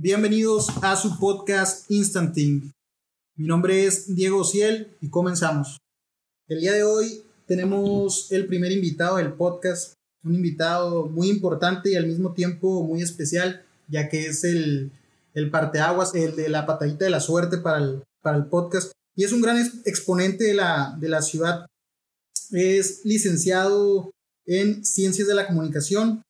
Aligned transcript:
Bienvenidos 0.00 0.68
a 0.80 0.94
su 0.94 1.18
podcast 1.18 1.90
Instant 1.90 2.32
Think. 2.32 2.70
Mi 3.34 3.48
nombre 3.48 3.84
es 3.84 4.14
Diego 4.14 4.44
Ciel 4.44 4.96
y 5.00 5.10
comenzamos. 5.10 5.78
El 6.46 6.60
día 6.60 6.72
de 6.72 6.84
hoy 6.84 7.24
tenemos 7.46 8.30
el 8.30 8.46
primer 8.46 8.70
invitado 8.70 9.16
del 9.16 9.32
podcast, 9.32 9.94
un 10.22 10.36
invitado 10.36 11.06
muy 11.08 11.28
importante 11.28 11.90
y 11.90 11.96
al 11.96 12.06
mismo 12.06 12.32
tiempo 12.32 12.84
muy 12.84 13.02
especial, 13.02 13.64
ya 13.88 14.08
que 14.08 14.26
es 14.26 14.44
el, 14.44 14.92
el 15.34 15.50
parteaguas, 15.50 16.14
el 16.14 16.36
de 16.36 16.48
la 16.48 16.64
patadita 16.64 17.04
de 17.04 17.10
la 17.10 17.18
suerte 17.18 17.58
para 17.58 17.78
el, 17.78 18.04
para 18.22 18.36
el 18.36 18.46
podcast. 18.46 18.92
Y 19.16 19.24
es 19.24 19.32
un 19.32 19.42
gran 19.42 19.58
exponente 19.84 20.44
de 20.44 20.54
la, 20.54 20.96
de 21.00 21.08
la 21.08 21.22
ciudad. 21.22 21.66
Es 22.52 23.04
licenciado 23.04 24.12
en 24.46 24.84
Ciencias 24.84 25.26
de 25.26 25.34
la 25.34 25.48
Comunicación, 25.48 26.22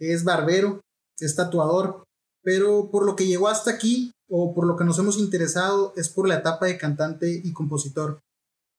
es 0.00 0.24
barbero, 0.24 0.80
es 1.20 1.36
tatuador, 1.36 2.05
pero 2.46 2.90
por 2.92 3.04
lo 3.04 3.16
que 3.16 3.26
llegó 3.26 3.48
hasta 3.48 3.72
aquí 3.72 4.12
o 4.28 4.54
por 4.54 4.68
lo 4.68 4.76
que 4.76 4.84
nos 4.84 5.00
hemos 5.00 5.18
interesado 5.18 5.92
es 5.96 6.08
por 6.08 6.28
la 6.28 6.36
etapa 6.36 6.66
de 6.66 6.78
cantante 6.78 7.40
y 7.42 7.52
compositor. 7.52 8.20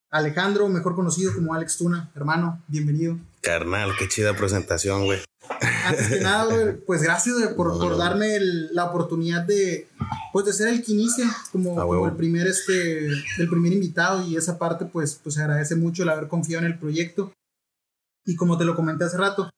Alejandro, 0.10 0.70
mejor 0.70 0.96
conocido 0.96 1.34
como 1.36 1.54
Alex 1.54 1.78
Tuna, 1.78 2.10
hermano, 2.16 2.64
bienvenido. 2.70 3.20
Carnal, 3.42 3.92
qué 4.00 4.08
chida 4.08 4.34
presentación, 4.38 5.04
güey. 5.04 5.20
Antes 5.84 6.08
que 6.08 6.22
nada, 6.22 6.78
pues 6.88 7.04
gracias 7.04 7.36
por, 7.58 7.98
darme 7.98 8.40
la 8.72 8.86
oportunidad 8.86 9.42
de, 9.42 9.90
pues, 10.32 10.46
de 10.46 10.54
ser 10.54 10.70
el 10.70 10.82
que 10.82 10.94
inicia 10.94 11.30
como, 11.52 12.08
el 12.08 12.16
primer 12.16 12.48
este, 12.48 13.08
el 13.08 13.50
primer 13.50 13.74
invitado 13.74 14.26
y 14.26 14.38
esa 14.38 14.58
parte, 14.58 14.86
pues, 14.86 15.20
pues 15.22 15.36
se 15.36 15.42
agradece 15.42 15.76
mucho 15.76 16.04
el 16.04 16.10
haber 16.10 16.30
confiado 16.30 16.66
en 16.66 16.72
el 16.72 16.80
proyecto. 16.80 17.34
Y 18.26 18.38
como 18.38 18.58
te 18.58 18.64
lo 18.64 18.78
comenté 18.78 19.04
hace 19.04 19.18
rato, 19.18 19.50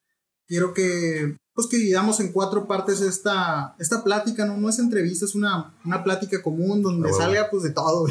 quiero 0.50 0.74
que 0.74 1.36
pues 1.54 1.68
que 1.68 1.76
dividamos 1.76 2.18
en 2.20 2.32
cuatro 2.32 2.66
partes 2.66 3.00
esta, 3.00 3.76
esta 3.78 4.02
plática, 4.02 4.46
¿no? 4.46 4.56
No 4.56 4.68
es 4.68 4.78
entrevista, 4.78 5.24
es 5.24 5.34
una, 5.34 5.74
una 5.84 6.02
plática 6.02 6.42
común 6.42 6.82
donde 6.82 7.12
salga 7.12 7.48
pues 7.50 7.62
de 7.62 7.70
todo. 7.70 8.06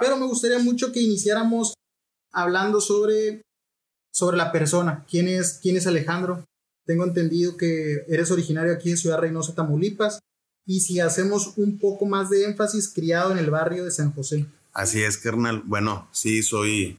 Pero 0.00 0.16
me 0.16 0.26
gustaría 0.26 0.58
mucho 0.58 0.92
que 0.92 1.00
iniciáramos 1.00 1.74
hablando 2.32 2.80
sobre, 2.80 3.42
sobre 4.12 4.36
la 4.36 4.52
persona. 4.52 5.04
¿Quién 5.08 5.26
es, 5.26 5.58
¿Quién 5.62 5.76
es 5.76 5.86
Alejandro? 5.86 6.44
Tengo 6.86 7.04
entendido 7.04 7.56
que 7.56 8.04
eres 8.08 8.30
originario 8.30 8.72
aquí 8.72 8.90
de 8.90 8.96
Ciudad 8.96 9.18
Reynosa, 9.18 9.54
Tamaulipas. 9.54 10.18
Y 10.66 10.80
si 10.80 11.00
hacemos 11.00 11.54
un 11.56 11.78
poco 11.78 12.06
más 12.06 12.30
de 12.30 12.44
énfasis, 12.44 12.92
criado 12.92 13.32
en 13.32 13.38
el 13.38 13.50
barrio 13.50 13.84
de 13.84 13.90
San 13.90 14.12
José. 14.12 14.46
Así 14.72 15.02
es, 15.02 15.18
carnal. 15.18 15.62
Bueno, 15.64 16.08
sí, 16.12 16.42
soy 16.42 16.98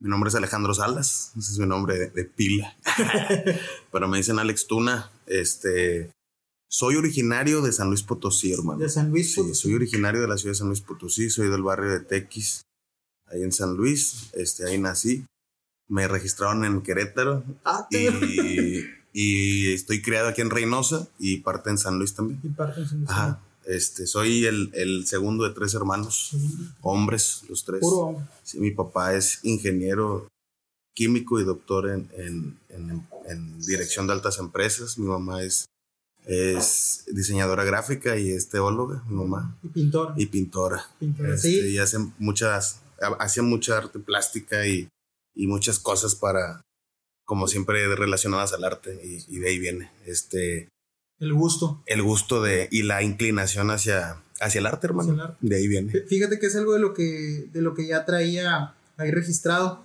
mi 0.00 0.08
nombre 0.08 0.28
es 0.28 0.34
Alejandro 0.34 0.72
Salas, 0.74 1.32
ese 1.36 1.52
es 1.52 1.58
mi 1.58 1.66
nombre 1.66 2.10
de, 2.10 2.24
pila. 2.24 2.74
Pero 3.92 4.08
me 4.08 4.16
dicen 4.16 4.38
Alex 4.38 4.66
Tuna. 4.66 5.10
Este, 5.26 6.10
soy 6.68 6.96
originario 6.96 7.60
de 7.60 7.72
San 7.72 7.88
Luis 7.88 8.02
Potosí, 8.02 8.52
hermano. 8.52 8.80
De 8.80 8.88
San 8.88 9.10
Luis 9.10 9.34
Potosí. 9.36 9.54
Sí, 9.54 9.60
soy 9.60 9.74
originario 9.74 10.22
de 10.22 10.28
la 10.28 10.38
ciudad 10.38 10.52
de 10.52 10.58
San 10.58 10.68
Luis 10.68 10.80
Potosí, 10.80 11.28
soy 11.28 11.48
del 11.48 11.62
barrio 11.62 11.90
de 11.90 12.00
Tequis, 12.00 12.62
ahí 13.26 13.42
en 13.42 13.52
San 13.52 13.76
Luis. 13.76 14.30
Este, 14.32 14.66
ahí 14.66 14.78
nací. 14.78 15.26
Me 15.88 16.08
registraron 16.08 16.64
en 16.64 16.80
Querétaro. 16.80 17.44
Ah, 17.64 17.86
y, 17.90 18.86
y 19.12 19.72
estoy 19.72 20.00
criado 20.00 20.28
aquí 20.28 20.40
en 20.40 20.50
Reynosa 20.50 21.08
y 21.18 21.38
parte 21.38 21.68
en 21.68 21.78
San 21.78 21.98
Luis 21.98 22.14
también. 22.14 22.40
Y 22.42 22.48
parte 22.48 22.80
en 22.80 22.88
San 22.88 22.98
Luis. 22.98 23.10
Ajá. 23.10 23.42
Este, 23.66 24.06
soy 24.06 24.46
el, 24.46 25.06
segundo 25.06 25.44
de 25.44 25.54
tres 25.54 25.74
hermanos, 25.74 26.32
hombres, 26.80 27.42
los 27.48 27.64
tres. 27.64 27.80
Puro 27.80 28.26
Sí, 28.42 28.58
mi 28.58 28.70
papá 28.70 29.14
es 29.14 29.40
ingeniero 29.44 30.28
químico 30.94 31.40
y 31.40 31.44
doctor 31.44 31.88
en, 31.88 32.58
dirección 33.66 34.06
de 34.06 34.14
altas 34.14 34.38
empresas. 34.38 34.98
Mi 34.98 35.06
mamá 35.06 35.42
es, 35.42 35.66
es 36.24 37.04
diseñadora 37.12 37.64
gráfica 37.64 38.16
y 38.16 38.30
es 38.30 38.48
teóloga, 38.48 39.04
mi 39.08 39.16
mamá. 39.16 39.58
Y 39.62 39.68
pintora. 39.68 40.14
Y 40.16 40.26
pintora. 40.26 40.86
Este, 41.32 41.68
y 41.68 41.78
hace 41.78 41.98
muchas, 42.18 42.80
hace 43.18 43.42
mucha 43.42 43.78
arte 43.78 43.98
plástica 43.98 44.66
y, 44.66 44.88
muchas 45.34 45.78
cosas 45.78 46.14
para, 46.14 46.60
como 47.24 47.48
siempre, 47.48 47.94
relacionadas 47.94 48.52
al 48.52 48.64
arte 48.64 49.00
y, 49.02 49.36
y 49.36 49.38
de 49.38 49.48
ahí 49.48 49.58
viene. 49.58 49.90
Este, 50.04 50.68
el 51.20 51.34
gusto. 51.34 51.82
El 51.86 52.02
gusto 52.02 52.42
de 52.42 52.68
y 52.72 52.82
la 52.82 53.02
inclinación 53.02 53.70
hacia, 53.70 54.16
hacia 54.40 54.58
el 54.58 54.66
arte, 54.66 54.86
hermano. 54.86 55.36
De 55.40 55.56
ahí 55.56 55.68
viene. 55.68 55.92
Fíjate 55.92 56.38
que 56.38 56.46
es 56.46 56.56
algo 56.56 56.72
de 56.72 56.80
lo 56.80 56.94
que, 56.94 57.48
de 57.52 57.62
lo 57.62 57.74
que 57.74 57.86
ya 57.86 58.04
traía 58.04 58.74
ahí 58.96 59.10
registrado. 59.10 59.82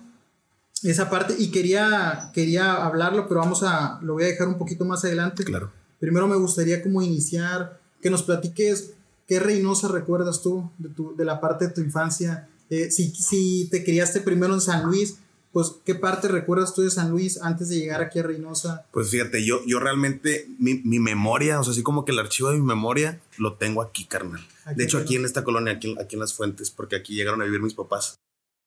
Esa 0.82 1.08
parte, 1.10 1.34
y 1.38 1.50
quería, 1.50 2.30
quería 2.34 2.84
hablarlo, 2.84 3.28
pero 3.28 3.40
vamos 3.40 3.62
a, 3.62 3.98
lo 4.02 4.14
voy 4.14 4.24
a 4.24 4.28
dejar 4.28 4.48
un 4.48 4.58
poquito 4.58 4.84
más 4.84 5.04
adelante. 5.04 5.44
Claro. 5.44 5.72
Primero 6.00 6.26
me 6.26 6.36
gustaría 6.36 6.82
como 6.82 7.02
iniciar, 7.02 7.80
que 8.00 8.10
nos 8.10 8.22
platiques 8.22 8.92
qué 9.26 9.40
Reynosa 9.40 9.88
recuerdas 9.88 10.42
tú 10.42 10.70
de, 10.78 10.88
tu, 10.90 11.16
de 11.16 11.24
la 11.24 11.40
parte 11.40 11.66
de 11.66 11.72
tu 11.72 11.80
infancia. 11.80 12.48
Eh, 12.70 12.90
si, 12.90 13.10
si 13.10 13.68
te 13.70 13.84
criaste 13.84 14.20
primero 14.20 14.54
en 14.54 14.60
San 14.60 14.84
Luis, 14.84 15.18
pues, 15.56 15.76
¿qué 15.86 15.94
parte 15.94 16.28
recuerdas 16.28 16.74
tú 16.74 16.82
de 16.82 16.90
San 16.90 17.10
Luis 17.10 17.40
antes 17.40 17.70
de 17.70 17.76
llegar 17.76 18.02
aquí 18.02 18.18
a 18.18 18.22
Reynosa? 18.22 18.84
Pues 18.92 19.08
fíjate, 19.08 19.42
yo, 19.42 19.64
yo 19.64 19.80
realmente, 19.80 20.46
mi, 20.58 20.98
memoria, 20.98 21.58
o 21.58 21.64
sea, 21.64 21.70
así 21.70 21.82
como 21.82 22.04
que 22.04 22.12
el 22.12 22.18
archivo 22.18 22.50
de 22.50 22.58
mi 22.58 22.62
memoria 22.62 23.22
lo 23.38 23.54
tengo 23.54 23.80
aquí, 23.80 24.04
carnal. 24.04 24.46
de 24.74 24.84
hecho, 24.84 24.98
aquí 24.98 25.16
en 25.16 25.24
esta 25.24 25.44
colonia, 25.44 25.72
aquí, 25.72 25.96
aquí 25.98 26.16
en 26.16 26.20
Las 26.20 26.34
Fuentes, 26.34 26.70
porque 26.70 26.96
aquí 26.96 27.14
llegaron 27.14 27.40
a 27.40 27.46
vivir 27.46 27.62
mis 27.62 27.72
papás. 27.72 28.16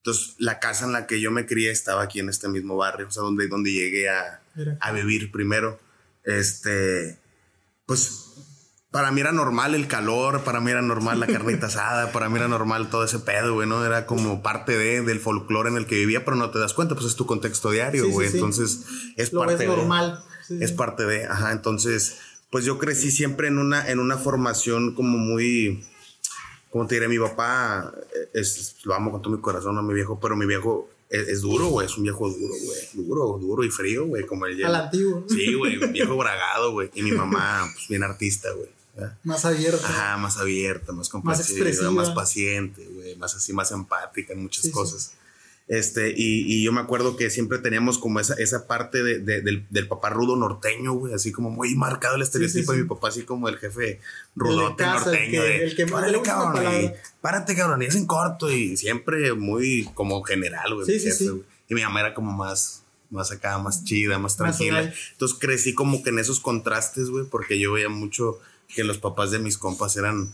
Entonces, 0.04 0.34
la 0.40 0.60
casa 0.60 0.86
en 0.86 0.94
la 0.94 1.06
que 1.06 1.22
yo 1.22 1.30
me 1.30 1.46
crié 1.46 1.70
estaba 1.70 2.02
aquí 2.02 2.22
en 2.22 2.30
este 2.30 2.50
mismo 2.50 2.76
barrio, 2.76 3.06
o 3.08 3.12
sea, 3.12 3.22
donde, 3.22 3.48
donde 3.48 3.72
llegué 3.72 4.10
a, 4.10 4.42
a 4.80 4.92
vivir 4.92 5.32
primero. 5.32 5.80
Este, 6.24 7.20
pues 7.86 8.34
para 8.92 9.12
mí 9.12 9.22
era 9.22 9.32
normal 9.32 9.76
el 9.76 9.88
calor, 9.88 10.44
para 10.44 10.60
mí 10.60 10.72
era 10.72 10.82
normal 10.82 11.20
la 11.20 11.28
carnita 11.28 11.66
asada, 11.68 12.12
para 12.12 12.30
mí 12.30 12.38
era 12.38 12.48
normal 12.48 12.90
todo 12.90 13.04
ese 13.04 13.20
pedo, 13.20 13.54
güey, 13.54 13.68
¿no? 13.68 13.86
Era 13.86 14.06
como 14.06 14.42
parte 14.42 14.78
de, 14.78 15.02
del 15.02 15.20
folclore 15.20 15.70
en 15.70 15.78
el 15.78 15.86
que 15.86 15.96
vivía, 15.96 16.26
pero 16.26 16.36
no 16.36 16.50
te 16.50 16.60
das 16.60 16.74
cuenta, 16.74 16.96
pues 16.96 17.08
es 17.08 17.16
tu 17.16 17.26
contexto 17.26 17.70
diario, 17.70 18.10
güey. 18.10 18.30
entonces 18.30 18.86
es 19.16 19.32
Lo 19.32 19.42
parte 19.42 19.68
normal. 19.68 20.24
Es 20.50 20.72
parte 20.72 21.06
de, 21.06 21.26
ajá. 21.26 21.52
Entonces, 21.52 22.18
pues 22.50 22.66
yo 22.66 22.80
crecí 22.80 23.12
siempre 23.12 23.48
en 23.48 23.60
una, 23.60 23.88
en 23.88 24.00
una 24.00 24.18
formación 24.18 24.96
como 24.96 25.20
muy, 25.20 25.86
como 26.72 26.88
te 26.88 26.96
diré, 26.96 27.08
mi 27.08 27.20
papá, 27.20 27.94
es, 28.34 28.78
lo 28.84 28.96
amo 28.96 29.12
con 29.12 29.22
todo 29.22 29.36
mi 29.36 29.42
corazón 29.42 29.78
a 29.78 29.84
mi 29.84 29.94
viejo, 29.94 30.20
pero 30.20 30.36
mi 30.36 30.48
viejo 30.48 30.90
es, 31.10 31.42
duro, 31.42 31.68
güey, 31.68 31.86
es 31.86 31.96
un 31.98 32.04
viejo 32.04 32.28
duro, 32.28 32.54
güey. 32.64 32.80
Duro, 32.94 33.38
duro 33.40 33.64
y 33.64 33.70
frío, 33.70 34.06
güey, 34.08 34.26
como 34.26 34.48
el 34.48 34.64
Al 34.64 34.76
antiguo. 34.76 35.26
Sí, 35.28 35.54
güey, 35.54 35.78
viejo 35.92 36.18
bragado, 36.18 36.72
güey. 36.72 36.90
Y 36.96 37.04
mi 37.04 37.12
mamá, 37.12 37.70
pues 37.74 37.88
bien 37.88 38.04
artista, 38.04 38.52
güey. 38.52 38.79
Más 39.24 39.46
abierta. 39.46 39.88
Ajá, 39.88 40.18
más 40.18 40.38
abierta, 40.38 40.92
más 40.92 41.10
compasiva, 41.10 41.92
más, 41.92 42.10
paciente, 42.12 42.88
güey, 42.94 43.16
más 43.16 43.36
así, 43.36 43.54
más 43.54 43.72
empática 43.72 44.34
en 44.34 44.44
muchas 44.44 44.70
cosas. 44.70 45.14
Este, 45.70 46.10
y, 46.10 46.52
y, 46.52 46.64
yo 46.64 46.72
me 46.72 46.82
acuerdo 46.82 47.16
que 47.16 47.30
siempre 47.30 47.60
teníamos 47.60 48.00
como 48.00 48.20
esa, 48.20 48.34
esa 48.34 48.66
parte 48.66 49.04
de, 49.04 49.20
del, 49.20 49.68
del, 49.70 49.88
papá 49.88 50.10
rudo 50.10 50.36
norteño, 50.36 50.94
güey, 50.94 51.14
así 51.14 51.32
como 51.32 51.52
muy 51.52 51.76
marcado 51.76 52.16
el 52.16 52.24
estereotipo 52.24 52.72
de 52.72 52.82
mi 52.82 52.90
papá, 52.90 53.10
así 53.10 53.22
como 53.22 53.48
el 53.50 53.60
jefe 53.60 54.00
rudote 54.36 54.84
norteño. 54.84 55.44
El 55.44 55.76
que, 55.76 55.86
párate, 55.86 56.22
cabrón, 56.24 56.64
y, 56.74 56.92
párate, 57.22 57.56
cabrón, 57.56 57.84
y 57.84 57.86
es 57.86 57.96
en 57.96 58.08
corto 58.08 58.52
y 58.52 58.78
siempre 58.78 59.34
muy 59.34 59.88
como 59.94 60.24
general, 60.24 60.74
güey. 60.74 60.88
Y 61.70 61.76
mi 61.76 61.84
mamá 61.84 62.00
era 62.00 62.14
como 62.16 62.32
más, 62.32 62.82
más 63.12 63.32
acá, 63.32 63.60
más 63.60 63.84
chida, 63.84 64.18
más 64.18 64.38
tranquila. 64.38 64.92
Entonces 65.12 65.38
crecí 65.40 65.76
como 65.76 66.02
que 66.02 66.10
en 66.10 66.18
esos 66.18 66.40
contrastes, 66.40 67.12
güey, 67.12 67.26
porque 67.26 67.60
yo 67.60 67.74
veía 67.74 67.90
mucho 67.90 68.40
que 68.74 68.84
los 68.84 68.98
papás 68.98 69.32
de 69.32 69.40
mis 69.40 69.58
compas 69.58 69.98
eran 69.98 70.34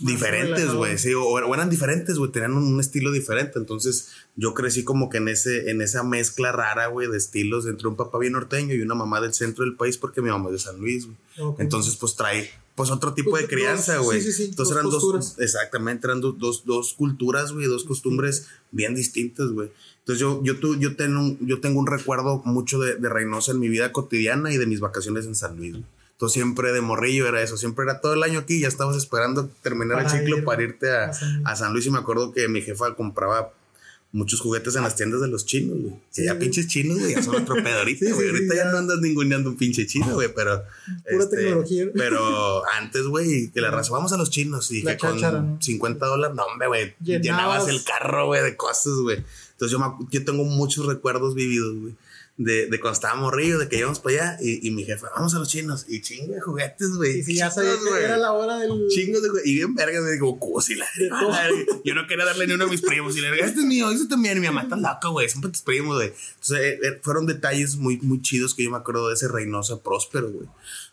diferentes, 0.00 0.72
güey, 0.72 0.98
sí, 0.98 1.12
o, 1.14 1.54
eran 1.54 1.70
diferentes, 1.70 2.16
güey, 2.16 2.30
tenían 2.30 2.54
un, 2.54 2.80
estilo 2.80 3.12
diferente, 3.12 3.58
entonces 3.58 4.08
yo 4.36 4.54
crecí 4.54 4.84
como 4.84 5.10
que 5.10 5.18
en 5.18 5.28
ese 5.28 5.70
en 5.70 5.82
esa 5.82 6.02
mezcla 6.02 6.50
rara, 6.50 6.86
güey, 6.86 7.08
de 7.08 7.18
estilos 7.18 7.66
entre 7.66 7.88
un 7.88 7.96
papá 7.96 8.18
bien 8.18 8.32
norteño 8.32 8.74
y 8.74 8.80
una 8.80 8.94
mamá 8.94 9.20
del 9.20 9.34
centro 9.34 9.64
del 9.64 9.76
país 9.76 9.98
porque 9.98 10.22
mi 10.22 10.30
mamá 10.30 10.46
es 10.46 10.52
de 10.52 10.58
San 10.58 10.78
Luis, 10.78 11.06
güey. 11.06 11.54
Entonces, 11.58 11.96
pues 11.96 12.16
trae 12.16 12.50
pues 12.74 12.90
otro 12.90 13.12
tipo 13.12 13.36
de 13.36 13.46
crianza, 13.46 13.98
güey. 13.98 14.20
Sí, 14.20 14.32
sí, 14.32 14.44
sí, 14.44 14.44
entonces 14.50 14.74
eran 14.74 14.90
dos 14.90 15.38
exactamente, 15.38 16.06
eran 16.06 16.20
dos, 16.20 16.64
dos, 16.64 16.94
culturas, 16.94 17.52
güey, 17.52 17.66
dos 17.66 17.84
costumbres 17.84 18.48
bien 18.70 18.94
distintas, 18.94 19.50
güey. 19.50 19.70
Entonces 19.98 20.20
yo, 20.20 20.42
yo, 20.42 20.58
tu, 20.58 20.76
yo, 20.76 20.96
tengo, 20.96 21.36
yo 21.40 21.60
tengo 21.60 21.78
un 21.78 21.86
recuerdo 21.86 22.42
mucho 22.44 22.80
de, 22.80 22.96
de 22.96 23.08
Reynosa 23.08 23.52
en 23.52 23.60
mi 23.60 23.68
vida 23.68 23.92
cotidiana 23.92 24.52
y 24.52 24.56
de 24.56 24.66
mis 24.66 24.80
vacaciones 24.80 25.26
en 25.26 25.34
San 25.34 25.56
Luis. 25.56 25.76
Güey 26.22 26.30
siempre 26.30 26.72
de 26.72 26.80
morrillo 26.80 27.26
era 27.26 27.42
eso, 27.42 27.56
siempre 27.56 27.84
era 27.84 28.00
todo 28.00 28.14
el 28.14 28.22
año 28.22 28.40
aquí, 28.40 28.60
ya 28.60 28.68
estabas 28.68 28.96
esperando 28.96 29.48
terminar 29.62 30.02
el 30.02 30.08
ciclo 30.08 30.44
para 30.44 30.62
irte 30.62 30.90
a, 30.90 31.12
San 31.56 31.72
Luis 31.72 31.86
y 31.86 31.90
me 31.90 31.98
acuerdo 31.98 32.32
que 32.32 32.48
mi 32.48 32.62
jefa 32.62 32.94
compraba 32.94 33.52
muchos 34.12 34.40
juguetes 34.40 34.76
en 34.76 34.82
las 34.82 34.94
tiendas 34.94 35.22
de 35.22 35.28
los 35.28 35.46
chinos, 35.46 35.78
güey. 35.80 35.94
ya 36.14 36.38
pinches 36.38 36.68
chinos, 36.68 36.98
güey, 36.98 37.14
ya 37.14 37.22
son 37.22 37.36
otro 37.36 37.54
pedo 37.62 37.78
ahorita, 37.78 38.12
güey. 38.12 38.28
ahorita 38.28 38.54
ya. 38.54 38.66
no 38.66 38.78
andas 38.78 39.00
ninguneando 39.00 39.48
un 39.48 39.56
pinche 39.56 39.86
chino, 39.86 40.14
güey, 40.14 40.32
pero. 40.34 40.62
Pura 41.10 41.24
este, 41.24 41.36
tecnología. 41.36 41.86
Pero 41.94 42.62
antes, 42.74 43.04
güey, 43.04 43.50
que 43.50 43.62
la 43.62 43.70
raza, 43.70 43.92
vamos 43.92 44.12
a 44.12 44.18
los 44.18 44.28
chinos 44.28 44.70
y 44.70 44.84
que 44.84 44.98
con 44.98 45.62
50 45.62 46.06
dólares, 46.06 46.36
no, 46.36 46.44
hombre, 46.44 46.68
güey, 46.68 46.94
llenabas 47.00 47.68
el 47.68 47.82
carro, 47.84 48.26
güey, 48.26 48.42
de 48.42 48.54
cosas, 48.54 48.92
güey. 49.02 49.24
Entonces 49.52 49.78
yo, 49.78 49.98
yo 50.10 50.24
tengo 50.24 50.44
muchos 50.44 50.84
recuerdos 50.84 51.34
vividos, 51.34 51.74
güey 51.78 51.94
de, 52.36 52.66
de 52.66 52.80
cuando 52.80 52.94
estábamos 52.94 53.32
ríos, 53.32 53.60
de 53.60 53.68
que 53.68 53.78
íbamos 53.78 54.00
para 54.00 54.16
allá, 54.16 54.38
y, 54.40 54.66
y 54.66 54.70
mi 54.70 54.84
jefe, 54.84 55.06
vamos 55.14 55.34
a 55.34 55.38
los 55.38 55.48
chinos, 55.48 55.84
y 55.88 56.00
chingo 56.00 56.32
de 56.32 56.40
juguetes, 56.40 56.96
güey. 56.96 57.18
Y 57.18 57.22
si 57.22 57.34
ya 57.36 57.50
sabía 57.50 57.74
que 57.74 57.90
güey. 57.90 58.04
era 58.04 58.16
la 58.16 58.32
hora 58.32 58.58
del. 58.58 58.88
Chingos 58.88 59.22
de 59.22 59.28
güey. 59.28 59.42
Y 59.44 59.54
bien 59.56 59.74
verga, 59.74 60.00
me 60.00 60.10
digo, 60.10 60.38
cusi 60.38 60.74
la 60.74 60.86
De 60.96 61.08
todo. 61.08 61.32
Yo 61.84 61.94
no 61.94 62.06
quería 62.06 62.24
darle 62.24 62.46
ni 62.46 62.54
uno 62.54 62.64
a 62.64 62.68
mis 62.68 62.80
primos. 62.80 63.16
Y 63.16 63.20
le 63.20 63.30
digo, 63.30 63.44
este 63.44 63.60
es 63.60 63.66
mío, 63.66 63.90
este 63.90 64.06
también. 64.06 64.38
Y 64.38 64.40
mi 64.40 64.46
mamá 64.46 64.62
está 64.62 64.76
loca, 64.76 65.08
güey. 65.08 65.28
Siempre 65.28 65.50
tus 65.50 65.62
primos, 65.62 65.96
güey. 65.96 66.08
Entonces, 66.08 66.58
eh, 66.58 66.78
eh, 66.82 67.00
fueron 67.02 67.26
detalles 67.26 67.76
muy, 67.76 67.98
muy 68.00 68.22
chidos 68.22 68.54
que 68.54 68.64
yo 68.64 68.70
me 68.70 68.78
acuerdo 68.78 69.08
de 69.08 69.14
ese 69.14 69.28
Reynosa 69.28 69.82
próspero, 69.82 70.30
güey. 70.30 70.48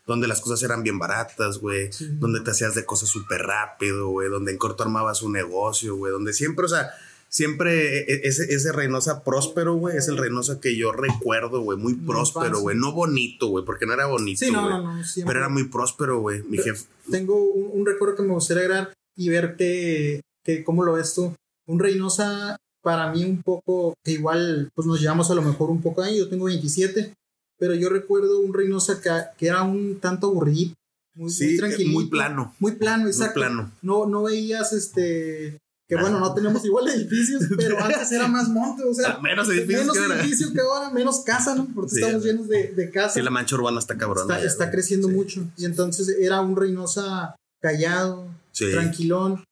Donde 0.06 0.28
las 0.28 0.40
cosas 0.40 0.62
eran 0.62 0.82
bien 0.82 0.98
baratas, 0.98 1.58
güey. 1.58 1.92
Sí. 1.92 2.08
Donde 2.12 2.40
te 2.40 2.50
hacías 2.50 2.74
de 2.74 2.84
cosas 2.84 3.08
súper 3.08 3.42
rápido, 3.42 4.08
güey. 4.08 4.28
Donde 4.28 4.52
en 4.52 4.58
corto 4.58 4.82
armabas 4.82 5.22
un 5.22 5.32
negocio, 5.32 5.96
güey. 5.96 6.12
Donde 6.12 6.32
siempre, 6.32 6.66
o 6.66 6.68
sea, 6.68 6.90
siempre 7.30 7.98
eh, 7.98 8.04
eh, 8.08 8.20
ese, 8.24 8.52
ese 8.52 8.72
Reynosa 8.72 9.24
próspero, 9.24 9.74
güey, 9.74 9.96
es 9.96 10.08
el 10.08 10.18
Reynosa 10.18 10.60
que 10.60 10.76
yo 10.76 10.92
recuerdo, 10.92 11.62
güey. 11.62 11.78
Muy 11.78 11.94
próspero, 11.94 12.60
güey. 12.60 12.76
No 12.76 12.92
bonito, 12.92 13.46
güey, 13.48 13.64
porque 13.64 13.86
no 13.86 13.94
era 13.94 14.06
bonito, 14.06 14.44
Sí, 14.44 14.50
no, 14.50 14.68
no, 14.68 14.96
no. 14.96 15.02
Pero 15.26 15.38
era 15.38 15.48
muy 15.48 15.64
próspero, 15.64 16.20
güey. 16.20 16.42
Mi 16.42 16.58
jefe. 16.58 16.86
Tengo 17.10 17.42
un, 17.42 17.80
un 17.80 17.86
recuerdo 17.86 18.16
que 18.16 18.22
me 18.22 18.34
gustaría 18.34 18.64
agregar 18.64 18.92
y 19.16 19.28
ver 19.28 19.56
que, 19.56 20.20
que 20.44 20.64
cómo 20.64 20.84
lo 20.84 20.94
ves 20.94 21.14
tú. 21.14 21.34
Un 21.66 21.78
Reynosa, 21.78 22.56
para 22.82 23.12
mí, 23.12 23.24
un 23.24 23.42
poco, 23.42 23.94
que 24.04 24.12
igual, 24.12 24.68
pues 24.74 24.86
nos 24.86 25.00
llevamos 25.00 25.30
a 25.30 25.34
lo 25.34 25.42
mejor 25.42 25.70
un 25.70 25.80
poco 25.80 26.02
ahí. 26.02 26.18
Yo 26.18 26.28
tengo 26.28 26.46
27, 26.46 27.14
pero 27.58 27.74
yo 27.74 27.88
recuerdo 27.88 28.40
un 28.40 28.52
Reynosa 28.52 29.00
que, 29.00 29.10
que 29.38 29.46
era 29.46 29.62
un 29.62 30.00
tanto 30.00 30.26
aburrido. 30.26 30.74
Muy, 31.14 31.24
muy 31.24 31.30
Sí, 31.32 31.84
muy 31.86 32.06
plano. 32.06 32.54
Muy 32.58 32.72
plano, 32.72 33.02
Muy 33.02 33.12
exacto. 33.12 33.34
plano. 33.34 33.70
No, 33.82 34.06
no 34.06 34.24
veías 34.24 34.72
este. 34.72 35.58
Que 35.90 35.96
Ah. 35.96 36.02
bueno, 36.02 36.20
no 36.20 36.32
tenemos 36.32 36.64
igual 36.64 36.88
edificios, 36.88 37.42
pero 37.56 37.76
antes 37.84 38.12
era 38.12 38.28
más 38.28 38.48
monte, 38.48 38.84
o 38.84 38.94
sea, 38.94 39.16
Ah, 39.16 39.20
menos 39.20 39.48
edificios 39.48 39.80
menos 39.80 39.96
que 39.96 40.02
ahora. 40.04 40.20
edificio 40.20 40.52
que 40.52 40.60
ahora, 40.60 40.90
menos 40.90 41.20
casa, 41.24 41.54
¿no? 41.56 41.66
Porque 41.74 41.90
Sí. 41.96 42.00
estamos 42.00 42.24
llenos 42.24 42.48
de, 42.48 42.68
de 42.68 42.90
casa. 42.92 43.14
Sí, 43.14 43.22
la 43.22 43.30
mancha 43.30 43.56
urbana 43.56 43.80
está 43.80 43.98
cabrona. 43.98 44.22
está, 44.34 44.38
ya, 44.40 44.46
está 44.48 44.70
creciendo 44.70 45.08
Sí. 45.08 45.14
mucho. 45.14 45.44
Y 45.56 45.64
entonces 45.64 46.08
era 46.20 46.40
un 46.40 46.54
Reynosa 46.56 47.34
callado, 47.60 48.28
Sí. 48.52 48.70
tranquilón, 48.70 49.42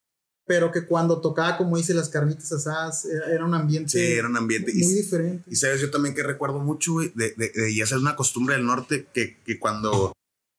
pero 0.47 0.71
que 0.71 0.85
cuando 0.85 1.19
tocaba, 1.21 1.57
como 1.57 1.75
dice, 1.77 1.93
las 1.93 2.07
carnitas 2.09 2.51
asadas, 2.53 3.05
era, 3.05 3.45
un 3.45 3.53
ambiente 3.53 3.91
Sí, 3.91 3.99
era 4.13 4.27
un 4.29 4.37
ambiente. 4.37 4.71
muy 4.73 4.81
Y, 4.93 4.95
diferente. 4.95 5.43
y 5.51 5.55
sabes, 5.57 5.81
yo 5.81 5.91
también 5.91 6.15
que 6.15 6.23
recuerdo 6.23 6.59
mucho, 6.59 6.93
güey, 6.93 7.11
de, 7.15 7.33
de, 7.37 7.51
de- 7.53 7.71
y 7.71 7.81
esa 7.81 7.95
es 7.95 8.01
una 8.01 8.15
costumbre 8.15 8.55
del 8.55 8.65
norte, 8.65 9.07
que, 9.13 9.37
que 9.45 9.59
cuando 9.59 10.13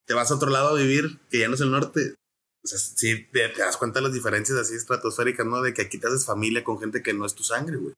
te 0.07 0.13
vas 0.13 0.29
a 0.31 0.35
otro 0.35 0.49
lado 0.51 0.69
a 0.69 0.79
vivir, 0.79 1.19
que 1.31 1.39
ya 1.39 1.47
no 1.49 1.55
es 1.55 1.61
el 1.61 1.71
norte, 1.71 2.13
o 2.63 2.67
sea, 2.67 2.77
sí 2.77 3.27
te, 3.31 3.49
te 3.49 3.61
das 3.61 3.77
cuenta 3.77 3.99
de 3.99 4.03
las 4.03 4.13
diferencias 4.13 4.57
así 4.57 4.75
estratosféricas, 4.75 5.45
¿no? 5.45 5.61
De 5.61 5.73
que 5.73 5.81
aquí 5.81 5.97
te 5.97 6.07
haces 6.07 6.25
familia 6.25 6.63
con 6.63 6.79
gente 6.79 7.01
que 7.01 7.13
no 7.13 7.25
es 7.25 7.33
tu 7.33 7.43
sangre, 7.43 7.77
güey. 7.77 7.93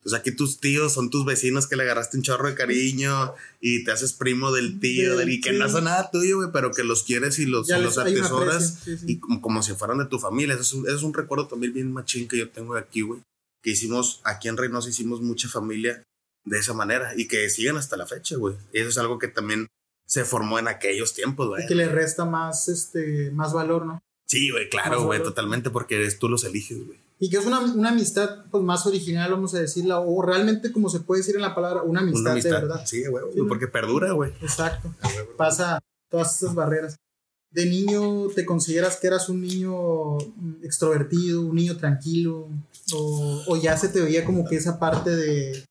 Entonces 0.00 0.18
aquí 0.18 0.32
tus 0.32 0.60
tíos 0.60 0.94
son 0.94 1.10
tus 1.10 1.26
vecinos 1.26 1.66
que 1.66 1.76
le 1.76 1.82
agarraste 1.82 2.16
un 2.16 2.22
chorro 2.22 2.48
de 2.48 2.54
cariño 2.54 3.34
y 3.60 3.84
te 3.84 3.92
haces 3.92 4.14
primo 4.14 4.50
del 4.50 4.80
tío, 4.80 5.18
Del 5.18 5.28
y 5.28 5.42
que 5.42 5.52
no 5.52 5.68
son 5.68 5.84
nada 5.84 6.10
tuyo, 6.10 6.38
güey, 6.38 6.48
pero 6.52 6.70
que 6.70 6.84
los 6.84 7.02
quieres 7.02 7.38
y 7.38 7.44
los, 7.44 7.68
y 7.68 7.78
los 7.78 7.98
atesoras. 7.98 8.78
sí, 8.82 8.96
sí. 8.96 9.04
y 9.06 9.18
como, 9.18 9.42
como 9.42 9.62
si 9.62 9.74
fueran 9.74 9.98
de 9.98 10.06
tu 10.06 10.18
familia. 10.18 10.54
Eso 10.54 10.62
es, 10.62 10.72
un, 10.72 10.86
eso 10.86 10.96
es 10.96 11.02
un 11.02 11.12
recuerdo 11.12 11.48
también 11.48 11.74
bien 11.74 11.92
machín 11.92 12.28
que 12.28 12.38
yo 12.38 12.48
tengo 12.48 12.74
de 12.74 12.80
aquí, 12.80 13.02
güey. 13.02 13.20
Que 13.62 13.72
hicimos, 13.72 14.22
aquí 14.24 14.48
en 14.48 14.56
Reynosa 14.56 14.88
hicimos 14.88 15.20
mucha 15.20 15.50
familia 15.50 16.02
de 16.46 16.58
esa 16.58 16.72
manera 16.72 17.12
y 17.14 17.28
que 17.28 17.50
siguen 17.50 17.76
hasta 17.76 17.98
la 17.98 18.06
fecha, 18.06 18.36
güey. 18.36 18.56
Eso 18.72 18.88
es 18.88 18.96
algo 18.96 19.18
que 19.18 19.28
también 19.28 19.66
se 20.10 20.24
formó 20.24 20.58
en 20.58 20.66
aquellos 20.66 21.14
tiempos, 21.14 21.46
güey. 21.48 21.62
Y 21.62 21.66
que 21.68 21.76
le 21.76 21.88
resta 21.88 22.24
más, 22.24 22.68
este, 22.68 23.30
más 23.30 23.52
valor, 23.52 23.86
¿no? 23.86 24.02
Sí, 24.26 24.50
güey, 24.50 24.68
claro, 24.68 24.96
Más 24.96 25.04
güey, 25.06 25.18
valor. 25.20 25.32
totalmente, 25.32 25.70
porque 25.70 26.04
es, 26.04 26.18
tú 26.18 26.28
los 26.28 26.42
eliges, 26.42 26.84
güey. 26.84 26.98
Y 27.20 27.30
que 27.30 27.36
es 27.36 27.46
una, 27.46 27.60
una 27.60 27.90
amistad 27.90 28.44
pues, 28.50 28.64
más 28.64 28.86
original, 28.86 29.30
vamos 29.30 29.54
a 29.54 29.60
decirla, 29.60 30.00
o 30.00 30.20
realmente, 30.20 30.72
como 30.72 30.88
se 30.90 30.98
puede 30.98 31.20
decir 31.20 31.36
en 31.36 31.42
la 31.42 31.54
palabra, 31.54 31.82
una 31.84 32.00
amistad, 32.00 32.22
Una 32.22 32.32
amistad. 32.32 32.50
de 32.50 32.56
verdad. 32.56 32.82
Sí, 32.86 33.04
güey, 33.06 33.24
Sí, 33.32 33.38
¿no? 33.38 33.46
porque 33.46 33.68
perdura, 33.68 34.10
güey. 34.12 34.32
Exacto. 34.42 34.92
Pasa 35.36 35.78
todas 36.10 36.34
estas 36.34 36.56
barreras. 36.56 36.96
De 37.52 37.66
niño, 37.66 38.28
¿te 38.34 38.44
consideras 38.44 38.96
que 38.96 39.06
eras 39.06 39.28
un 39.28 39.42
niño 39.42 40.16
mm, 40.16 40.64
extrovertido, 40.64 41.42
un 41.42 41.54
niño 41.54 41.76
tranquilo? 41.76 42.48
O, 42.94 43.44
o 43.46 43.56
ya 43.56 43.76
se 43.76 43.88
te 43.88 44.00
veía 44.00 44.24
como 44.24 44.44
que 44.48 44.56
esa 44.56 44.80
parte 44.80 45.14
de, 45.14 45.64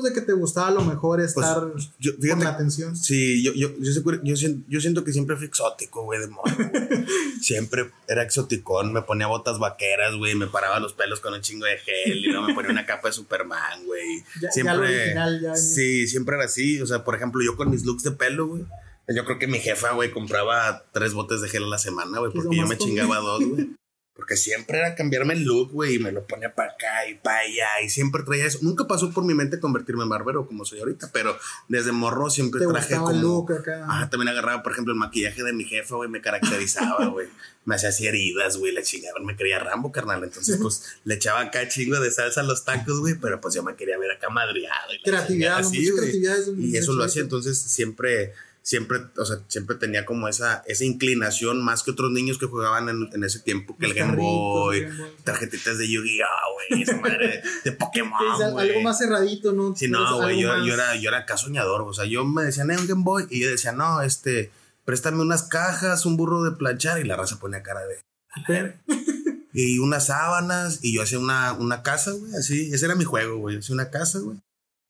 pues 0.00 0.12
de 0.12 0.20
que 0.20 0.26
te 0.26 0.34
gustaba 0.34 0.68
a 0.68 0.70
lo 0.72 0.82
mejor 0.82 1.22
estar 1.22 1.72
Yo, 1.98 2.12
con 2.30 2.40
la 2.44 2.50
atención? 2.50 2.94
Sí, 2.94 3.42
yo, 3.42 3.54
yo, 3.54 3.70
yo, 3.78 3.92
sé- 3.92 4.02
yo, 4.22 4.36
siento, 4.36 4.66
yo 4.68 4.80
siento 4.80 5.04
que 5.04 5.12
siempre 5.12 5.36
fui 5.36 5.46
exótico, 5.46 6.02
güey, 6.02 6.20
de 6.20 6.28
morro. 6.28 6.54
Siempre 7.40 7.90
era 8.08 8.22
exoticón, 8.22 8.92
me 8.92 9.02
ponía 9.02 9.26
botas 9.26 9.58
vaqueras, 9.58 10.14
güey, 10.16 10.34
me 10.34 10.46
paraba 10.48 10.80
los 10.80 10.92
pelos 10.92 11.20
con 11.20 11.32
un 11.32 11.40
chingo 11.40 11.64
de 11.64 11.78
gel 11.78 12.18
y 12.18 12.26
luego 12.28 12.46
me 12.46 12.54
ponía 12.54 12.70
una 12.72 12.84
capa 12.84 13.08
de 13.08 13.12
Superman, 13.14 13.84
güey. 13.86 14.22
Ya, 14.36 14.40
ya 14.42 14.50
Siempre. 14.50 14.76
lo 14.76 14.82
original, 14.82 15.40
ya. 15.40 15.54
Sí, 15.56 16.06
siempre 16.08 16.36
era 16.36 16.44
así. 16.44 16.80
O 16.82 16.86
sea, 16.86 17.04
por 17.04 17.14
ejemplo, 17.14 17.42
yo 17.44 17.56
con 17.56 17.70
mis 17.70 17.84
looks 17.84 18.02
de 18.02 18.10
pelo, 18.12 18.48
güey. 18.48 18.64
Yo 19.08 19.24
creo 19.24 19.38
que 19.38 19.46
mi 19.46 19.60
jefa, 19.60 19.92
güey, 19.92 20.10
compraba 20.10 20.84
tres 20.92 21.14
botes 21.14 21.40
de 21.40 21.48
gel 21.48 21.64
a 21.64 21.68
la 21.68 21.78
semana, 21.78 22.18
güey, 22.18 22.32
Que 22.32 22.40
porque 22.40 22.56
yo 22.56 22.66
me 22.66 22.76
chingaba 22.76 23.18
dos, 23.18 23.42
güey. 23.44 23.70
Porque 24.16 24.36
siempre 24.38 24.78
era 24.78 24.94
cambiarme 24.94 25.34
el 25.34 25.44
look, 25.44 25.72
güey, 25.72 25.96
y 25.96 25.98
me 25.98 26.10
lo 26.10 26.26
ponía 26.26 26.54
para 26.54 26.72
acá 26.72 27.06
y 27.08 27.14
para 27.16 27.40
allá, 27.40 27.66
y 27.84 27.90
siempre 27.90 28.22
traía 28.22 28.46
eso. 28.46 28.60
Nunca 28.62 28.86
pasó 28.86 29.12
por 29.12 29.24
mi 29.24 29.34
mente 29.34 29.60
convertirme 29.60 30.04
en 30.04 30.08
barbero 30.08 30.46
como 30.46 30.64
soy 30.64 30.78
ahorita, 30.80 31.10
pero 31.12 31.36
desde 31.68 31.92
morro 31.92 32.30
siempre 32.30 32.60
Te 32.60 32.66
traje 32.66 32.94
como. 32.96 33.10
el 33.10 33.20
look 33.20 33.52
acá. 33.52 33.84
Ah, 33.88 34.08
también 34.10 34.28
agarraba, 34.30 34.62
por 34.62 34.72
ejemplo, 34.72 34.94
el 34.94 34.98
maquillaje 34.98 35.42
de 35.42 35.52
mi 35.52 35.64
jefa, 35.64 35.96
güey, 35.96 36.08
me 36.08 36.22
caracterizaba, 36.22 37.06
güey. 37.08 37.28
Me 37.66 37.74
hacía 37.74 37.88
así 37.90 38.06
heridas, 38.06 38.56
güey, 38.56 38.72
la 38.72 38.82
chingada, 38.82 39.18
me 39.20 39.36
quería 39.36 39.58
Rambo, 39.58 39.92
carnal. 39.92 40.22
Entonces, 40.24 40.56
pues, 40.62 40.96
le 41.04 41.14
echaba 41.16 41.40
acá 41.40 41.68
chingo 41.68 41.98
de 42.00 42.10
salsa 42.10 42.40
a 42.40 42.44
los 42.44 42.64
tacos, 42.64 43.00
güey, 43.00 43.16
pero 43.16 43.40
pues 43.40 43.54
yo 43.54 43.62
me 43.64 43.74
quería 43.76 43.98
ver 43.98 44.12
acá 44.12 44.30
madreado. 44.30 44.94
y 44.94 45.02
creatividad, 45.02 45.26
chingada, 45.28 45.60
¿no? 45.62 45.68
sí, 45.68 45.78
Mucha 45.80 45.90
güey. 45.92 45.98
creatividad. 46.10 46.38
es- 46.38 46.48
Y 46.58 46.76
es 46.76 46.82
eso 46.84 46.92
lo 46.94 47.04
hacía, 47.04 47.22
entonces 47.22 47.58
siempre, 47.58 48.32
siempre, 48.66 48.98
o 49.16 49.24
sea, 49.24 49.36
siempre 49.46 49.76
tenía 49.76 50.04
como 50.04 50.26
esa, 50.26 50.64
esa 50.66 50.84
inclinación 50.84 51.64
más 51.64 51.84
que 51.84 51.92
otros 51.92 52.10
niños 52.10 52.36
que 52.36 52.46
jugaban 52.46 52.88
en, 52.88 53.08
en 53.12 53.22
ese 53.22 53.38
tiempo, 53.38 53.76
que 53.78 53.86
el 53.86 53.94
Game 53.94 54.16
Boy, 54.16 54.78
el 54.78 54.88
Game 54.88 55.02
Boy. 55.02 55.12
tarjetitas 55.22 55.78
de 55.78 55.88
Yu-Gi-Oh, 55.88 56.54
güey, 56.70 56.82
esa 56.82 56.96
madre 56.96 57.44
de, 57.62 57.72
Pokémon, 57.72 58.18
güey. 58.52 58.68
algo 58.68 58.80
más 58.82 58.98
cerradito, 58.98 59.52
¿no? 59.52 59.76
Sí, 59.76 59.88
no, 59.88 60.16
güey, 60.16 60.40
yo, 60.40 60.64
yo 60.64 60.74
era, 60.74 60.96
yo 60.96 61.10
era 61.10 61.18
acá 61.18 61.36
soñador, 61.36 61.82
o 61.82 61.94
sea, 61.94 62.06
yo 62.06 62.24
me 62.24 62.42
decían, 62.42 62.72
eh, 62.72 62.76
un 62.76 62.88
Game 62.88 63.04
Boy, 63.04 63.28
y 63.30 63.40
yo 63.40 63.48
decía, 63.48 63.70
no, 63.70 64.02
este, 64.02 64.50
préstame 64.84 65.22
unas 65.22 65.44
cajas, 65.44 66.04
un 66.04 66.16
burro 66.16 66.42
de 66.42 66.50
planchar, 66.50 66.98
y 66.98 67.04
la 67.04 67.14
raza 67.14 67.38
ponía 67.38 67.62
cara 67.62 67.82
de, 67.86 68.74
y 69.52 69.78
unas 69.78 70.06
sábanas, 70.06 70.80
y 70.82 70.92
yo 70.92 71.02
hacía 71.02 71.20
una, 71.20 71.52
una 71.52 71.84
casa, 71.84 72.10
güey, 72.10 72.34
así, 72.34 72.74
ese 72.74 72.86
era 72.86 72.96
mi 72.96 73.04
juego, 73.04 73.36
güey, 73.38 73.58
hacía 73.58 73.74
una 73.76 73.90
casa, 73.90 74.18
güey, 74.18 74.38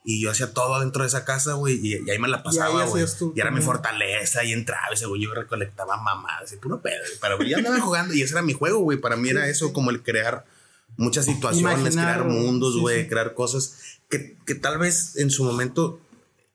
y 0.09 0.23
yo 0.23 0.31
hacía 0.31 0.55
todo 0.55 0.79
dentro 0.81 1.03
de 1.03 1.09
esa 1.09 1.25
casa, 1.25 1.55
güey, 1.55 1.75
y, 1.85 1.97
y 2.07 2.11
ahí 2.11 2.19
me 2.21 2.29
la 2.29 2.45
pasaba, 2.45 2.85
güey, 2.87 3.05
y 3.35 3.41
era 3.41 3.51
mi 3.51 3.61
fortaleza, 3.61 4.45
y 4.45 4.53
entraba, 4.53 4.95
y 4.95 4.97
según 4.97 5.21
yo 5.21 5.35
recolectaba 5.35 5.97
mamadas, 5.97 6.53
y 6.53 6.57
puro 6.59 6.81
pedo, 6.81 7.03
pero 7.21 7.43
yo 7.43 7.57
andaba 7.57 7.81
jugando, 7.81 8.15
y 8.15 8.23
ese 8.23 8.35
era 8.35 8.43
mi 8.43 8.53
juego, 8.53 8.79
güey, 8.79 8.99
para 8.99 9.17
mí 9.17 9.29
era 9.31 9.49
eso, 9.49 9.73
como 9.73 9.91
el 9.91 10.03
crear 10.05 10.45
muchas 10.97 11.25
situaciones, 11.25 11.81
Imaginar, 11.81 12.15
crear 12.15 12.23
güey. 12.25 12.39
mundos, 12.39 12.75
Sí, 12.75 12.81
güey, 12.81 13.03
sí. 13.03 13.09
crear 13.09 13.35
cosas 13.35 13.77
que, 14.09 14.37
que 14.47 14.55
tal 14.55 14.79
vez 14.79 15.17
en 15.17 15.31
su 15.31 15.43
momento 15.43 16.01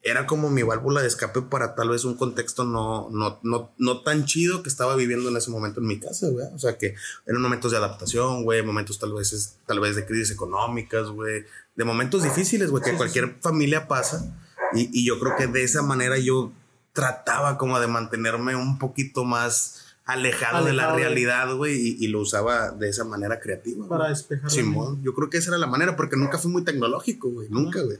era 0.03 0.25
como 0.25 0.49
mi 0.49 0.63
válvula 0.63 1.01
de 1.01 1.07
escape 1.07 1.43
para 1.43 1.75
tal 1.75 1.89
vez 1.89 2.05
un 2.05 2.15
contexto 2.15 2.63
no, 2.63 3.09
no, 3.11 3.39
no, 3.43 3.71
no 3.77 4.01
tan 4.01 4.25
chido 4.25 4.63
que 4.63 4.69
estaba 4.69 4.95
viviendo 4.95 5.29
en 5.29 5.37
ese 5.37 5.51
momento 5.51 5.79
en 5.79 5.87
mi 5.87 5.99
casa, 5.99 6.27
güey. 6.29 6.47
O 6.53 6.59
sea, 6.59 6.77
que 6.77 6.95
eran 7.27 7.41
momentos 7.41 7.71
de 7.71 7.77
adaptación, 7.77 8.43
güey, 8.43 8.63
momentos 8.63 8.97
tal 8.97 9.13
vez, 9.13 9.57
tal 9.67 9.79
vez 9.79 9.95
de 9.95 10.05
crisis 10.05 10.31
económicas, 10.31 11.07
güey, 11.09 11.45
de 11.75 11.83
momentos 11.83 12.23
difíciles, 12.23 12.71
güey, 12.71 12.83
que 12.83 12.95
cualquier 12.95 13.35
familia 13.41 13.87
pasa. 13.87 14.35
Y, 14.73 14.89
y 14.91 15.05
yo 15.05 15.19
creo 15.19 15.35
que 15.37 15.47
de 15.47 15.63
esa 15.63 15.83
manera 15.83 16.17
yo 16.17 16.51
trataba 16.93 17.57
como 17.57 17.79
de 17.79 17.87
mantenerme 17.87 18.55
un 18.55 18.79
poquito 18.79 19.23
más 19.23 19.85
alejado, 20.05 20.65
de 20.65 20.73
la 20.73 20.95
realidad, 20.95 21.55
güey, 21.55 21.75
y, 21.75 21.97
y 22.03 22.07
lo 22.07 22.21
usaba 22.21 22.71
de 22.71 22.89
esa 22.89 23.05
manera 23.05 23.39
creativa. 23.39 23.87
Para 23.87 24.09
despejar. 24.09 24.49
Simón, 24.49 25.01
yo 25.03 25.13
creo 25.13 25.29
que 25.29 25.37
esa 25.37 25.51
era 25.51 25.57
la 25.59 25.67
manera, 25.67 25.95
porque 25.95 26.17
nunca 26.17 26.39
fui 26.39 26.51
muy 26.51 26.63
tecnológico, 26.63 27.29
güey, 27.29 27.47
nunca, 27.49 27.81
güey. 27.81 27.99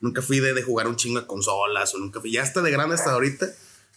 Nunca 0.00 0.22
fui 0.22 0.40
de, 0.40 0.54
de 0.54 0.62
jugar 0.62 0.88
un 0.88 0.96
chingo 0.96 1.20
de 1.20 1.26
consolas, 1.26 1.94
o 1.94 1.98
nunca 1.98 2.20
fui, 2.20 2.32
ya 2.32 2.42
hasta 2.42 2.62
de 2.62 2.70
grande 2.70 2.94
hasta 2.94 3.12
ahorita, 3.12 3.46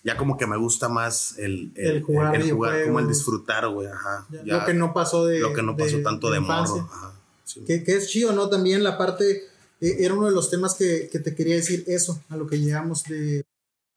ya 0.04 0.18
como 0.18 0.38
que 0.38 0.46
me 0.46 0.58
gusta 0.58 0.90
más 0.90 1.38
el, 1.38 1.72
El 1.76 2.04
jugar 2.04 2.36
el 2.36 2.52
jugar, 2.52 2.84
como 2.86 3.00
el 3.00 3.08
disfrutar, 3.08 3.68
güey, 3.70 3.88
ajá. 3.88 4.28
Ya, 4.30 4.44
Ya, 4.44 4.58
lo 4.58 4.66
que 4.66 4.74
no 4.74 4.94
pasó 4.94 5.26
de. 5.26 5.40
lo 5.40 5.54
que 5.54 5.64
no 5.64 5.78
pasó 5.78 6.02
tanto 6.02 6.30
de, 6.30 6.40
infancia. 6.40 6.82
morro, 6.82 6.94
ajá. 6.94 7.14
sí. 7.46 7.62
Que, 7.66 7.84
que 7.84 7.96
es 7.96 8.10
chido, 8.10 8.34
¿no? 8.34 8.50
También 8.50 8.84
la 8.84 8.98
parte, 8.98 9.44
eh, 9.80 9.96
era 10.00 10.14
uno 10.14 10.28
de 10.28 10.34
los 10.34 10.50
temas 10.50 10.76
que, 10.76 11.10
que 11.12 11.20
te 11.20 11.34
quería 11.34 11.56
decir 11.56 11.86
eso, 11.88 12.22
a 12.30 12.36
lo 12.36 12.48
que 12.48 12.60
llegamos 12.60 13.04
de... 13.04 13.46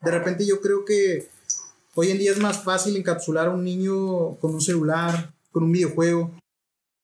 De 0.03 0.11
repente 0.11 0.47
yo 0.47 0.61
creo 0.61 0.85
que 0.85 1.29
hoy 1.95 2.11
en 2.11 2.19
día 2.19 2.31
es 2.31 2.39
más 2.39 2.63
fácil 2.63 2.97
encapsular 2.97 3.49
a 3.49 3.51
un 3.51 3.65
niño 3.65 4.37
con 4.37 4.55
un 4.55 4.61
celular, 4.61 5.33
con 5.51 5.65
un 5.65 5.73
videojuego, 5.73 6.39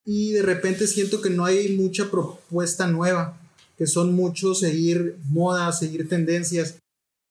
y 0.04 0.32
de 0.32 0.42
repente 0.42 0.86
siento 0.86 1.20
que 1.20 1.30
no 1.30 1.44
hay 1.44 1.74
mucha 1.76 2.10
propuesta 2.10 2.86
nueva, 2.86 3.40
que 3.82 3.88
son 3.88 4.14
muchos 4.14 4.60
seguir 4.60 5.18
modas, 5.24 5.80
seguir 5.80 6.08
tendencias, 6.08 6.78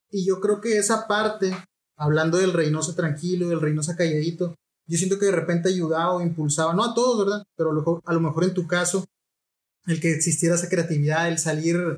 y 0.10 0.25
yo 0.25 0.41
creo 0.41 0.60
que 0.60 0.77
esa 0.77 1.08
parte, 1.08 1.55
hablando 1.96 2.39
del 2.39 2.51
Reynosa 2.51 2.93
tranquilo, 2.93 3.48
del 3.48 3.62
Reynosa 3.62 3.96
calladito, 3.96 4.53
yo 4.86 4.98
siento 4.98 5.17
que 5.17 5.27
de 5.27 5.31
repente 5.31 5.70
ayudaba 5.70 6.15
o 6.15 6.22
impulsaba, 6.22 6.74
no 6.74 6.84
a 6.84 6.93
todos, 6.93 7.25
¿verdad? 7.25 7.46
Pero 7.55 7.72
a 7.72 7.74
lo 7.74 7.79
mejor, 7.79 8.01
a 8.05 8.12
lo 8.12 8.20
mejor 8.20 8.43
en 8.43 8.53
tu 8.53 8.67
caso, 8.67 9.05
el 9.88 10.01
que 10.01 10.12
existiera 10.12 10.55
esa 10.55 10.67
creatividad, 10.67 11.29
el 11.29 11.39
salir 11.39 11.98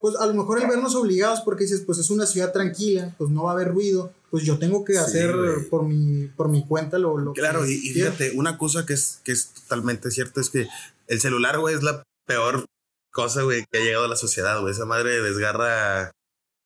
pues 0.00 0.16
a 0.16 0.26
lo 0.26 0.34
mejor 0.34 0.60
el 0.60 0.66
vernos 0.66 0.96
obligados 0.96 1.42
porque 1.42 1.62
dices, 1.62 1.84
pues 1.86 1.98
es 1.98 2.10
una 2.10 2.26
ciudad 2.26 2.52
tranquila, 2.52 3.14
pues 3.18 3.30
no 3.30 3.44
va 3.44 3.52
a 3.52 3.54
haber 3.54 3.68
ruido, 3.68 4.12
pues 4.32 4.42
yo 4.42 4.58
tengo 4.58 4.84
que 4.84 4.98
hacer 4.98 5.32
por 5.70 5.84
mi, 5.84 6.26
por 6.26 6.48
mi 6.48 6.66
cuenta 6.66 6.98
lo, 6.98 7.18
lo 7.18 7.34
claro, 7.34 7.64
y, 7.64 7.74
y, 7.74 7.92
fíjate, 7.92 8.32
una 8.32 8.58
cosa 8.58 8.84
que 8.84 8.94
es, 8.94 9.20
que 9.22 9.30
es 9.30 9.50
totalmente 9.50 10.10
cierta 10.10 10.40
es 10.40 10.50
que 10.50 10.66
el 11.06 11.20
celular, 11.20 11.60
güey, 11.60 11.76
es 11.76 11.84
la 11.84 12.02
peor 12.26 12.66
cosa, 13.12 13.42
güey, 13.42 13.64
que 13.70 13.78
ha 13.78 13.80
llegado 13.82 14.06
a 14.06 14.08
la 14.08 14.16
sociedad, 14.16 14.60
güey. 14.60 14.72
Esa 14.72 14.86
madre 14.86 15.22
desgarra, 15.22 16.10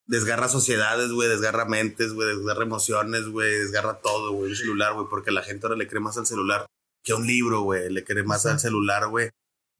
desgarra 0.07 0.49
sociedades, 0.49 1.11
güey, 1.11 1.29
desgarra 1.29 1.67
mentes, 1.67 2.15
güey, 2.15 2.37
desgarra 2.37 2.63
emociones, 2.63 3.29
güey, 3.29 3.59
desgarra 3.59 4.01
todo, 4.01 4.33
güey, 4.33 4.51
el 4.51 4.57
celular, 4.57 4.95
güey, 4.95 5.07
porque 5.11 5.33
la 5.33 5.43
gente 5.43 5.67
ahora 5.67 5.77
le 5.77 5.89
cree 5.89 6.01
más 6.01 6.17
al 6.17 6.27
celular 6.27 6.67
que 7.05 7.13
a 7.13 7.17
un 7.17 7.27
libro, 7.27 7.61
güey, 7.61 7.91
le 7.91 8.05
cree 8.05 8.25
más 8.25 8.47
al 8.47 8.59
celular, 8.59 9.09
güey, 9.09 9.31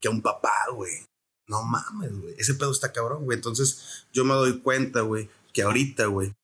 que 0.01 0.09
a 0.09 0.11
un 0.11 0.23
papá, 0.23 0.67
güey. 0.73 0.93
No 1.49 1.63
mames, 1.63 2.13
güey. 2.21 2.35
Ese 2.39 2.55
pedo 2.55 2.73
está 2.73 2.93
cabrón, 2.93 3.25
güey. 3.25 3.37
Entonces 3.37 4.07
yo 4.13 4.25
me 4.25 4.35
doy 4.35 4.61
cuenta, 4.61 5.01
güey, 5.01 5.31
que 5.53 5.63
ahorita, 5.63 6.07
güey, 6.07 6.35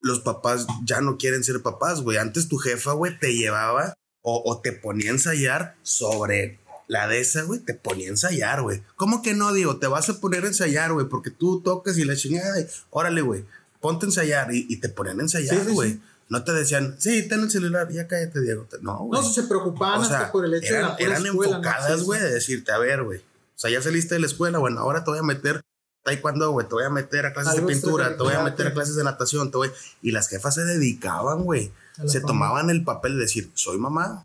los 0.00 0.20
papás 0.20 0.66
ya 0.84 1.00
no 1.00 1.18
quieren 1.18 1.44
ser 1.44 1.62
papás, 1.62 2.02
güey. 2.02 2.18
Antes 2.18 2.48
tu 2.48 2.56
jefa, 2.56 2.92
güey, 2.92 3.18
te 3.18 3.34
llevaba 3.34 3.94
o, 4.22 4.42
o, 4.44 4.60
te 4.60 4.72
ponía 4.72 5.10
a 5.10 5.14
ensayar 5.14 5.76
sobre 5.82 6.59
la 6.90 7.06
de 7.06 7.20
esa, 7.20 7.42
güey, 7.44 7.60
te 7.60 7.74
ponía 7.74 8.08
a 8.08 8.10
ensayar, 8.10 8.62
güey. 8.62 8.82
¿Cómo 8.96 9.22
que 9.22 9.32
no, 9.32 9.52
digo? 9.52 9.78
Te 9.78 9.86
vas 9.86 10.08
a 10.08 10.20
poner 10.20 10.42
a 10.42 10.48
ensayar, 10.48 10.92
güey, 10.92 11.06
porque 11.06 11.30
tú 11.30 11.60
tocas 11.60 11.96
y 11.98 12.04
la 12.04 12.16
chingada, 12.16 12.60
y, 12.60 12.66
órale, 12.90 13.20
güey, 13.20 13.44
ponte 13.80 14.06
a 14.06 14.08
ensayar 14.08 14.52
y, 14.52 14.66
y 14.68 14.78
te 14.78 14.88
ponían 14.88 15.20
a 15.20 15.22
ensayar, 15.22 15.70
güey. 15.70 15.90
Sí, 15.90 15.94
sí, 15.98 16.02
no 16.28 16.42
te 16.42 16.52
decían, 16.52 16.96
sí, 16.98 17.28
ten 17.28 17.42
el 17.42 17.50
celular, 17.50 17.88
ya 17.92 18.08
cállate, 18.08 18.40
Diego. 18.40 18.66
No, 18.82 19.04
güey. 19.04 19.22
No, 19.22 19.32
se 19.32 19.44
preocupaban 19.44 20.00
o 20.00 20.04
sea, 20.04 20.18
hasta 20.18 20.32
por 20.32 20.44
el 20.44 20.54
hecho 20.54 20.74
eran, 20.74 20.96
de 20.96 21.04
la 21.04 21.10
Eran 21.10 21.26
escuela, 21.26 21.56
enfocadas, 21.56 22.02
güey, 22.02 22.20
de 22.20 22.30
decirte, 22.32 22.72
a 22.72 22.78
ver, 22.78 23.04
güey. 23.04 23.20
O 23.20 23.22
sea, 23.54 23.70
ya 23.70 23.80
saliste 23.80 24.16
de 24.16 24.22
la 24.22 24.26
escuela, 24.26 24.58
bueno, 24.58 24.80
ahora 24.80 25.04
te 25.04 25.12
voy 25.12 25.20
a 25.20 25.22
meter 25.22 25.60
taekwondo, 26.02 26.50
güey, 26.50 26.66
te 26.66 26.74
voy 26.74 26.84
a 26.84 26.90
meter 26.90 27.24
a 27.24 27.32
clases 27.32 27.54
de 27.54 27.62
pintura, 27.62 28.16
te 28.16 28.22
voy 28.24 28.34
a 28.34 28.42
meter 28.42 28.66
a 28.66 28.74
clases 28.74 28.96
de 28.96 29.04
natación, 29.04 29.52
te 29.52 29.58
voy... 29.58 29.70
Y 30.02 30.10
las 30.10 30.28
jefas 30.28 30.56
se 30.56 30.64
dedicaban, 30.64 31.44
güey. 31.44 31.72
Se 32.06 32.20
tomaban 32.20 32.68
el 32.68 32.82
papel 32.82 33.14
de 33.14 33.20
decir, 33.20 33.52
soy 33.54 33.78
mamá. 33.78 34.24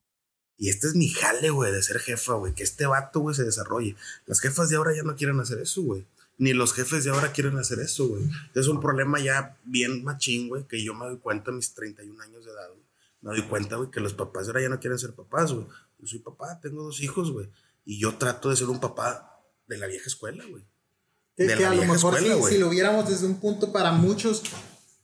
Y 0.58 0.70
este 0.70 0.88
es 0.88 0.96
mi 0.96 1.10
jale, 1.10 1.50
güey, 1.50 1.72
de 1.72 1.84
ser 1.84 2.00
jefa, 2.00 2.34
güey. 2.34 2.54
Que 2.54 2.64
este 2.64 2.86
vato, 2.86 3.20
güey, 3.20 3.36
se 3.36 3.44
desarrolle. 3.44 3.96
Las 4.26 4.40
jefas 4.40 4.70
de 4.70 4.78
ahora 4.78 4.96
ya 4.96 5.04
no 5.04 5.16
quieren 5.16 5.40
hacer 5.40 5.60
eso, 5.60 5.82
güey. 5.82 6.06
Ni 6.38 6.54
los 6.54 6.74
jefes 6.74 7.04
de 7.04 7.12
ahora 7.12 7.32
quieren 7.32 7.58
hacer 7.58 7.80
eso, 7.80 8.08
güey. 8.08 8.24
Es 8.54 8.68
un 8.68 8.80
problema 8.80 9.20
ya 9.20 9.58
bien 9.64 10.04
machín, 10.04 10.50
güey, 10.50 10.66
que 10.68 10.84
yo 10.84 10.94
me 10.94 11.06
doy 11.06 11.18
cuenta 11.18 11.52
a 11.52 11.54
mis 11.54 11.74
31 11.74 12.22
años 12.22 12.46
de 12.46 12.52
edad, 12.52 12.70
güey. 12.70 12.86
Me 13.22 13.32
doy 13.32 13.42
cuenta, 13.50 13.76
güey, 13.78 13.90
que 13.90 14.00
los 14.00 14.14
papás 14.14 14.46
de 14.46 14.52
ahora 14.52 14.62
ya 14.62 14.70
no 14.70 14.80
quieren 14.80 15.00
ser 15.00 15.14
papás, 15.14 15.52
güey. 15.52 15.66
Yo 16.00 16.08
soy 16.08 16.20
papá, 16.20 16.60
tengo 16.62 16.84
dos 16.84 17.02
hijos, 17.02 17.32
güey. 17.32 17.50
Y 17.86 18.00
yo 18.00 18.16
trato 18.16 18.50
de 18.50 18.56
ser 18.56 18.70
un 18.70 18.80
papá 18.80 19.42
de 19.68 19.78
la 19.78 19.88
vieja 19.88 20.06
escuela, 20.08 20.44
güey. 20.46 20.64
Que, 21.36 21.48
que 21.48 21.66
a 21.66 21.74
lo 21.74 21.82
mejor 21.82 22.16
escuela, 22.16 22.48
si, 22.48 22.54
si, 22.54 22.58
lo 22.60 22.70
viéramos 22.70 23.10
desde 23.10 23.26
un 23.26 23.40
punto 23.40 23.74
para 23.74 23.92
muchos, 23.92 24.44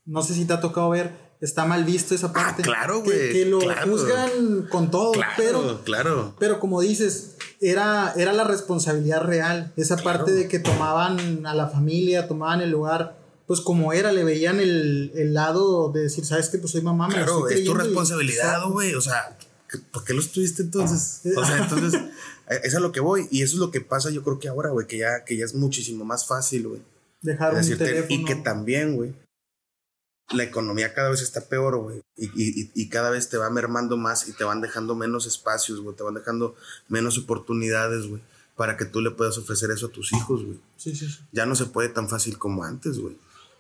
no 0.06 0.24
sé 0.24 0.34
si 0.34 0.46
te 0.46 0.54
ha 0.54 0.62
tocado 0.62 0.90
ver, 0.90 1.31
está 1.42 1.66
mal 1.66 1.84
visto 1.84 2.16
esa 2.16 2.32
parte. 2.32 2.62
Ah, 2.62 2.66
claro, 2.66 3.02
güey. 3.04 3.18
Que, 3.18 3.32
que, 3.32 3.46
lo 3.46 3.60
claro. 3.60 3.92
juzgan 3.92 4.68
con 4.70 4.92
todo, 4.92 5.12
claro, 5.12 5.34
pero, 5.36 5.82
claro. 5.84 6.36
pero 6.40 6.60
como 6.60 6.82
dices, 6.82 7.36
era, 7.60 8.14
era 8.16 8.32
la 8.32 8.44
responsabilidad 8.44 9.22
real. 9.24 9.74
Esa 9.76 9.98
claro. 9.98 10.20
parte 10.20 10.32
de 10.34 10.48
que 10.48 10.60
tomaban 10.60 11.46
a 11.46 11.56
la 11.56 11.68
familia, 11.68 12.28
tomaban 12.28 12.62
el 12.62 12.70
lugar, 12.70 13.18
pues 13.48 13.60
como 13.60 13.92
era, 13.92 14.12
le 14.12 14.24
veían 14.24 14.60
el, 14.60 15.12
el 15.16 15.34
lado 15.34 15.92
de 15.92 16.04
decir, 16.04 16.26
¿sabes 16.26 16.50
qué? 16.50 16.60
Pues 16.60 16.72
soy 16.72 16.82
mamá, 16.82 17.08
me 17.08 17.16
claro, 17.16 17.50
es 17.50 17.64
tu 17.64 17.74
responsabilidad, 17.74 18.64
güey. 18.70 18.94
O 18.94 19.02
sea, 19.02 19.38
¿por 19.92 20.04
qué 20.04 20.14
lo 20.14 20.22
estuviste 20.22 20.62
entonces? 20.62 21.22
O 21.36 21.44
sea, 21.44 21.58
entonces, 21.58 22.00
eso 22.50 22.62
es 22.64 22.76
a 22.76 22.80
lo 22.80 22.92
que 22.92 23.00
voy. 23.00 23.28
Y 23.32 23.42
eso 23.42 23.56
es 23.56 23.60
lo 23.60 23.72
que 23.72 23.82
pasa, 23.82 24.12
yo 24.12 24.24
creo 24.24 24.40
que 24.40 24.48
ahora, 24.48 24.70
güey, 24.70 24.86
que 24.86 25.00
ya, 25.00 25.26
que 25.26 25.36
ya 25.38 25.46
es 25.46 25.56
muchísimo 25.56 26.06
más 26.06 26.28
fácil, 26.28 26.68
güey. 26.68 26.82
Dejar 27.22 27.54
un 27.54 27.62
teléfono. 27.62 28.06
Y 28.10 28.26
que 28.26 28.36
también, 28.36 28.96
güey, 28.96 29.14
la 30.30 30.44
economía 30.44 30.94
cada 30.94 31.10
vez 31.10 31.22
está 31.22 31.42
peor, 31.42 31.78
güey. 31.78 32.02
Y, 32.16 32.26
y, 32.26 32.72
y, 32.74 32.90
cada 32.90 33.10
vez 33.10 33.30
te 33.30 33.38
va 33.38 33.50
mermando 33.50 33.98
más 33.98 34.28
y 34.28 34.34
te 34.34 34.44
van 34.44 34.62
dejando 34.62 34.96
menos 34.96 35.26
espacios, 35.26 35.82
güey. 35.82 35.96
Te 35.96 36.04
van 36.04 36.14
dejando 36.14 36.56
menos 36.88 37.18
oportunidades, 37.18 38.08
güey. 38.08 38.22
Para 38.56 38.78
que 38.78 38.86
tú 38.86 39.02
le 39.02 39.12
puedas 39.12 39.38
ofrecer 39.38 39.72
eso 39.72 39.88
a 39.88 39.92
tus 39.92 40.14
hijos, 40.14 40.46
güey. 40.46 40.60
Sí, 40.78 40.96
sí, 40.96 41.10
sí. 41.10 41.20
Ya 41.32 41.46
no 41.46 41.56
se 41.56 41.66
puede 41.66 41.90
tan 41.90 42.08
fácil 42.08 42.38
como 42.38 42.64
antes, 42.64 43.00
güey. 43.00 43.18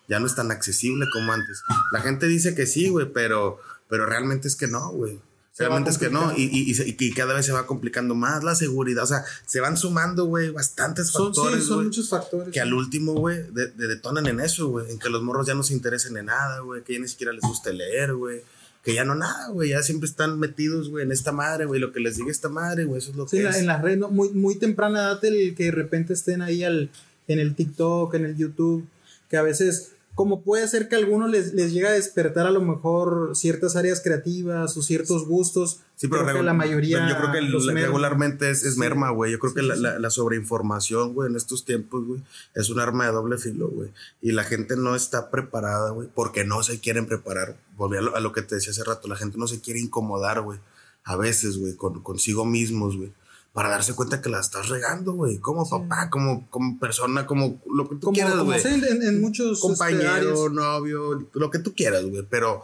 Ya 0.08 0.20
no 0.20 0.28
es 0.28 0.36
tan 0.36 0.52
accesible 0.52 1.06
como 1.14 1.32
antes. 1.32 1.64
La 1.92 2.02
gente 2.02 2.28
dice 2.28 2.56
que 2.56 2.66
sí, 2.66 2.90
güey, 2.90 3.12
pero, 3.12 3.60
pero 3.90 4.06
realmente 4.06 4.48
es 4.48 4.56
que 4.56 4.68
no, 4.68 4.90
güey. 4.90 5.20
Realmente 5.58 5.90
es 5.90 5.98
que 5.98 6.10
no, 6.10 6.32
y, 6.36 6.44
y, 6.44 6.72
y, 6.72 6.96
y, 6.98 7.14
cada 7.14 7.34
vez 7.34 7.46
se 7.46 7.52
va 7.52 7.68
complicando 7.68 8.16
más 8.16 8.44
la 8.44 8.56
seguridad. 8.56 9.04
O 9.04 9.08
sea, 9.08 9.26
se 9.46 9.60
van 9.60 9.76
sumando, 9.76 10.26
güey, 10.26 10.50
bastantes 10.50 11.08
son, 11.08 11.34
factores. 11.34 11.64
Sí, 11.64 11.68
son 11.68 11.84
muchos 11.86 12.10
factores. 12.10 12.54
Que 12.54 12.62
al 12.62 12.74
último, 12.74 13.14
güey, 13.14 13.44
de, 13.52 13.68
de 13.68 13.88
detonan 13.88 14.26
en 14.28 14.40
eso, 14.40 14.70
güey. 14.70 14.90
En 14.90 14.98
que 14.98 15.10
los 15.10 15.22
morros 15.24 15.48
ya 15.48 15.54
no 15.54 15.64
se 15.64 15.74
interesen 15.74 16.16
en 16.16 16.28
nada, 16.28 16.62
güey. 16.62 16.84
Que 16.84 16.94
ya 16.94 17.00
ni 17.00 17.08
siquiera 17.08 17.34
les 17.34 17.42
guste 17.42 17.74
leer, 17.74 18.14
güey. 18.14 18.42
Que 18.82 18.94
ya 18.94 19.04
no 19.04 19.14
nada, 19.14 19.50
güey. 19.50 19.72
Ya 19.72 19.84
siempre 19.84 20.08
están 20.08 20.40
metidos, 20.40 20.90
güey, 20.90 21.04
en 21.04 21.12
esta 21.12 21.34
madre, 21.34 21.66
güey. 21.66 21.82
Lo 21.82 21.92
que 21.92 22.00
les 22.00 22.16
diga 22.16 22.32
esta 22.32 22.50
madre, 22.50 22.86
güey. 22.86 23.00
Eso 23.00 23.12
es 23.12 23.18
lo 23.18 23.28
sí, 23.28 23.38
que 23.38 23.50
es. 23.50 23.58
en 23.58 23.68
la 23.68 23.80
red, 23.80 23.98
¿no? 23.98 24.10
muy, 24.10 24.30
muy 24.30 24.56
temprana 24.56 25.00
edad, 25.00 25.26
el 25.26 25.54
que 25.54 25.66
de 25.66 25.72
repente 25.72 26.14
estén 26.14 26.42
ahí 26.42 26.64
al, 26.64 26.90
en 27.28 27.40
el 27.40 27.56
TikTok, 27.56 28.14
en 28.16 28.26
el 28.26 28.38
YouTube. 28.38 28.88
Que 29.30 29.36
a 29.36 29.42
veces 29.42 29.92
como 30.14 30.44
puede 30.44 30.68
ser 30.68 30.90
que 30.90 30.96
a 30.96 30.98
algunos 30.98 31.30
les, 31.30 31.54
les 31.54 31.72
llegue 31.72 31.88
a 31.88 31.92
despertar 31.92 32.46
a 32.46 32.52
lo 32.52 32.62
mejor 32.62 33.32
ciertas 33.34 33.76
áreas 33.76 34.02
creativas 34.02 34.76
o 34.76 34.82
ciertos 34.82 35.26
gustos. 35.26 35.82
Sí, 35.96 36.08
pero 36.08 36.24
creo 36.24 36.38
que 36.38 36.44
la 36.44 36.54
mayoría. 36.54 37.08
Yo 37.08 37.18
creo 37.18 37.32
que 37.32 37.38
el, 37.38 37.76
regularmente 37.76 38.50
es, 38.50 38.64
es 38.66 38.78
merma, 38.78 39.12
güey. 39.12 39.32
Yo 39.32 39.40
creo 39.40 39.52
sí, 39.52 39.56
que 39.56 39.62
sí, 39.62 39.68
la, 39.68 39.76
sí. 39.76 39.82
la, 39.82 40.00
la, 40.00 40.10
sobreinformación, 40.10 41.14
güey, 41.14 41.30
en 41.30 41.38
estos 41.38 41.64
tiempos, 41.64 42.06
güey, 42.06 42.22
es 42.56 42.70
un 42.70 42.80
arma 42.80 43.06
de 43.06 43.14
doble 43.14 43.38
filo, 43.38 43.70
güey. 43.70 43.90
Y 44.22 44.34
la 44.34 44.44
gente 44.44 44.76
no 44.76 44.96
está 44.96 45.32
preparada, 45.32 45.92
güey, 45.92 46.10
porque 46.14 46.44
no 46.44 46.62
se 46.62 46.80
quieren 46.80 47.06
preparar. 47.06 47.58
Volví 47.78 47.98
a 47.98 48.02
lo, 48.02 48.16
a 48.16 48.20
lo, 48.20 48.34
que 48.34 48.42
te 48.42 48.56
decía 48.56 48.72
hace 48.72 48.84
rato, 48.84 49.08
la 49.08 49.16
gente 49.16 49.38
no 49.38 49.48
se 49.48 49.62
quiere 49.62 49.80
incomodar, 49.80 50.42
güey. 50.42 50.60
A 51.04 51.16
veces, 51.16 51.58
güey, 51.58 51.76
con, 51.76 52.02
consigo 52.04 52.46
mismos, 52.46 52.98
güey 52.98 53.12
para 53.54 53.70
darse 53.70 53.94
cuenta 53.96 54.22
que 54.22 54.30
la 54.30 54.40
estás 54.40 54.70
regando, 54.70 55.14
güey. 55.14 55.40
Como 55.40 55.66
sí. 55.66 55.72
papá, 55.72 56.10
como, 56.10 56.50
como 56.50 56.80
persona, 56.80 57.26
como 57.26 57.62
lo 57.70 57.90
que 57.90 57.96
tú 57.96 58.08
como, 58.08 58.16
quieras, 58.16 58.40
güey. 58.40 58.62
En, 58.66 58.84
en, 58.84 59.04
en, 59.04 59.22
muchos 59.22 59.60
compañero, 59.60 60.46
este, 60.46 60.56
novio, 60.56 61.28
lo 61.34 61.52
que 61.52 61.60
tú 61.60 61.74
quieras, 61.74 62.06
güey. 62.06 62.26
Pero 62.30 62.64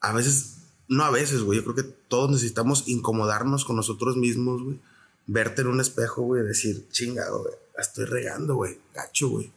a 0.00 0.12
veces, 0.12 0.56
no 0.88 1.04
a 1.04 1.10
veces, 1.10 1.42
güey. 1.42 1.58
Yo 1.58 1.64
creo 1.64 1.76
que 1.76 1.94
todos 2.08 2.30
necesitamos 2.30 2.84
incomodarnos 2.86 3.64
con 3.64 3.76
nosotros 3.76 4.16
mismos, 4.16 4.62
güey. 4.62 4.80
Verte 5.26 5.62
en 5.62 5.68
un 5.68 5.80
espejo, 5.80 6.22
güey, 6.22 6.42
decir, 6.42 6.88
chingado, 6.90 7.42
güey, 7.42 7.54
la 7.76 7.82
estoy 7.82 8.04
regando, 8.04 8.56
güey. 8.56 8.78
Gacho, 8.94 9.28
güey. 9.28 9.52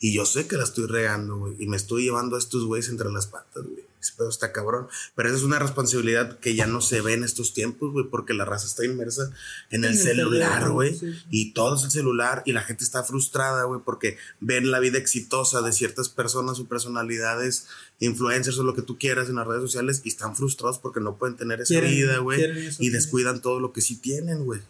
Y 0.00 0.14
yo 0.14 0.24
sé 0.24 0.46
que 0.46 0.56
la 0.56 0.64
estoy 0.64 0.86
regando, 0.86 1.38
güey. 1.38 1.56
Y 1.58 1.66
me 1.66 1.76
estoy 1.76 2.04
llevando 2.04 2.36
a 2.36 2.38
estos 2.38 2.64
güeyes 2.64 2.88
entre 2.88 3.10
las 3.10 3.26
patas, 3.26 3.64
güey. 3.64 3.87
Ese 4.00 4.12
pedo 4.16 4.28
está 4.28 4.52
cabrón. 4.52 4.86
Pero 5.14 5.28
esa 5.28 5.38
es 5.38 5.44
una 5.44 5.58
responsabilidad 5.58 6.38
que 6.38 6.54
ya 6.54 6.66
no 6.66 6.80
se 6.80 7.00
ve 7.00 7.14
en 7.14 7.24
estos 7.24 7.54
tiempos, 7.54 7.92
güey, 7.92 8.06
porque 8.10 8.34
la 8.34 8.44
raza 8.44 8.66
está 8.66 8.84
inmersa 8.84 9.30
en 9.70 9.84
el, 9.84 9.92
el 9.92 9.98
celular, 9.98 10.70
güey. 10.70 10.94
Sí. 10.94 11.14
Y 11.30 11.52
todo 11.52 11.76
es 11.76 11.84
el 11.84 11.90
celular 11.90 12.42
y 12.46 12.52
la 12.52 12.62
gente 12.62 12.84
está 12.84 13.02
frustrada, 13.02 13.64
güey, 13.64 13.80
porque 13.84 14.18
ven 14.40 14.70
la 14.70 14.80
vida 14.80 14.98
exitosa 14.98 15.62
de 15.62 15.72
ciertas 15.72 16.08
personas 16.08 16.58
o 16.60 16.66
personalidades, 16.66 17.66
influencers 18.00 18.58
o 18.58 18.62
lo 18.62 18.74
que 18.74 18.82
tú 18.82 18.98
quieras 18.98 19.28
en 19.28 19.36
las 19.36 19.46
redes 19.46 19.62
sociales 19.62 20.02
y 20.04 20.08
están 20.08 20.36
frustrados 20.36 20.78
porque 20.78 21.00
no 21.00 21.16
pueden 21.16 21.36
tener 21.36 21.60
esa 21.60 21.74
quieren, 21.74 21.90
vida, 21.90 22.18
güey. 22.18 22.70
Y 22.78 22.90
descuidan 22.90 23.42
todo 23.42 23.60
lo 23.60 23.72
que 23.72 23.80
sí 23.80 23.96
tienen, 23.96 24.44
güey. 24.44 24.60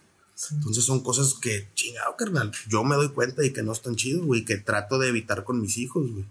Entonces 0.52 0.84
son 0.84 1.02
cosas 1.02 1.34
que, 1.34 1.68
chingado, 1.74 2.16
carnal, 2.16 2.52
yo 2.68 2.84
me 2.84 2.94
doy 2.94 3.08
cuenta 3.08 3.44
y 3.44 3.52
que 3.52 3.62
no 3.62 3.72
están 3.72 3.96
chidos, 3.96 4.24
güey, 4.24 4.44
que 4.44 4.56
trato 4.56 4.98
de 4.98 5.08
evitar 5.08 5.44
con 5.44 5.60
mis 5.60 5.78
hijos, 5.78 6.10
güey. 6.10 6.24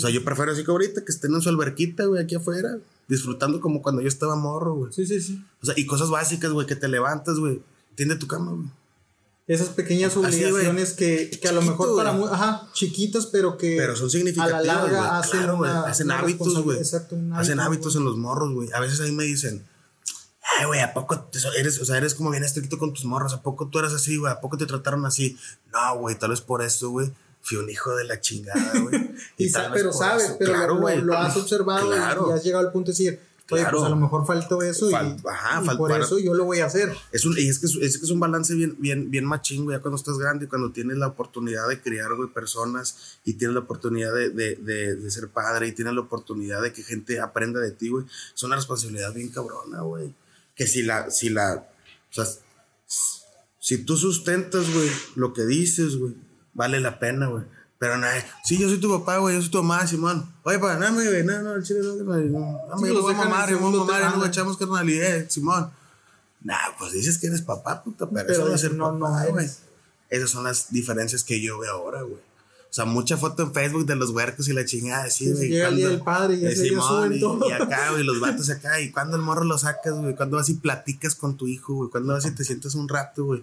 O 0.00 0.02
sea, 0.02 0.10
yo 0.10 0.24
prefiero 0.24 0.52
así 0.52 0.64
que 0.64 0.70
ahorita 0.70 1.04
que 1.04 1.12
estén 1.12 1.34
en 1.34 1.42
su 1.42 1.50
alberquita, 1.50 2.06
güey, 2.06 2.22
aquí 2.22 2.34
afuera, 2.34 2.78
disfrutando 3.06 3.60
como 3.60 3.82
cuando 3.82 4.00
yo 4.00 4.08
estaba 4.08 4.34
morro, 4.34 4.74
güey. 4.74 4.92
Sí, 4.94 5.06
sí, 5.06 5.20
sí. 5.20 5.44
O 5.62 5.66
sea, 5.66 5.74
y 5.76 5.84
cosas 5.84 6.08
básicas, 6.08 6.52
güey, 6.52 6.66
que 6.66 6.74
te 6.74 6.88
levantas, 6.88 7.38
güey, 7.38 7.60
tiende 7.96 8.16
tu 8.16 8.26
cama, 8.26 8.52
güey. 8.52 8.68
Esas 9.46 9.68
pequeñas 9.68 10.16
obligaciones 10.16 10.92
así, 10.92 10.96
que, 10.96 11.30
que, 11.38 11.48
a 11.48 11.52
lo 11.52 11.60
mejor 11.60 11.94
para 11.96 12.12
muy, 12.12 12.28
ajá, 12.30 12.68
chiquitas, 12.72 13.26
pero 13.26 13.58
que 13.58 13.76
pero 13.76 13.94
son 13.94 14.08
significativas, 14.08 14.60
a 14.60 14.64
la 14.64 14.74
larga 14.74 15.18
hacen, 15.18 15.40
claro, 15.40 15.58
una, 15.58 15.82
hacen 15.82 16.06
una 16.06 16.20
hábitos, 16.20 16.62
güey. 16.62 16.78
Exacto, 16.78 17.16
un 17.16 17.32
hábito, 17.32 17.40
hacen 17.40 17.60
hábitos 17.60 17.96
en 17.96 18.04
los 18.04 18.16
morros, 18.16 18.54
güey. 18.54 18.70
A 18.72 18.80
veces 18.80 19.00
ahí 19.00 19.12
me 19.12 19.24
dicen, 19.24 19.66
ay, 20.58 20.66
güey, 20.66 20.80
¿a 20.80 20.94
poco 20.94 21.28
eres, 21.58 21.78
o 21.78 21.84
sea, 21.84 21.98
eres 21.98 22.14
como 22.14 22.30
bien 22.30 22.44
estricto 22.44 22.78
con 22.78 22.94
tus 22.94 23.04
morros? 23.04 23.34
¿A 23.34 23.42
poco 23.42 23.68
tú 23.68 23.80
eras 23.80 23.92
así, 23.92 24.16
güey? 24.16 24.32
¿A 24.32 24.40
poco 24.40 24.56
te 24.56 24.64
trataron 24.64 25.04
así? 25.04 25.36
No, 25.72 25.98
güey, 25.98 26.16
tal 26.16 26.30
vez 26.30 26.40
por 26.40 26.62
eso, 26.62 26.88
güey 26.88 27.12
fui 27.42 27.58
un 27.58 27.68
hijo 27.70 27.94
de 27.96 28.04
la 28.04 28.20
chingada, 28.20 28.78
güey. 28.80 29.14
y, 29.36 29.46
y 29.46 29.52
pero 29.72 29.92
sabes, 29.92 30.24
eso. 30.24 30.36
pero 30.38 30.52
claro, 30.52 30.74
lo, 30.74 30.96
lo, 30.96 31.18
has 31.18 31.36
observado 31.36 31.88
claro. 31.88 32.28
y 32.30 32.32
has 32.32 32.44
llegado 32.44 32.66
al 32.66 32.72
punto 32.72 32.90
de 32.90 32.92
decir, 32.92 33.20
oye, 33.50 33.62
claro. 33.62 33.78
pues 33.78 33.86
a 33.86 33.90
lo 33.90 33.96
mejor 33.96 34.26
faltó 34.26 34.62
eso 34.62 34.90
Fal 34.90 35.16
y, 35.18 35.28
ajá, 35.28 35.62
y 35.64 35.76
por 35.76 35.92
eso 35.92 36.18
yo 36.18 36.34
lo 36.34 36.44
voy 36.44 36.60
a 36.60 36.66
hacer. 36.66 36.94
Es 37.12 37.24
un, 37.24 37.36
y 37.38 37.48
es 37.48 37.58
que 37.58 37.66
es, 37.66 37.76
es, 37.76 37.98
que 37.98 38.04
es 38.04 38.10
un 38.10 38.20
balance 38.20 38.54
bien, 38.54 38.76
bien, 38.78 39.10
bien 39.10 39.24
machín, 39.24 39.64
güey, 39.64 39.76
ya 39.76 39.82
cuando 39.82 39.96
estás 39.96 40.18
grande 40.18 40.44
y 40.44 40.48
cuando 40.48 40.70
tienes 40.70 40.98
la 40.98 41.08
oportunidad 41.08 41.68
de 41.68 41.80
criar, 41.80 42.14
güey, 42.14 42.28
personas 42.28 43.18
y 43.24 43.34
tienes 43.34 43.54
la 43.54 43.60
oportunidad 43.60 44.14
de, 44.14 44.30
de, 44.30 44.56
de, 44.56 44.96
de, 44.96 45.10
ser 45.10 45.28
padre 45.28 45.68
y 45.68 45.72
tienes 45.72 45.94
la 45.94 46.00
oportunidad 46.00 46.62
de 46.62 46.72
que 46.72 46.82
gente 46.82 47.20
aprenda 47.20 47.60
de 47.60 47.72
ti, 47.72 47.88
güey. 47.88 48.04
Es 48.34 48.42
una 48.42 48.56
responsabilidad 48.56 49.12
bien 49.14 49.30
cabrona, 49.30 49.80
güey. 49.80 50.14
Que 50.54 50.66
si 50.66 50.82
la, 50.82 51.10
si 51.10 51.30
la, 51.30 51.54
o 52.10 52.12
sea, 52.12 52.26
si 53.58 53.84
tú 53.84 53.96
sustentas, 53.96 54.72
güey, 54.72 54.90
lo 55.14 55.32
que 55.32 55.44
dices, 55.46 55.96
güey, 55.96 56.14
vale 56.54 56.80
la 56.80 56.98
pena, 56.98 57.26
güey. 57.26 57.44
Pero 57.78 57.96
no, 57.96 58.06
sí, 58.44 58.58
yo 58.58 58.68
soy 58.68 58.78
tu 58.78 58.90
papá, 58.90 59.16
güey, 59.18 59.36
yo 59.36 59.40
soy 59.40 59.50
tu 59.50 59.62
mamá, 59.62 59.86
Simón. 59.86 60.30
Oye, 60.42 60.58
pa, 60.58 60.76
no, 60.76 60.92
güey, 60.92 61.24
no, 61.24 61.40
no, 61.40 61.54
el 61.54 61.62
chile 61.62 61.80
no, 61.82 61.94
no, 61.96 62.04
no, 62.04 62.16
no, 62.18 62.28
no, 62.68 63.12
mamar, 63.14 63.50
no, 63.50 63.70
mamar, 63.70 64.18
no, 64.18 64.26
echamos 64.26 64.58
carnalidad, 64.58 65.24
Simón. 65.28 65.70
Nah, 66.42 66.56
pues 66.78 66.92
dices 66.92 67.16
que 67.18 67.28
eres 67.28 67.40
papá, 67.42 67.82
puta, 67.82 68.08
pero, 68.08 68.26
pero 68.26 68.32
eso 68.32 68.48
no 68.48 68.54
es 68.54 68.60
ser 68.60 68.74
no, 68.74 68.98
papá, 68.98 69.26
güey. 69.26 69.48
Esas 70.10 70.30
son 70.30 70.44
las 70.44 70.70
diferencias 70.70 71.24
que 71.24 71.40
yo 71.40 71.58
veo 71.58 71.72
ahora, 71.72 72.02
güey. 72.02 72.20
O 72.70 72.72
sea, 72.72 72.84
mucha 72.84 73.16
foto 73.16 73.42
en 73.42 73.52
Facebook 73.52 73.84
de 73.84 73.96
los 73.96 74.10
huercos 74.10 74.46
y 74.48 74.52
la 74.52 74.64
chingada, 74.64 75.04
así, 75.04 75.32
güey. 75.32 75.48
Llega 75.48 75.68
el 75.68 76.00
padre 76.02 76.36
y 76.36 76.46
ese 76.46 76.68
Simón, 76.68 77.12
y, 77.12 77.18
y, 77.18 77.52
acá, 77.52 77.90
güey, 77.92 78.04
los 78.04 78.20
vatos 78.20 78.48
acá. 78.48 78.80
¿Y 78.80 78.92
cuando 78.92 79.16
el 79.16 79.22
morro 79.22 79.44
lo 79.44 79.58
sacas, 79.58 79.94
güey? 79.94 80.14
¿Cuándo 80.14 80.36
vas 80.36 80.48
y 80.50 80.54
platicas 80.54 81.14
con 81.14 81.36
tu 81.36 81.48
hijo, 81.48 81.74
güey? 81.74 81.90
¿Cuándo 81.90 82.12
vas 82.12 82.26
y 82.26 82.30
te 82.30 82.44
sientas 82.44 82.76
un 82.76 82.88
rato, 82.88 83.24
güey? 83.24 83.42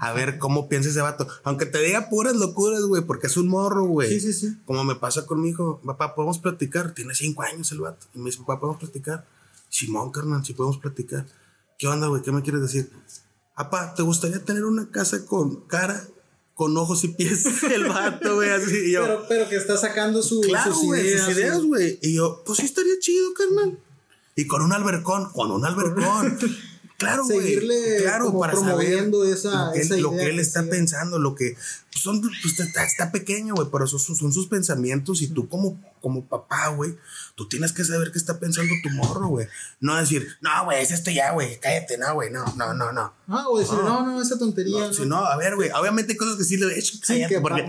A 0.00 0.12
ver 0.14 0.38
cómo 0.38 0.66
piensa 0.66 0.88
ese 0.88 1.02
vato. 1.02 1.28
Aunque 1.44 1.66
te 1.66 1.78
diga 1.78 2.08
puras 2.08 2.34
locuras, 2.34 2.82
güey, 2.84 3.02
porque 3.02 3.26
es 3.26 3.36
un 3.36 3.48
morro, 3.48 3.84
güey. 3.84 4.08
Sí, 4.08 4.20
sí, 4.20 4.32
sí. 4.32 4.56
Como 4.64 4.82
me 4.82 4.94
pasa 4.94 5.26
con 5.26 5.42
mi 5.42 5.50
hijo, 5.50 5.78
papá, 5.84 6.14
podemos 6.14 6.38
platicar. 6.38 6.94
Tiene 6.94 7.14
cinco 7.14 7.42
años 7.42 7.70
el 7.70 7.80
vato. 7.80 8.06
Y 8.14 8.18
me 8.18 8.30
dice, 8.30 8.38
papá, 8.38 8.58
podemos 8.60 8.80
platicar. 8.80 9.26
Simón, 9.68 10.10
carnal, 10.10 10.42
si 10.42 10.54
podemos 10.54 10.78
platicar. 10.78 11.26
¿Qué 11.78 11.86
onda, 11.86 12.06
güey? 12.06 12.22
¿Qué 12.22 12.32
me 12.32 12.40
quieres 12.40 12.62
decir? 12.62 12.90
Papá, 13.54 13.94
¿te 13.94 14.02
gustaría 14.02 14.42
tener 14.42 14.64
una 14.64 14.90
casa 14.90 15.26
con 15.26 15.66
cara, 15.66 16.02
con 16.54 16.74
ojos 16.78 17.04
y 17.04 17.08
pies? 17.08 17.62
el 17.70 17.86
vato, 17.86 18.36
güey, 18.36 18.48
así. 18.48 18.90
yo, 18.90 19.02
pero, 19.02 19.26
pero 19.28 19.48
que 19.50 19.56
está 19.56 19.76
sacando 19.76 20.22
su, 20.22 20.40
claro, 20.40 20.72
sus 20.72 20.96
ideas. 20.96 21.26
Sus 21.26 21.34
ideas, 21.34 21.62
güey. 21.62 21.98
Y 22.00 22.14
yo, 22.14 22.42
pues 22.46 22.56
sí 22.56 22.64
estaría 22.64 22.98
chido, 23.00 23.34
carnal. 23.34 23.78
Y 24.34 24.46
con 24.46 24.62
un 24.62 24.72
albercón, 24.72 25.30
con 25.30 25.50
un 25.50 25.66
albercón. 25.66 26.38
Claro, 27.00 27.24
Seguirle 27.24 27.96
claro, 28.02 28.38
para 28.38 28.52
promoviendo 28.52 29.24
esa, 29.24 29.68
lo 29.68 29.72
que, 29.72 29.80
esa 29.80 29.94
él, 29.94 30.02
lo 30.02 30.10
que 30.10 30.26
él 30.28 30.38
está 30.38 30.62
pensando, 30.64 31.18
lo 31.18 31.34
que 31.34 31.54
pues, 31.90 32.02
son, 32.02 32.20
pues, 32.20 32.60
está, 32.60 32.84
está, 32.84 33.10
pequeño, 33.10 33.54
güey, 33.54 33.68
pero 33.72 33.86
esos 33.86 34.02
son 34.02 34.34
sus 34.34 34.48
pensamientos 34.48 35.22
y 35.22 35.28
tú 35.28 35.48
como, 35.48 35.80
como 36.02 36.26
papá, 36.26 36.68
güey, 36.68 36.94
tú 37.40 37.48
tienes 37.48 37.72
que 37.72 37.82
saber 37.86 38.12
qué 38.12 38.18
está 38.18 38.38
pensando 38.38 38.70
tu 38.82 38.90
morro, 38.90 39.28
güey. 39.28 39.46
No 39.80 39.96
decir, 39.96 40.28
no, 40.42 40.50
güey, 40.66 40.82
es 40.82 40.90
esto 40.90 41.10
ya, 41.10 41.32
güey, 41.32 41.58
cállate, 41.58 41.96
no, 41.96 42.12
güey, 42.12 42.30
no, 42.30 42.44
no, 42.54 42.74
no, 42.74 42.92
no. 42.92 43.14
Ah, 43.28 43.46
o 43.48 43.58
decir, 43.58 43.78
no, 43.78 44.04
no, 44.04 44.20
esa 44.20 44.38
tontería. 44.38 44.88
No, 44.88 44.92
Si 44.92 45.06
no, 45.06 45.24
a 45.24 45.38
ver, 45.38 45.56
güey, 45.56 45.70
obviamente 45.70 46.12
hay 46.12 46.18
cosas 46.18 46.36
que 46.36 46.44
sí 46.44 46.58
le 46.58 46.66
he 46.66 46.82
sí, 46.82 47.24
que 47.26 47.40
porque, 47.40 47.66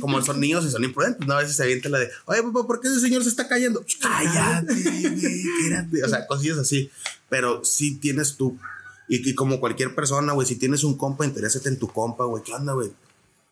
como 0.00 0.22
son 0.22 0.40
niños 0.40 0.64
y 0.64 0.70
son 0.70 0.84
imprudentes, 0.84 1.28
¿no? 1.28 1.34
A 1.34 1.40
veces 1.40 1.54
se 1.54 1.64
avienta 1.64 1.90
la 1.90 1.98
de, 1.98 2.08
oye, 2.24 2.42
papá, 2.44 2.66
¿por 2.66 2.80
qué 2.80 2.88
ese 2.88 3.00
señor 3.00 3.22
se 3.22 3.28
está 3.28 3.46
cayendo? 3.46 3.84
Cállate, 4.00 4.72
güey, 4.72 6.02
O 6.02 6.08
sea, 6.08 6.26
cosillas 6.26 6.56
así. 6.56 6.90
Pero 7.28 7.62
sí 7.62 7.96
tienes 7.96 8.36
tú 8.36 8.58
y, 9.06 9.34
como 9.34 9.60
cualquier 9.60 9.94
persona, 9.94 10.32
güey, 10.32 10.46
si 10.46 10.56
tienes 10.56 10.82
un 10.82 10.96
compa, 10.96 11.26
interésate 11.26 11.68
en 11.68 11.78
tu 11.78 11.88
compa, 11.88 12.24
güey. 12.24 12.42
¿Qué 12.42 12.54
onda, 12.54 12.72
güey? 12.72 12.90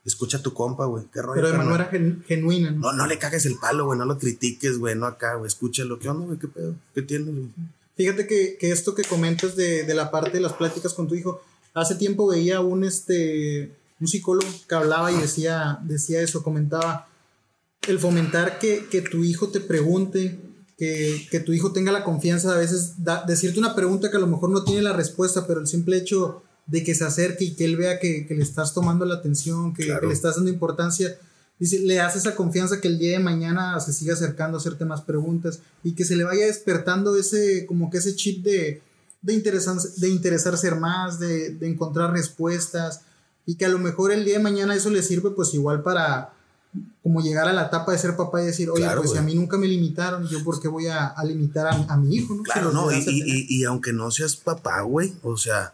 Escucha 0.05 0.39
a 0.39 0.43
tu 0.43 0.53
compa, 0.53 0.87
güey. 0.87 1.05
¿Qué 1.13 1.23
rollo? 1.23 1.41
Pero 1.41 1.53
de 1.53 1.59
manera 1.59 1.91
genuina, 2.27 2.71
¿no? 2.73 2.81
No, 2.81 2.93
no 2.93 3.07
le 3.07 3.19
cagues 3.19 3.47
el 3.47 3.57
palo, 3.57 3.87
güey. 3.87 3.99
No 3.99 4.05
lo 4.05 4.19
critiques, 4.19 4.79
güey. 4.79 4.97
No 4.97 5.07
acá, 5.07 5.35
güey. 5.37 5.47
Escúchalo. 5.47 5.99
¿Qué 5.99 6.09
onda, 6.09 6.27
güey? 6.27 6.39
¿Qué 6.39 6.49
pedo? 6.49 6.75
¿Qué 6.95 7.03
tienes, 7.03 7.29
güey? 7.35 7.49
Fíjate 7.97 8.27
que, 8.27 8.57
que, 8.59 8.73
esto 8.73 8.95
que 8.95 9.05
comentas 9.05 9.55
de, 9.55 9.85
de, 9.85 9.95
la 9.95 10.11
parte 10.11 10.31
de 10.31 10.41
las 10.41 10.55
pláticas 10.55 10.95
con 10.95 11.07
tu 11.09 11.15
hijo, 11.15 11.43
hace 11.75 11.95
tiempo 11.95 12.27
veía 12.27 12.61
un, 12.61 12.85
este, 12.85 13.71
un 14.01 14.09
psicólogo 14.09 14.49
que 14.69 14.75
hablaba 14.75 15.13
y 15.13 15.19
decía, 15.19 15.79
decía 15.83 16.21
eso, 16.21 16.43
comentaba 16.43 17.07
el 17.87 17.99
fomentar 17.99 18.59
que, 18.59 18.87
que 18.91 19.03
tu 19.03 19.25
hijo 19.25 19.49
te 19.49 19.61
pregunte 19.61 20.39
que, 21.31 21.43
tu 21.45 21.53
hijo 21.53 21.73
tenga 21.73 21.93
la 21.93 22.03
confianza 22.03 22.49
de 22.51 22.55
a 22.57 22.59
veces 22.59 22.95
decirte 23.27 23.61
una 23.61 23.75
pregunta 23.75 24.11
que 24.11 24.17
a 24.17 24.21
lo 24.21 24.27
mejor 24.27 24.51
no 24.51 24.65
tiene 24.65 24.83
la 24.83 24.93
respuesta, 24.93 25.47
pero 25.47 25.61
el 25.61 25.69
simple 25.69 25.97
hecho 25.97 26.43
de 26.67 26.85
que 26.85 26.95
se 26.95 27.05
acerque 27.05 27.45
y 27.45 27.55
que 27.55 27.65
él 27.65 27.77
vea 27.77 27.99
que, 27.99 28.27
le 28.29 28.43
estás 28.43 28.75
tomando 28.75 29.05
la 29.05 29.17
atención, 29.17 29.75
que, 29.75 29.85
le 29.85 30.13
estás 30.13 30.37
dando 30.37 30.51
importancia, 30.51 31.17
dice, 31.59 31.81
le 31.81 32.01
hace 32.01 32.19
esa 32.19 32.35
confianza 32.35 32.81
que 32.81 32.89
el 32.89 32.99
día 32.99 33.19
de 33.19 33.25
mañana 33.25 33.79
se 33.81 33.93
siga 33.93 34.15
acercando 34.15 34.57
a 34.57 34.61
hacerte 34.61 34.85
más 34.85 35.03
preguntas 35.03 35.61
y 35.83 35.93
que 35.93 36.05
se 36.05 36.17
le 36.17 36.25
vaya 36.25 36.47
despertando 36.47 37.17
ese, 37.17 37.67
como 37.67 37.91
que 37.91 37.99
ese 37.99 38.15
chip 38.15 38.45
de, 38.45 38.81
de, 39.23 39.33
interesarse, 39.33 39.89
de 39.97 40.09
interesarse 40.09 40.71
más, 40.73 41.19
de, 41.19 41.51
de 41.51 41.69
encontrar 41.69 42.13
respuestas 42.13 43.03
y 43.45 43.57
que 43.57 43.65
a 43.65 43.69
lo 43.69 43.79
mejor 43.79 44.13
el 44.13 44.25
día 44.25 44.39
de 44.39 44.45
mañana 44.45 44.75
eso 44.75 44.91
le 44.91 45.03
sirve 45.03 45.31
pues 45.31 45.53
igual 45.55 45.83
para 45.83 46.33
como 47.03 47.21
llegar 47.21 47.49
a 47.49 47.53
la 47.53 47.67
etapa 47.67 47.93
de 47.93 47.99
ser 47.99 48.17
papá 48.17 48.43
y 48.43 48.47
decir, 48.47 48.71
oye, 48.71 48.87
pues 48.97 49.11
si 49.11 49.19
a 49.19 49.23
mí 49.23 49.35
nunca 49.35 49.59
me 49.59 49.67
limitaron, 49.67 50.27
yo 50.29 50.43
por 50.43 50.61
qué 50.61 50.69
voy 50.69 50.87
a, 50.87 51.15
limitar 51.25 51.67
a, 51.67 51.97
mi 51.97 52.15
hijo, 52.15 52.35
¿no? 52.35 52.43
Claro, 52.43 52.73
no, 52.73 52.91
y, 52.91 53.47
y, 53.49 53.65
aunque 53.65 53.93
no 53.93 54.11
seas 54.11 54.37
papá, 54.37 54.81
güey, 54.81 55.13
o 55.23 55.37
sea, 55.37 55.73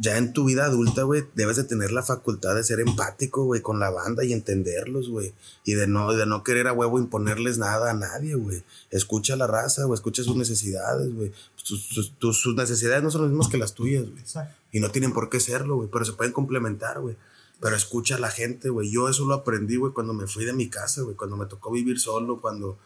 ya 0.00 0.16
en 0.16 0.32
tu 0.32 0.44
vida 0.44 0.64
adulta, 0.64 1.02
güey, 1.02 1.24
debes 1.34 1.56
de 1.56 1.64
tener 1.64 1.90
la 1.90 2.04
facultad 2.04 2.54
de 2.54 2.62
ser 2.62 2.78
empático, 2.78 3.44
güey, 3.44 3.60
con 3.62 3.80
la 3.80 3.90
banda 3.90 4.24
y 4.24 4.32
entenderlos, 4.32 5.08
güey. 5.08 5.34
Y 5.64 5.74
de 5.74 5.88
no, 5.88 6.12
de 6.12 6.24
no 6.24 6.44
querer 6.44 6.68
a 6.68 6.72
huevo 6.72 7.00
imponerles 7.00 7.58
nada 7.58 7.90
a 7.90 7.94
nadie, 7.94 8.36
güey. 8.36 8.62
Escucha 8.90 9.34
la 9.34 9.48
raza, 9.48 9.84
güey, 9.84 9.96
escucha 9.96 10.22
sus 10.22 10.36
necesidades, 10.36 11.12
güey. 11.12 11.32
Sus, 11.56 12.14
sus, 12.20 12.54
necesidades 12.54 13.02
no 13.02 13.10
son 13.10 13.22
las 13.22 13.30
mismas 13.30 13.48
que 13.48 13.58
las 13.58 13.74
tuyas, 13.74 14.04
güey. 14.08 14.22
Y 14.70 14.78
no 14.78 14.90
tienen 14.90 15.12
por 15.12 15.28
qué 15.28 15.40
serlo, 15.40 15.76
güey, 15.76 15.88
pero 15.92 16.04
se 16.04 16.12
pueden 16.12 16.32
complementar, 16.32 17.00
güey. 17.00 17.16
Pero 17.60 17.74
escucha 17.74 18.14
a 18.14 18.20
la 18.20 18.30
gente, 18.30 18.68
güey. 18.68 18.92
Yo 18.92 19.08
eso 19.08 19.26
lo 19.26 19.34
aprendí, 19.34 19.76
güey, 19.76 19.92
cuando 19.92 20.14
me 20.14 20.28
fui 20.28 20.44
de 20.44 20.52
mi 20.52 20.68
casa, 20.68 21.02
güey. 21.02 21.16
Cuando 21.16 21.36
me 21.36 21.46
tocó 21.46 21.72
vivir 21.72 21.98
solo, 21.98 22.40
cuando... 22.40 22.78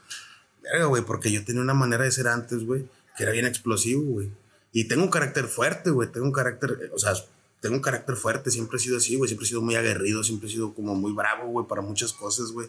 Verga, 0.62 0.86
güey, 0.86 1.04
porque 1.04 1.30
yo 1.30 1.44
tenía 1.44 1.60
una 1.60 1.74
manera 1.74 2.04
de 2.04 2.10
ser 2.10 2.28
antes, 2.28 2.64
güey, 2.64 2.86
que 3.18 3.24
era 3.24 3.32
bien 3.32 3.44
explosivo, 3.44 4.02
güey. 4.02 4.30
Y 4.72 4.88
tengo 4.88 5.02
un 5.02 5.10
carácter 5.10 5.46
fuerte, 5.46 5.90
güey. 5.90 6.10
Tengo 6.10 6.26
un 6.26 6.32
carácter, 6.32 6.90
o 6.94 6.98
sea, 6.98 7.14
tengo 7.60 7.76
un 7.76 7.82
carácter 7.82 8.16
fuerte. 8.16 8.50
Siempre 8.50 8.78
he 8.78 8.80
sido 8.80 8.96
así, 8.96 9.16
güey. 9.16 9.28
Siempre 9.28 9.44
he 9.44 9.48
sido 9.48 9.62
muy 9.62 9.76
aguerrido. 9.76 10.24
Siempre 10.24 10.48
he 10.48 10.52
sido 10.52 10.74
como 10.74 10.94
muy 10.94 11.12
bravo, 11.12 11.48
güey, 11.48 11.66
para 11.66 11.82
muchas 11.82 12.12
cosas, 12.12 12.50
güey. 12.52 12.68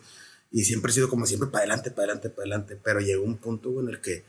Y 0.51 0.65
siempre 0.65 0.91
he 0.91 0.93
sido 0.93 1.09
como 1.09 1.25
siempre 1.25 1.49
para 1.49 1.63
adelante, 1.63 1.89
para 1.89 2.05
adelante, 2.05 2.29
para 2.29 2.43
adelante. 2.43 2.79
Pero 2.83 2.99
llegó 2.99 3.23
un 3.23 3.37
punto, 3.37 3.71
güey, 3.71 3.85
en 3.87 3.93
el 3.93 4.01
que... 4.01 4.25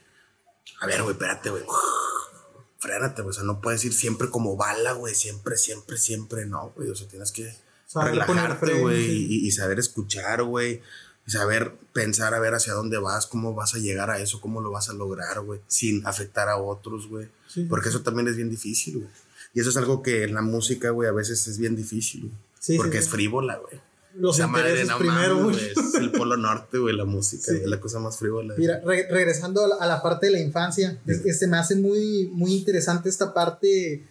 A 0.81 0.87
ver, 0.87 1.03
güey, 1.03 1.13
espérate, 1.13 1.51
güey. 1.51 1.65
Frénate, 2.79 3.23
güey. 3.23 3.31
O 3.31 3.35
sea, 3.35 3.45
no 3.45 3.61
puedes 3.61 3.85
ir 3.85 3.93
siempre 3.93 4.31
como 4.31 4.57
bala, 4.57 4.93
güey. 4.93 5.15
Siempre, 5.15 5.57
siempre, 5.57 5.99
siempre. 5.99 6.47
No, 6.47 6.73
güey. 6.77 6.89
O 6.89 6.95
sea, 6.95 7.09
tienes 7.09 7.33
que 7.33 7.55
relajarte, 8.03 8.81
güey, 8.81 9.47
y, 9.47 9.51
saber 9.51 9.79
escuchar, 9.79 10.43
güey. 10.43 10.83
Y 11.27 11.31
saber 11.31 11.75
pensar 11.93 12.35
a 12.35 12.39
ver 12.39 12.55
hacia 12.55 12.75
dónde 12.75 12.99
vas, 12.99 13.27
cómo 13.27 13.55
vas 13.55 13.75
a 13.75 13.79
llegar 13.79 14.11
a 14.11 14.19
eso, 14.19 14.41
cómo 14.41 14.61
lo 14.61 14.71
vas 14.71 14.91
a 14.91 14.93
lograr, 14.93 15.41
güey, 15.41 15.61
sin 15.69 16.07
afectar 16.07 16.49
a 16.49 16.59
otros, 16.59 17.09
güey. 17.09 17.29
Porque 17.69 17.89
eso 17.89 18.03
también 18.03 18.29
es 18.29 18.37
bien 18.37 18.51
difícil, 18.51 18.99
güey. 18.99 19.09
Y 19.55 19.61
eso 19.61 19.71
es 19.71 19.77
algo 19.77 20.03
que 20.03 20.25
en 20.25 20.35
la 20.35 20.43
música, 20.43 20.91
güey, 20.91 21.09
a 21.09 21.13
veces 21.13 21.47
es 21.47 21.59
bien 21.59 21.77
difícil, 21.77 22.31
güey. 22.31 22.79
porque 22.79 22.99
es 22.99 23.09
frívola, 23.09 23.59
güey. 23.59 23.81
Los 24.17 24.39
intereses 24.39 24.89
primero, 24.99 25.45
güey. 25.45 25.57
Es 25.57 25.95
el 25.95 26.13
polo 26.13 26.37
norte, 26.37 26.79
güey, 26.79 26.95
la 26.95 27.05
música, 27.05 27.53
es 27.53 27.67
la 27.67 27.81
cosa 27.81 27.99
más 27.99 28.17
frívola. 28.17 28.55
Mira, 28.57 28.81
regresando 28.85 29.65
a 29.81 29.87
la, 29.87 30.03
parte 30.03 30.27
de 30.27 30.33
la 30.33 30.41
infancia, 30.41 30.99
este, 31.07 31.47
me 31.47 31.57
hace 31.57 31.77
muy, 31.77 32.31
muy 32.33 32.55
interesante 32.55 33.09
esta 33.09 33.35
parte 33.35 34.05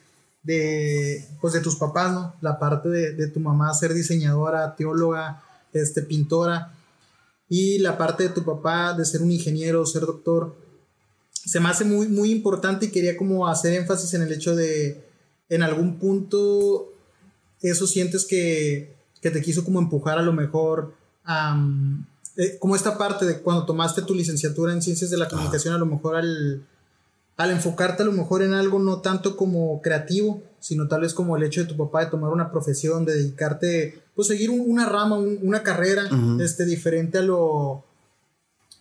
de, 0.44 1.26
pues 1.40 1.54
de 1.54 1.62
tus 1.62 1.78
papás, 1.78 2.12
¿no? 2.12 2.36
La 2.42 2.60
parte 2.60 2.90
de, 2.90 3.28
tu 3.28 3.40
mamá 3.40 3.74
ser 3.74 3.94
diseñadora, 3.94 4.76
teóloga, 4.76 5.42
este, 5.72 6.02
pintora, 6.02 6.74
y 7.48 7.80
la 7.80 7.98
parte 7.98 8.24
de 8.24 8.30
tu 8.30 8.44
papá 8.44 8.94
de 8.94 9.06
ser 9.06 9.22
un 9.22 9.32
ingeniero, 9.32 9.86
ser 9.86 10.02
doctor. 10.02 10.56
Se 11.46 11.60
me 11.60 11.70
hace 11.70 11.86
muy, 11.86 12.08
muy 12.08 12.32
importante 12.32 12.86
y 12.86 12.92
quería 12.92 13.18
como 13.18 13.48
hacer 13.48 13.74
énfasis 13.74 14.14
en 14.14 14.22
el 14.22 14.32
hecho 14.32 14.56
de, 14.56 15.04
en 15.50 15.64
algún 15.64 16.00
punto, 16.00 16.94
eso 17.62 17.88
sientes 17.88 18.26
que, 18.26 18.96
que 19.22 19.32
te 19.32 19.42
quiso 19.42 19.64
como 19.64 19.80
empujar 19.80 20.18
a 20.18 20.22
lo 20.22 20.34
mejor 20.34 20.94
eh, 22.38 22.58
como 22.60 22.76
esta 22.76 22.98
parte 22.98 23.26
de 23.26 23.40
cuando 23.40 23.66
tomaste 23.66 24.02
tu 24.02 24.16
licenciatura 24.16 24.74
en 24.74 24.82
ciencias 24.82 25.12
de 25.12 25.18
la 25.18 25.28
comunicación, 25.28 25.74
a 25.74 25.78
lo 25.78 25.86
mejor 25.86 26.16
al 26.16 26.66
al 27.38 27.52
enfocarte 27.52 28.04
a 28.04 28.06
lo 28.06 28.12
mejor 28.12 28.44
en 28.44 28.54
algo 28.54 28.80
no 28.80 29.02
tanto 29.02 29.36
como 29.36 29.82
creativo, 29.82 30.44
sino 30.60 30.88
tal 30.88 31.02
vez 31.02 31.14
como 31.14 31.36
el 31.36 31.44
hecho 31.44 31.62
de 31.62 31.68
tu 31.68 31.78
papá 31.78 32.06
de 32.06 32.12
tomar 32.12 32.32
una 32.32 32.52
profesión, 32.52 33.06
de 33.06 33.16
dedicarte, 33.16 34.02
pues 34.16 34.28
seguir 34.28 34.50
una 34.52 34.88
rama, 34.88 35.18
una 35.18 35.64
carrera 35.64 36.04
este, 36.40 36.66
diferente 36.66 37.18
a 37.18 37.22
lo, 37.22 37.84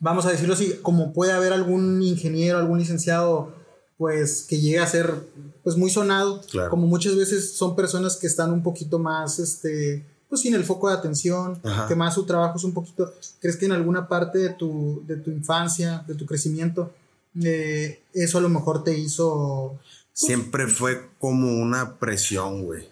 vamos 0.02 0.26
a 0.26 0.30
decirlo 0.30 0.54
así, 0.54 0.78
como 0.82 1.12
puede 1.12 1.32
haber 1.32 1.52
algún 1.52 2.02
ingeniero, 2.02 2.58
algún 2.58 2.80
licenciado, 2.80 3.54
pues 3.96 4.44
que 4.48 4.60
llegue 4.60 4.80
a 4.80 4.86
ser 4.86 5.14
pues 5.62 5.76
muy 5.76 5.90
sonado, 5.90 6.42
como 6.68 6.88
muchas 6.88 7.16
veces 7.16 7.56
son 7.56 7.76
personas 7.76 8.16
que 8.16 8.26
están 8.26 8.52
un 8.52 8.64
poquito 8.64 8.98
más, 8.98 9.38
este, 9.38 10.04
pues 10.28 10.40
sin 10.40 10.54
el 10.54 10.64
foco 10.64 10.88
de 10.88 10.96
atención, 10.96 11.62
que 11.86 11.94
más 11.94 12.14
su 12.14 12.24
trabajo 12.24 12.58
es 12.58 12.64
un 12.64 12.74
poquito, 12.74 13.14
¿crees 13.40 13.56
que 13.56 13.66
en 13.66 13.72
alguna 13.72 14.08
parte 14.08 14.38
de 14.38 14.50
tu, 14.50 15.04
de 15.06 15.16
tu 15.16 15.30
infancia, 15.30 16.04
de 16.08 16.16
tu 16.16 16.26
crecimiento, 16.26 16.92
eh, 17.40 18.02
eso 18.12 18.38
a 18.38 18.42
lo 18.42 18.48
mejor 18.48 18.82
te 18.82 18.98
hizo... 18.98 19.78
Siempre 20.12 20.66
fue 20.66 21.08
como 21.18 21.62
una 21.62 21.98
presión, 21.98 22.64
güey. 22.64 22.88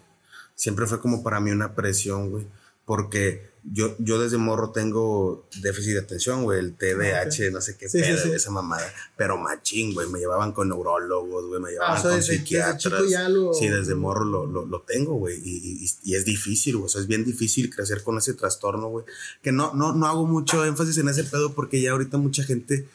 Siempre 0.55 0.87
fue 0.87 1.01
como 1.01 1.21
para 1.21 1.39
mí 1.41 1.51
una 1.51 1.75
presión, 1.75 2.31
güey. 2.31 2.47
porque 2.85 3.50
yo, 3.63 3.95
yo 3.99 4.19
desde 4.19 4.37
morro 4.37 4.71
tengo 4.71 5.47
déficit 5.61 5.93
de 5.93 5.99
atención, 5.99 6.43
güey, 6.43 6.59
el 6.59 6.73
TDAH, 6.73 7.51
no 7.51 7.61
sé 7.61 7.77
qué 7.77 7.87
pedo, 7.87 8.33
esa 8.33 8.49
mamada. 8.49 8.91
Pero 9.15 9.37
machín, 9.37 9.93
güey, 9.93 10.09
me 10.09 10.19
llevaban 10.19 10.51
con 10.51 10.69
neurólogos, 10.69 11.45
güey, 11.45 11.61
me 11.61 11.69
ah, 11.69 11.71
llevaban 11.71 12.01
con 12.01 12.23
psiquiatras. 12.23 13.03
Sí, 13.53 13.67
desde 13.67 13.93
morro 13.93 14.25
lo, 14.25 14.47
lo, 14.47 14.65
lo 14.65 14.81
tengo, 14.81 15.13
güey. 15.13 15.39
Y, 15.43 15.85
y, 16.03 16.15
es 16.15 16.25
difícil, 16.25 16.77
güey. 16.77 16.85
O 16.87 16.89
sea, 16.89 17.01
es 17.01 17.07
bien 17.07 17.23
difícil 17.23 17.73
crecer 17.73 18.01
con 18.03 18.17
ese 18.17 18.33
trastorno, 18.33 18.87
güey. 18.87 19.05
Que 19.43 19.51
no, 19.51 19.73
no, 19.75 19.93
no 19.93 20.07
hago 20.07 20.25
mucho 20.25 20.65
énfasis 20.65 20.97
en 20.97 21.09
ese 21.09 21.23
pedo 21.23 21.53
porque 21.53 21.79
ya 21.79 21.91
ahorita 21.91 22.17
mucha 22.17 22.43
gente. 22.43 22.87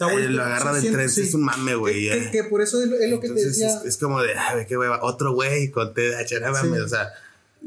Eh, 0.00 0.28
lo 0.28 0.42
agarra 0.42 0.74
de 0.74 0.90
tres, 0.90 1.16
es 1.18 1.32
un 1.32 1.44
mame, 1.44 1.74
güey. 1.74 2.08
Que, 2.08 2.30
que, 2.32 2.44
por 2.44 2.60
eso 2.60 2.82
es 2.82 2.88
lo, 2.88 3.20
que 3.20 3.28
te 3.28 3.34
decía. 3.34 3.80
Es, 3.84 3.96
como 3.96 4.20
de, 4.20 4.34
ay, 4.34 4.66
qué 4.66 4.76
hueva, 4.76 4.98
otro 5.02 5.32
güey 5.32 5.70
con 5.70 5.94
TDAH, 5.94 6.40
no 6.40 6.52
mames, 6.52 6.80
o 6.80 6.88
sea 6.88 7.12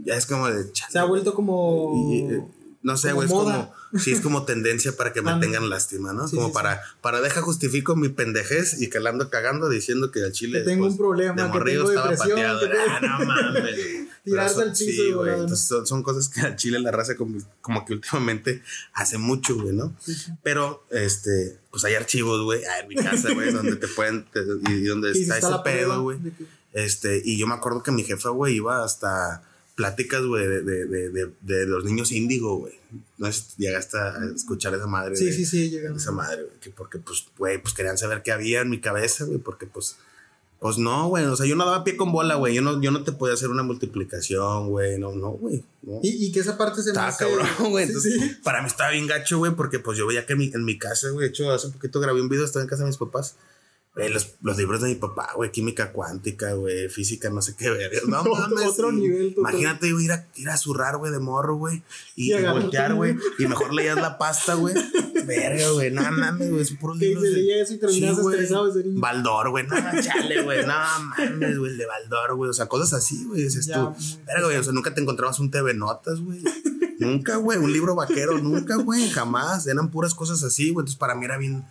ya 0.03 0.15
es 0.15 0.25
como 0.25 0.47
de... 0.47 0.65
Se 0.89 0.99
ha 0.99 1.05
vuelto 1.05 1.34
como... 1.34 1.93
Eh, 2.29 2.41
no 2.86 2.97
sé, 2.97 3.13
güey, 3.13 3.25
es 3.25 3.34
como, 3.34 3.73
sí, 3.97 4.12
es 4.12 4.21
como 4.21 4.45
tendencia 4.45 4.95
para 4.95 5.12
que 5.12 5.23
me 5.23 5.34
tengan 5.39 5.71
lástima, 5.71 6.13
¿no? 6.13 6.29
como 6.29 6.53
para, 6.53 6.84
para 7.01 7.19
deja 7.19 7.41
justifico 7.41 7.95
mi 7.95 8.10
pendejez 8.10 8.79
y 8.79 8.91
que 8.91 8.99
la 8.99 9.10
ando 9.10 9.31
cagando 9.31 9.69
diciendo 9.69 10.12
que 10.12 10.19
el 10.19 10.31
chile. 10.31 10.60
Que 10.60 10.65
tengo 10.65 10.84
un 10.84 10.89
pues, 10.91 10.99
problema, 10.99 11.51
que 11.51 11.60
tengo 11.62 11.89
estaba 11.89 12.15
pateado. 12.15 12.60
Ah, 12.88 12.99
no 13.01 13.25
mames. 13.25 13.75
Tirarse 14.23 14.62
al 14.62 14.69
piso. 14.69 14.84
Sí, 14.86 15.12
güey. 15.13 15.34
Entonces 15.34 15.67
son, 15.67 15.88
son, 15.88 16.03
cosas 16.03 16.29
que 16.29 16.41
al 16.41 16.55
chile 16.58 16.79
la 16.79 16.91
raza 16.91 17.15
como, 17.15 17.39
como 17.60 17.86
que 17.86 17.93
últimamente 17.93 18.62
hace 18.93 19.17
mucho, 19.17 19.55
güey, 19.55 19.73
¿no? 19.73 19.95
Pero, 20.43 20.86
este, 20.91 21.58
pues 21.71 21.86
hay 21.86 21.95
archivos, 21.95 22.43
güey, 22.43 22.62
en 22.81 22.88
mi 22.88 22.93
casa, 22.93 23.34
güey, 23.34 23.51
donde 23.51 23.77
te 23.77 23.88
pueden, 23.88 24.27
y 24.69 24.84
donde 24.84 25.12
está, 25.12 25.39
ese 25.39 25.47
pedo, 25.63 26.03
güey. 26.03 26.19
Este, 26.71 27.19
y 27.25 27.39
yo 27.39 27.47
me 27.47 27.55
acuerdo 27.55 27.81
que 27.81 27.91
mi 27.91 28.03
jefa, 28.03 28.29
güey, 28.29 28.58
iba 28.58 28.84
hasta 28.84 29.41
pláticas, 29.75 30.23
güey, 30.23 30.47
de, 30.47 30.61
de, 30.61 31.09
de, 31.09 31.31
de, 31.41 31.65
los 31.65 31.83
niños 31.83 32.11
índigo, 32.11 32.57
güey. 32.57 32.73
No 33.17 33.27
es, 33.27 33.55
llegaste 33.57 33.97
a 33.97 34.13
escuchar 34.33 34.73
esa 34.73 34.88
madre. 34.88 35.15
Sí, 35.17 35.31
sí, 35.33 35.45
sí, 35.45 35.69
llegaron. 35.69 35.97
Esa 35.97 36.11
madre, 36.11 36.43
güey. 36.43 36.59
Que 36.59 36.69
porque, 36.69 36.97
pues, 36.97 37.25
güey, 37.38 37.61
pues 37.61 37.73
querían 37.73 37.97
saber 37.97 38.23
qué 38.23 38.31
había 38.31 38.61
en 38.61 38.69
mi 38.69 38.79
cabeza, 38.79 39.25
güey. 39.25 39.38
Porque, 39.38 39.65
pues, 39.65 39.97
pues 40.59 40.77
no, 40.77 41.09
güey. 41.09 41.25
O 41.25 41.35
sea, 41.35 41.45
yo 41.45 41.57
no 41.57 41.65
daba 41.65 41.83
pie 41.83 41.97
con 41.97 42.13
bola, 42.13 42.35
güey. 42.35 42.55
Yo 42.55 42.61
no, 42.61 42.81
yo 42.81 42.91
no 42.91 43.03
te 43.03 43.11
podía 43.11 43.33
hacer 43.33 43.49
una 43.49 43.63
multiplicación, 43.63 44.69
güey. 44.69 44.97
No, 44.97 45.13
no, 45.13 45.31
güey. 45.31 45.63
¿Y, 46.01 46.25
¿Y, 46.25 46.31
que 46.31 46.39
esa 46.39 46.57
parte 46.57 46.81
se 46.81 46.93
me 46.93 46.99
hace... 46.99 47.25
cabrón, 47.25 47.47
güey. 47.71 47.85
Entonces, 47.85 48.38
para 48.43 48.61
mí 48.61 48.67
estaba 48.67 48.91
bien 48.91 49.07
gacho, 49.07 49.39
güey. 49.39 49.53
Porque, 49.55 49.79
pues, 49.79 49.97
yo 49.97 50.07
veía 50.07 50.25
que 50.25 50.33
en 50.33 50.39
mi, 50.39 50.51
en 50.53 50.63
mi 50.63 50.77
casa, 50.77 51.09
güey. 51.09 51.25
De 51.25 51.29
hecho, 51.31 51.51
hace 51.51 51.67
un 51.67 51.73
poquito 51.73 51.99
grabé 51.99 52.21
un 52.21 52.29
video. 52.29 52.45
Estaba 52.45 52.63
en 52.63 52.69
casa 52.69 52.83
de 52.83 52.88
mis 52.88 52.97
papás 52.97 53.35
los, 53.95 54.36
los, 54.41 54.58
libros 54.58 54.81
de 54.81 54.89
mi 54.89 54.95
papá, 54.95 55.29
güey, 55.36 55.51
química 55.51 55.93
cuántica, 55.93 56.51
güey, 56.51 56.89
física, 56.89 57.29
no 57.29 57.41
sé 57.41 57.55
qué 57.58 57.69
ver. 57.69 57.91
No 58.08 58.23
mames. 58.23 58.67
Otro 58.67 58.91
nivel, 58.91 59.34
Imagínate, 59.38 59.91
güey, 59.91 60.05
ir 60.05 60.12
a, 60.12 60.27
ir 60.36 60.49
a 60.49 60.58
zurrar, 60.58 60.97
güey, 60.97 61.12
de 61.12 61.19
morro, 61.19 61.55
güey, 61.55 61.81
y, 62.15 62.34
y 62.34 62.43
voltear, 62.43 62.93
güey, 62.93 63.15
y 63.39 63.47
mejor 63.47 63.73
leías 63.73 63.95
la 63.95 64.17
pasta, 64.17 64.55
güey. 64.55 64.75
Verga, 65.25 65.69
güey, 65.71 65.91
no 65.91 66.01
mames, 66.01 66.51
güey, 66.51 66.62
es 66.62 66.71
puro 66.71 66.93
libro. 66.93 67.21
Se 67.21 67.31
leía 67.31 67.63
eso 67.63 67.73
y 67.73 67.77
terminas 67.77 68.15
sí, 68.15 68.21
estresado 68.21 68.73
niño. 68.75 68.99
Baldor, 68.99 69.49
güey, 69.49 69.65
no, 69.65 69.75
chale, 70.01 70.41
güey, 70.43 70.65
no 70.65 70.73
mames, 71.17 71.58
güey, 71.58 71.71
el 71.71 71.77
de 71.77 71.86
Baldor, 71.86 72.36
güey, 72.36 72.49
o 72.49 72.53
sea, 72.53 72.67
cosas 72.67 72.93
así, 72.93 73.23
güey, 73.25 73.43
dices 73.43 73.67
tú. 73.67 73.95
Verga, 74.25 74.45
güey, 74.45 74.58
o 74.58 74.63
sea, 74.63 74.73
nunca 74.73 74.93
te 74.93 75.01
encontrabas 75.01 75.39
un 75.39 75.51
TV 75.51 75.73
Notas, 75.73 76.19
güey. 76.19 76.43
Nunca, 76.99 77.38
güey, 77.38 77.58
un 77.58 77.71
libro 77.71 77.95
vaquero, 77.95 78.38
nunca, 78.39 78.75
güey, 78.75 79.10
jamás. 79.10 79.67
Eran 79.67 79.91
puras 79.91 80.13
cosas 80.13 80.43
así, 80.43 80.71
güey. 80.71 80.84
Entonces, 80.84 80.97
para 80.97 81.15
mí 81.15 81.25
era 81.25 81.38
bien 81.38 81.65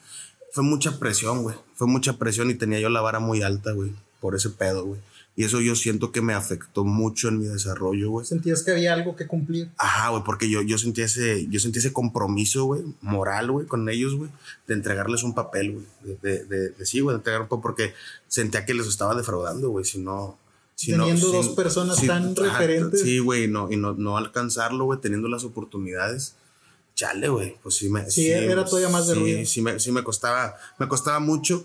fue 0.54 0.62
mucha 0.62 1.00
presión, 1.00 1.42
güey. 1.42 1.56
Fue 1.74 1.88
mucha 1.88 2.16
presión 2.16 2.48
y 2.48 2.54
tenía 2.54 2.78
yo 2.78 2.88
la 2.88 3.00
vara 3.00 3.18
muy 3.18 3.42
alta, 3.42 3.72
güey, 3.72 3.90
por 4.20 4.36
ese 4.36 4.50
pedo, 4.50 4.84
güey. 4.84 5.00
Y 5.34 5.42
eso 5.42 5.60
yo 5.60 5.74
siento 5.74 6.12
que 6.12 6.22
me 6.22 6.32
afectó 6.32 6.84
mucho 6.84 7.26
en 7.26 7.40
mi 7.40 7.46
desarrollo, 7.46 8.08
güey. 8.10 8.24
¿Sentías 8.24 8.62
que 8.62 8.70
había 8.70 8.94
algo 8.94 9.16
que 9.16 9.26
cumplir? 9.26 9.72
Ajá, 9.78 10.10
güey, 10.10 10.22
porque 10.22 10.48
yo, 10.48 10.62
yo, 10.62 10.78
sentía 10.78 11.06
ese, 11.06 11.48
yo 11.48 11.58
sentí 11.58 11.80
ese 11.80 11.92
compromiso, 11.92 12.66
güey, 12.66 12.82
moral, 13.00 13.50
güey, 13.50 13.66
con 13.66 13.88
ellos, 13.88 14.14
güey, 14.14 14.30
de 14.68 14.74
entregarles 14.74 15.24
un 15.24 15.34
papel, 15.34 15.72
güey. 15.72 16.18
De, 16.22 16.44
de, 16.44 16.68
de, 16.68 16.86
sí, 16.86 17.00
güey, 17.00 17.14
de 17.14 17.18
entregar 17.18 17.42
un 17.42 17.48
papel 17.48 17.62
porque 17.62 17.94
sentía 18.28 18.64
que 18.64 18.74
les 18.74 18.86
estaba 18.86 19.16
defraudando, 19.16 19.70
güey, 19.70 19.84
si 19.84 19.98
no... 19.98 20.38
Si 20.76 20.92
teniendo 20.92 21.32
dos 21.32 21.48
personas 21.50 22.00
tan 22.04 22.34
referentes. 22.36 23.00
Sí, 23.00 23.18
güey, 23.18 23.48
no, 23.48 23.72
y 23.72 23.76
no, 23.76 23.94
no 23.94 24.16
alcanzarlo, 24.16 24.84
güey, 24.84 25.00
teniendo 25.00 25.26
las 25.26 25.42
oportunidades 25.42 26.36
chale, 26.94 27.28
güey, 27.28 27.56
pues 27.62 27.76
sí 27.76 27.88
me... 27.88 28.10
Sí, 28.10 28.30
era 28.30 28.64
todavía 28.64 28.88
más 28.88 29.06
de 29.06 29.14
ruido. 29.14 29.46
Sí 29.46 29.60
me, 29.60 29.78
sí 29.80 29.92
me 29.92 30.02
costaba, 30.02 30.56
me 30.78 30.88
costaba 30.88 31.18
mucho. 31.18 31.64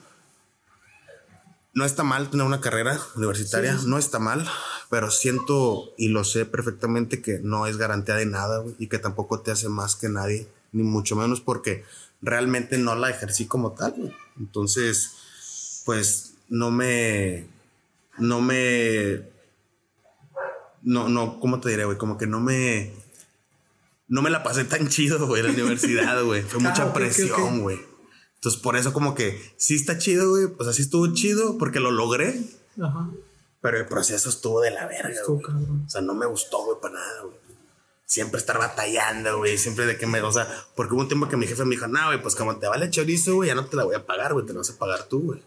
No 1.74 1.86
está 1.86 2.04
mal 2.04 2.30
tener 2.30 2.46
una 2.46 2.62
carrera 2.62 3.00
universitaria, 3.15 3.78
no 3.86 3.98
está 3.98 4.20
mal, 4.20 4.46
pero 4.89 5.12
siento 5.12 5.94
y 5.98 6.08
lo 6.10 6.24
sé 6.24 6.46
perfectamente 6.46 7.22
que 7.22 7.39
no 7.39 7.68
es 7.68 7.78
garantía 7.78 8.15
de 8.15 8.26
nada, 8.26 8.60
güey, 8.60 8.76
y 8.80 8.88
que 8.88 8.98
tampoco 8.98 9.39
te 9.42 9.52
hace 9.52 9.70
más 9.70 9.96
que 9.96 10.10
nadie, 10.10 10.48
ni 10.72 10.84
mucho 10.84 11.15
menos 11.15 11.42
porque 11.42 11.86
realmente 12.22 12.78
no 12.78 12.96
la 12.96 13.12
ejercí 13.12 13.46
como 13.46 13.74
tal. 13.74 14.15
Entonces, 14.39 15.12
pues 15.86 16.34
no 16.50 16.72
me, 16.72 17.48
no 18.18 18.42
me, 18.42 19.22
no, 20.82 21.08
no, 21.08 21.39
¿cómo 21.39 21.60
te 21.60 21.70
diré, 21.70 21.86
güey? 21.86 21.98
Como 21.98 22.18
que 22.18 22.28
no 22.28 22.39
me, 22.39 22.92
no 24.10 24.22
me 24.22 24.30
la 24.30 24.43
pasé 24.43 24.65
tan 24.65 24.89
chido, 24.89 25.26
güey, 25.28 25.41
en 25.41 25.48
la 25.48 25.54
universidad, 25.54 26.24
güey. 26.26 26.41
Fue 26.41 26.60
mucha 26.60 26.84
ah, 26.84 26.93
presión, 26.93 27.62
güey. 27.62 27.80
Entonces, 28.36 28.60
por 28.62 28.76
eso 28.76 28.91
como 28.91 29.15
que 29.15 29.54
sí 29.58 29.76
está 29.76 29.98
chido, 29.98 30.30
güey. 30.32 30.48
O 30.58 30.63
sea, 30.63 30.74
sí 30.74 30.82
estuvo 30.82 31.13
chido 31.13 31.58
porque 31.58 31.80
lo 31.80 31.91
logré. 31.91 32.41
Ajá. 32.82 33.10
Pero 33.62 33.78
el 33.78 33.86
proceso 33.88 34.30
estuvo 34.30 34.62
de 34.62 34.72
la 34.72 34.88
verga, 34.88 35.22
güey. 35.28 35.43
O 35.86 35.89
sea, 35.89 36.02
no 36.02 36.13
me 36.13 36.26
gustó, 36.26 36.63
güey, 36.65 36.78
para 36.82 36.95
nada, 36.95 37.22
güey. 37.24 37.38
Siempre 38.06 38.39
estar 38.39 38.58
batallando, 38.58 39.38
güey. 39.38 39.58
Siempre 39.58 39.86
de 39.86 39.98
que 39.98 40.08
me... 40.08 40.22
O 40.22 40.32
sea, 40.32 40.48
porque 40.76 40.93
hubo 40.93 41.02
un 41.02 41.08
tiempo 41.08 41.28
que 41.28 41.38
mi 41.38 41.45
jefe 41.45 41.65
me 41.65 41.76
dijo, 41.76 41.88
no, 41.88 42.08
güey, 42.08 42.22
pues 42.22 42.36
como 42.36 42.58
te 42.58 42.67
vale 42.67 42.89
chorizo, 42.89 43.36
güey, 43.36 43.50
ya 43.50 43.56
no 43.56 43.65
te 43.65 43.76
la 43.76 43.84
voy 43.84 43.95
a 43.95 44.06
pagar, 44.06 44.34
güey. 44.34 44.45
Te 44.45 44.54
la 44.54 44.60
vas 44.60 44.69
a 44.69 44.78
pagar 44.78 45.04
tú, 45.04 45.22
güey. 45.22 45.43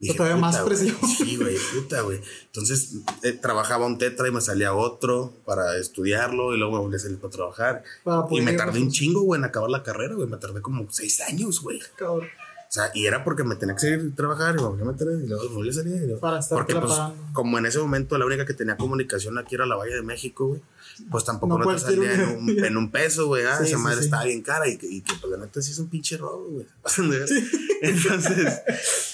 Dije, 0.00 0.14
todavía 0.14 0.36
más 0.36 0.58
presión. 0.58 0.96
Sí, 1.18 1.36
güey, 1.36 1.56
puta, 1.74 2.02
güey. 2.02 2.20
Entonces 2.46 2.96
eh, 3.22 3.32
trabajaba 3.32 3.86
un 3.86 3.98
tetra 3.98 4.28
y 4.28 4.30
me 4.30 4.40
salía 4.40 4.72
otro 4.74 5.32
para 5.44 5.76
estudiarlo 5.76 6.54
y 6.54 6.58
luego 6.58 6.74
me 6.74 6.78
volví 6.80 6.96
a 6.96 7.00
salir 7.00 7.18
para 7.18 7.30
trabajar. 7.30 7.84
y 8.30 8.40
me 8.40 8.52
tardé 8.52 8.80
un 8.80 8.90
chingo, 8.90 9.22
güey, 9.22 9.38
en 9.40 9.44
acabar 9.44 9.70
la 9.70 9.82
carrera, 9.82 10.14
güey. 10.14 10.28
Me 10.28 10.36
tardé 10.36 10.60
como 10.62 10.86
seis 10.90 11.20
años, 11.20 11.60
güey. 11.60 11.80
O 12.68 12.70
sea, 12.70 12.90
y 12.92 13.06
era 13.06 13.24
porque 13.24 13.44
me 13.44 13.56
tenía 13.56 13.74
que 13.74 13.80
seguir 13.80 14.14
trabajar 14.14 14.54
y 14.54 14.58
me 14.58 14.68
volví 14.68 14.82
a 14.82 14.84
meter 14.84 15.08
y 15.24 15.26
luego 15.26 15.48
volví 15.50 15.70
a 15.70 15.72
salir. 15.72 16.18
para 16.20 16.38
estar 16.38 16.58
Porque, 16.58 16.74
pues, 16.74 16.92
como 17.32 17.56
en 17.58 17.64
ese 17.64 17.78
momento 17.78 18.18
la 18.18 18.26
única 18.26 18.44
que 18.44 18.52
tenía 18.52 18.76
comunicación 18.76 19.38
aquí 19.38 19.54
era 19.54 19.64
la 19.64 19.76
Valle 19.76 19.94
de 19.94 20.02
México, 20.02 20.48
güey 20.48 20.60
pues 21.10 21.24
tampoco 21.24 21.58
no, 21.58 21.72
te 21.72 21.78
salía 21.78 22.12
en 22.12 22.20
un, 22.22 22.64
en 22.64 22.76
un, 22.76 22.90
peso, 22.90 23.26
güey. 23.26 23.44
Ah, 23.44 23.58
esa 23.62 23.78
madre 23.78 24.00
estaba 24.00 24.24
bien 24.24 24.42
cara 24.42 24.68
y, 24.68 24.78
y 24.82 25.00
que, 25.00 25.14
pues, 25.20 25.30
la 25.30 25.38
neta 25.38 25.62
sí 25.62 25.70
es 25.70 25.78
un 25.78 25.88
pinche 25.88 26.16
robo, 26.16 26.48
güey. 26.48 26.66
Entonces, 27.82 28.60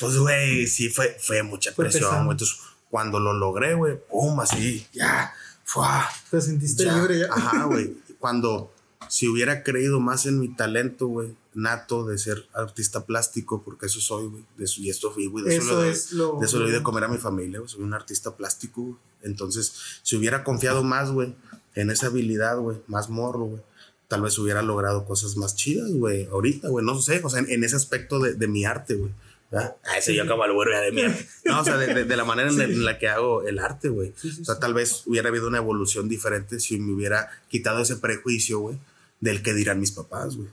pues, 0.01 0.17
güey, 0.19 0.67
sí 0.67 0.89
fue, 0.89 1.17
fue 1.21 1.43
mucha 1.43 1.73
presión, 1.73 2.25
güey. 2.25 2.33
Entonces, 2.33 2.59
cuando 2.91 3.21
lo 3.21 3.33
logré, 3.33 3.75
güey, 3.75 3.99
pum, 4.11 4.39
así, 4.41 4.87
ya, 4.93 5.33
fue. 5.65 5.85
Te 6.31 6.41
sentiste 6.41 6.85
libre 6.85 7.21
ya. 7.21 7.27
Ajá, 7.31 7.65
güey. 7.65 7.97
Cuando, 8.19 8.73
si 9.09 9.29
hubiera 9.29 9.63
creído 9.63 10.01
más 10.01 10.27
en 10.27 10.39
mi 10.41 10.49
talento, 10.49 11.07
güey, 11.07 11.37
nato 11.55 12.05
de 12.05 12.19
ser 12.19 12.47
artista 12.53 13.07
plástico, 13.07 13.63
porque 13.63 13.87
eso 13.87 14.01
soy, 14.01 14.27
güey. 14.27 14.45
Y 14.79 14.91
esto 14.91 15.11
fui, 15.11 15.27
güey. 15.27 15.45
De 15.45 15.57
eso, 15.57 15.85
es 15.85 16.13
lo, 16.13 16.39
de 16.39 16.47
eso 16.47 16.59
le 16.59 16.65
doy 16.65 16.73
de 16.73 16.83
comer 16.83 17.05
a 17.05 17.09
mi 17.09 17.19
familia, 17.19 17.61
güey. 17.61 17.71
Soy 17.71 17.83
un 17.83 17.95
artista 17.95 18.37
plástico, 18.37 18.83
güey. 18.83 18.97
Entonces, 19.23 19.75
si 20.03 20.17
hubiera 20.17 20.45
confiado 20.45 20.83
más, 20.83 21.11
güey, 21.11 21.35
en 21.75 21.91
esa 21.91 22.07
habilidad, 22.07 22.59
güey, 22.59 22.79
más 22.87 23.09
morro, 23.09 23.45
güey, 23.45 23.63
tal 24.09 24.23
vez 24.23 24.39
hubiera 24.39 24.63
logrado 24.63 25.07
cosas 25.07 25.37
más 25.37 25.57
chidas, 25.57 25.91
güey, 25.93 26.27
ahorita, 26.27 26.69
güey, 26.69 26.85
no 26.85 27.01
sé, 27.01 27.21
o 27.25 27.31
sea, 27.31 27.41
en, 27.41 27.65
ese 27.65 27.77
aspecto 27.77 28.19
de, 28.21 28.35
de, 28.35 28.47
mi 28.49 28.65
arte, 28.65 28.95
güey. 28.95 29.13
Ah, 29.53 29.77
ese 29.97 30.15
yo 30.15 30.27
como 30.27 30.45
el 30.45 30.53
güero 30.53 30.79
de 30.81 30.93
mi 30.93 31.03
arte. 31.03 31.29
No, 31.45 31.61
o 31.61 31.65
sea, 31.65 31.77
de, 31.77 32.05
de 32.05 32.17
la 32.17 32.25
manera 32.25 32.51
en, 32.51 32.85
la 32.85 32.99
que 32.99 33.09
hago 33.09 33.47
el 33.47 33.59
arte, 33.59 33.89
güey. 33.89 34.13
o 34.41 34.45
sea, 34.45 34.59
tal 34.59 34.75
vez 34.75 35.03
hubiera 35.07 35.29
habido 35.29 35.47
una 35.47 35.59
evolución 35.59 36.09
diferente 36.09 36.59
si 36.61 36.79
me 36.79 36.93
hubiera 36.93 37.31
quitado 37.49 37.81
ese 37.81 37.97
prejuicio, 37.97 38.59
güey, 38.59 38.79
del 39.25 39.43
que 39.43 39.55
dirán 39.55 39.81
mis 39.81 39.91
papás, 39.91 40.37
güey. 40.37 40.49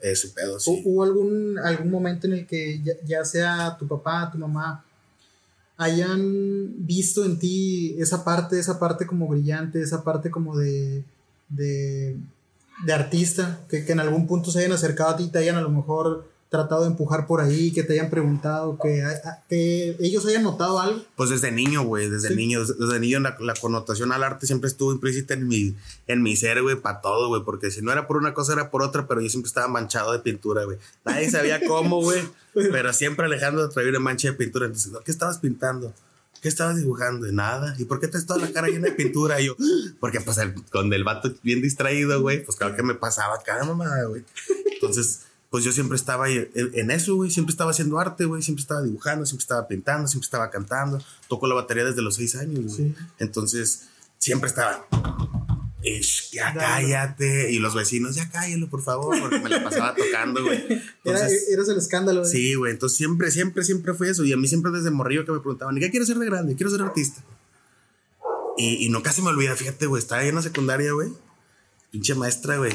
Ese 0.00 0.28
pedo, 0.28 0.60
sí. 0.60 0.82
¿Hubo 0.84 1.02
algún, 1.04 1.58
algún 1.58 1.90
momento 1.90 2.26
en 2.26 2.34
el 2.34 2.46
que 2.46 2.82
ya, 2.82 2.92
ya 3.06 3.24
sea 3.24 3.76
tu 3.78 3.88
papá, 3.88 4.30
tu 4.30 4.36
mamá, 4.36 4.84
hayan 5.78 6.74
visto 6.84 7.24
en 7.24 7.38
ti 7.38 7.96
esa 7.98 8.22
parte, 8.22 8.58
esa 8.58 8.78
parte 8.78 9.06
como 9.06 9.26
brillante, 9.26 9.80
esa 9.80 10.04
parte 10.04 10.30
como 10.30 10.56
de, 10.56 11.02
de, 11.48 12.18
de 12.84 12.92
artista, 12.92 13.60
que, 13.70 13.86
que, 13.86 13.92
en 13.92 14.00
algún 14.00 14.26
punto 14.26 14.50
se 14.50 14.58
hayan 14.58 14.72
acercado 14.72 15.10
a 15.10 15.16
ti 15.16 15.24
y 15.24 15.28
te 15.28 15.38
hayan 15.38 15.56
a 15.56 15.62
lo 15.62 15.70
mejor 15.70 16.29
tratado 16.50 16.82
de 16.82 16.88
empujar 16.88 17.26
por 17.28 17.40
ahí, 17.40 17.70
que 17.70 17.84
te 17.84 17.92
hayan 17.92 18.10
preguntado, 18.10 18.76
que, 18.82 19.02
que 19.48 19.96
ellos 20.00 20.26
hayan 20.26 20.42
notado 20.42 20.80
algo? 20.80 21.00
Pues 21.16 21.30
desde 21.30 21.52
niño, 21.52 21.84
güey, 21.84 22.10
desde 22.10 22.34
niño, 22.34 22.64
desde 22.66 22.98
niño 22.98 23.20
la, 23.20 23.36
la, 23.38 23.54
connotación 23.54 24.10
al 24.10 24.24
arte 24.24 24.46
siempre 24.46 24.68
estuvo 24.68 24.92
implícita 24.92 25.34
en 25.34 25.46
mi, 25.46 25.76
en 26.08 26.22
mi 26.22 26.34
ser, 26.34 26.60
güey, 26.60 26.74
para 26.74 27.00
todo, 27.00 27.28
güey, 27.28 27.42
porque 27.44 27.70
si 27.70 27.82
no 27.82 27.92
era 27.92 28.08
por 28.08 28.16
una 28.16 28.34
cosa 28.34 28.52
era 28.52 28.70
por 28.70 28.82
otra, 28.82 29.06
pero 29.06 29.20
yo 29.20 29.28
siempre 29.28 29.46
estaba 29.46 29.68
manchado 29.68 30.12
de 30.12 30.18
pintura, 30.18 30.64
güey. 30.64 30.78
Nadie 31.04 31.30
sabía 31.30 31.60
cómo, 31.64 32.02
güey, 32.02 32.20
pero 32.52 32.92
siempre 32.92 33.26
Alejandro 33.26 33.68
traía 33.68 33.90
una 33.90 34.00
mancha 34.00 34.28
de 34.28 34.34
pintura, 34.34 34.66
entonces, 34.66 34.92
¿qué 35.04 35.10
estabas 35.12 35.38
pintando? 35.38 35.94
¿qué 36.40 36.48
estabas 36.48 36.76
dibujando? 36.76 37.30
Nada. 37.32 37.74
¿Y 37.78 37.84
por 37.84 38.00
qué 38.00 38.08
te 38.08 38.20
toda 38.22 38.40
la 38.40 38.50
cara 38.50 38.68
llena 38.68 38.88
de 38.88 38.92
pintura? 38.92 39.40
Y 39.40 39.46
yo, 39.46 39.56
porque 40.00 40.20
pues 40.20 40.38
con 40.70 40.92
el 40.92 41.04
vato 41.04 41.32
bien 41.42 41.60
distraído, 41.60 42.20
güey, 42.20 42.42
pues 42.42 42.56
claro 42.56 42.74
que 42.74 42.82
me 42.82 42.94
pasaba 42.94 43.42
cada 43.44 43.64
mamada, 43.64 44.04
güey. 44.04 44.24
Entonces, 44.72 45.20
pues 45.50 45.64
yo 45.64 45.72
siempre 45.72 45.96
estaba 45.96 46.30
en, 46.30 46.90
eso, 46.92 47.16
güey. 47.16 47.28
Siempre 47.28 47.50
estaba 47.50 47.72
haciendo 47.72 47.98
arte, 47.98 48.24
güey. 48.24 48.40
Siempre 48.40 48.62
estaba 48.62 48.82
dibujando, 48.82 49.26
siempre 49.26 49.42
estaba 49.42 49.66
pintando, 49.66 50.06
siempre 50.06 50.24
estaba 50.26 50.48
cantando. 50.48 51.02
Toco 51.26 51.48
la 51.48 51.56
batería 51.56 51.84
desde 51.84 52.02
los 52.02 52.14
seis 52.14 52.36
años, 52.36 52.76
güey. 52.76 52.94
Entonces, 53.18 53.88
siempre 54.16 54.48
estaba. 54.48 54.86
ya 56.30 56.54
cállate. 56.54 57.50
Y 57.50 57.58
los 57.58 57.74
vecinos, 57.74 58.14
ya 58.14 58.30
cállalo, 58.30 58.70
por 58.70 58.80
favor, 58.82 59.18
porque 59.18 59.40
me 59.40 59.48
la 59.48 59.64
pasaba 59.64 59.92
tocando, 59.96 60.44
güey. 60.44 60.66
Era, 61.04 61.26
eras 61.26 61.68
el 61.68 61.78
escándalo, 61.78 62.20
güey. 62.20 62.30
Sí, 62.30 62.54
güey. 62.54 62.70
Entonces 62.70 62.96
siempre, 62.96 63.32
siempre, 63.32 63.64
siempre 63.64 63.92
fue 63.94 64.08
eso. 64.08 64.24
Y 64.24 64.32
a 64.32 64.36
mí 64.36 64.46
siempre 64.46 64.70
desde 64.70 64.92
morrillo 64.92 65.24
que 65.24 65.32
me 65.32 65.40
preguntaban, 65.40 65.76
¿y 65.76 65.80
qué 65.80 65.90
quieres 65.90 66.06
ser 66.06 66.18
de 66.18 66.26
grande? 66.26 66.54
Quiero 66.54 66.70
ser 66.70 66.82
artista. 66.82 67.24
Y, 68.56 68.86
y 68.86 68.88
no 68.88 69.02
casi 69.02 69.20
me 69.20 69.30
olvida, 69.30 69.56
fíjate, 69.56 69.86
güey. 69.86 70.00
Estaba 70.00 70.20
ahí 70.20 70.28
en 70.28 70.36
la 70.36 70.42
secundaria, 70.42 70.92
güey. 70.92 71.08
Pinche 71.90 72.14
maestra, 72.14 72.58
güey 72.58 72.72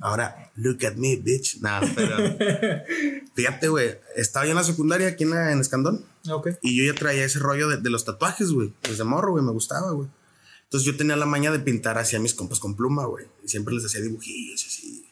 Ahora, 0.00 0.50
look 0.56 0.84
at 0.84 0.94
me, 0.94 1.16
bitch. 1.16 1.60
No, 1.60 1.80
pero. 1.94 2.16
fíjate, 3.34 3.68
güey. 3.68 3.98
Estaba 4.16 4.44
yo 4.44 4.52
en 4.52 4.56
la 4.56 4.64
secundaria 4.64 5.08
aquí 5.08 5.24
en, 5.24 5.60
Escandón. 5.60 6.04
Ok. 6.28 6.48
Y 6.62 6.76
yo 6.76 6.92
ya 6.92 6.98
traía 6.98 7.24
ese 7.24 7.38
rollo 7.38 7.68
de, 7.68 7.90
los 7.90 8.04
tatuajes, 8.04 8.50
güey. 8.50 8.72
Desde 8.82 9.04
morro, 9.04 9.32
güey. 9.32 9.44
Me 9.44 9.52
gustaba, 9.52 9.92
güey. 9.92 10.08
Entonces 10.64 10.86
yo 10.86 10.96
tenía 10.96 11.16
la 11.16 11.26
maña 11.26 11.52
de 11.52 11.60
pintar 11.60 11.98
hacia 11.98 12.18
mis 12.18 12.34
compas 12.34 12.58
con 12.58 12.74
pluma, 12.74 13.06
güey. 13.06 13.26
Y 13.44 13.48
siempre 13.48 13.74
les 13.74 13.84
hacía 13.84 14.00
dibujillos 14.00 14.64
así. 14.66 15.06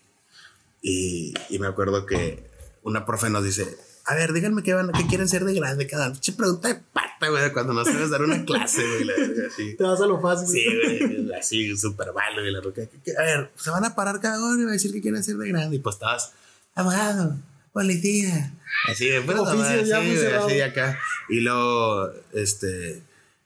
Y, 0.81 1.35
y 1.49 1.59
me 1.59 1.68
acuerdo 1.68 2.07
que 2.07 2.51
una 2.83 3.07
profe 3.07 3.31
nos 3.31 3.45
dice: 3.45 3.79
A 4.05 4.15
ver, 4.15 4.33
díganme 4.33 4.62
qué, 4.62 4.75
van, 4.75 4.91
qué 4.91 5.07
quieren 5.07 5.29
ser 5.29 5.45
de 5.45 5.55
grande 5.55 5.87
cada. 5.87 6.12
Pregunta 6.37 6.69
de 6.69 6.75
pata, 6.75 7.29
güey, 7.29 7.53
cuando 7.53 7.73
no 7.73 7.85
sabes 7.85 8.11
dar 8.11 8.23
una 8.23 8.45
clase, 8.47 8.83
güey. 8.83 9.47
Así. 9.47 9.77
Te 9.77 9.85
vas 9.85 10.01
a 10.01 10.07
lo 10.07 10.21
fácil. 10.21 10.49
Sí, 10.49 10.65
güey, 10.67 11.35
así, 11.35 11.77
súper 11.77 12.12
malo, 12.12 12.41
güey. 12.41 12.53
La 12.53 12.61
roca. 12.61 12.83
A 12.83 13.23
ver, 13.23 13.53
se 13.57 13.71
van 13.71 13.85
a 13.85 13.95
parar 13.95 14.21
cada 14.21 14.41
uno 14.41 14.61
y 14.61 14.65
va 14.65 14.71
a 14.71 14.73
decir 14.73 14.93
que 14.93 15.01
quieren 15.01 15.23
ser 15.23 15.37
de 15.37 15.49
grande. 15.49 15.77
Y 15.77 15.79
pues 15.79 15.97
estabas, 15.97 16.33
abogado, 16.75 17.38
policía. 17.73 18.55
Así, 18.88 19.09
pues, 19.25 19.38
Oficio 19.38 19.83
ya 19.83 20.03
sí, 20.03 20.27
así 20.27 20.61
acá. 20.61 20.99
Y 21.29 21.41
luego, 21.41 22.11
este, 22.33 23.03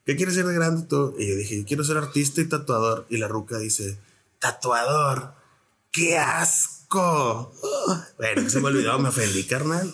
¿qué 0.07 0.16
quieres 0.16 0.35
ser 0.35 0.47
de 0.47 0.55
grande 0.55 0.87
tú? 0.88 1.14
Y 1.19 1.29
yo 1.29 1.37
dije, 1.37 1.59
yo 1.59 1.66
quiero 1.66 1.85
ser 1.85 1.99
artista 1.99 2.40
y 2.40 2.47
tatuador. 2.47 3.05
Y 3.11 3.19
la 3.19 3.29
ruca 3.29 3.59
dice, 3.59 3.99
tatuador, 4.38 5.35
qué 5.92 6.16
asco. 6.16 7.53
bueno, 8.16 8.49
se 8.49 8.61
me 8.61 8.69
olvidó, 8.69 8.99
me 8.99 9.11
ofendí, 9.11 9.45
carnal 9.45 9.92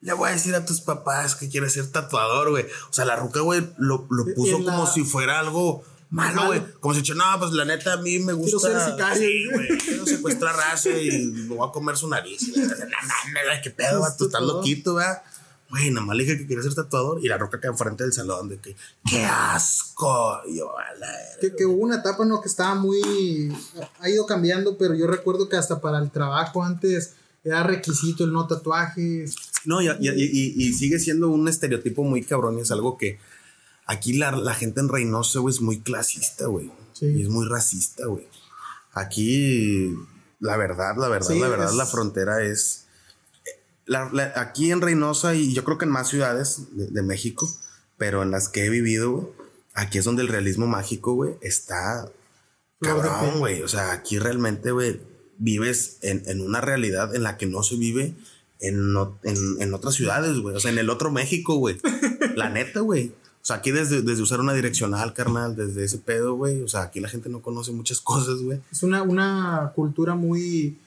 le 0.00 0.12
voy 0.12 0.28
a 0.28 0.32
decir 0.32 0.54
a 0.54 0.64
tus 0.64 0.80
papás 0.80 1.34
que 1.34 1.48
quieres 1.48 1.72
ser 1.72 1.90
tatuador, 1.90 2.50
güey. 2.50 2.64
O 2.88 2.92
sea, 2.92 3.04
la 3.04 3.16
ruca, 3.16 3.40
güey, 3.40 3.68
lo, 3.78 4.06
lo 4.10 4.34
puso 4.34 4.62
como 4.64 4.86
si 4.86 5.04
fuera 5.04 5.40
algo 5.40 5.84
malo, 6.10 6.46
güey. 6.46 6.62
Como 6.80 6.94
si 6.94 7.00
dicho, 7.00 7.14
no, 7.14 7.24
pues 7.38 7.52
la 7.52 7.64
neta 7.64 7.94
a 7.94 7.96
mí 7.96 8.18
me 8.20 8.32
gusta. 8.32 8.58
Quiero 8.58 8.80
ser 8.80 8.92
sicario. 8.92 9.28
Sí, 9.28 9.44
güey. 9.52 9.78
Quiero 9.78 10.06
secuestrar 10.06 10.56
raza 10.56 10.90
y 10.90 11.26
me 11.26 11.54
voy 11.54 11.68
a 11.68 11.72
comer 11.72 11.96
su 11.96 12.08
nariz. 12.08 12.48
No 12.56 12.64
mames, 12.64 13.62
qué 13.62 13.70
pedo, 13.70 14.06
tú 14.16 14.26
estás 14.26 14.42
loquito, 14.42 14.94
güey. 14.94 15.06
Güey, 15.70 15.90
nada 15.90 16.06
más 16.06 16.16
le 16.16 16.24
dije 16.24 16.38
que 16.38 16.46
quería 16.46 16.62
ser 16.62 16.74
tatuador 16.74 17.22
y 17.22 17.28
la 17.28 17.36
roca 17.36 17.60
queda 17.60 17.72
enfrente 17.72 18.02
del 18.02 18.14
salón 18.14 18.48
de 18.48 18.58
que, 18.58 18.74
qué 19.04 19.26
asco. 19.26 20.40
Y 20.46 20.56
yo, 20.56 20.78
a 20.78 20.94
la 20.94 21.08
que, 21.42 21.54
que 21.54 21.66
hubo 21.66 21.82
una 21.82 21.96
etapa, 21.96 22.24
¿no? 22.24 22.40
Que 22.40 22.48
estaba 22.48 22.74
muy. 22.74 23.54
Ha 24.00 24.08
ido 24.08 24.24
cambiando, 24.24 24.78
pero 24.78 24.94
yo 24.94 25.06
recuerdo 25.06 25.46
que 25.50 25.56
hasta 25.56 25.78
para 25.82 25.98
el 25.98 26.10
trabajo 26.10 26.64
antes 26.64 27.16
era 27.44 27.62
requisito 27.62 28.24
el 28.24 28.32
no 28.32 28.46
tatuajes. 28.46 29.36
No, 29.64 29.80
y, 29.82 29.88
y, 29.88 30.72
sigue 30.72 30.98
siendo 30.98 31.28
un 31.28 31.48
estereotipo 31.48 32.04
muy 32.04 32.22
cabrón 32.22 32.58
y 32.58 32.62
es 32.62 32.70
algo 32.70 32.96
que 32.96 33.18
aquí 33.86 34.12
la, 34.12 34.32
la 34.32 34.54
gente 34.54 34.80
en 34.80 34.88
Reynosa, 34.88 35.40
güey, 35.40 35.54
es 35.54 35.60
muy 35.60 35.80
clasista, 35.80 36.46
güey. 36.46 36.70
Y 37.00 37.22
es 37.22 37.28
muy 37.28 37.46
racista, 37.46 38.06
güey. 38.06 38.26
Aquí, 38.92 39.94
la 40.40 40.56
verdad, 40.56 40.96
la 40.96 41.08
verdad, 41.08 41.34
la 41.36 41.48
verdad, 41.48 41.72
la 41.72 41.86
frontera 41.86 42.42
es... 42.42 42.86
aquí 44.34 44.70
en 44.70 44.80
Reynosa 44.80 45.34
y 45.34 45.54
yo 45.54 45.64
creo 45.64 45.78
que 45.78 45.84
en 45.84 45.92
más 45.92 46.08
ciudades 46.08 46.62
de, 46.72 47.02
México, 47.02 47.48
pero 47.96 48.22
en 48.22 48.30
las 48.30 48.48
que 48.48 48.66
he 48.66 48.70
vivido, 48.70 49.32
aquí 49.74 49.98
es 49.98 50.04
donde 50.04 50.22
el 50.22 50.28
realismo 50.28 50.66
mágico, 50.66 51.14
güey, 51.14 51.36
está 51.40 52.10
cabrón, 52.80 53.38
güey. 53.38 53.62
O 53.62 53.68
sea, 53.68 53.92
aquí 53.92 54.18
realmente, 54.18 54.72
güey, 54.72 55.00
vives 55.38 55.98
en, 56.02 56.22
en, 56.26 56.40
una 56.40 56.60
realidad 56.60 57.14
en 57.14 57.22
la 57.22 57.36
que 57.36 57.46
no 57.46 57.62
se 57.62 57.76
vive 57.76 58.14
en, 58.60 58.94
en, 59.22 59.62
en 59.62 59.74
otras 59.74 59.94
ciudades, 59.94 60.38
güey. 60.38 60.56
O 60.56 60.60
sea, 60.60 60.70
en 60.70 60.78
el 60.78 60.90
otro 60.90 61.10
México, 61.10 61.56
güey. 61.56 61.78
la 62.36 62.50
neta, 62.50 62.80
güey. 62.80 63.12
O 63.40 63.46
sea, 63.48 63.56
aquí 63.56 63.70
desde, 63.70 64.02
desde 64.02 64.22
usar 64.22 64.40
una 64.40 64.52
direccional, 64.52 65.14
carnal, 65.14 65.56
desde 65.56 65.84
ese 65.84 65.98
pedo, 65.98 66.34
güey. 66.34 66.62
O 66.62 66.68
sea, 66.68 66.82
aquí 66.82 67.00
la 67.00 67.08
gente 67.08 67.28
no 67.28 67.40
conoce 67.40 67.72
muchas 67.72 68.00
cosas, 68.00 68.42
güey. 68.42 68.60
Es 68.70 68.82
una, 68.82 69.02
una 69.02 69.72
cultura 69.74 70.14
muy... 70.14 70.78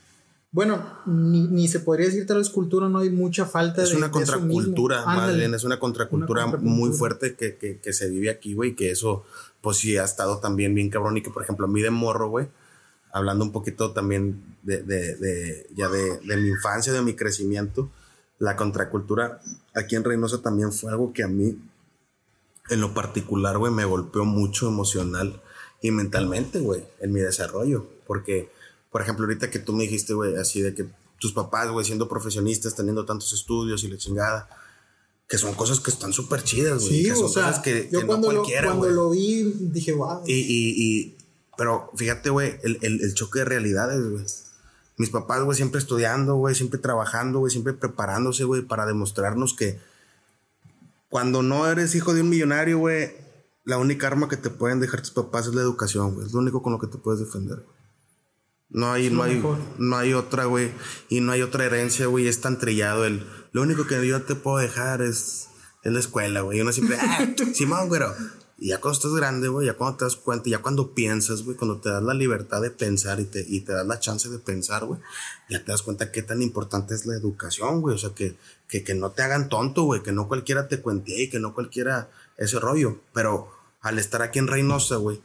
Bueno, 0.53 0.85
ni, 1.05 1.47
ni, 1.47 1.69
se 1.69 1.79
podría 1.79 2.07
decir 2.07 2.27
tal 2.27 2.39
vez 2.39 2.49
cultura, 2.49 2.89
no 2.89 2.99
hay 2.99 3.09
mucha 3.09 3.45
falta 3.45 3.83
es 3.83 3.91
de... 3.91 3.95
Una 3.95 4.11
contracultura, 4.11 5.05
más 5.05 5.33
bien, 5.33 5.53
es 5.53 5.63
una 5.63 5.79
contracultura, 5.79 6.45
muy 6.45 6.91
fuerte 6.91 7.37
que, 7.37 7.55
que, 7.55 7.79
que 7.79 7.93
se 7.93 8.09
vive 8.09 8.29
aquí, 8.29 8.53
güey, 8.53 8.75
que 8.75 8.91
eso, 8.91 9.23
pues 9.61 9.77
sí, 9.77 9.95
ha 9.95 10.03
estado 10.03 10.39
también 10.39 10.75
bien 10.75 10.89
cabrón 10.89 11.15
y 11.15 11.21
que, 11.21 11.29
por 11.29 11.41
ejemplo, 11.41 11.67
a 11.67 11.69
mí 11.69 11.81
de 11.81 11.89
morro, 11.89 12.27
güey, 12.27 12.49
hablando 13.13 13.43
un 13.45 13.52
poquito 13.52 13.91
también 13.91 14.58
de, 14.63 14.84
de, 14.84 15.15
de 15.15 15.67
ya 15.76 15.89
de, 15.89 16.19
de, 16.19 16.38
mi 16.38 16.50
infancia, 16.50 16.93
de 16.93 17.02
mi 17.02 17.15
crecimiento, 17.15 17.89
la 18.39 18.56
contracultura 18.56 19.41
aquí 19.76 19.95
en 19.95 20.04
Reynosa 20.04 20.41
también 20.41 20.71
fue 20.71 20.91
algo 20.91 21.13
que 21.13 21.24
a 21.24 21.28
mí, 21.28 21.58
en 22.69 22.82
lo 22.82 22.93
particular, 22.93 23.58
güey, 23.58 23.71
me 23.71 23.86
golpeó 23.86 24.26
mucho 24.26 24.67
emocional 24.67 25.41
y 25.82 25.91
mentalmente, 25.91 26.60
güey, 26.60 26.84
en 27.00 27.12
mi 27.12 27.19
desarrollo. 27.19 27.88
Porque, 28.08 28.50
por 28.91 29.02
ejemplo, 29.02 29.26
ahorita 29.26 29.50
que 29.50 29.60
tú 29.60 29.74
me 29.74 29.84
dijiste, 29.84 30.13
güey, 30.13 30.36
así 30.36 30.62
de 30.62 30.74
que 30.74 30.86
tus 31.19 31.34
papás, 31.34 31.69
güey, 31.69 31.86
siendo 31.86 32.08
profesionistas, 32.08 32.76
teniendo 32.76 33.06
tantos 33.06 33.34
estudios 33.34 33.84
y 33.84 33.89
la 33.89 33.97
chingada, 33.97 34.50
que 35.28 35.38
son 35.38 35.54
cosas 35.54 35.80
que 35.80 35.91
están 35.91 36.12
súper 36.12 36.43
chidas, 36.43 36.82
güey. 36.82 37.04
Sí, 37.04 37.04
que 37.04 37.15
son 37.15 37.26
o 37.26 37.30
sea, 37.30 37.47
cosas 37.47 37.60
que, 37.62 37.89
yo 37.91 38.06
cuando, 38.06 38.32
lo, 38.32 38.43
cuando 38.43 38.89
lo 38.89 39.12
vi, 39.12 39.43
dije, 39.43 39.93
wow. 39.93 40.24
Y, 40.26 40.34
y, 40.34 41.17
pero 41.62 41.91
fíjate, 41.95 42.32
güey, 42.32 42.58
el, 42.63 42.80
el, 42.82 43.13
choque 43.13 43.38
de 43.38 43.45
realidades, 43.45 44.02
güey. 44.10 44.26
Mis 44.97 45.12
papás, 45.12 45.43
güey, 45.43 45.56
siempre 45.56 45.78
estudiando, 45.78 46.34
güey, 46.34 46.56
siempre 46.56 46.80
trabajando, 46.80 47.38
güey, 47.38 47.52
siempre 47.52 47.74
preparándose, 47.74 48.45
güey, 48.45 48.63
para 48.63 48.88
demostrarnos 48.88 49.54
que 49.54 49.80
cuando 51.08 51.43
no 51.43 51.67
eres 51.67 51.93
hijo 51.93 52.15
de 52.15 52.21
un 52.21 52.30
millonario, 52.30 52.80
güey, 52.80 53.12
la 53.63 53.78
única 53.78 54.08
arma 54.08 54.28
que 54.28 54.38
te 54.38 54.50
pueden 54.50 54.80
dejar 54.80 55.02
tus 55.02 55.12
papás 55.12 55.45
es 55.45 55.54
la 55.54 55.62
educación, 55.62 56.15
güey. 56.15 56.26
Es 56.26 56.34
lo 56.34 56.39
único 56.39 56.63
con 56.63 56.74
lo 56.74 56.80
que 56.80 56.88
te 56.88 56.97
puedes 56.97 57.19
defender, 57.19 57.63
No 58.71 58.91
hay, 58.91 59.12
no 59.12 59.21
hay, 59.21 59.43
no 59.78 59.97
hay 59.97 60.13
otra, 60.13 60.45
güey. 60.45 60.71
Y 61.10 61.19
no 61.19 61.34
hay 61.34 61.43
otra 61.43 61.65
herencia, 61.65 62.08
güey. 62.08 62.28
Es 62.28 62.41
tan 62.41 62.58
trillado 62.58 63.06
el... 63.06 63.24
Lo 63.52 63.62
único 63.62 63.86
que 63.86 64.04
yo 64.08 64.19
te 64.24 64.34
puedo 64.34 64.58
dejar 64.58 65.04
es, 65.04 65.50
es 65.84 65.93
la 65.93 66.00
escuela, 66.00 66.41
güey. 66.41 66.60
Uno 66.60 66.71
siempre... 66.71 66.97
ah, 67.00 67.28
Simón, 67.54 67.88
güero 67.88 68.15
y 68.62 68.67
ya 68.67 68.80
cuando 68.80 68.95
estás 68.95 69.15
grande, 69.15 69.47
güey, 69.47 69.65
ya 69.65 69.74
cuando 69.74 69.97
te 69.97 70.06
das 70.06 70.15
cuenta, 70.15 70.47
ya 70.47 70.62
cuando 70.62 70.93
piensas, 70.93 71.41
güey, 71.41 71.58
cuando 71.58 71.82
te 71.82 71.89
das 71.89 72.04
la 72.04 72.13
libertad 72.13 72.62
de 72.62 72.69
pensar 72.69 73.19
y 73.19 73.26
te, 73.26 73.43
y 73.50 73.62
te 73.62 73.74
das 73.74 73.88
la 73.88 74.00
chance 74.00 74.30
de 74.30 74.38
pensar, 74.38 74.86
güey, 74.86 75.00
ya 75.50 75.65
te 75.65 75.71
das 75.71 75.82
cuenta 75.82 76.12
qué 76.12 76.21
tan 76.21 76.43
importante 76.43 76.93
es 76.93 77.08
la 77.08 77.15
educación, 77.15 77.82
güey. 77.82 77.95
O 77.95 77.97
sea, 77.97 78.12
que, 78.12 78.36
que, 78.67 78.84
que 78.84 78.93
no 78.93 79.10
te 79.10 79.24
hagan 79.24 79.50
tonto, 79.50 79.86
güey, 79.86 80.04
que 80.04 80.12
no 80.12 80.28
cualquiera 80.28 80.67
te 80.67 80.80
cuente 80.80 81.24
y 81.24 81.28
que 81.28 81.39
no 81.39 81.56
cualquiera 81.56 82.12
ese 82.38 82.60
rollo. 82.60 83.00
Pero 83.13 83.50
al 83.82 83.97
estar 83.97 84.21
aquí 84.21 84.38
en 84.38 84.45
Reynosa, 84.45 84.97
güey, 84.97 85.19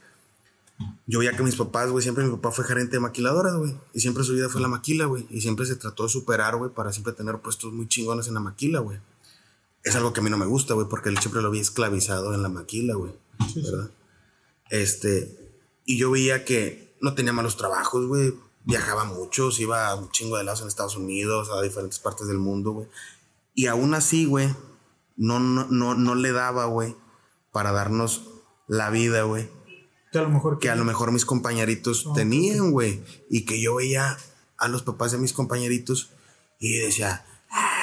yo 1.05 1.19
veía 1.19 1.37
que 1.37 1.43
mis 1.43 1.57
papás, 1.57 1.91
güey, 1.91 2.01
siempre 2.01 2.23
mi 2.23 2.31
papá 2.31 2.49
fue 2.49 2.65
gerente 2.65 2.93
de 2.93 3.01
maquiladoras, 3.01 3.53
güey. 3.53 3.75
Y 3.93 3.99
siempre 3.99 4.23
su 4.23 4.33
vida 4.33 4.49
fue 4.49 4.61
la 4.61 4.67
maquila, 4.67 5.05
güey. 5.05 5.27
Y 5.29 5.41
siempre 5.41 5.67
se 5.67 5.75
trató 5.75 6.01
de 6.01 6.09
superar, 6.09 6.55
güey, 6.55 6.71
para 6.71 6.91
siempre 6.91 7.13
tener 7.13 7.37
puestos 7.37 7.71
muy 7.71 7.87
chingones 7.87 8.27
en 8.29 8.33
la 8.33 8.39
maquila, 8.39 8.79
güey. 8.79 8.97
Es 9.87 9.95
algo 9.95 10.11
que 10.11 10.19
a 10.19 10.23
mí 10.23 10.29
no 10.29 10.37
me 10.37 10.45
gusta, 10.45 10.73
güey, 10.73 10.87
porque 10.89 11.07
él 11.07 11.17
siempre 11.19 11.41
lo 11.41 11.49
vi 11.49 11.59
esclavizado 11.59 12.33
en 12.33 12.43
la 12.43 12.49
maquila, 12.49 12.95
güey. 12.95 13.13
¿verdad? 13.55 13.89
Este, 14.69 15.55
y 15.85 15.97
yo 15.97 16.11
veía 16.11 16.43
que 16.43 16.93
no 16.99 17.13
tenía 17.13 17.31
malos 17.31 17.55
trabajos, 17.55 18.05
güey. 18.05 18.33
Viajaba 18.65 19.05
mucho, 19.05 19.49
se 19.49 19.61
iba 19.61 19.87
a 19.87 19.95
un 19.95 20.11
chingo 20.11 20.37
de 20.37 20.43
lados 20.43 20.61
en 20.61 20.67
Estados 20.67 20.97
Unidos, 20.97 21.49
a 21.49 21.61
diferentes 21.61 21.99
partes 21.99 22.27
del 22.27 22.37
mundo, 22.37 22.71
güey. 22.71 22.87
Y 23.53 23.67
aún 23.67 23.93
así, 23.93 24.25
güey, 24.25 24.53
no, 25.15 25.39
no, 25.39 25.67
no, 25.69 25.95
no 25.95 26.15
le 26.15 26.33
daba, 26.33 26.65
güey, 26.65 26.93
para 27.53 27.71
darnos 27.71 28.23
la 28.67 28.89
vida, 28.89 29.23
güey. 29.23 29.49
Que 30.11 30.19
a 30.19 30.23
lo 30.23 30.29
mejor, 30.29 30.59
que 30.59 30.69
a 30.69 30.75
lo 30.75 30.83
mejor 30.83 31.13
mis 31.13 31.23
compañeritos 31.23 32.07
tenían, 32.13 32.71
güey. 32.71 33.01
Y 33.29 33.45
que 33.45 33.61
yo 33.61 33.75
veía 33.75 34.17
a 34.57 34.67
los 34.67 34.83
papás 34.83 35.13
de 35.13 35.17
mis 35.17 35.31
compañeritos 35.31 36.09
y 36.59 36.77
decía, 36.77 37.25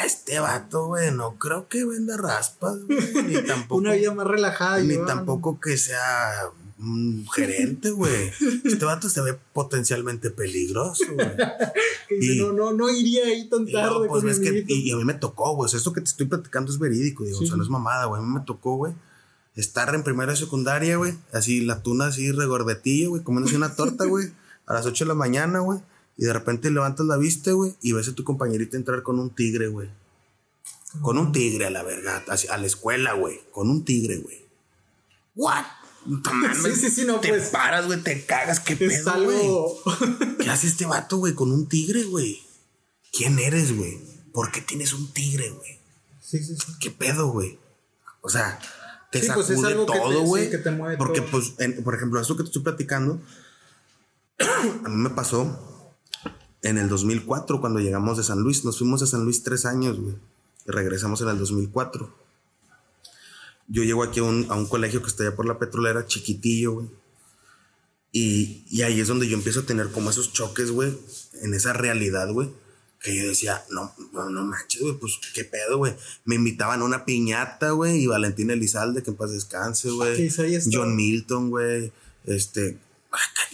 ah, 0.05 0.07
este 0.07 0.39
vato, 0.39 0.87
güey, 0.87 1.11
no 1.11 1.39
creo 1.39 1.69
que 1.69 1.85
venda 1.85 2.17
raspas, 2.17 2.79
güey, 2.85 3.25
ni 3.25 3.43
tampoco. 3.47 3.77
Una 3.77 3.95
vida 3.95 4.15
más 4.15 4.27
relajada. 4.27 4.81
Ni 4.81 4.97
tampoco 5.05 5.61
que 5.61 5.77
sea 5.77 6.51
un 6.79 7.27
gerente, 7.35 7.91
güey. 7.91 8.31
Este 8.65 8.85
vato 8.85 9.09
se 9.09 9.21
ve 9.23 9.39
potencialmente 9.53 10.31
peligroso, 10.31 11.05
güey. 11.13 11.29
y, 12.21 12.39
no, 12.39 12.53
no, 12.53 12.73
no 12.73 12.91
iría 12.91 13.25
ahí 13.25 13.49
tan 13.49 13.67
tarde. 13.67 14.09
pues 14.09 14.25
es 14.25 14.39
que, 14.39 14.65
y, 14.67 14.93
a 14.93 14.97
mí 14.97 15.05
me 15.05 15.15
tocó, 15.15 15.55
güey. 15.55 15.71
esto 15.75 15.93
que 15.93 16.01
te 16.01 16.11
estoy 16.11 16.27
platicando 16.27 16.71
es 16.71 16.79
verídico, 16.79 17.25
digo, 17.25 17.39
o 17.39 17.47
sea, 17.47 17.57
no 17.57 17.63
es 17.63 17.71
mamada, 17.71 18.07
güey. 18.07 18.21
A 18.21 18.25
mí 18.25 18.33
me 18.33 18.45
tocó, 18.45 18.77
güey, 18.77 18.95
estar 19.57 19.95
en 19.95 20.03
primera 20.03 20.37
secundaria, 20.37 20.97
güey. 20.97 21.15
Así 21.33 21.61
la 21.61 21.83
tuna 21.83 22.07
así 22.07 22.33
regordetilla, 22.33 23.09
güey, 23.09 23.23
comiéndose 23.23 23.57
una 23.57 23.75
torta, 23.75 24.05
güey. 24.05 24.33
A 24.67 24.75
las 24.75 24.87
8 24.87 25.05
de 25.05 25.09
la 25.09 25.15
mañana, 25.15 25.61
güey. 25.61 25.81
Y 26.17 26.25
de 26.25 26.33
repente 26.33 26.71
levantas 26.71 27.07
la 27.07 27.17
vista, 27.17 27.53
güey, 27.53 27.75
y 27.83 27.93
ves 27.93 28.09
a 28.09 28.15
tu 28.15 28.25
compañerita 28.25 28.77
entrar 28.77 29.03
con 29.03 29.19
un 29.19 29.31
tigre, 29.31 29.69
güey. 29.69 29.89
Con 31.03 31.19
un 31.19 31.33
tigre 31.33 31.67
a 31.67 31.71
la 31.71 31.83
verga, 31.83 32.23
a 32.51 32.57
la 32.57 32.67
escuela, 32.67 33.15
güey. 33.15 33.41
Con 33.51 33.69
un 33.69 33.85
tigre, 33.85 34.19
güey. 34.19 34.45
¿What? 35.35 35.65
sí, 36.63 36.77
sí, 36.77 36.91
sí, 36.91 37.05
no, 37.07 37.19
te 37.19 37.31
pues, 37.31 37.49
paras, 37.49 37.87
güey, 37.87 38.01
te 38.01 38.25
cagas, 38.27 38.61
qué 38.61 38.77
pedo, 38.77 39.25
güey. 39.25 40.37
¿Qué 40.39 40.51
hace 40.51 40.67
este 40.67 40.87
vato, 40.87 41.17
güey, 41.17 41.35
con 41.35 41.51
un 41.51 41.67
tigre, 41.67 42.05
güey? 42.05 42.43
¿Quién 43.13 43.39
eres, 43.39 43.77
güey? 43.77 43.99
¿Por 44.33 44.53
qué 44.53 44.61
tienes 44.61 44.93
un 44.93 45.13
tigre, 45.13 45.49
güey? 45.51 45.79
Sí, 46.21 46.39
sí, 46.45 46.57
sí. 46.57 46.73
¿Qué 46.81 46.91
pedo, 46.91 47.29
güey? 47.29 47.59
O 48.21 48.29
sea, 48.29 48.59
te 49.11 49.21
sí, 49.21 49.29
pues 49.33 49.47
sacude 49.47 49.75
todo, 49.87 50.23
güey. 50.23 50.51
porque, 50.99 51.23
pues, 51.23 51.55
por 51.83 51.95
ejemplo, 51.95 52.21
eso 52.21 52.37
que 52.37 52.43
te 52.43 52.49
estoy 52.49 52.63
platicando, 52.63 53.21
a 54.85 54.89
mí 54.89 54.97
me 54.97 55.11
pasó 55.11 55.74
en 56.65 56.79
el 56.79 56.89
2004 56.89 57.61
cuando 57.61 57.79
llegamos 57.79 58.17
de 58.17 58.25
San 58.25 58.41
Luis. 58.41 58.65
Nos 58.65 58.79
fuimos 58.79 59.03
a 59.03 59.07
San 59.07 59.25
Luis 59.25 59.43
tres 59.45 59.65
años, 59.65 60.01
güey. 60.01 60.17
Y 60.67 60.71
regresamos 60.73 61.21
en 61.21 61.29
el 61.29 61.39
2004. 61.39 62.13
Yo 63.69 63.85
llego 63.85 64.03
aquí 64.03 64.21
a 64.21 64.25
un, 64.25 64.47
a 64.51 64.55
un 64.55 64.67
colegio 64.67 65.01
que 65.01 65.09
está 65.09 65.23
allá 65.23 65.37
por 65.37 65.47
la 65.47 65.59
petrolera, 65.59 66.07
chiquitillo, 66.07 66.73
güey. 66.73 66.89
Y, 68.11 68.65
y 68.71 68.83
ahí 68.83 69.01
es 69.01 69.09
donde 69.09 69.29
yo 69.29 69.37
empiezo 69.37 69.61
a 69.61 69.67
tener 69.67 69.91
como 69.91 70.11
esos 70.11 70.33
choques, 70.33 70.71
güey, 70.71 70.97
en 71.43 71.55
esa 71.55 71.73
realidad, 71.73 72.31
güey 72.33 72.51
que 73.05 73.15
yo 73.15 73.29
decía, 73.29 73.63
no, 73.71 73.95
no, 74.15 74.31
no 74.31 74.45
manches, 74.45 74.81
güey, 74.81 74.95
pues 74.95 75.21
qué 75.35 75.45
pedo, 75.45 75.77
güey. 75.77 75.95
Me 76.25 76.37
invitaban 76.37 76.81
a 76.81 76.85
una 76.85 77.05
piñata, 77.05 77.73
güey, 77.73 78.03
y 78.03 78.07
Valentín 78.07 78.51
Elizalde, 78.51 79.03
que 79.03 79.11
en 79.11 79.17
paz 79.17 79.31
descanse, 79.31 79.91
güey. 79.91 80.17
John 80.73 80.97
Milton, 80.97 81.51
güey. 81.51 81.93
Este, 82.25 82.79
ah, 82.79 82.84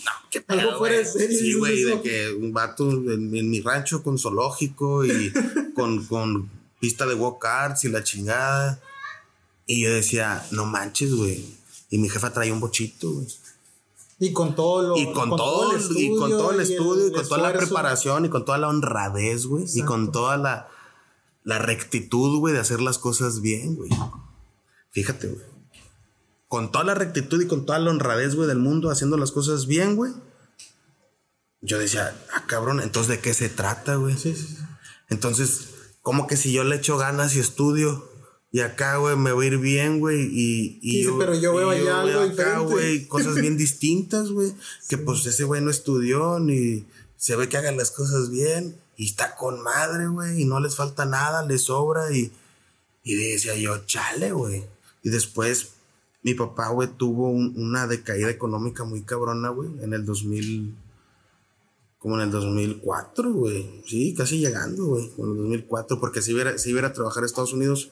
no, 0.05 0.11
qué 0.31 0.41
pedo. 0.41 0.61
Algo 0.61 0.87
Sí, 1.05 1.55
güey, 1.55 1.85
de 1.85 2.01
que 2.01 2.33
un 2.33 2.53
vato 2.53 2.91
en, 2.91 3.31
mi 3.31 3.61
rancho 3.61 4.03
con 4.03 4.19
zoológico 4.19 5.05
y 5.05 5.33
con, 5.75 6.05
con 6.07 6.51
pista 6.79 7.07
de 7.07 7.15
walk-arts 7.15 7.85
y 7.85 7.89
la 7.89 8.03
chingada. 8.03 8.81
Y 9.67 9.83
yo 9.83 9.93
decía, 9.93 10.45
no 10.51 10.67
manches, 10.67 11.15
güey. 11.15 11.45
Y 11.91 11.99
mi 11.99 12.09
jefa 12.09 12.33
traía 12.33 12.53
un 12.53 12.61
bochito, 12.61 13.11
güey. 13.11 13.27
Y 14.19 14.33
con 14.33 14.55
todo 14.55 14.83
lo 14.83 14.97
Y 14.99 15.13
con, 15.13 15.31
todo, 15.31 15.73
el 15.73 15.81
estudio, 15.81 16.15
y 16.15 16.19
con 16.19 16.31
todo 16.31 16.51
el 16.53 16.61
estudio, 16.61 17.09
y, 17.09 17.13
con 17.13 17.27
toda 17.27 17.41
la 17.41 17.53
preparación, 17.53 18.25
y 18.27 18.29
con 18.29 18.45
toda 18.45 18.59
la 18.59 18.69
honradez, 18.69 19.47
güey. 19.47 19.65
Y 19.75 19.83
con 19.83 20.13
toda 20.13 20.37
la, 20.37 20.69
la 21.43 21.59
rectitud, 21.59 22.39
güey, 22.39 22.53
de 22.53 22.61
hacer 22.61 22.81
las 22.81 22.99
cosas 22.99 23.41
bien, 23.41 23.77
güey. 23.77 23.91
Fíjate, 24.91 25.29
güey. 25.29 25.50
Con 26.51 26.73
toda 26.73 26.83
la 26.83 26.95
rectitud 26.97 27.41
y 27.41 27.47
con 27.47 27.65
toda 27.65 27.79
la 27.79 27.91
honradez, 27.91 28.35
güey, 28.35 28.49
del 28.49 28.59
mundo, 28.59 28.91
haciendo 28.91 29.17
las 29.17 29.31
cosas 29.31 29.69
bien, 29.69 29.95
güey. 29.95 30.11
Yo 31.61 31.79
decía, 31.79 32.13
ah, 32.35 32.43
cabrón, 32.49 32.81
entonces 32.81 33.09
¿de 33.09 33.21
qué 33.21 33.35
se 33.35 33.49
trata, 33.49 33.95
güey? 33.95 34.19
Sí, 34.19 34.35
sí, 34.35 34.47
sí. 34.49 34.59
Entonces, 35.11 35.69
como 36.03 36.27
que 36.27 36.37
si 36.37 36.51
yo 36.51 36.65
le 36.65 36.75
echo 36.75 36.99
ganas 36.99 37.37
y 37.37 37.39
estudio, 37.39 38.11
y 38.51 38.63
acá, 38.63 38.97
güey, 38.97 39.15
me 39.15 39.31
voy 39.31 39.45
a 39.45 39.49
ir 39.51 39.59
bien, 39.59 40.01
güey. 40.01 40.23
Y, 40.23 40.81
y 40.83 41.05
sí, 41.05 41.11
pero 41.17 41.37
yo 41.37 41.55
veo 41.55 41.71
allá 41.71 42.01
algo 42.01 42.21
acá, 42.23 42.59
güey, 42.59 43.07
cosas 43.09 43.37
bien 43.37 43.57
distintas, 43.57 44.31
güey. 44.31 44.53
Que 44.89 44.99
pues 44.99 45.25
ese 45.27 45.45
güey 45.45 45.63
no 45.63 45.71
estudió 45.71 46.41
ni 46.41 46.85
se 47.17 47.37
ve 47.37 47.49
que 47.49 47.59
hagan 47.59 47.77
las 47.77 47.93
cosas 47.93 48.29
bien. 48.29 48.77
Y 48.97 49.07
está 49.07 49.37
con 49.37 49.63
madre, 49.63 50.09
güey. 50.09 50.43
Y 50.43 50.47
no 50.47 50.59
les 50.59 50.75
falta 50.75 51.05
nada, 51.05 51.47
les 51.47 51.63
sobra. 51.63 52.11
Y, 52.11 52.33
y 53.05 53.15
decía 53.15 53.55
yo, 53.55 53.87
chale, 53.87 54.33
güey. 54.33 54.65
Y 55.05 55.11
después 55.11 55.75
mi 56.23 56.35
papá, 56.35 56.69
güey, 56.69 56.89
tuvo 56.89 57.31
una 57.31 57.87
decaída 57.87 58.31
económica 58.31 58.85
muy 58.85 59.03
cabrona, 59.03 59.49
güey. 59.51 59.71
En 59.83 59.93
el 59.93 60.05
2000 60.05 60.77
como 62.01 62.17
en 62.17 62.23
el 62.23 62.31
2004, 62.31 63.33
güey. 63.33 63.83
Sí, 63.87 64.15
casi 64.15 64.39
llegando, 64.39 64.87
güey. 64.87 65.05
En 65.19 65.31
el 65.31 65.37
2004, 65.37 66.01
porque 66.01 66.23
si 66.23 66.33
iba, 66.33 66.57
si 66.57 66.71
iba 66.71 66.87
a 66.87 66.93
trabajar 66.95 67.23
a 67.23 67.27
Estados 67.27 67.53
Unidos, 67.53 67.91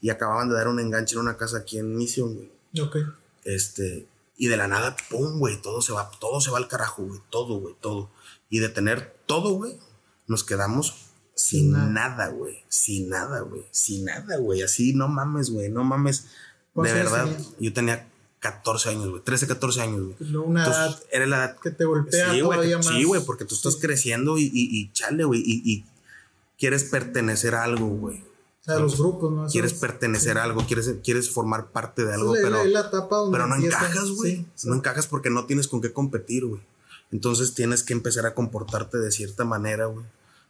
y 0.00 0.08
acababan 0.08 0.48
de 0.48 0.54
dar 0.54 0.68
un 0.68 0.80
enganche 0.80 1.14
en 1.14 1.20
una 1.20 1.36
casa 1.36 1.58
aquí 1.58 1.78
en 1.78 1.94
Mission, 1.94 2.34
güey. 2.34 2.50
Ok. 2.80 2.96
Este, 3.44 4.08
y 4.36 4.46
de 4.46 4.56
la 4.56 4.66
nada, 4.66 4.96
pum, 5.10 5.38
güey, 5.38 5.60
todo 5.60 5.82
se 5.82 5.92
va, 5.92 6.10
todo 6.18 6.40
se 6.40 6.50
va 6.50 6.58
al 6.58 6.68
carajo, 6.68 7.04
güey, 7.04 7.20
todo, 7.28 7.60
güey, 7.60 7.74
todo. 7.80 8.10
Y 8.48 8.60
de 8.60 8.70
tener 8.70 9.14
todo, 9.26 9.52
güey, 9.52 9.78
nos 10.26 10.42
quedamos 10.42 11.10
sin, 11.34 11.72
nada, 11.72 12.28
güey, 12.28 12.64
sin 12.68 13.10
nada, 13.10 13.40
güey, 13.40 13.66
sin 13.70 14.06
nada, 14.06 14.38
güey, 14.38 14.62
así, 14.62 14.94
no 14.94 15.08
mames, 15.08 15.50
güey, 15.50 15.68
no 15.68 15.84
mames. 15.84 16.28
De 16.74 16.92
verdad, 16.92 17.28
yo 17.58 17.72
tenía 17.72 18.08
14 18.40 18.88
años, 18.88 19.08
güey, 19.08 19.22
13, 19.22 19.46
14 19.46 19.80
años, 19.82 20.16
güey. 20.18 20.36
Una 20.36 20.66
edad 20.66 21.02
era 21.10 21.26
la 21.26 21.36
edad 21.36 21.58
que 21.58 21.70
te 21.70 21.84
golpea 21.84 22.32
sí, 22.32 22.40
todavía 22.40 22.76
más. 22.78 22.86
Sí, 22.86 23.04
güey, 23.04 23.22
porque 23.24 23.44
tú 23.44 23.54
estás 23.54 23.76
creciendo 23.76 24.38
y, 24.38 24.44
y, 24.44 24.50
y 24.54 24.92
chale, 24.92 25.24
güey, 25.24 25.40
y, 25.44 25.62
y, 25.70 25.84
quieres 26.58 26.84
pertenecer 26.84 27.54
a 27.54 27.64
algo, 27.64 27.86
güey. 27.86 28.22
O 28.60 28.64
sea, 28.64 28.78
los 28.78 28.98
grupos, 28.98 29.32
¿no? 29.32 29.46
quieres 29.46 29.72
pertenecer 29.74 30.38
a 30.38 30.44
algo, 30.44 30.66
quieres, 30.66 30.94
quieres 31.02 31.30
formar 31.30 31.70
parte 31.70 32.04
de 32.04 32.14
algo, 32.14 32.34
pero, 32.34 32.62
pero 33.30 33.46
no 33.46 33.56
encajas, 33.56 34.10
güey. 34.10 34.46
no 34.64 34.74
encajas 34.74 35.06
porque 35.06 35.30
no 35.30 35.46
tienes 35.46 35.68
con 35.68 35.80
qué 35.80 35.92
competir, 35.92 36.44
güey. 36.44 36.62
Entonces 37.12 37.54
tienes 37.54 37.82
que 37.82 37.92
empezar 37.92 38.26
a 38.26 38.34
comportarte 38.34 38.98
de 38.98 39.10
cierta 39.10 39.44
manera, 39.44 39.86
güey. 39.86 40.04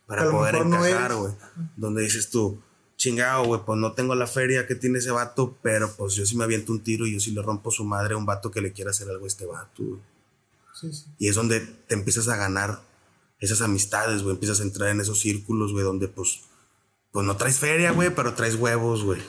Para 0.07 0.31
poder 0.31 0.57
encajar, 0.57 1.15
güey. 1.15 1.33
donde 1.77 2.03
dices 2.03 2.31
tú, 2.31 2.61
chingado, 3.01 3.45
güey, 3.45 3.61
pues 3.65 3.79
no 3.79 3.93
tengo 3.93 4.15
la 4.15 4.27
feria 4.27 4.67
que 4.67 4.75
tiene 4.75 4.99
ese 4.99 5.11
vato, 5.11 5.57
pero 5.63 5.91
pues 5.97 6.15
yo 6.15 6.27
sí 6.27 6.37
me 6.37 6.45
aviento 6.45 6.73
un 6.73 6.85
tiro 6.85 7.07
y 7.07 7.15
yo 7.15 7.21
sí 7.21 7.33
le 7.33 7.43
rompo 7.43 7.71
su 7.71 7.85
madre 7.85 8.15
a 8.15 8.19
un 8.19 8.27
vato 8.27 8.51
que 8.51 8.61
le 8.61 8.73
quiera 8.73 8.91
hacer 8.91 9.09
algo 9.09 9.25
a 9.25 9.29
este 9.29 9.47
vato, 9.47 9.83
güey. 9.83 10.01
Sí, 10.79 10.93
sí. 10.93 11.07
Y 11.19 11.29
es 11.29 11.35
donde 11.35 11.61
te 11.61 11.95
empiezas 11.95 12.29
a 12.29 12.37
ganar 12.37 12.81
esas 13.39 13.63
amistades, 13.63 14.23
güey. 14.23 14.35
Empiezas 14.35 14.61
a 14.61 14.63
entrar 14.63 14.91
en 14.91 15.01
esos 15.01 15.19
círculos, 15.21 15.73
güey, 15.73 15.85
donde 15.85 16.09
pues 16.09 16.43
pues 17.13 17.27
no 17.27 17.37
traes 17.37 17.59
feria, 17.59 17.91
güey, 17.91 18.15
pero 18.15 18.35
traes 18.35 18.55
huevos, 18.55 19.03
güey. 19.03 19.21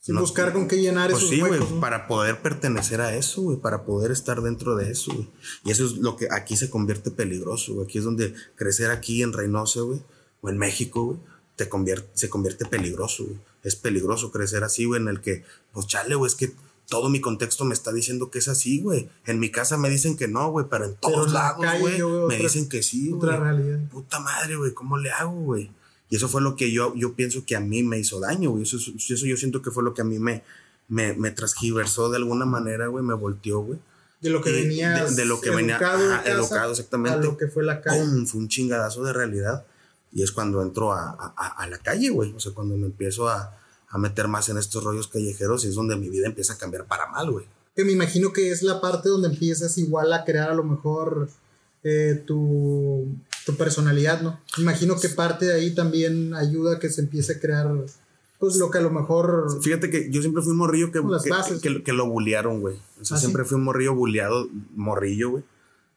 Sin 0.00 0.16
buscar 0.16 0.52
con 0.52 0.68
qué 0.68 0.76
llenar 0.76 1.10
pues 1.10 1.26
sí, 1.28 1.40
güey, 1.40 1.60
para 1.80 2.06
poder 2.06 2.42
pertenecer 2.42 3.00
a 3.00 3.16
eso, 3.16 3.40
güey, 3.40 3.56
para 3.56 3.86
poder 3.86 4.10
estar 4.10 4.42
dentro 4.42 4.76
de 4.76 4.90
eso, 4.90 5.14
güey. 5.14 5.30
Y 5.64 5.70
eso 5.70 5.86
es 5.86 5.92
lo 5.92 6.16
que 6.16 6.28
aquí 6.30 6.58
se 6.58 6.68
convierte 6.68 7.10
peligroso, 7.10 7.72
güey. 7.72 7.86
Aquí 7.86 7.98
es 7.98 8.04
donde 8.04 8.34
crecer 8.54 8.90
aquí 8.90 9.22
en 9.22 9.32
Reynosa, 9.32 9.80
güey, 9.80 10.02
o 10.42 10.50
en 10.50 10.58
México, 10.58 11.04
güey, 11.04 11.18
te 11.56 11.68
convierte, 11.68 12.08
se 12.14 12.28
convierte 12.28 12.66
peligroso, 12.66 13.24
güey. 13.24 13.38
Es 13.62 13.76
peligroso 13.76 14.30
crecer 14.30 14.64
así, 14.64 14.84
güey, 14.84 15.00
en 15.00 15.08
el 15.08 15.20
que, 15.20 15.44
pues 15.72 15.86
chale, 15.86 16.14
güey, 16.14 16.28
es 16.28 16.34
que 16.34 16.52
todo 16.88 17.08
mi 17.08 17.20
contexto 17.20 17.64
me 17.64 17.74
está 17.74 17.92
diciendo 17.92 18.30
que 18.30 18.38
es 18.38 18.48
así, 18.48 18.80
güey. 18.80 19.08
En 19.26 19.40
mi 19.40 19.50
casa 19.50 19.76
me 19.78 19.88
dicen 19.88 20.16
que 20.16 20.28
no, 20.28 20.50
güey, 20.50 20.66
pero 20.68 20.84
en 20.84 20.94
todos 20.96 21.32
lados, 21.32 21.64
güey, 21.80 22.02
me 22.28 22.36
dicen 22.36 22.68
que 22.68 22.82
sí, 22.82 23.10
güey. 23.10 23.22
Otra 23.22 23.40
realidad. 23.40 23.80
Puta 23.90 24.20
madre, 24.20 24.56
güey, 24.56 24.74
¿cómo 24.74 24.98
le 24.98 25.10
hago, 25.10 25.32
güey? 25.32 25.70
Y 26.10 26.16
eso 26.16 26.28
fue 26.28 26.42
lo 26.42 26.56
que 26.56 26.70
yo, 26.70 26.94
yo 26.94 27.14
pienso 27.14 27.44
que 27.46 27.56
a 27.56 27.60
mí 27.60 27.82
me 27.82 27.98
hizo 27.98 28.20
daño, 28.20 28.50
güey. 28.50 28.64
Eso, 28.64 28.76
eso 28.76 29.26
yo 29.26 29.36
siento 29.36 29.62
que 29.62 29.70
fue 29.70 29.82
lo 29.82 29.94
que 29.94 30.02
a 30.02 30.04
mí 30.04 30.18
me, 30.18 30.42
me, 30.88 31.14
me 31.14 31.30
transgiversó 31.30 32.10
de 32.10 32.18
alguna 32.18 32.44
manera, 32.44 32.88
güey, 32.88 33.02
me 33.02 33.14
volteó, 33.14 33.60
güey. 33.60 33.78
De 34.20 34.30
lo 34.30 34.40
que 34.40 34.52
venía. 34.52 35.04
De, 35.04 35.24
lo 35.24 35.40
que 35.40 35.50
venía. 35.50 35.76
educado, 36.24 36.70
exactamente. 36.70 37.18
A 37.18 37.22
lo 37.22 37.36
que 37.36 37.46
fue 37.46 37.64
la 37.64 37.80
calle. 37.80 38.04
Fue 38.26 38.40
un 38.40 38.48
chingadazo 38.48 39.04
de 39.04 39.12
realidad. 39.12 39.66
Y 40.14 40.22
es 40.22 40.32
cuando 40.32 40.62
entro 40.62 40.92
a, 40.92 41.10
a, 41.36 41.48
a 41.62 41.66
la 41.66 41.78
calle, 41.78 42.08
güey. 42.08 42.32
O 42.32 42.40
sea, 42.40 42.52
cuando 42.52 42.76
me 42.76 42.86
empiezo 42.86 43.28
a, 43.28 43.58
a 43.88 43.98
meter 43.98 44.28
más 44.28 44.48
en 44.48 44.56
estos 44.56 44.82
rollos 44.82 45.08
callejeros 45.08 45.64
y 45.64 45.68
es 45.68 45.74
donde 45.74 45.96
mi 45.96 46.08
vida 46.08 46.26
empieza 46.26 46.54
a 46.54 46.58
cambiar 46.58 46.86
para 46.86 47.10
mal, 47.10 47.30
güey. 47.30 47.46
Que 47.74 47.84
me 47.84 47.92
imagino 47.92 48.32
que 48.32 48.50
es 48.50 48.62
la 48.62 48.80
parte 48.80 49.08
donde 49.08 49.28
empiezas 49.28 49.76
igual 49.76 50.12
a 50.12 50.24
crear 50.24 50.50
a 50.50 50.54
lo 50.54 50.62
mejor 50.62 51.28
eh, 51.82 52.22
tu 52.24 53.08
tu 53.44 53.56
personalidad, 53.56 54.22
¿no? 54.22 54.40
Imagino 54.58 54.98
que 54.98 55.08
parte 55.08 55.46
de 55.46 55.54
ahí 55.54 55.74
también 55.74 56.34
ayuda 56.34 56.76
a 56.76 56.78
que 56.78 56.88
se 56.88 57.02
empiece 57.02 57.34
a 57.34 57.40
crear, 57.40 57.70
pues 58.38 58.56
lo 58.56 58.70
que 58.70 58.78
a 58.78 58.80
lo 58.80 58.90
mejor... 58.90 59.46
Fíjate 59.62 59.90
que 59.90 60.10
yo 60.10 60.20
siempre 60.20 60.42
fui 60.42 60.52
un 60.52 60.58
morrillo 60.58 60.90
que, 60.90 61.00
que, 61.62 61.82
que, 61.82 61.92
lo 61.92 62.08
bullearon, 62.08 62.60
güey. 62.60 62.76
O 63.00 63.04
sea, 63.04 63.16
¿Ah, 63.16 63.20
siempre 63.20 63.44
fui 63.44 63.56
un 63.56 63.64
morrillo 63.64 63.94
bulleado, 63.94 64.48
morrillo, 64.74 65.30
güey. 65.30 65.44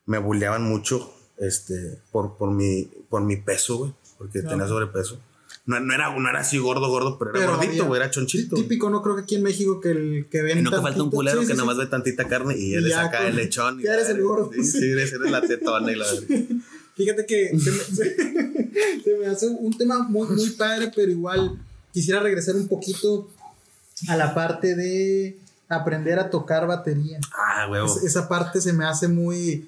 Me 0.06 0.18
bulleaban 0.18 0.64
mucho, 0.64 1.14
este, 1.38 2.02
por, 2.12 2.38
por, 2.38 2.52
mi, 2.52 2.90
por 3.10 3.22
mi 3.22 3.38
peso, 3.38 3.78
güey, 3.78 3.94
porque 4.18 4.42
tenía 4.42 4.68
sobrepeso. 4.68 5.20
No, 5.66 5.80
no, 5.82 5.94
era, 5.94 6.18
no 6.18 6.30
era 6.30 6.40
así 6.40 6.58
gordo, 6.58 6.88
gordo, 6.90 7.20
pero, 7.20 7.36
era 7.36 7.56
gordito, 7.56 7.86
güey, 7.86 8.02
era 8.02 8.10
chonchito. 8.10 8.56
Típico, 8.56 8.90
no 8.90 9.02
creo 9.02 9.18
que 9.18 9.24
aquí 9.24 9.36
en 9.36 9.44
México 9.44 9.82
que 9.82 9.92
el 9.92 10.28
que 10.30 10.42
ven. 10.42 10.60
Y 10.60 10.62
no 10.62 10.72
te 10.72 10.82
falta 10.82 11.04
un 11.04 11.12
culero 11.12 11.46
que 11.46 11.54
nomás 11.56 11.78
ve 11.78 11.88
tantita 11.88 12.28
carne 12.28 12.58
y 12.58 12.74
él 12.74 12.86
le 12.86 12.92
saca 12.92 13.28
el 13.28 13.36
lechón. 13.36 13.82
Ya 13.82 13.94
eres 13.94 14.10
el 14.10 14.22
gordo. 14.22 14.52
Sí, 14.54 14.64
sí, 14.64 14.92
eres, 14.92 15.14
la 15.20 15.42
tetona 15.42 15.92
y 15.92 15.96
la 15.96 16.06
Fíjate 16.96 17.26
que 17.28 17.58
se 17.60 19.18
me, 19.20 19.28
hace 19.28 19.48
un 19.48 19.78
tema 19.78 20.00
muy, 20.00 20.28
muy 20.30 20.50
padre, 20.52 20.92
pero 20.96 21.12
igual 21.12 21.60
quisiera 21.94 22.22
regresar 22.22 22.56
un 22.56 22.68
poquito 22.68 23.30
a 24.08 24.16
la 24.16 24.34
parte 24.34 24.76
de 24.76 25.38
aprender 25.70 26.18
a 26.18 26.30
tocar 26.30 26.66
batería. 26.66 27.20
Ah, 27.34 27.68
huevo. 27.70 28.00
esa 28.04 28.28
parte 28.28 28.62
se 28.62 28.74
me 28.74 28.86
hace 28.86 29.08
muy, 29.08 29.68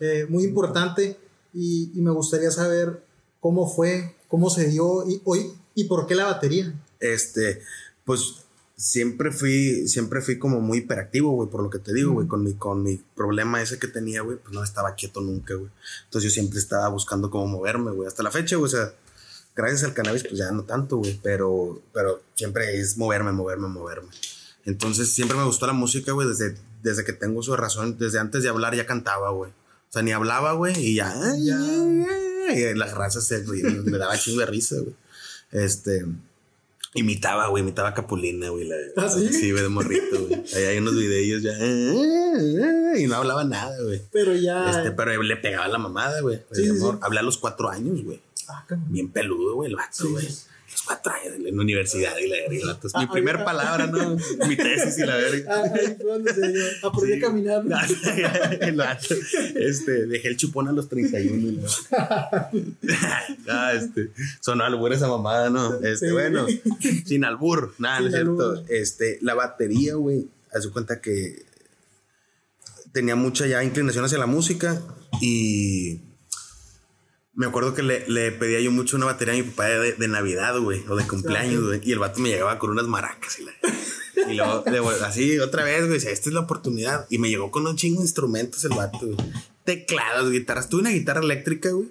eh, 0.00 0.26
muy 0.28 0.44
importante 0.44 1.16
y, 1.52 1.90
me 1.96 2.10
gustaría 2.10 2.50
saber 2.50 3.02
cómo 3.42 3.68
fue, 3.68 4.14
cómo 4.28 4.48
se 4.48 4.68
dio 4.68 5.04
y, 5.06 5.20
hoy, 5.24 5.52
y 5.74 5.84
por 5.84 6.06
qué 6.06 6.14
la 6.14 6.26
batería. 6.26 6.72
Este, 7.00 7.60
pues 8.04 8.36
siempre 8.76 9.32
fui, 9.32 9.88
siempre 9.88 10.20
fui 10.20 10.38
como 10.38 10.60
muy 10.60 10.78
hiperactivo, 10.78 11.32
güey, 11.32 11.50
por 11.50 11.60
lo 11.60 11.68
que 11.68 11.80
te 11.80 11.92
digo, 11.92 12.12
güey, 12.12 12.28
con 12.28 12.44
mi, 12.44 12.54
con 12.54 12.84
mi 12.84 12.98
problema 13.16 13.60
ese 13.60 13.80
que 13.80 13.88
tenía, 13.88 14.22
güey, 14.22 14.38
pues 14.38 14.54
no 14.54 14.62
estaba 14.62 14.94
quieto 14.94 15.20
nunca, 15.20 15.54
güey. 15.54 15.70
Entonces 16.04 16.30
yo 16.30 16.34
siempre 16.34 16.60
estaba 16.60 16.88
buscando 16.88 17.30
cómo 17.30 17.48
moverme, 17.48 17.90
güey, 17.90 18.06
hasta 18.06 18.22
la 18.22 18.30
fecha, 18.30 18.54
güey, 18.54 18.72
o 18.72 18.76
sea, 18.76 18.94
gracias 19.56 19.82
al 19.82 19.92
cannabis, 19.92 20.22
pues 20.22 20.38
ya 20.38 20.52
no 20.52 20.62
tanto, 20.62 20.98
güey, 20.98 21.18
pero, 21.20 21.82
pero 21.92 22.22
siempre 22.34 22.78
es 22.78 22.96
moverme, 22.96 23.32
moverme, 23.32 23.66
moverme. 23.66 24.08
Entonces 24.64 25.12
siempre 25.12 25.36
me 25.36 25.44
gustó 25.44 25.66
la 25.66 25.72
música, 25.72 26.12
güey, 26.12 26.28
desde, 26.28 26.56
desde 26.80 27.04
que 27.04 27.12
tengo 27.12 27.42
su 27.42 27.56
razón, 27.56 27.98
desde 27.98 28.20
antes 28.20 28.44
de 28.44 28.50
hablar 28.50 28.76
ya 28.76 28.86
cantaba, 28.86 29.30
güey. 29.32 29.50
O 29.50 29.92
sea, 29.92 30.02
ni 30.02 30.12
hablaba, 30.12 30.52
güey, 30.52 30.78
y 30.78 30.94
ya, 30.94 31.12
ya. 31.40 31.58
Y 32.54 32.74
las 32.74 32.92
razas 32.92 33.26
se, 33.26 33.42
me 33.44 33.98
daba 33.98 34.18
chingo 34.18 34.40
de 34.40 34.46
risa, 34.46 34.76
güey. 34.80 34.94
Este, 35.52 36.04
Imitaba, 36.94 37.48
güey, 37.48 37.62
imitaba 37.62 37.88
a 37.88 37.94
Capulina, 37.94 38.50
güey. 38.50 38.68
¿Ah, 38.96 39.08
sí? 39.08 39.32
Sí, 39.32 39.50
güey, 39.50 39.62
de 39.62 39.70
morrito, 39.70 40.26
güey. 40.26 40.44
Ahí 40.54 40.64
hay 40.64 40.78
unos 40.78 40.94
videillos 40.94 41.42
ya. 41.42 41.52
Y 42.98 43.06
no 43.06 43.16
hablaba 43.16 43.44
nada, 43.44 43.74
güey. 43.82 44.02
Pero 44.12 44.34
ya. 44.34 44.70
Este, 44.70 44.92
pero 44.92 45.22
le 45.22 45.36
pegaba 45.36 45.68
la 45.68 45.78
mamada, 45.78 46.20
güey. 46.20 46.42
Sí, 46.52 46.68
sí. 46.68 46.84
Hablé 47.00 47.20
a 47.20 47.22
los 47.22 47.38
cuatro 47.38 47.70
años, 47.70 48.04
güey. 48.04 48.20
Ah. 48.48 48.66
Bien 48.88 49.08
peludo, 49.08 49.54
güey, 49.54 49.70
el 49.70 49.76
vato, 49.76 50.10
güey. 50.10 50.26
sí. 50.26 50.42
Los 50.72 50.82
cuatro 50.82 51.12
años 51.12 51.34
en 51.36 51.56
la 51.56 51.62
universidad 51.62 52.16
y 52.18 52.28
la 52.28 52.36
verga. 52.48 52.66
vato. 52.74 52.88
Mi 52.98 53.06
primer 53.06 53.44
palabra, 53.44 53.86
¿no? 53.86 54.16
Mi 54.48 54.56
tesis 54.56 54.98
y 54.98 55.06
la 55.06 55.16
verga. 55.16 55.62
Ahí 55.74 55.96
fue 56.00 56.10
donde 56.12 56.34
se 56.34 56.52
dio. 56.52 56.62
Aprendí 56.82 57.12
Sí. 57.12 57.18
a 57.18 57.20
caminar. 58.58 58.98
Este, 59.54 60.06
dejé 60.06 60.28
el 60.28 60.36
chupón 60.36 60.68
a 60.68 60.72
los 60.72 60.88
31. 60.88 61.36
y 61.42 61.60
ah, 63.48 63.72
este, 63.74 64.10
sonó 64.40 64.64
albur 64.64 64.92
esa 64.92 65.08
mamada, 65.08 65.50
¿no? 65.50 65.74
Este, 65.76 66.06
Sí. 66.06 66.12
bueno, 66.12 66.46
sin 67.06 67.24
albur, 67.24 67.74
nada, 67.78 68.00
no 68.00 68.06
es 68.08 68.12
Sin 68.14 68.22
cierto. 68.24 68.64
Este, 68.68 69.18
la 69.22 69.34
batería, 69.34 69.94
güey, 69.94 70.26
haz 70.52 70.66
cuenta 70.68 71.00
que 71.00 71.44
tenía 72.92 73.14
mucha 73.16 73.46
ya 73.46 73.62
inclinación 73.62 74.04
hacia 74.04 74.18
la 74.18 74.26
música 74.26 74.80
y 75.20 76.00
me 77.34 77.46
acuerdo 77.46 77.74
que 77.74 77.82
le, 77.82 78.06
le 78.08 78.30
pedía 78.32 78.60
yo 78.60 78.70
mucho 78.70 78.96
una 78.96 79.06
batería 79.06 79.34
a 79.34 79.36
mi 79.36 79.42
papá 79.42 79.66
de, 79.66 79.92
de 79.92 80.08
Navidad, 80.08 80.58
güey, 80.58 80.84
o 80.88 80.96
de 80.96 81.06
cumpleaños, 81.06 81.64
güey, 81.64 81.80
y 81.82 81.92
el 81.92 81.98
vato 81.98 82.20
me 82.20 82.28
llegaba 82.28 82.58
con 82.58 82.70
unas 82.70 82.86
maracas 82.86 83.38
y 83.38 83.44
la... 83.44 83.52
Y 84.28 84.34
luego, 84.34 84.60
de 84.60 85.04
así, 85.04 85.38
otra 85.38 85.64
vez, 85.64 85.86
güey, 85.86 85.96
esta 85.96 86.10
es 86.10 86.32
la 86.32 86.40
oportunidad. 86.40 87.06
Y 87.08 87.18
me 87.18 87.28
llegó 87.28 87.50
con 87.50 87.66
un 87.66 87.76
chingo 87.76 88.00
de 88.00 88.04
instrumentos 88.04 88.62
el 88.64 88.72
vato, 88.72 88.98
güey. 89.00 89.16
Teclados, 89.64 90.30
guitarras. 90.30 90.68
Tuve 90.68 90.82
una 90.82 90.90
guitarra 90.90 91.20
eléctrica, 91.20 91.70
güey. 91.70 91.88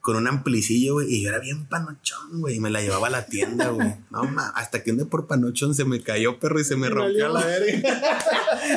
Con 0.00 0.16
un 0.16 0.26
amplicillo, 0.26 0.94
güey. 0.94 1.12
Y 1.14 1.22
yo 1.22 1.28
era 1.28 1.38
bien 1.38 1.66
panochón, 1.66 2.40
güey. 2.40 2.56
Y 2.56 2.60
me 2.60 2.70
la 2.70 2.80
llevaba 2.80 3.08
a 3.08 3.10
la 3.10 3.26
tienda, 3.26 3.68
güey. 3.68 3.94
No, 4.10 4.24
ma, 4.24 4.48
hasta 4.50 4.82
que 4.82 4.90
un 4.90 4.96
día 4.98 5.06
por 5.06 5.26
panochón 5.26 5.74
se 5.74 5.84
me 5.84 6.02
cayó, 6.02 6.38
perro, 6.38 6.60
y 6.60 6.64
se 6.64 6.76
me 6.76 6.88
rompió 6.88 7.28
la 7.28 7.44
verga. 7.44 8.00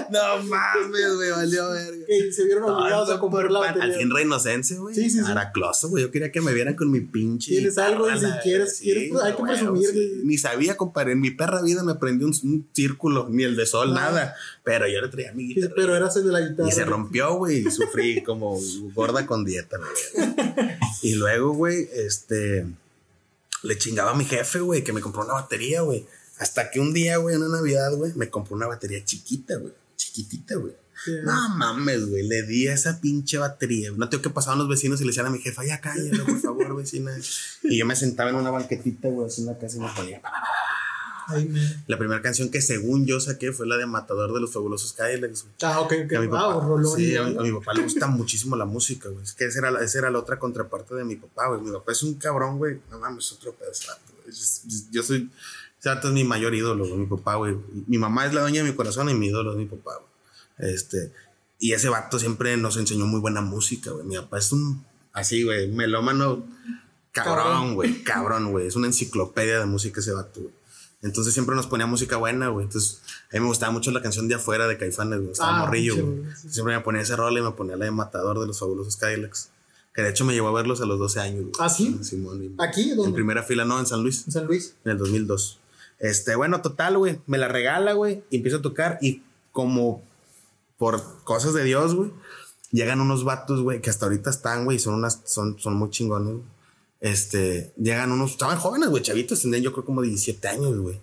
no 0.12 0.44
mames, 0.44 1.16
güey, 1.16 1.32
valió 1.32 1.70
verga. 1.72 2.06
Que 2.08 2.32
se 2.32 2.46
vieron 2.46 2.64
obligados 2.66 3.10
a 3.10 3.20
comprar 3.20 3.52
la 3.52 3.60
pan- 3.62 3.70
Al 3.70 3.76
batería. 3.80 3.98
fin 3.98 4.12
reinocense, 4.12 4.76
güey. 4.78 4.96
Sí, 4.96 5.10
sí, 5.10 5.20
sí. 5.24 5.32
Aracloso, 5.32 5.90
güey. 5.90 6.04
Yo 6.04 6.12
quería 6.12 6.32
que 6.32 6.42
me 6.42 6.54
vieran 6.54 6.76
con 6.76 6.92
mi 6.92 7.02
pinche. 7.02 7.52
Tienes 7.52 7.78
algo 7.78 8.10
y 8.12 8.20
si 8.20 8.26
quieres- 8.44 8.82
pues, 9.10 9.24
hay 9.24 9.34
que 9.34 9.44
presumir. 9.44 9.90
Ni 10.24 10.38
sabía, 10.38 10.78
compadre. 10.78 11.14
En 11.14 11.22
mi 11.22 11.32
perra 11.32 11.62
vida 11.62 11.84
me 11.84 11.94
aprendí 11.94 12.26
un, 12.26 12.34
un 12.44 12.68
círculo, 12.74 13.28
ni 13.30 13.44
el 13.44 13.56
de 13.56 13.66
sol, 13.66 13.92
Ah. 13.92 14.02
nada. 14.02 14.36
Pero 14.64 14.88
yo 14.88 15.02
le 15.02 15.10
traía 15.10 15.34
mi 15.34 15.48
Sí, 15.48 15.56
guitarra. 15.56 15.74
Pero 15.76 15.96
eras 15.96 16.16
el 16.16 16.26
de 16.26 16.32
la 16.32 16.40
guitarra. 16.42 16.70
Y 16.70 16.72
se 16.72 16.86
rompió, 16.86 17.34
güey, 17.36 17.68
y 17.68 17.72
sufrí 17.72 18.24
como 18.24 18.58
gorda 18.94 19.26
con 19.26 19.44
dieta, 19.44 19.78
güey. 19.78 19.92
Y 21.02 21.16
luego, 21.16 21.54
güey, 21.54 21.90
este, 21.94 22.66
le 23.64 23.78
chingaba 23.78 24.12
a 24.12 24.16
mi 24.16 24.24
jefe, 24.26 24.60
güey, 24.60 24.84
que 24.84 24.94
me 24.94 25.02
compró 25.02 25.24
una 25.24 25.34
batería, 25.34 25.82
güey. 25.82 26.06
Hasta 26.40 26.72
que 26.72 26.80
un 26.80 26.94
día, 26.94 27.18
güey, 27.18 27.36
en 27.36 27.44
una 27.44 27.58
Navidad, 27.58 27.94
güey, 27.94 28.14
me 28.16 28.30
compró 28.30 28.56
una 28.56 28.68
batería 28.68 29.04
chiquita, 29.04 29.58
güey. 29.58 29.74
Chiquitita, 29.98 30.56
güey. 30.56 30.74
No 31.24 31.50
mames, 31.50 32.06
güey, 32.10 32.24
le 32.24 32.44
di 32.44 32.68
a 32.70 32.74
esa 32.74 33.02
pinche 33.02 33.38
batería. 33.38 33.92
No 33.98 34.08
tengo 34.08 34.22
que 34.22 34.30
pasar 34.30 34.54
a 34.54 34.56
los 34.56 34.70
vecinos 34.70 35.02
y 35.02 35.04
le 35.04 35.10
decían 35.10 35.26
a 35.26 35.30
mi 35.30 35.40
jefa, 35.40 35.66
ya 35.66 35.82
cállate, 35.82 36.18
por 36.20 36.40
favor, 36.40 36.78
vecina. 36.78 37.12
Y 37.64 37.78
yo 37.78 37.86
me 37.86 37.96
sentaba 37.98 38.30
en 38.30 38.38
una 38.38 38.52
banquetita, 38.52 39.10
güey, 39.10 39.28
así 39.28 39.42
en 39.42 39.48
la 39.48 39.58
casa 39.58 39.76
y 39.78 39.80
me 39.82 39.90
ponía. 39.90 40.22
Ay, 41.28 41.50
La 41.88 41.98
primera 41.98 42.22
canción 42.22 42.50
que 42.50 42.62
según 42.62 43.06
yo 43.06 43.20
saqué 43.20 43.52
fue 43.52 43.66
la 43.68 43.78
de 43.78 43.86
Matador 43.86 44.34
de 44.34 44.42
los 44.42 44.52
Fabulosos 44.54 44.94
Cadillacs. 44.94 45.46
Ah, 45.62 45.80
ok, 45.82 45.94
a 46.16 46.20
mi 46.20 46.28
papá, 46.28 46.54
Ah, 46.56 46.60
rolón. 46.66 46.96
sí, 46.96 47.16
a, 47.16 47.24
mi, 47.24 47.38
a 47.38 47.42
mi 47.42 47.52
papá 47.52 47.74
le 47.74 47.84
gusta 47.84 48.08
muchísimo 48.08 48.56
la 48.56 48.66
música, 48.66 49.10
güey. 49.10 49.24
Es 49.24 49.34
que 49.34 49.46
esa 49.46 49.60
era, 49.60 49.72
la, 49.72 49.82
esa 49.82 50.00
era 50.00 50.12
la 50.12 50.20
otra 50.20 50.38
contraparte 50.40 50.96
de 50.96 51.04
mi 51.06 51.16
papá, 51.16 51.48
güey. 51.48 51.62
Mi 51.62 51.72
papá 51.72 51.92
es 51.92 52.04
un 52.04 52.16
cabrón, 52.16 52.58
güey. 52.58 52.80
No 52.92 53.00
mames, 53.00 53.32
otro 53.32 53.56
güey. 53.58 53.70
Yo, 54.26 54.92
yo 54.92 55.04
soy. 55.04 55.30
Ese 55.80 55.90
vato 55.90 56.08
es 56.08 56.14
mi 56.14 56.24
mayor 56.24 56.56
ídolo, 56.56 56.86
güey, 56.88 56.98
mi 57.00 57.06
papá, 57.08 57.36
güey. 57.36 57.58
Mi 57.88 57.98
mamá 57.98 58.26
es 58.26 58.34
la 58.34 58.42
dueña 58.42 58.64
de 58.64 58.70
mi 58.70 58.76
corazón 58.76 59.10
y 59.10 59.14
mi 59.14 59.28
ídolo 59.28 59.52
es 59.52 59.58
mi 59.58 59.66
papá, 59.66 59.92
güey. 59.98 60.74
Este. 60.74 61.12
Y 61.60 61.74
ese 61.74 61.90
vato 61.90 62.20
siempre 62.20 62.56
nos 62.58 62.78
enseñó 62.78 63.06
muy 63.06 63.20
buena 63.20 63.42
música, 63.42 63.92
güey. 63.92 64.06
Mi 64.06 64.16
papá 64.16 64.38
es 64.40 64.52
un. 64.52 64.86
Así, 65.14 65.44
güey, 65.44 65.68
melómano. 65.70 66.46
Cabrón. 67.12 67.36
Cabrón, 67.38 67.76
güey. 67.76 68.04
Cabrón, 68.04 68.52
güey. 68.52 68.68
Es 68.68 68.76
una 68.76 68.88
enciclopedia 68.88 69.60
de 69.60 69.66
música 69.66 70.00
ese 70.00 70.12
vato, 70.14 70.42
güey. 70.42 70.54
Entonces 71.04 71.34
siempre 71.34 71.56
nos 71.56 71.68
ponía 71.68 71.86
música 71.86 72.18
buena, 72.18 72.48
güey. 72.48 72.66
Entonces 72.66 73.02
a 73.32 73.36
mí 73.36 73.42
me 73.42 73.48
gustaba 73.48 73.72
mucho 73.72 73.92
la 73.92 74.02
canción 74.02 74.28
de 74.28 74.36
afuera 74.36 74.68
de 74.68 74.78
Caifanes, 74.78 75.20
güey. 75.20 75.32
Estaba 75.34 75.58
Ah, 75.58 75.66
morrillo, 75.66 75.96
güey. 75.98 76.24
sí. 76.36 76.50
Siempre 76.50 76.76
me 76.76 76.82
ponía 76.82 77.02
ese 77.02 77.16
rol 77.16 77.38
y 77.38 77.42
me 77.42 77.52
ponía 77.52 77.76
la 77.76 77.86
de 77.86 77.92
Matador 77.92 78.40
de 78.40 78.48
los 78.48 78.58
fabulosos 78.60 78.96
Cadillacs. 78.98 79.50
Que 79.94 80.02
de 80.02 80.10
hecho 80.10 80.26
me 80.26 80.34
llevó 80.34 80.48
a 80.48 80.54
verlos 80.54 80.82
a 80.82 80.86
los 80.86 80.98
12 80.98 81.20
años, 81.20 81.42
güey. 81.42 81.54
¿Ah, 81.60 81.70
sí? 81.70 82.00
Simón, 82.02 82.56
¿Aquí? 82.58 82.92
En 82.92 82.98
¿Dónde? 82.98 83.14
primera 83.14 83.44
fila, 83.44 83.64
no, 83.66 83.80
en 83.80 83.86
San 83.86 84.02
Luis, 84.02 84.24
En 84.26 84.32
San 84.32 84.46
Luis. 84.48 84.76
en 84.86 84.92
el 84.92 84.98
2002. 84.98 85.60
Este, 86.00 86.36
bueno, 86.36 86.62
total, 86.62 86.98
güey. 86.98 87.20
Me 87.28 87.38
la 87.38 87.48
regala, 87.48 87.94
güey. 87.94 88.24
Y 88.32 88.38
empiezo 88.38 88.58
a 88.58 88.62
tocar 88.62 88.98
y 89.02 89.22
como 89.52 90.02
por 90.78 91.02
cosas 91.24 91.54
de 91.54 91.64
Dios, 91.64 91.94
güey. 91.96 92.12
Llegan 92.72 93.02
unos 93.02 93.24
vatos, 93.24 93.62
güey, 93.62 93.82
que 93.82 93.92
hasta 93.92 94.06
ahorita 94.08 94.32
están, 94.32 94.66
güey, 94.66 94.78
y 94.78 94.80
son 94.80 94.96
unas, 94.96 95.22
son, 95.26 95.60
son 95.60 95.76
muy 95.76 95.92
chingones, 95.92 96.34
güey. 96.34 96.44
Este, 97.04 97.74
llegan 97.76 98.14
unos, 98.14 98.32
estaban 98.32 98.58
jóvenes, 98.58 98.88
güey, 98.88 99.04
chavitos, 99.04 99.42
tendrían 99.42 99.62
yo 99.62 99.74
creo 99.74 99.84
como 99.84 100.02
17 100.02 100.48
años, 100.48 100.78
güey. 100.78 101.02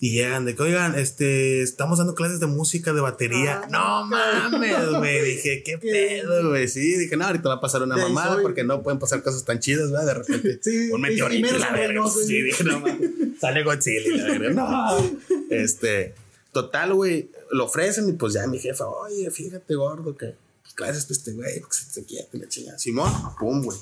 Y 0.00 0.12
llegan 0.12 0.46
de 0.46 0.56
que, 0.56 0.62
oigan, 0.62 0.98
este, 0.98 1.60
estamos 1.60 1.98
dando 1.98 2.14
clases 2.14 2.40
de 2.40 2.46
música, 2.46 2.94
de 2.94 3.02
batería. 3.02 3.60
Ah, 3.62 3.68
no 3.70 4.06
mames, 4.06 4.88
güey. 4.88 5.22
Dije, 5.22 5.62
qué 5.62 5.76
pedo, 5.82 6.48
güey. 6.48 6.66
Sí, 6.66 6.96
dije, 6.96 7.18
no, 7.18 7.26
ahorita 7.26 7.50
va 7.50 7.56
a 7.56 7.60
pasar 7.60 7.82
una 7.82 7.94
mamada 7.94 8.36
soy. 8.36 8.42
porque 8.42 8.64
no 8.64 8.82
pueden 8.82 8.98
pasar 8.98 9.22
cosas 9.22 9.44
tan 9.44 9.60
chidas, 9.60 9.90
¿verdad? 9.92 10.06
De 10.06 10.14
repente, 10.14 10.60
Sí, 10.62 10.88
un 10.90 11.02
meteorito 11.02 11.54
y, 11.54 11.58
la 11.58 11.72
verga. 11.72 12.02
Sí, 12.08 12.40
dije, 12.40 12.64
no 12.64 12.80
mames. 12.80 13.10
Sale 13.38 13.62
Godzilla 13.64 14.00
y 14.00 14.16
la 14.16 14.38
verga. 14.38 14.50
No. 14.50 15.20
Este, 15.50 16.14
total, 16.52 16.94
güey. 16.94 17.30
Lo 17.50 17.66
ofrecen 17.66 18.08
y 18.08 18.12
pues 18.14 18.32
ya 18.32 18.46
mi 18.46 18.58
jefa, 18.58 18.86
oye, 18.86 19.30
fíjate, 19.30 19.74
gordo, 19.74 20.16
que 20.16 20.36
pues, 20.62 20.74
clases 20.74 21.06
de 21.06 21.12
este 21.12 21.32
güey, 21.32 21.60
que 21.60 21.66
se 21.70 22.00
te 22.00 22.06
quiete 22.06 22.38
la 22.38 22.48
chingada. 22.48 22.78
Simón, 22.78 23.12
pum, 23.38 23.62
güey. 23.62 23.76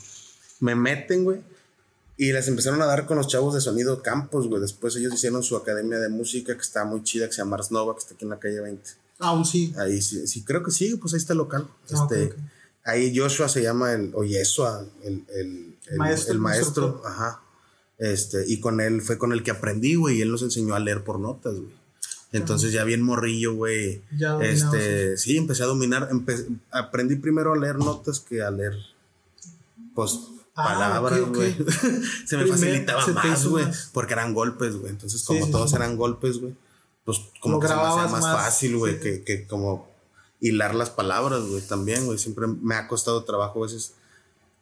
Me 0.59 0.75
meten, 0.75 1.23
güey. 1.23 1.52
Y 2.17 2.33
les 2.33 2.47
empezaron 2.49 2.81
a 2.83 2.87
dar 2.87 3.07
con 3.07 3.17
los 3.17 3.27
chavos 3.27 3.55
de 3.55 3.61
sonido 3.61 4.03
Campos, 4.03 4.47
güey. 4.49 4.61
Después 4.61 4.95
ellos 4.97 5.15
hicieron 5.15 5.43
su 5.43 5.57
academia 5.57 5.99
de 5.99 6.09
música 6.09 6.55
que 6.55 6.61
está 6.61 6.85
muy 6.85 7.03
chida, 7.03 7.27
que 7.27 7.33
se 7.33 7.39
llama 7.39 7.57
Ars 7.57 7.71
Nova, 7.71 7.95
que 7.95 8.01
está 8.01 8.15
aquí 8.15 8.25
en 8.25 8.31
la 8.31 8.39
calle 8.39 8.61
20. 8.61 8.91
Aún 9.19 9.45
sí. 9.45 9.73
Ahí 9.79 10.03
sí, 10.03 10.27
sí, 10.27 10.43
creo 10.45 10.63
que 10.63 10.71
sí, 10.71 10.97
pues 10.97 11.15
ahí 11.15 11.19
está 11.19 11.33
el 11.33 11.39
local. 11.39 11.67
Ah, 11.69 12.07
este. 12.11 12.35
Ahí 12.85 13.17
Joshua 13.17 13.49
se 13.49 13.63
llama 13.63 13.93
el, 13.93 14.11
o 14.15 14.25
Yeshua, 14.25 14.85
el, 15.05 15.25
el, 15.35 15.77
el 15.91 15.99
Maestro, 15.99 16.33
el 16.33 16.39
maestro, 16.41 17.03
ajá. 17.05 17.41
Este, 17.99 18.45
y 18.49 18.59
con 18.59 18.81
él 18.81 19.01
fue 19.03 19.17
con 19.19 19.33
el 19.33 19.45
que 19.45 19.53
aprendí, 19.53 19.95
güey, 19.95 20.19
y 20.19 20.23
él 20.23 20.31
nos 20.33 20.43
enseñó 20.43 20.75
a 20.75 20.81
leer 20.81 21.05
por 21.05 21.21
notas, 21.21 21.55
güey. 21.55 21.73
Entonces 22.33 22.73
ya 22.73 22.83
bien 22.83 23.03
morrillo, 23.03 23.55
güey. 23.55 24.03
Ya 24.19 24.37
Este, 24.41 25.17
sí, 25.17 25.37
empecé 25.37 25.63
a 25.63 25.67
dominar, 25.67 26.09
empe- 26.11 26.47
aprendí 26.73 27.15
primero 27.17 27.53
a 27.53 27.57
leer 27.59 27.77
notas 27.77 28.19
que 28.21 28.43
a 28.43 28.51
leer 28.51 28.75
pues 29.95 30.19
Ah, 30.55 30.65
palabras, 30.75 31.21
güey. 31.31 31.53
se 32.27 32.37
me 32.37 32.43
Primer- 32.45 32.49
facilitaba 32.49 33.05
se 33.05 33.13
más, 33.13 33.47
güey, 33.47 33.67
porque 33.93 34.13
eran 34.13 34.35
golpes, 34.35 34.77
güey. 34.77 34.91
Entonces, 34.93 35.23
como 35.25 35.47
Sí, 35.47 35.51
todos 35.53 35.71
sí. 35.71 35.77
eran 35.77 35.97
golpes, 35.97 36.39
güey, 36.41 36.55
pues 37.05 37.21
como 37.41 37.59
que 37.59 37.69
se 37.69 37.75
me 37.75 37.81
hacía 37.81 38.03
más, 38.03 38.11
más, 38.23 38.37
fácil, 38.37 38.77
güey, 38.77 38.95
sí. 38.95 39.01
que, 39.01 39.25
que 39.25 39.47
como 39.47 39.91
hilar 40.41 40.75
las 40.75 40.91
palabras, 40.91 41.43
güey, 41.43 41.63
también, 41.63 42.05
güey. 42.05 42.19
Siempre 42.19 42.47
me 42.47 42.75
ha 42.75 42.87
costado 42.89 43.25
trabajo 43.25 43.61
a 43.61 43.67
veces. 43.67 43.95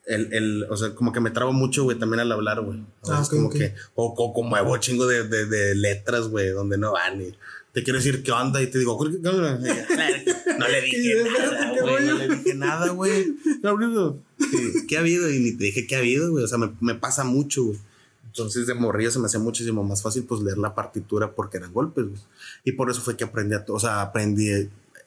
El, 0.06 0.32
el, 0.32 0.66
o 0.70 0.76
sea, 0.76 0.94
como 0.94 1.12
que 1.12 1.20
me 1.20 1.30
trabo 1.30 1.52
mucho, 1.52 1.84
güey, 1.84 1.98
también 1.98 2.20
al 2.20 2.32
hablar, 2.32 2.60
güey. 2.62 2.84
Ah, 3.04 3.18
veces 3.18 3.26
ok, 3.28 3.34
como 3.34 3.50
que, 3.50 3.74
o, 3.94 4.06
o 4.16 4.32
como 4.32 4.56
chingo 4.78 5.06
de, 5.06 5.28
de, 5.28 5.46
de 5.46 5.74
letras, 5.74 6.28
güey, 6.28 6.50
donde 6.50 6.78
no 6.78 6.92
van 6.92 7.20
y 7.20 7.34
te 7.72 7.82
quiero 7.82 7.98
decir 7.98 8.22
qué 8.22 8.32
onda 8.32 8.60
y 8.62 8.66
te 8.68 8.78
digo, 8.78 8.98
"¿Qué- 8.98 9.28
onda?" 9.28 9.58
no 10.58 10.68
le 10.68 10.80
dije 10.82 11.24
nada, 11.24 11.50
verdad, 11.50 11.74
¿qué 11.74 11.80
güey, 11.82 12.06
no 12.06 12.14
le 12.18 12.28
dije 12.28 12.54
nada, 12.54 12.88
güey. 12.90 13.34
¿Qué 13.60 13.66
ha 13.68 13.70
habido? 13.70 14.18
Sí, 14.38 14.86
¿Qué 14.88 14.96
ha 14.96 15.00
habido? 15.00 15.30
Y 15.30 15.38
ni 15.38 15.52
te 15.52 15.64
dije 15.64 15.86
qué 15.86 15.96
ha 15.96 15.98
habido, 15.98 16.30
güey. 16.30 16.44
O 16.44 16.48
sea, 16.48 16.58
me, 16.58 16.72
me 16.80 16.94
pasa 16.94 17.24
mucho, 17.24 17.64
güey. 17.64 17.78
Entonces 18.26 18.66
de 18.66 18.74
morrillo 18.74 19.10
se 19.10 19.18
me 19.18 19.26
hacía 19.26 19.40
muchísimo 19.40 19.82
más 19.82 20.02
fácil 20.02 20.22
pues 20.24 20.40
leer 20.40 20.56
la 20.58 20.74
partitura 20.74 21.32
porque 21.34 21.56
eran 21.56 21.72
golpes, 21.72 22.06
güey. 22.06 22.20
Y 22.64 22.72
por 22.72 22.90
eso 22.90 23.00
fue 23.00 23.16
que 23.16 23.24
aprendí 23.24 23.54
a, 23.56 23.64
o 23.68 23.80
sea, 23.80 24.02
aprendí 24.02 24.48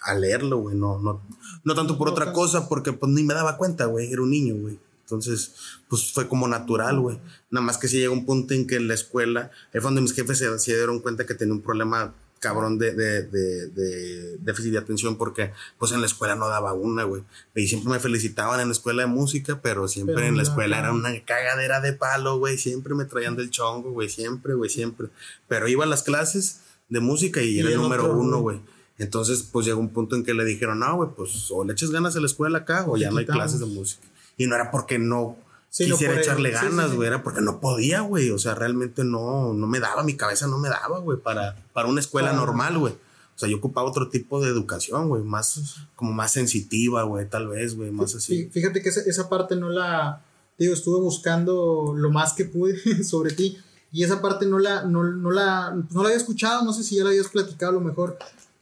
a 0.02 0.14
leerlo, 0.16 0.58
güey. 0.58 0.76
No, 0.76 1.00
no, 1.00 1.22
no 1.64 1.76
tanto 1.76 1.98
por 1.98 2.08
No, 2.08 2.14
otra 2.14 2.34
cosa, 2.34 2.68
porque 2.68 2.92
pues 2.92 3.12
ni 3.12 3.24
me 3.24 3.34
daba 3.34 3.58
cuenta, 3.58 3.86
güey. 3.86 4.12
Era 4.12 4.22
un 4.22 4.30
niño, 4.32 4.56
güey. 4.56 4.78
Entonces, 5.06 5.54
pues 5.88 6.12
fue 6.12 6.28
como 6.28 6.48
natural, 6.48 7.00
güey. 7.00 7.18
Nada 7.52 7.66
más 7.66 7.78
que 7.78 7.88
si 7.88 7.98
llega 7.98 8.12
un 8.12 8.26
punto 8.26 8.54
en 8.54 8.68
que 8.68 8.76
en 8.76 8.88
la 8.88 8.94
escuela, 8.94 9.52
ahí 9.74 9.80
fue 9.80 9.84
donde 9.84 10.02
mis 10.02 10.14
jefes 10.14 10.38
se, 10.40 10.60
se 10.60 10.76
dieron 10.76 11.00
cuenta 11.00 11.26
que 11.26 11.34
tenía 11.34 11.54
un 11.54 11.62
problema 11.62 12.14
cabrón 12.44 12.78
de, 12.78 12.94
de, 12.94 13.24
de, 13.24 13.68
de, 13.68 14.38
déficit 14.40 14.74
de 14.74 14.78
atención 14.78 15.18
porque 15.18 15.54
pues 15.80 15.94
en 15.94 16.02
la 16.02 16.08
escuela 16.08 16.36
no 16.36 16.50
daba 16.50 16.74
una, 16.74 17.06
güey. 17.06 17.24
Y 17.56 17.68
siempre 17.68 17.90
me 17.90 18.00
felicitaban 18.02 18.60
en 18.60 18.68
la 18.68 18.74
escuela 18.74 19.04
de 19.04 19.08
música, 19.08 19.62
pero 19.64 19.88
siempre 19.88 20.28
en 20.28 20.36
la 20.36 20.44
escuela 20.44 20.78
era 20.78 20.92
una 20.92 21.18
cagadera 21.24 21.80
de 21.80 21.94
palo, 21.94 22.38
güey. 22.40 22.58
Siempre 22.58 22.96
me 22.96 23.06
traían 23.06 23.38
del 23.38 23.50
chongo, 23.50 23.92
güey. 23.92 24.10
Siempre, 24.10 24.56
güey, 24.56 24.70
siempre. 24.70 25.08
Pero 25.48 25.70
iba 25.70 25.86
a 25.86 25.88
las 25.88 26.04
clases 26.04 26.60
de 26.90 27.00
música 27.00 27.42
y, 27.42 27.60
era 27.60 27.70
el 27.70 27.78
número 27.78 28.14
uno, 28.14 28.42
güey. 28.42 28.60
Entonces, 28.98 29.48
pues 29.50 29.66
llegó 29.66 29.80
un 29.80 29.90
punto 29.90 30.18
en 30.18 30.26
que 30.26 30.34
le 30.34 30.44
dijeron, 30.44 30.80
no, 30.80 30.98
güey, 30.98 31.10
pues 31.16 31.50
o 31.50 31.64
le 31.64 31.72
eches 31.72 31.92
ganas 31.92 32.18
a 32.18 32.20
la 32.20 32.26
escuela 32.26 32.60
acá 32.60 32.86
o 32.88 32.98
ya 32.98 33.10
no 33.10 33.20
hay 33.20 33.26
clases 33.26 33.62
de 33.62 33.68
música. 33.68 34.06
Y 34.36 34.48
no 34.48 34.56
era 34.56 34.70
porque 34.70 35.00
no 35.00 35.38
quisiera 35.76 36.20
echarle 36.20 36.52
ganas, 36.52 36.94
güey, 36.94 37.08
era 37.08 37.24
porque 37.24 37.42
no 37.42 37.60
podía, 37.60 38.02
güey. 38.02 38.30
O 38.30 38.38
sea, 38.38 38.56
realmente 38.56 39.04
no, 39.04 39.54
no 39.54 39.68
me 39.68 39.80
daba, 39.80 40.04
mi 40.04 40.16
cabeza 40.16 40.48
no 40.48 40.58
me 40.60 40.70
daba, 40.70 41.00
güey, 41.00 41.20
para, 41.20 41.56
para 41.74 41.88
una 41.88 42.00
escuela 42.00 42.34
normal, 42.34 42.78
güey. 42.78 42.94
O 42.94 43.40
sea, 43.40 43.50
yo 43.50 43.58
ocupaba 43.58 43.90
otro 43.90 44.10
tipo 44.10 44.42
de 44.42 44.50
educación, 44.50 45.10
güey, 45.10 45.24
más, 45.24 45.78
como 45.96 46.14
más 46.14 46.32
sensitiva, 46.32 47.04
güey, 47.04 47.28
tal 47.28 47.48
vez, 47.48 47.76
güey, 47.76 47.90
más 47.90 48.14
así. 48.14 48.50
Fíjate 48.52 48.82
que 48.84 48.90
esa, 48.90 49.02
esa 49.02 49.28
parte 49.28 49.56
no 49.56 49.70
la, 49.70 50.24
digo, 50.60 50.74
estuve 50.74 51.00
buscando 51.00 51.94
lo 51.96 52.12
más 52.12 52.34
que 52.34 52.46
pude 52.46 53.04
sobre 53.04 53.32
ti 53.34 53.58
y 53.92 54.04
esa 54.04 54.22
parte 54.22 54.46
no 54.46 54.60
la, 54.60 54.84
no, 54.84 55.04
no, 55.04 55.32
la, 55.32 55.72
no 55.72 56.02
la 56.02 56.10
había 56.10 56.18
escuchado, 56.18 56.64
no 56.64 56.74
sé 56.74 56.84
si 56.84 56.96
ya 56.96 57.04
la 57.04 57.12
habías 57.12 57.28
platicado 57.28 57.72
a 57.72 57.76
lo 57.76 57.82
mejor, 57.82 58.18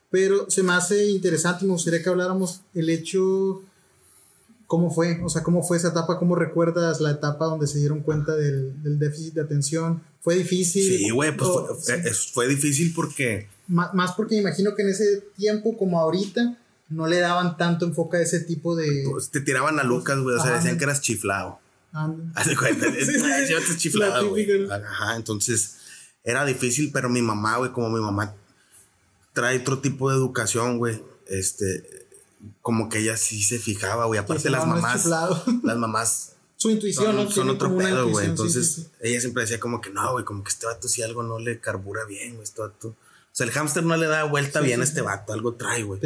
pero 0.10 0.50
se 0.50 0.64
me 0.64 0.74
hace 0.74 1.10
interesante 1.10 1.64
y 1.64 1.68
me 1.68 1.74
gustaría 1.74 2.04
que 2.04 2.10
habláramos 2.10 2.62
el 2.74 2.90
hecho 2.90 3.62
¿Cómo 4.72 4.90
fue? 4.90 5.20
O 5.22 5.28
sea, 5.28 5.44
¿cómo 5.44 5.64
fue 5.64 5.76
esa 5.76 5.90
etapa? 5.90 6.18
¿Cómo 6.18 6.34
recuerdas 6.34 7.02
la 7.02 7.12
etapa 7.12 7.44
donde 7.44 7.68
se 7.68 7.80
dieron 7.80 8.04
cuenta 8.04 8.38
del, 8.38 8.74
déficit 9.00 9.34
de 9.34 9.42
atención? 9.42 10.02
¿Fue 10.22 10.36
difícil? 10.36 10.82
Sí, 10.82 11.10
güey, 11.10 11.36
pues 11.36 11.50
fue, 12.32 12.48
difícil 12.48 12.94
porque... 12.96 13.50
más 13.68 14.14
porque 14.14 14.36
me 14.36 14.42
imagino 14.44 14.74
que 14.74 14.84
en 14.84 14.88
ese 14.92 15.26
tiempo 15.36 15.78
como 15.78 16.00
ahorita 16.00 16.58
no 16.88 17.06
le 17.06 17.20
daban 17.20 17.58
tanto 17.58 17.86
enfoque 17.86 18.16
a 18.16 18.22
ese 18.22 18.40
tipo 18.40 18.74
de... 18.78 19.04
Pues 19.12 19.30
te 19.30 19.42
tiraban 19.42 19.78
a 19.78 19.84
Lucas, 19.84 20.18
güey, 20.20 20.38
o 20.38 20.42
sea, 20.42 20.56
decían 20.56 20.78
que 20.78 20.86
eras 20.86 21.02
chiflado. 21.02 21.60
Haz 21.92 22.48
de 22.48 22.56
cuenta, 22.56 22.86
sí, 22.98 23.20
sí, 23.20 23.78
chiflado, 23.78 24.30
güey. 24.30 24.72
Ajá, 24.72 25.18
entonces 25.18 25.80
era 26.24 26.46
difícil, 26.46 26.92
pero 26.94 27.10
mi 27.10 27.22
mamá, 27.22 27.58
güey, 27.58 27.74
como 27.74 27.90
mi 27.90 28.00
mamá 28.00 28.36
trae 29.34 29.60
otro 29.60 29.80
tipo 29.80 30.10
de 30.10 30.16
educación, 30.16 30.78
güey, 30.78 31.04
este 31.28 32.01
como 32.62 32.90
que 32.90 33.00
ella 33.00 33.18
sí 33.18 33.42
se 33.44 33.60
fijaba, 33.60 34.06
güey. 34.06 34.20
Aparte 34.20 34.50
las 34.50 34.66
mamás, 34.66 35.06
las 35.64 35.78
mamás 35.78 36.32
su 36.62 36.70
intuición 36.70 37.16
son, 37.16 37.32
son 37.32 37.50
otro 37.50 37.76
pedo, 37.76 38.08
güey. 38.08 38.28
Entonces, 38.28 38.92
ella 39.00 39.20
siempre 39.20 39.42
decía 39.42 39.60
como 39.60 39.82
que 39.82 39.90
no, 39.90 40.12
güey, 40.12 40.24
como 40.24 40.44
que 40.44 40.50
este 40.50 40.68
vato 40.68 40.88
si 40.88 41.02
algo 41.02 41.24
no 41.24 41.40
le 41.40 41.60
carbura 41.60 42.06
bien, 42.06 42.34
güey, 42.34 42.44
este 42.44 42.62
vato. 42.62 42.90
O 42.90 42.96
sea, 43.34 43.48
el 43.48 43.52
hámster 43.52 43.84
no 43.84 43.98
le 43.98 44.06
da 44.06 44.26
vuelta 44.26 44.60
bien 44.60 44.82
a 44.82 44.84
este 44.84 45.02
vato, 45.02 45.34
algo 45.34 45.56
trae, 45.56 45.82
güey. 45.82 46.00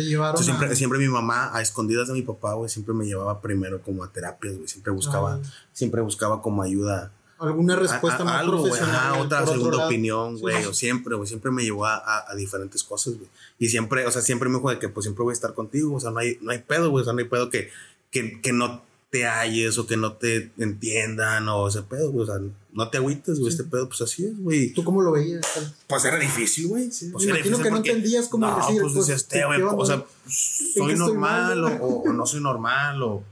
siempre, 0.43 0.73
siempre 0.77 0.99
mi 0.99 1.09
mamá, 1.09 1.49
a 1.53 1.61
escondidas 1.61 2.07
de 2.07 2.13
mi 2.13 2.21
papá, 2.21 2.53
güey, 2.53 2.69
siempre 2.69 2.93
me 2.93 3.05
llevaba 3.05 3.41
primero 3.41 3.81
como 3.81 4.03
a 4.05 4.13
terapias, 4.13 4.55
güey. 4.55 4.67
Siempre 4.69 4.93
buscaba, 4.93 5.41
siempre 5.73 6.01
buscaba 6.01 6.41
como 6.41 6.63
ayuda 6.63 7.11
alguna 7.39 7.75
respuesta 7.75 8.23
más 8.23 8.41
algo, 8.41 8.63
profesional. 8.63 9.19
otra 9.19 9.45
segunda 9.45 9.85
opinión, 9.87 10.37
güey, 10.39 10.63
o 10.65 10.73
siempre, 10.73 11.15
güey, 11.15 11.27
siempre 11.27 11.51
me 11.51 11.63
llevó 11.63 11.85
a, 11.85 12.25
a, 12.29 12.35
diferentes 12.35 12.83
cosas, 12.83 13.15
güey. 13.15 13.29
Y 13.59 13.69
siempre, 13.69 14.05
o 14.05 14.11
sea, 14.11 14.21
siempre 14.21 14.49
me 14.49 14.57
dijo 14.57 14.69
de 14.69 14.79
que 14.79 14.89
pues 14.89 15.03
siempre 15.03 15.23
voy 15.23 15.31
a 15.31 15.33
estar 15.33 15.53
contigo, 15.53 15.95
o 15.95 15.99
sea, 15.99 16.11
no 16.11 16.19
hay, 16.19 16.37
no 16.41 16.51
hay 16.51 16.59
pedo, 16.59 16.89
güey, 16.89 17.01
o 17.01 17.05
sea, 17.05 17.13
no 17.13 17.19
hay 17.19 17.25
pedo 17.25 17.49
que, 17.49 17.69
que, 18.11 18.41
que 18.41 18.53
no 18.53 18.83
te 19.09 19.25
halles 19.25 19.77
o 19.77 19.85
que 19.85 19.97
no 19.97 20.13
te 20.13 20.51
entiendan 20.57 21.47
o 21.49 21.67
ese 21.67 21.83
pedo, 21.83 22.11
güey, 22.11 22.23
o 22.23 22.25
sea, 22.25 22.41
no 22.73 22.89
te 22.89 22.97
agüites, 22.97 23.39
güey, 23.39 23.51
este 23.51 23.63
pedo, 23.63 23.87
pues 23.87 24.01
así 24.01 24.25
es, 24.25 24.37
güey. 24.39 24.73
¿Tú 24.73 24.83
cómo 24.83 25.01
lo 25.01 25.11
veías? 25.11 25.45
Pues 25.87 26.05
era 26.05 26.17
difícil, 26.17 26.67
güey. 26.67 26.89
Pues 27.11 27.25
me 27.25 27.31
imagino 27.31 27.59
que 27.59 27.71
no 27.71 27.77
entendías 27.77 28.27
cómo 28.27 28.47
no, 28.47 28.57
decir. 28.57 28.81
Pues, 28.81 28.93
pues 28.93 29.07
decías, 29.07 29.47
güey, 29.47 29.61
o 29.61 29.85
sea, 29.85 30.05
soy 30.27 30.95
normal 30.95 31.63
o, 31.63 31.87
o, 31.87 32.13
no 32.13 32.25
soy 32.25 32.41
normal 32.41 33.03
o... 33.03 33.23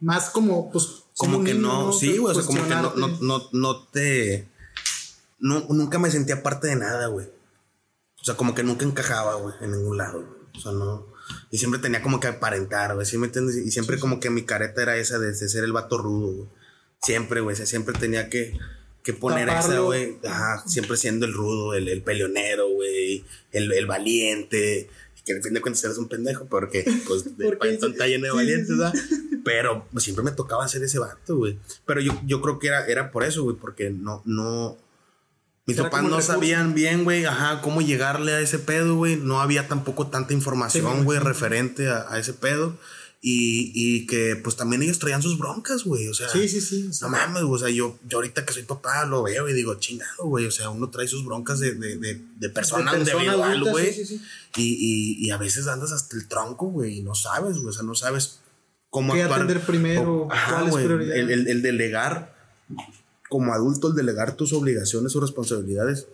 Más 0.00 0.28
como, 0.28 0.70
pues, 0.70 1.03
como 1.16 1.44
que 1.44 1.54
no, 1.54 1.92
sí, 1.92 2.18
güey, 2.18 2.32
o 2.32 2.34
sea, 2.34 2.44
como 2.44 2.64
que 2.64 2.74
no, 2.74 2.94
no, 2.96 3.08
no, 3.20 3.48
no 3.52 3.86
te. 3.88 4.48
No, 5.38 5.60
nunca 5.68 5.98
me 5.98 6.10
sentía 6.10 6.42
parte 6.42 6.66
de 6.68 6.76
nada, 6.76 7.06
güey. 7.06 7.26
O 8.20 8.24
sea, 8.24 8.36
como 8.36 8.54
que 8.54 8.62
nunca 8.62 8.84
encajaba, 8.84 9.34
güey, 9.36 9.54
en 9.60 9.72
ningún 9.72 9.98
lado. 9.98 10.24
O 10.56 10.60
sea, 10.60 10.72
no. 10.72 11.06
Y 11.50 11.58
siempre 11.58 11.80
tenía 11.80 12.02
como 12.02 12.20
que 12.20 12.26
aparentar, 12.26 12.94
güey, 12.94 13.06
¿sí 13.06 13.18
me 13.18 13.26
entiendes? 13.26 13.56
Y 13.56 13.70
siempre 13.70 13.98
como 13.98 14.18
que 14.18 14.30
mi 14.30 14.42
careta 14.42 14.82
era 14.82 14.96
esa 14.96 15.18
de, 15.18 15.34
ser 15.34 15.64
el 15.64 15.72
vato 15.72 15.98
rudo, 15.98 16.32
güey. 16.32 16.48
Siempre, 17.02 17.40
güey, 17.40 17.54
siempre 17.54 17.94
tenía 17.98 18.28
que, 18.28 18.58
que 19.02 19.12
poner 19.12 19.48
esa, 19.48 19.78
güey. 19.80 20.18
Ajá, 20.26 20.64
siempre 20.66 20.96
siendo 20.96 21.26
el 21.26 21.34
rudo, 21.34 21.74
el, 21.74 21.88
el 21.88 22.02
peleonero, 22.02 22.68
güey, 22.70 23.24
el, 23.52 23.72
el 23.72 23.86
valiente 23.86 24.88
que 25.24 25.32
en 25.32 25.42
fin 25.42 25.54
de 25.54 25.60
cuentas 25.60 25.82
eres 25.84 25.98
un 25.98 26.08
pendejo, 26.08 26.46
porque 26.46 26.84
pues 27.06 27.24
el 27.38 27.56
país 27.56 27.82
está 27.82 28.06
lleno 28.06 28.26
de 28.26 28.32
valientes, 28.32 28.68
¿verdad? 28.68 28.94
Pero 29.44 29.86
pues, 29.90 30.04
siempre 30.04 30.24
me 30.24 30.32
tocaba 30.32 30.64
hacer 30.64 30.82
ese 30.82 30.98
vato, 30.98 31.36
güey. 31.36 31.58
Pero 31.86 32.00
yo, 32.00 32.20
yo 32.26 32.40
creo 32.40 32.58
que 32.58 32.68
era, 32.68 32.86
era 32.86 33.10
por 33.10 33.24
eso, 33.24 33.42
güey, 33.42 33.56
porque 33.56 33.90
no, 33.90 34.22
no. 34.24 34.76
Mis 35.66 35.78
papás 35.78 36.02
no 36.02 36.20
sabían 36.20 36.74
bien, 36.74 37.04
güey, 37.04 37.24
ajá, 37.24 37.62
cómo 37.62 37.80
llegarle 37.80 38.32
a 38.34 38.40
ese 38.40 38.58
pedo, 38.58 38.96
güey. 38.96 39.16
No 39.16 39.40
había 39.40 39.66
tampoco 39.66 40.08
tanta 40.08 40.34
información, 40.34 41.04
güey, 41.04 41.18
referente 41.18 41.88
a, 41.88 42.04
a 42.12 42.18
ese 42.18 42.34
pedo. 42.34 42.76
Y, 43.26 43.72
y, 43.74 44.06
que 44.06 44.36
pues 44.36 44.54
también 44.54 44.82
ellos 44.82 44.98
traían 44.98 45.22
sus 45.22 45.38
broncas, 45.38 45.84
güey. 45.84 46.08
O 46.08 46.12
sea, 46.12 46.28
sí, 46.28 46.46
sí, 46.46 46.60
sí, 46.60 46.90
no 47.00 47.08
mames, 47.08 47.42
o 47.44 47.58
sea, 47.58 47.70
yo, 47.70 47.98
yo 48.06 48.18
ahorita 48.18 48.44
que 48.44 48.52
soy 48.52 48.64
papá 48.64 49.06
lo 49.06 49.22
veo 49.22 49.48
y 49.48 49.54
digo, 49.54 49.76
chingado, 49.76 50.26
güey. 50.26 50.44
O 50.44 50.50
sea, 50.50 50.68
uno 50.68 50.90
trae 50.90 51.08
sus 51.08 51.24
broncas 51.24 51.58
de, 51.58 51.72
de, 51.72 51.96
de, 51.96 52.20
de 52.36 52.50
persona 52.50 52.92
individual, 52.98 53.64
güey. 53.70 53.94
Sí, 53.94 54.04
sí, 54.04 54.20
y, 54.56 54.62
y, 54.62 55.26
y, 55.26 55.30
a 55.30 55.38
veces 55.38 55.66
andas 55.68 55.90
hasta 55.90 56.18
el 56.18 56.28
tronco, 56.28 56.66
güey, 56.66 56.98
y 56.98 57.02
no 57.02 57.14
sabes, 57.14 57.56
güey. 57.56 57.68
O 57.68 57.72
sea, 57.72 57.82
no 57.82 57.94
sabes 57.94 58.40
cómo 58.90 59.14
¿Qué 59.14 59.22
atender 59.22 59.60
primero? 59.62 60.28
ajá, 60.30 60.68
güey. 60.68 60.84
El, 60.84 61.30
el, 61.30 61.48
el, 61.48 61.62
delegar, 61.62 62.36
como 63.30 63.54
adulto, 63.54 63.88
el 63.88 63.94
delegar 63.94 64.36
tus 64.36 64.52
obligaciones 64.52 65.16
o 65.16 65.20
responsabilidades 65.20 66.08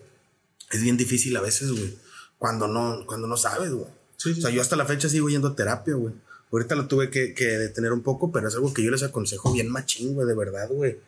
es 0.70 0.80
bien 0.80 0.96
difícil 0.96 1.36
a 1.36 1.40
veces, 1.40 1.72
güey. 1.72 1.92
Cuando 2.38 2.68
no, 2.68 3.04
cuando 3.04 3.26
no 3.26 3.36
sabes, 3.36 3.72
güey. 3.72 3.88
o 3.88 4.40
sea, 4.40 4.50
yo 4.50 4.60
hasta 4.60 4.76
la 4.76 4.86
fecha 4.86 5.08
sigo 5.08 5.28
yendo 5.28 5.48
a 5.48 5.56
terapia, 5.56 5.94
güey. 5.94 6.14
Ahorita 6.52 6.74
lo 6.74 6.88
tuve 6.88 7.10
que, 7.10 7.32
detener 7.32 7.92
un 7.92 8.02
poco, 8.02 8.32
pero 8.32 8.48
es 8.48 8.54
algo 8.54 8.74
que 8.74 8.82
yo 8.82 8.90
les 8.90 9.02
aconsejo 9.02 9.52
bien 9.52 9.70
machín, 9.70 10.14
güey, 10.14 10.26
de 10.26 10.34
verdad, 10.34 10.68
güey. 10.68 10.98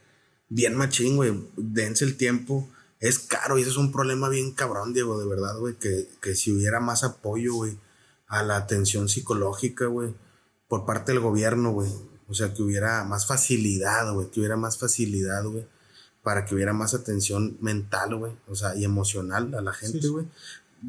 Bien 0.48 0.76
machín, 0.76 1.16
güey. 1.16 1.48
Dense 1.56 2.04
el 2.04 2.16
tiempo. 2.16 2.68
Es 3.00 3.18
caro 3.18 3.58
y 3.58 3.62
ese 3.62 3.70
es 3.70 3.76
un 3.76 3.90
problema 3.90 4.28
bien 4.28 4.52
cabrón, 4.52 4.92
Diego, 4.92 5.20
de 5.20 5.26
verdad, 5.26 5.58
güey. 5.58 5.74
Que, 5.74 6.08
que 6.20 6.36
si 6.36 6.52
hubiera 6.52 6.78
más 6.78 7.02
apoyo, 7.02 7.54
güey, 7.54 7.76
a 8.28 8.44
la 8.44 8.56
atención 8.56 9.08
psicológica, 9.08 9.86
güey, 9.86 10.14
por 10.68 10.86
parte 10.86 11.12
del 11.12 11.20
gobierno, 11.20 11.72
güey. 11.72 11.90
O 12.28 12.34
sea, 12.34 12.54
que 12.54 12.62
hubiera 12.62 13.02
más 13.02 13.26
facilidad, 13.26 14.14
güey. 14.14 14.30
Que 14.30 14.40
hubiera 14.40 14.56
más 14.56 14.78
facilidad, 14.78 15.44
güey. 15.44 15.66
Para 16.22 16.44
que 16.44 16.54
hubiera 16.54 16.72
más 16.72 16.94
atención 16.94 17.56
mental, 17.60 18.14
güey. 18.14 18.32
O 18.46 18.54
sea, 18.54 18.76
y 18.76 18.84
emocional 18.84 19.52
a 19.54 19.60
la 19.60 19.72
gente, 19.72 20.06
güey 20.06 20.26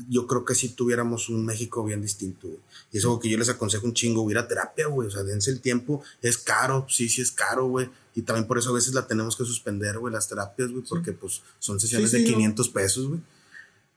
yo 0.09 0.27
creo 0.27 0.45
que 0.45 0.55
si 0.55 0.69
tuviéramos 0.69 1.29
un 1.29 1.45
México 1.45 1.83
bien 1.83 2.01
distinto, 2.01 2.47
güey. 2.47 2.59
Y 2.91 2.97
es 2.97 3.03
algo 3.03 3.19
que 3.19 3.29
yo 3.29 3.37
les 3.37 3.49
aconsejo 3.49 3.85
un 3.85 3.93
chingo, 3.93 4.29
ir 4.29 4.37
a 4.37 4.47
terapia, 4.47 4.87
güey. 4.87 5.07
O 5.07 5.11
sea, 5.11 5.23
dense 5.23 5.51
el 5.51 5.61
tiempo. 5.61 6.03
Es 6.21 6.37
caro, 6.37 6.85
sí, 6.89 7.09
sí 7.09 7.21
es 7.21 7.31
caro, 7.31 7.67
güey. 7.67 7.89
Y 8.15 8.23
también 8.23 8.47
por 8.47 8.57
eso 8.57 8.69
a 8.69 8.73
veces 8.73 8.93
la 8.93 9.07
tenemos 9.07 9.35
que 9.35 9.45
suspender, 9.45 9.97
güey, 9.97 10.13
las 10.13 10.27
terapias, 10.27 10.71
güey, 10.71 10.83
porque 10.87 11.13
pues 11.13 11.41
son 11.59 11.79
sesiones 11.79 12.11
de 12.11 12.23
500 12.23 12.69
pesos, 12.69 13.07
güey. 13.07 13.21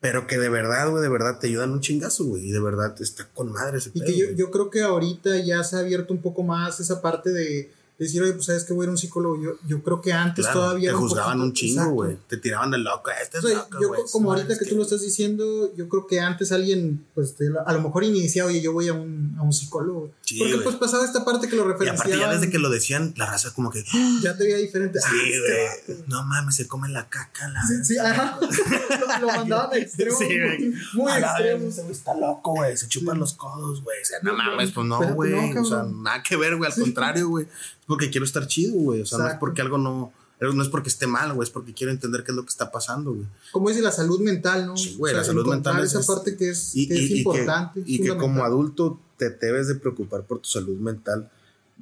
Pero 0.00 0.26
que 0.26 0.38
de 0.38 0.48
verdad, 0.48 0.90
güey, 0.90 1.02
de 1.02 1.08
verdad 1.08 1.38
te 1.38 1.46
ayudan 1.46 1.72
un 1.72 1.80
chingazo, 1.80 2.24
güey. 2.24 2.48
Y 2.48 2.52
de 2.52 2.60
verdad 2.60 2.94
está 3.00 3.28
con 3.28 3.52
madre 3.52 3.78
ese 3.78 3.90
Y 3.94 4.00
que 4.00 4.16
yo, 4.16 4.30
yo 4.32 4.50
creo 4.50 4.70
que 4.70 4.82
ahorita 4.82 5.38
ya 5.38 5.64
se 5.64 5.76
ha 5.76 5.80
abierto 5.80 6.12
un 6.12 6.20
poco 6.20 6.42
más 6.42 6.80
esa 6.80 7.00
parte 7.00 7.30
de 7.30 7.70
decir, 8.04 8.22
oye, 8.22 8.32
pues 8.34 8.46
sabes 8.46 8.64
que 8.64 8.74
voy 8.74 8.82
a 8.82 8.84
ir 8.84 8.88
a 8.88 8.92
un 8.92 8.98
psicólogo. 8.98 9.42
Yo, 9.42 9.52
yo 9.66 9.82
creo 9.82 10.02
que 10.02 10.12
antes 10.12 10.50
todavía. 10.50 10.90
Te 10.90 10.96
juzgaban 10.96 11.40
un, 11.40 11.52
chingo, 11.54 11.90
güey. 11.90 12.18
Te 12.28 12.36
tiraban 12.36 12.70
de 12.70 12.78
loco, 12.78 13.10
este 13.10 13.38
es 13.38 13.44
loco, 13.44 13.78
Yo, 13.80 13.92
como 14.12 14.32
ahorita 14.32 14.58
que, 14.58 14.66
tú 14.66 14.76
lo 14.76 14.82
estás 14.82 15.00
diciendo, 15.00 15.74
yo 15.74 15.88
creo 15.88 16.06
que 16.06 16.20
antes 16.20 16.52
alguien, 16.52 17.06
pues 17.14 17.34
a 17.64 17.72
lo 17.72 17.80
mejor 17.80 18.04
iniciaba, 18.04 18.50
oye, 18.50 18.60
yo 18.60 18.72
voy 18.72 18.88
a 18.88 18.92
un, 18.92 19.34
a 19.38 19.42
un 19.42 19.52
psicólogo. 19.52 20.10
Porque 20.38 20.58
pues 20.62 20.76
pasaba 20.76 21.04
esta 21.04 21.24
parte 21.24 21.48
que 21.48 21.56
lo 21.56 21.64
referenciaban. 21.64 22.10
Y 22.10 22.12
aparte 22.12 22.18
ya 22.18 22.38
desde 22.38 22.50
que 22.50 22.58
lo 22.58 22.68
decían, 22.68 23.14
la 23.16 23.26
raza 23.26 23.54
como 23.54 23.70
que. 23.70 23.84
Ya 24.22 24.36
te 24.36 24.44
veía 24.44 24.56
diferente. 24.56 24.98
Sí, 25.00 25.06
ah, 25.08 25.72
güey. 25.86 25.98
no 26.06 26.24
mames, 26.24 26.56
se 26.56 26.66
come 26.66 26.88
la 26.88 27.08
caca. 27.08 27.48
La 27.48 27.62
sí, 27.62 27.84
sí, 27.84 27.98
ajá. 27.98 28.38
lo 29.20 29.26
mandaban 29.26 29.72
a 29.72 29.76
extremo. 29.76 30.18
Sí, 30.18 30.26
güey. 30.26 30.74
Muy 30.94 31.12
extremo. 31.12 31.68
Está 31.90 32.14
loco, 32.14 32.52
güey. 32.52 32.76
Se 32.76 32.88
chupan 32.88 33.18
los 33.18 33.34
codos, 33.34 33.82
güey. 33.82 34.00
O 34.00 34.04
sea, 34.04 34.18
no 34.22 34.34
mames, 34.34 34.72
pues 34.72 34.86
no, 34.86 34.98
güey. 35.14 35.56
o 35.56 35.64
sea, 35.64 35.84
nada 35.84 36.22
que 36.22 36.36
ver, 36.36 36.56
güey. 36.56 36.70
Al 36.70 36.78
contrario, 36.78 37.28
güey 37.28 37.46
porque 37.86 38.10
quiero 38.10 38.24
estar 38.24 38.46
chido, 38.46 38.74
güey. 38.74 39.02
O 39.02 39.06
sea, 39.06 39.18
no 39.18 39.28
es 39.28 39.34
porque 39.34 39.62
algo 39.62 39.78
no. 39.78 40.12
No 40.38 40.62
es 40.62 40.68
porque 40.68 40.90
esté 40.90 41.06
mal, 41.06 41.32
güey, 41.32 41.46
es 41.46 41.50
porque 41.50 41.72
quiero 41.72 41.90
entender 41.90 42.22
qué 42.22 42.30
es 42.30 42.36
lo 42.36 42.42
que 42.42 42.50
está 42.50 42.70
pasando, 42.70 43.14
güey. 43.14 43.26
Como 43.52 43.70
dice 43.70 43.80
la 43.80 43.90
salud 43.90 44.20
mental, 44.20 44.66
¿no? 44.66 44.76
Sí, 44.76 44.94
güey, 44.98 45.14
la 45.14 45.24
salud 45.24 45.46
mental 45.46 45.82
es. 45.82 45.94
esa 45.94 46.06
parte 46.06 46.36
que 46.36 46.50
es, 46.50 46.76
importante. 46.76 47.82
y 47.86 48.02
que 48.02 48.14
como 48.16 48.44
adulto 48.44 49.00
te 49.16 49.30
debes 49.30 49.68
de 49.68 49.76
preocupar 49.76 50.24
por 50.24 50.40
tu 50.40 50.48
salud 50.48 50.76
mental 50.78 51.30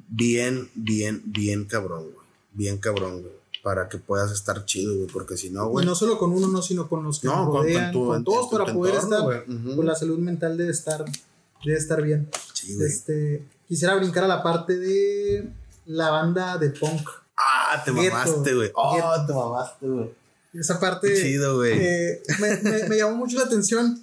bien, 0.08 0.70
bien, 0.74 1.22
bien 1.24 1.64
cabrón, 1.64 2.04
güey. 2.12 2.26
Bien 2.52 2.78
cabrón, 2.78 3.22
güey. 3.22 3.34
para 3.62 3.88
que 3.88 3.98
puedas 3.98 4.30
estar 4.30 4.64
chido, 4.66 4.94
güey, 4.94 5.08
porque 5.08 5.36
si 5.36 5.50
no, 5.50 5.68
güey. 5.68 5.84
Y 5.84 5.88
no 5.88 5.94
solo 5.94 6.18
con 6.18 6.32
uno, 6.32 6.48
no, 6.48 6.62
sino 6.62 6.88
con 6.88 7.02
los 7.02 7.18
que 7.18 7.26
no, 7.26 7.46
rodean, 7.46 7.92
con, 7.92 8.22
todos 8.22 8.50
para 8.50 8.72
poder 8.72 8.96
estar, 8.96 9.46
con 9.46 9.86
la 9.86 9.94
salud 9.94 10.18
mental 10.18 10.56
debe 10.56 10.70
estar, 10.70 11.04
debe 11.64 11.78
estar 11.78 12.02
bien. 12.02 12.28
Sí, 12.52 12.74
güey. 12.74 12.86
Este, 12.86 13.44
quisiera 13.66 13.96
brincar 13.96 14.24
a 14.24 14.28
la 14.28 14.42
parte 14.42 14.78
de 14.78 15.50
la 15.86 16.10
banda 16.10 16.58
de 16.58 16.70
punk. 16.70 17.08
Ah, 17.36 17.82
te 17.84 17.92
mamaste, 17.92 18.54
güey. 18.54 18.70
Oh, 18.74 19.24
te 19.26 19.32
mamaste, 19.32 19.86
güey. 19.86 20.24
Esa 20.54 20.78
parte 20.78 21.20
Chido, 21.20 21.64
eh, 21.64 22.22
me, 22.40 22.88
me, 22.88 22.96
llamó 22.96 23.16
mucho 23.16 23.38
la 23.38 23.44
atención. 23.44 24.00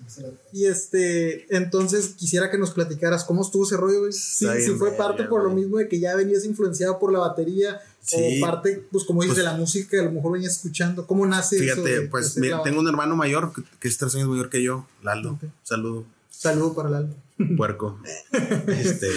Y 0.51 0.65
este, 0.65 1.55
entonces 1.55 2.09
quisiera 2.17 2.51
que 2.51 2.57
nos 2.57 2.71
platicaras 2.71 3.23
cómo 3.23 3.41
estuvo 3.41 3.63
ese 3.63 3.77
rollo, 3.77 4.01
güey. 4.01 4.11
Si, 4.11 4.45
fue 4.77 4.91
parte 4.91 5.23
por 5.23 5.43
lo 5.43 5.49
mismo 5.51 5.77
de 5.77 5.88
que 5.88 6.01
ya 6.01 6.13
venías 6.13 6.43
influenciado 6.43 6.99
por 6.99 7.13
la 7.13 7.19
batería. 7.19 7.82
O 8.13 8.41
parte, 8.41 8.84
pues 8.91 9.05
como 9.05 9.21
dices, 9.21 9.36
pues 9.36 9.45
de 9.45 9.51
la 9.51 9.57
música 9.57 10.01
a 10.01 10.03
lo 10.03 10.11
mejor 10.11 10.34
venías 10.34 10.57
escuchando. 10.57 11.07
¿Cómo 11.07 11.25
nace 11.25 11.57
fíjate, 11.57 12.01
eso? 12.01 12.11
pues 12.11 12.36
tengo 12.36 12.79
un 12.79 12.88
hermano 12.88 13.15
mayor 13.15 13.53
que, 13.79 13.88
es 13.88 13.97
tres 13.97 14.15
años 14.15 14.27
mayor 14.27 14.49
que 14.49 14.61
yo, 14.61 14.86
Laldo. 15.03 15.39
Saludo. 15.63 16.03
Saludo 16.29 16.73
para 16.73 16.89
Laldo. 16.89 17.15
Puerco. 17.55 17.97
este. 18.67 19.07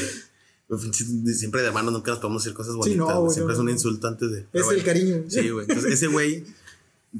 Siempre 0.78 1.62
de 1.62 1.68
hermano 1.68 1.90
nunca 1.90 2.10
nos 2.10 2.20
podemos 2.20 2.42
decir 2.44 2.56
cosas 2.56 2.74
bonitas. 2.74 3.34
siempre 3.34 3.54
es 3.54 3.60
un 3.60 3.70
insulto 3.70 4.08
antes 4.08 4.30
de. 4.30 4.46
Es 4.52 4.68
el 4.68 4.84
cariño. 4.84 5.24
Sí, 5.28 5.50
güey. 5.50 5.66
Entonces, 5.68 5.92
ese 5.92 6.06
güey 6.08 6.44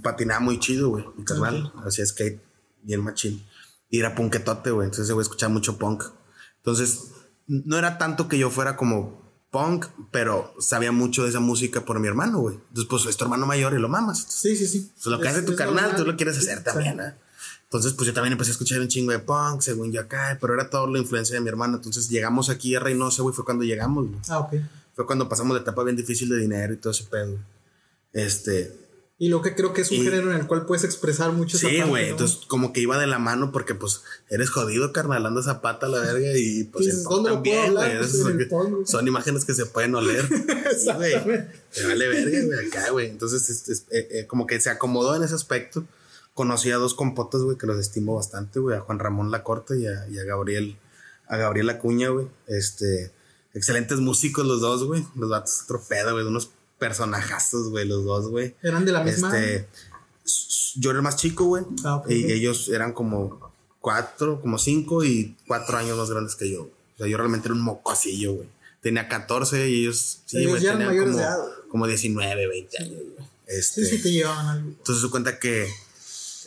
patinaba 0.02 0.40
muy 0.40 0.59
chido, 0.59 0.90
güey, 0.90 1.05
mi 1.16 1.24
carnal. 1.24 1.72
Hacía 1.84 2.07
skate 2.07 2.40
bien 2.82 3.02
machín. 3.02 3.44
Y 3.88 4.00
era 4.00 4.14
punketote, 4.14 4.70
güey. 4.70 4.86
Entonces 4.86 5.05
ese 5.05 5.12
güey 5.12 5.22
escuchaba 5.22 5.52
mucho 5.52 5.78
punk. 5.78 6.05
Entonces, 6.59 7.11
no 7.46 7.76
era 7.76 7.98
tanto 7.98 8.28
que 8.28 8.38
yo 8.38 8.50
fuera 8.50 8.76
como 8.76 9.22
punk, 9.50 9.86
pero 10.11 10.52
sabía 10.59 10.90
mucho 10.90 11.22
de 11.22 11.28
esa 11.30 11.40
música 11.40 11.84
por 11.84 12.00
mi 12.00 12.09
hermano, 12.09 12.40
güey. 12.40 12.57
Entonces, 12.57 12.86
pues 12.88 13.07
es 13.07 13.16
tu 13.16 13.24
hermano 13.24 13.46
mayor 13.46 13.74
y 13.74 13.78
lo 13.78 13.88
mamas. 13.88 14.26
Sí, 14.28 14.57
sí, 14.57 14.66
sí. 14.66 14.90
Pues, 14.94 15.07
lo 15.07 15.20
que 15.20 15.28
hace 15.28 15.42
tu 15.42 15.55
carnal, 15.55 15.94
tú 15.96 16.05
lo 16.05 16.16
quieres 16.16 16.38
hacer 16.38 16.64
también, 16.64 17.00
¿eh? 17.00 17.14
Entonces, 17.79 17.95
pues 17.95 18.07
yo 18.07 18.14
también 18.14 18.33
empecé 18.33 18.51
a 18.51 18.53
escuchar 18.53 18.81
un 18.81 18.87
chingo 18.87 19.11
de 19.11 19.18
punk, 19.18 19.61
según 19.61 19.91
yo 19.91 20.01
acá, 20.01 20.39
pero 20.41 20.55
era 20.55 20.70
toda 20.70 20.89
la 20.89 20.99
influencia 20.99 21.35
de 21.35 21.41
mi 21.41 21.49
hermano. 21.49 21.77
Entonces 21.77 22.09
llegamos 22.09 22.49
aquí 22.49 22.75
a 22.77 22.81
Reynosa, 22.81 23.22
güey, 23.22 23.35
fue 23.35 23.45
cuando 23.45 23.64
llegamos, 23.64 24.09
güey. 24.09 24.20
Ah, 24.29 24.39
ok. 24.39 24.55
Fue 24.95 25.07
cuando 25.07 25.29
pasamos 25.29 25.57
la 25.57 25.62
etapa 25.62 25.83
bien 25.83 25.97
difícil 25.97 26.29
de 26.29 26.37
dinero 26.37 26.72
y 26.72 26.77
todo 26.77 26.93
ese 26.93 27.05
pedo. 27.05 27.37
Este, 28.12 28.72
y 29.16 29.29
lo 29.29 29.43
que 29.43 29.55
creo 29.55 29.72
que 29.72 29.83
es 29.83 29.91
un 29.93 30.03
género 30.03 30.33
en 30.33 30.39
el 30.39 30.47
cual 30.47 30.66
puedes 30.66 30.85
expresar 30.85 31.33
mucho 31.33 31.57
Sí, 31.57 31.81
güey. 31.83 32.11
Entonces, 32.11 32.41
como 32.47 32.72
que 32.72 32.81
iba 32.81 32.99
de 32.99 33.07
la 33.07 33.18
mano 33.18 33.53
porque, 33.53 33.75
pues, 33.75 34.03
eres 34.29 34.51
jodido, 34.51 34.93
carnal, 34.93 35.25
anda 35.25 35.43
zapata 35.43 35.89
la 35.89 36.01
verga 36.01 36.37
y, 36.37 36.64
pues, 36.64 37.05
¿dónde 37.05 37.31
también, 37.31 37.75
güey. 37.75 38.09
Son, 38.09 38.87
son, 38.87 39.09
imágenes 39.09 39.45
que 39.45 39.55
se 39.55 39.66
pueden 39.66 39.95
oler. 39.95 40.29
sí, 40.79 40.91
güey. 41.25 41.45
Te 41.72 41.87
vale 41.87 42.09
verga, 42.09 42.41
güey, 42.45 42.66
acá, 42.68 42.91
güey. 42.91 43.11
Entonces, 43.11 43.87
eh, 43.91 44.09
eh, 44.11 44.27
como 44.27 44.47
que 44.47 44.61
se 44.61 44.70
acomodó 44.70 45.14
en 45.14 45.22
ese 45.22 45.35
aspecto. 45.35 45.85
Conocí 46.35 46.70
a 46.70 46.76
dos 46.76 46.95
compotas, 46.95 47.43
güey, 47.43 47.57
que 47.57 47.66
los 47.66 47.78
estimo 47.78 48.16
bastante, 48.16 48.59
güey. 48.59 48.76
A 48.76 48.80
Juan 48.80 48.99
Ramón 48.99 49.30
Lacorte 49.30 49.78
y 49.78 49.87
a, 49.87 50.07
y 50.09 50.18
a 50.18 50.24
Gabriel, 50.24 50.76
a 51.28 51.37
Gabriel 51.37 51.70
Acuña, 51.70 52.09
güey. 52.09 52.26
Este, 52.49 53.12
excelentes 53.55 53.99
músicos 54.01 54.45
los 54.45 54.61
dos, 54.61 54.85
güey. 54.85 55.07
Los 55.14 55.30
vatos 55.30 55.62
otro 55.64 55.80
pedo, 55.82 56.12
güey. 56.12 56.26
Unos 56.26 56.51
personajazos, 56.78 57.70
güey, 57.70 57.87
los 57.87 58.05
dos, 58.05 58.28
güey. 58.28 58.55
¿Eran 58.62 58.85
de 58.85 58.93
la 58.93 59.03
misma? 59.03 59.39
Este, 59.39 59.68
yo 60.76 60.91
era 60.91 60.99
el 60.99 61.03
más 61.03 61.16
chico, 61.16 61.45
güey. 61.45 61.64
Ah, 61.85 62.03
y 62.09 62.32
ellos 62.32 62.68
eran 62.68 62.93
como 62.93 63.53
cuatro, 63.80 64.41
como 64.41 64.59
cinco 64.59 65.05
y 65.05 65.37
cuatro 65.47 65.76
años 65.76 65.97
más 65.97 66.11
grandes 66.11 66.35
que 66.35 66.51
yo. 66.51 66.62
O 66.62 66.99
sea, 66.99 67.07
yo 67.07 67.16
realmente 67.16 67.49
era 67.49 67.55
un 67.55 67.62
mocosillo, 67.62 68.35
güey. 68.35 68.49
Tenía 68.80 69.09
14 69.09 69.70
y 69.70 69.80
ellos, 69.80 70.20
sí, 70.26 70.45
güey, 70.45 70.62
tenían 70.62 70.97
como, 70.99 71.18
como 71.68 71.87
19, 71.87 72.49
20 72.49 72.82
años, 72.82 73.01
güey. 73.16 73.28
Este, 73.47 73.85
sí, 73.85 73.97
sí, 73.97 74.03
te 74.03 74.12
llevaban 74.12 74.47
algo. 74.47 74.68
Entonces 74.68 75.03
se 75.03 75.11
cuenta 75.11 75.39
que 75.39 75.68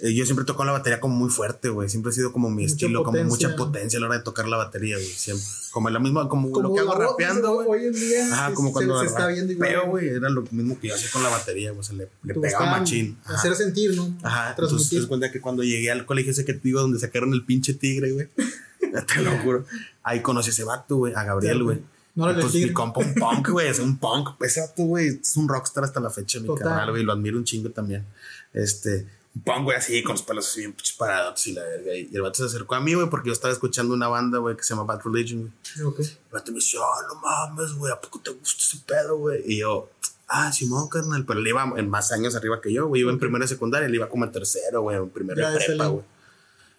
eh, 0.02 0.14
yo 0.14 0.26
siempre 0.26 0.46
toco 0.46 0.64
la 0.66 0.72
batería 0.72 1.00
como 1.00 1.16
muy 1.16 1.30
fuerte, 1.30 1.70
güey. 1.70 1.90
Siempre 1.90 2.12
ha 2.12 2.14
sido 2.14 2.32
como 2.32 2.50
mi 2.50 2.66
estilo, 2.66 3.04
como 3.04 3.24
mucha 3.24 3.56
potencia 3.56 3.98
a 3.98 4.00
la 4.02 4.08
hora 4.08 4.18
de 4.18 4.24
tocar 4.24 4.48
la 4.48 4.58
batería, 4.58 4.96
güey. 4.96 5.08
Siempre. 5.08 5.46
Como 5.72 5.90
la 5.90 6.00
misma, 6.00 6.28
como, 6.28 6.50
lo 6.60 6.74
que 6.74 6.80
hago 6.80 6.96
rapeando, 6.96 7.54
güey. 7.54 7.68
Hoy 7.68 7.86
en 7.88 7.94
día. 7.94 8.34
Ajá, 8.34 8.54
como 8.54 8.72
cuando 8.72 9.00
se, 9.00 9.08
está 9.08 9.28
viendo 9.28 9.54
igual. 9.54 9.90
güey. 9.90 10.10
Era 10.10 10.30
lo 10.30 10.44
mismo 10.52 10.80
que 10.80 10.90
yo 10.90 10.96
hacía 10.96 11.10
con 11.12 11.24
la 11.24 11.30
batería, 11.30 11.72
güey. 11.72 11.84
Se 11.84 11.94
le, 11.94 12.10
le 12.24 12.34
pegaba 12.36 12.80
machín. 12.80 13.18
Hacer 13.26 13.56
sentir, 13.56 13.96
¿no? 13.96 14.16
Ajá. 14.24 14.52
Entonces 14.52 14.90
te 14.90 14.98
das 14.98 15.06
cuenta 15.06 15.32
que 15.32 15.42
cuando 15.42 15.64
llegué 15.64 15.92
al 15.92 16.06
colegio 16.06 16.32
ese 16.32 16.46
que 16.46 16.54
te 16.54 16.62
digo, 16.64 16.82
donde 16.82 17.00
sacaron 17.00 17.34
el 17.34 17.44
pinche 17.46 17.74
tigre, 17.74 18.12
güey. 18.12 18.30
te 19.16 19.22
lo 19.22 19.32
juro. 19.40 19.66
Ahí 20.04 20.22
conocí 20.22 20.50
a 20.50 20.54
ese 20.54 20.64
vato, 20.64 20.98
güey. 20.98 21.14
A 21.16 21.24
Gabriel, 21.24 21.64
güey. 21.64 21.82
No 22.18 22.34
pues 22.34 22.56
mi 22.56 22.74
compa 22.74 23.00
un 23.00 23.14
punk, 23.14 23.50
güey, 23.52 23.68
es 23.68 23.78
un 23.78 23.98
punk. 24.00 24.30
Ese 24.42 24.62
vato, 24.62 24.84
güey, 24.84 25.20
es 25.22 25.38
un 25.38 25.48
rockstar 25.48 25.84
hasta 25.84 26.00
la 26.00 26.10
fecha, 26.10 26.40
mi 26.40 26.54
canal, 26.56 26.90
güey. 26.90 27.04
Lo 27.04 27.14
admiro 27.14 27.38
un 27.38 27.44
chingo 27.44 27.70
también. 27.70 28.06
Este, 28.54 29.06
Pon, 29.44 29.64
güey, 29.64 29.78
así, 29.78 30.04
con 30.04 30.14
los 30.14 30.24
pelos 30.24 30.48
así 30.48 30.62
bien 30.62 30.76
parados 30.98 31.46
y 31.48 31.54
la 31.54 31.64
verga. 31.64 31.96
Y 31.96 32.10
el 32.14 32.22
vato 32.22 32.36
se 32.36 32.46
acercó 32.46 32.76
a 32.76 32.80
mí, 32.80 32.94
güey, 32.94 33.10
porque 33.10 33.28
yo 33.28 33.34
estaba 33.34 33.54
escuchando 33.54 33.94
una 33.94 34.08
banda, 34.08 34.38
güey, 34.38 34.56
que 34.56 34.64
se 34.64 34.74
llama 34.74 34.84
Bad 34.84 35.02
Religion, 35.04 35.42
güey. 35.42 35.88
Okay. 35.88 36.06
El 36.06 36.32
vato 36.32 36.52
me 36.52 36.56
dice, 36.56 36.78
oh, 36.78 37.14
no 37.14 37.22
mames, 37.22 37.74
güey, 37.74 37.92
¿a 37.92 38.00
poco 38.00 38.20
te 38.20 38.32
gusta 38.32 38.64
ese 38.64 38.84
pedo, 38.86 39.18
güey? 39.18 39.42
Y 39.46 39.60
yo, 39.60 39.90
ah, 40.28 40.52
Simón, 40.52 40.88
carnal, 40.88 41.26
pero 41.26 41.40
él 41.40 41.48
iba 41.48 41.74
en 41.76 41.90
más 41.90 42.12
años 42.12 42.36
arriba 42.36 42.62
que 42.62 42.72
yo, 42.72 42.88
güey. 42.88 43.02
Iba 43.02 43.12
en 43.12 43.20
primera 43.20 43.44
y 43.44 43.48
secundaria, 43.48 43.88
él 43.88 43.96
iba 43.96 44.10
como 44.10 44.26
en 44.26 44.32
tercero, 44.32 44.82
güey, 44.82 44.98
en 44.98 45.10
primera 45.10 45.52
de 45.52 45.66
prepa, 45.66 45.88
güey. 45.88 46.06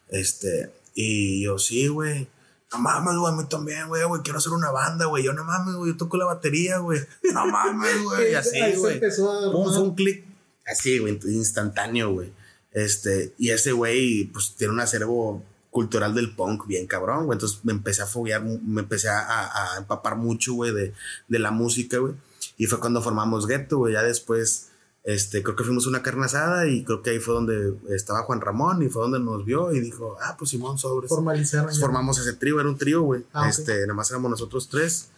Este, 0.08 0.72
y 0.94 1.44
yo, 1.44 1.58
sí, 1.58 1.88
güey. 1.88 2.28
No 2.72 2.78
mames, 2.78 3.16
güey, 3.16 3.32
a 3.32 3.36
mí 3.36 3.44
también, 3.48 3.88
güey, 3.88 4.04
güey, 4.04 4.22
quiero 4.22 4.38
hacer 4.38 4.52
una 4.52 4.70
banda, 4.70 5.06
güey. 5.06 5.24
Yo 5.24 5.32
no 5.32 5.44
mames, 5.44 5.74
güey, 5.74 5.92
yo 5.92 5.96
toco 5.96 6.16
la 6.16 6.26
batería, 6.26 6.78
güey. 6.78 7.00
No 7.32 7.46
mames, 7.46 8.02
güey. 8.04 8.32
Y 8.32 8.34
así, 8.36 8.58
güey. 8.76 9.00
Pum, 9.00 9.72
fue 9.72 9.82
un 9.82 9.94
clic 9.94 10.24
así, 10.66 10.98
güey, 10.98 11.18
instantáneo, 11.24 12.12
güey. 12.12 12.32
Este, 12.72 13.34
y 13.38 13.50
ese 13.50 13.72
güey, 13.72 14.24
pues 14.24 14.54
tiene 14.56 14.72
un 14.74 14.80
acervo 14.80 15.42
cultural 15.70 16.14
del 16.14 16.34
punk 16.34 16.66
bien 16.66 16.86
cabrón, 16.86 17.26
güey. 17.26 17.36
Entonces 17.36 17.60
me 17.64 17.72
empecé 17.72 18.02
a 18.02 18.06
foguear, 18.06 18.42
me 18.42 18.82
empecé 18.82 19.08
a, 19.08 19.74
empapar 19.78 20.16
mucho, 20.16 20.54
güey, 20.54 20.72
de, 20.72 20.92
de, 21.28 21.38
la 21.38 21.50
música, 21.50 21.98
güey. 21.98 22.14
Y 22.56 22.66
fue 22.66 22.80
cuando 22.80 23.02
formamos 23.02 23.46
Ghetto, 23.46 23.78
güey. 23.78 23.94
Ya 23.94 24.02
después, 24.02 24.70
este, 25.04 25.42
creo 25.42 25.56
que 25.56 25.64
fuimos 25.64 25.86
una 25.86 26.02
carne 26.02 26.26
asada 26.26 26.66
y 26.66 26.84
creo 26.84 27.02
que 27.02 27.10
ahí 27.10 27.18
fue 27.18 27.34
donde 27.34 27.74
estaba 27.90 28.22
Juan 28.22 28.40
Ramón 28.40 28.82
y 28.82 28.88
fue 28.88 29.02
donde 29.02 29.20
nos 29.20 29.44
vio 29.44 29.72
y 29.72 29.80
dijo, 29.80 30.16
ah, 30.20 30.36
pues 30.38 30.50
Simón, 30.50 30.78
sobres. 30.78 31.08
Formalizaron. 31.08 31.74
formamos 31.74 32.18
ese 32.18 32.32
trío, 32.34 32.60
era 32.60 32.68
un 32.68 32.78
trío, 32.78 33.02
güey. 33.02 33.24
Ah, 33.32 33.48
este, 33.48 33.80
nada 33.82 33.94
más 33.94 34.10
éramos 34.10 34.30
nosotros 34.30 34.68
tres. 34.68 35.10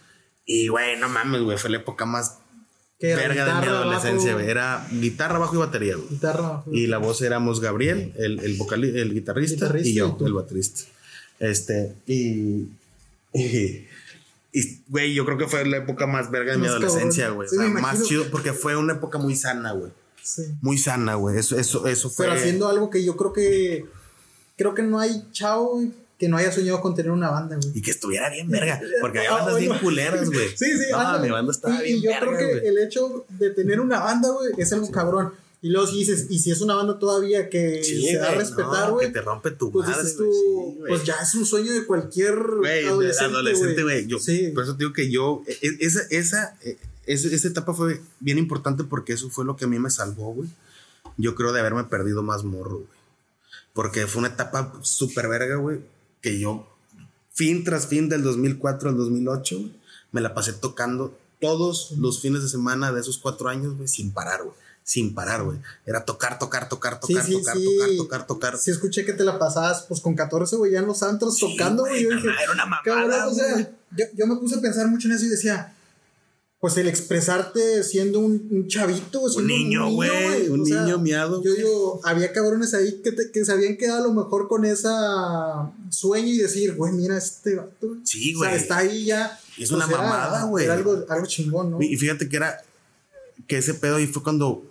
Y, 0.44 0.68
güey, 0.68 0.98
no 0.98 1.08
mames, 1.08 1.42
güey, 1.42 1.58
fue 1.58 1.70
la 1.70 1.76
época 1.76 2.04
más 2.06 2.39
verga 3.00 3.44
de 3.44 3.60
mi 3.60 3.66
adolescencia, 3.66 4.34
güey. 4.34 4.48
Era 4.48 4.86
guitarra, 4.90 5.38
bajo 5.38 5.54
y 5.54 5.58
batería, 5.58 5.96
güey. 5.96 6.08
Guitarra, 6.10 6.42
bajo. 6.42 6.72
Y 6.72 6.86
la 6.86 6.98
voz 6.98 7.22
éramos 7.22 7.60
Gabriel, 7.60 8.12
el, 8.16 8.40
el, 8.40 8.56
vocal, 8.56 8.84
el 8.84 9.14
guitarrista, 9.14 9.72
y 9.82 9.94
yo, 9.94 10.16
el 10.20 10.32
baterista. 10.32 10.82
Este, 11.38 11.94
y. 12.06 12.68
Y, 14.52 14.82
güey, 14.88 15.14
yo 15.14 15.24
creo 15.24 15.38
que 15.38 15.46
fue 15.46 15.64
la 15.64 15.76
época 15.76 16.08
más 16.08 16.30
verga 16.30 16.52
de 16.52 16.58
mi 16.58 16.66
adolescencia, 16.66 17.30
güey. 17.30 17.46
o 17.46 17.50
sea, 17.50 17.68
más 17.68 18.02
chido, 18.02 18.24
porque 18.30 18.52
fue 18.52 18.76
una 18.76 18.94
época 18.94 19.16
muy 19.18 19.36
sana, 19.36 19.72
güey. 19.72 19.92
Sí. 20.22 20.42
Muy 20.60 20.76
sana, 20.76 21.14
güey. 21.14 21.38
Eso, 21.38 21.56
eso, 21.56 21.86
eso 21.86 22.10
fue. 22.10 22.26
Pero 22.26 22.36
haciendo 22.38 22.68
algo 22.68 22.90
que 22.90 23.04
yo 23.04 23.16
creo 23.16 23.32
que. 23.32 23.86
Creo 24.56 24.74
que 24.74 24.82
no 24.82 24.98
hay 24.98 25.24
chao, 25.32 25.80
que 26.20 26.28
no 26.28 26.36
haya 26.36 26.52
soñado 26.52 26.82
con 26.82 26.94
tener 26.94 27.10
una 27.10 27.30
banda, 27.30 27.56
güey. 27.56 27.78
Y 27.78 27.80
que 27.80 27.92
estuviera 27.92 28.28
bien 28.28 28.46
verga, 28.50 28.78
porque 29.00 29.20
había 29.20 29.32
bandas 29.32 29.56
bien 29.56 29.78
culeras, 29.78 30.28
güey. 30.28 30.48
Sí, 30.54 30.66
sí, 30.76 30.92
no, 30.92 31.18
mi 31.18 31.30
banda 31.30 31.50
estaba 31.50 31.80
bien 31.80 31.96
Y 31.96 32.02
yo 32.02 32.10
creo 32.20 32.36
que 32.36 32.68
el 32.68 32.76
hecho 32.76 33.24
de 33.30 33.48
tener 33.48 33.80
una 33.80 34.00
banda, 34.00 34.28
güey, 34.28 34.52
es 34.58 34.70
algo 34.74 34.90
cabrón. 34.90 35.32
Y 35.62 35.70
luego 35.70 35.86
si 35.86 35.96
dices, 35.96 36.26
y 36.28 36.38
si 36.38 36.50
es 36.50 36.60
una 36.60 36.74
banda 36.74 36.98
todavía 36.98 37.48
que 37.48 37.82
se 37.82 38.18
da 38.18 38.32
a 38.32 38.34
respetar, 38.34 38.90
güey. 38.90 39.06
que 39.06 39.12
te 39.14 39.22
rompe 39.22 39.50
tu 39.52 39.72
pues 39.72 39.88
madre, 39.88 40.10
tú, 40.14 40.78
Pues 40.86 41.04
ya 41.04 41.14
es 41.22 41.34
un 41.34 41.46
sueño 41.46 41.72
de 41.72 41.86
cualquier 41.86 42.36
güey, 42.58 42.84
adolescente, 42.84 43.82
güey. 43.82 44.06
Sí. 44.20 44.50
Por 44.54 44.64
eso 44.64 44.76
te 44.76 44.84
digo 44.84 44.92
que 44.92 45.10
yo, 45.10 45.42
e, 45.46 45.52
e, 45.62 45.76
esa, 45.80 46.00
esa, 46.10 46.54
e, 46.62 46.76
esa, 47.06 47.28
esa 47.28 47.48
etapa 47.48 47.72
fue 47.72 48.02
bien 48.20 48.36
importante 48.36 48.84
porque 48.84 49.14
eso 49.14 49.30
fue 49.30 49.46
lo 49.46 49.56
que 49.56 49.64
a 49.64 49.68
mí 49.68 49.78
me 49.78 49.88
salvó, 49.88 50.34
güey. 50.34 50.50
Yo 51.16 51.34
creo 51.34 51.54
de 51.54 51.60
haberme 51.60 51.84
perdido 51.84 52.22
más 52.22 52.44
morro, 52.44 52.76
güey. 52.76 53.00
Porque 53.72 54.06
fue 54.06 54.20
una 54.20 54.28
etapa 54.28 54.74
súper 54.82 55.26
verga, 55.26 55.56
güey 55.56 55.80
que 56.20 56.38
yo, 56.38 56.68
fin 57.32 57.64
tras 57.64 57.86
fin 57.86 58.08
del 58.08 58.22
2004 58.22 58.90
al 58.90 58.96
2008, 58.96 59.70
me 60.12 60.20
la 60.20 60.34
pasé 60.34 60.52
tocando 60.52 61.16
todos 61.40 61.92
los 61.98 62.20
fines 62.20 62.42
de 62.42 62.48
semana 62.48 62.92
de 62.92 63.00
esos 63.00 63.18
cuatro 63.18 63.48
años, 63.48 63.76
güey, 63.76 63.88
sin 63.88 64.12
parar, 64.12 64.42
güey. 64.42 64.54
Sin 64.82 65.14
parar, 65.14 65.44
güey. 65.44 65.58
Era 65.86 66.04
tocar, 66.04 66.38
tocar, 66.38 66.68
tocar, 66.68 66.98
tocar, 66.98 67.24
tocar, 67.26 67.56
tocar, 67.56 67.96
tocar, 67.96 68.26
tocar. 68.26 68.58
Sí, 68.58 68.70
escuché 68.70 69.04
que 69.04 69.12
te 69.12 69.24
la 69.24 69.38
pasabas, 69.38 69.82
pues 69.82 70.00
con 70.00 70.14
14, 70.14 70.56
güey, 70.56 70.72
ya 70.72 70.80
en 70.80 70.86
los 70.86 71.02
antros 71.02 71.38
tocando, 71.38 71.84
güey. 71.84 72.04
Era 72.04 72.52
una 72.52 72.66
mamada, 72.66 73.28
o 73.28 73.34
sea, 73.34 73.70
yo, 73.90 74.04
yo 74.14 74.26
me 74.26 74.36
puse 74.36 74.56
a 74.56 74.60
pensar 74.60 74.88
mucho 74.88 75.08
en 75.08 75.14
eso 75.14 75.26
y 75.26 75.28
decía, 75.28 75.74
pues 76.60 76.76
el 76.76 76.88
expresarte 76.88 77.82
siendo 77.82 78.20
un, 78.20 78.68
chavito, 78.68 79.22
un 79.22 79.46
niño, 79.46 79.90
güey, 79.90 80.48
un 80.50 80.62
niño, 80.62 80.98
miado. 80.98 81.42
Yo 81.42 81.54
digo, 81.54 82.00
había 82.04 82.32
cabrones 82.32 82.74
ahí 82.74 83.00
que, 83.02 83.14
que 83.32 83.44
se 83.46 83.52
habían 83.52 83.78
quedado 83.78 84.04
a 84.04 84.06
lo 84.06 84.12
mejor 84.12 84.46
con 84.46 84.66
esa 84.66 85.72
sueño 85.88 86.28
y 86.28 86.36
decir, 86.36 86.74
güey, 86.74 86.92
mira 86.92 87.16
este 87.16 87.56
vato. 87.56 87.96
Sí, 88.04 88.34
güey. 88.34 88.48
O 88.48 88.52
sea, 88.52 88.60
está 88.60 88.76
ahí 88.78 89.06
ya. 89.06 89.40
Es 89.58 89.70
una 89.70 89.86
mamada, 89.86 90.44
güey. 90.44 90.66
Era 90.66 90.74
algo, 90.74 91.02
algo 91.08 91.26
chingón, 91.26 91.70
¿no? 91.70 91.82
Y 91.82 91.96
fíjate 91.96 92.28
que 92.28 92.36
era 92.36 92.62
que 93.46 93.56
ese 93.56 93.72
pedo 93.72 93.96
ahí 93.96 94.06
fue 94.06 94.22
cuando 94.22 94.69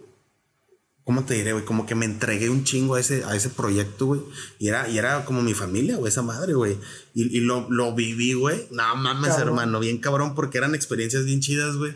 ¿cómo 1.10 1.26
te 1.26 1.34
diré, 1.34 1.53
güey? 1.53 1.66
Como 1.66 1.88
que 1.88 1.95
me 1.95 2.05
entregué 2.05 2.51
un 2.51 2.64
chingo 2.64 2.93
a 2.93 2.99
ese, 2.99 3.24
a 3.24 3.36
ese 3.36 3.49
proyecto, 3.49 4.05
güey. 4.05 4.22
Y 4.60 4.68
era, 4.68 4.88
y 4.88 4.99
era 4.99 5.26
como 5.26 5.41
mi 5.41 5.55
familia, 5.55 5.97
güey, 5.97 6.12
esa 6.12 6.22
madre, 6.22 6.53
güey. 6.53 6.78
Y, 7.16 7.36
y 7.36 7.39
lo, 7.39 7.68
lo, 7.68 7.95
viví, 7.95 8.34
güey. 8.34 8.68
No 8.70 8.95
mames, 8.95 9.36
hermano, 9.39 9.80
bien 9.80 9.97
cabrón, 9.97 10.36
porque 10.36 10.60
eran 10.60 10.76
experiencias 10.76 11.26
bien 11.26 11.39
chidas, 11.39 11.78
güey. 11.78 11.95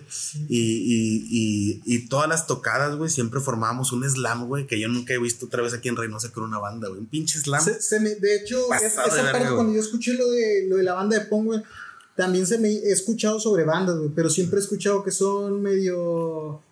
Y, 0.49 0.57
y, 1.29 1.81
y, 1.85 2.07
todas 2.07 2.27
las 2.27 2.47
tocadas, 2.47 2.95
güey, 2.95 3.11
siempre 3.11 3.39
formábamos 3.39 3.91
un 3.91 4.03
slam, 4.03 4.47
güey, 4.47 4.65
que 4.65 4.79
yo 4.79 4.87
nunca 4.87 5.13
he 5.13 5.19
visto 5.19 5.45
otra 5.45 5.61
vez 5.61 5.75
aquí 5.75 5.89
en 5.89 5.95
Reynosa 5.95 6.31
con 6.31 6.45
una 6.45 6.57
banda, 6.57 6.87
güey. 6.87 7.01
Un 7.01 7.05
pinche 7.05 7.39
slam. 7.39 7.61
Se, 7.63 7.99
me, 7.99 8.15
de 8.15 8.37
hecho, 8.37 8.73
esa 8.73 9.03
parte, 9.03 9.47
cuando 9.53 9.75
yo 9.75 9.79
escuché 9.79 10.15
lo 10.15 10.27
de, 10.31 10.65
lo 10.67 10.77
de 10.77 10.83
la 10.83 10.95
banda 10.95 11.19
de 11.19 11.25
Pong, 11.25 11.45
güey, 11.45 11.61
también 12.15 12.47
se 12.47 12.57
me 12.57 12.69
he 12.69 12.91
escuchado 12.91 13.39
sobre 13.39 13.63
bandas, 13.63 13.95
güey, 13.95 14.09
pero 14.15 14.31
siempre 14.31 14.57
he 14.57 14.63
escuchado 14.63 15.03
que 15.03 15.11
son 15.11 15.61
medio 15.61 16.63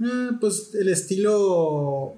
eh, 0.00 0.30
pues 0.40 0.70
el 0.74 0.88
estilo 0.88 2.16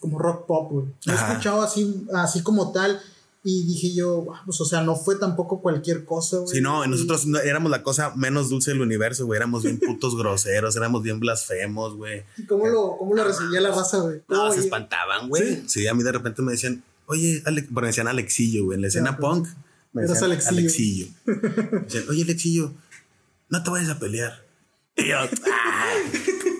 como 0.00 0.18
rock 0.18 0.46
pop, 0.46 0.72
güey. 0.72 0.86
He 1.06 1.12
escuchado 1.12 1.62
así, 1.62 2.06
así 2.14 2.42
como 2.42 2.72
tal. 2.72 3.00
Y 3.42 3.64
dije 3.64 3.94
yo, 3.94 4.26
pues, 4.44 4.60
o 4.60 4.66
sea, 4.66 4.82
no 4.82 4.96
fue 4.96 5.16
tampoco 5.16 5.62
cualquier 5.62 6.04
cosa, 6.04 6.38
güey. 6.38 6.56
Sí, 6.56 6.60
no, 6.60 6.86
nosotros 6.86 7.26
éramos 7.42 7.70
la 7.70 7.82
cosa 7.82 8.14
menos 8.14 8.50
dulce 8.50 8.72
del 8.72 8.82
universo, 8.82 9.24
güey. 9.24 9.38
Éramos 9.38 9.62
bien 9.62 9.78
putos 9.78 10.14
groseros, 10.18 10.76
éramos 10.76 11.02
bien 11.02 11.20
blasfemos, 11.20 11.96
güey. 11.96 12.22
¿Y 12.36 12.44
cómo 12.44 12.66
lo, 12.66 12.96
cómo 12.98 13.14
lo 13.14 13.24
recibía 13.24 13.62
la 13.62 13.70
raza, 13.70 13.98
güey? 13.98 14.20
No, 14.28 14.52
se 14.52 14.60
espantaban, 14.60 15.28
güey. 15.30 15.62
¿Sí? 15.68 15.86
a 15.86 15.94
mí 15.94 16.02
de 16.02 16.12
repente 16.12 16.42
me 16.42 16.52
decían, 16.52 16.82
oye, 17.06 17.42
Alex, 17.46 17.70
me 17.70 17.86
decían 17.86 18.08
Alexillo, 18.08 18.66
güey. 18.66 18.76
En 18.76 18.82
la 18.82 18.88
escena 18.88 19.16
punk, 19.16 19.48
me 19.92 20.02
decían 20.02 20.24
Alexillo. 20.24 20.58
Alexillo. 20.58 21.06
me 21.24 21.80
decían, 21.80 22.04
oye, 22.10 22.22
Alexillo, 22.24 22.74
no 23.48 23.62
te 23.62 23.70
vayas 23.70 23.88
a 23.88 23.98
pelear. 23.98 24.44
Y 24.96 25.08
yo, 25.08 25.16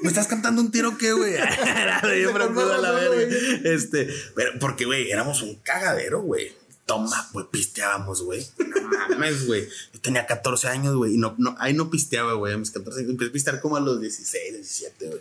¿me 0.03 0.09
estás 0.09 0.27
cantando 0.27 0.61
un 0.63 0.71
tiro 0.71 0.97
qué, 0.99 1.13
güey? 1.13 1.35
yo 2.23 2.33
me 2.33 2.39
la 2.39 2.91
verga. 2.91 3.37
Este, 3.65 4.09
pero 4.35 4.53
porque, 4.59 4.85
güey, 4.85 5.11
éramos 5.11 5.43
un 5.43 5.57
cagadero, 5.57 6.23
güey. 6.23 6.53
Toma, 6.87 7.29
güey, 7.33 7.47
pisteábamos, 7.51 8.23
güey. 8.23 8.45
No 8.59 8.89
mames, 8.89 9.47
güey. 9.47 9.69
Yo 9.93 10.01
tenía 10.01 10.27
14 10.27 10.69
años, 10.69 10.97
güey, 10.97 11.15
y 11.15 11.19
no, 11.19 11.35
no, 11.39 11.55
ahí 11.59 11.73
no 11.73 11.91
pisteaba, 11.91 12.33
güey. 12.35 12.55
A 12.55 12.59
mis 12.59 12.71
14 12.71 13.01
años 13.01 13.11
empecé 13.11 13.31
a 13.31 13.33
pistear 13.33 13.61
como 13.61 13.77
a 13.77 13.81
los 13.81 14.01
16, 14.01 14.55
17, 14.55 15.07
güey. 15.07 15.21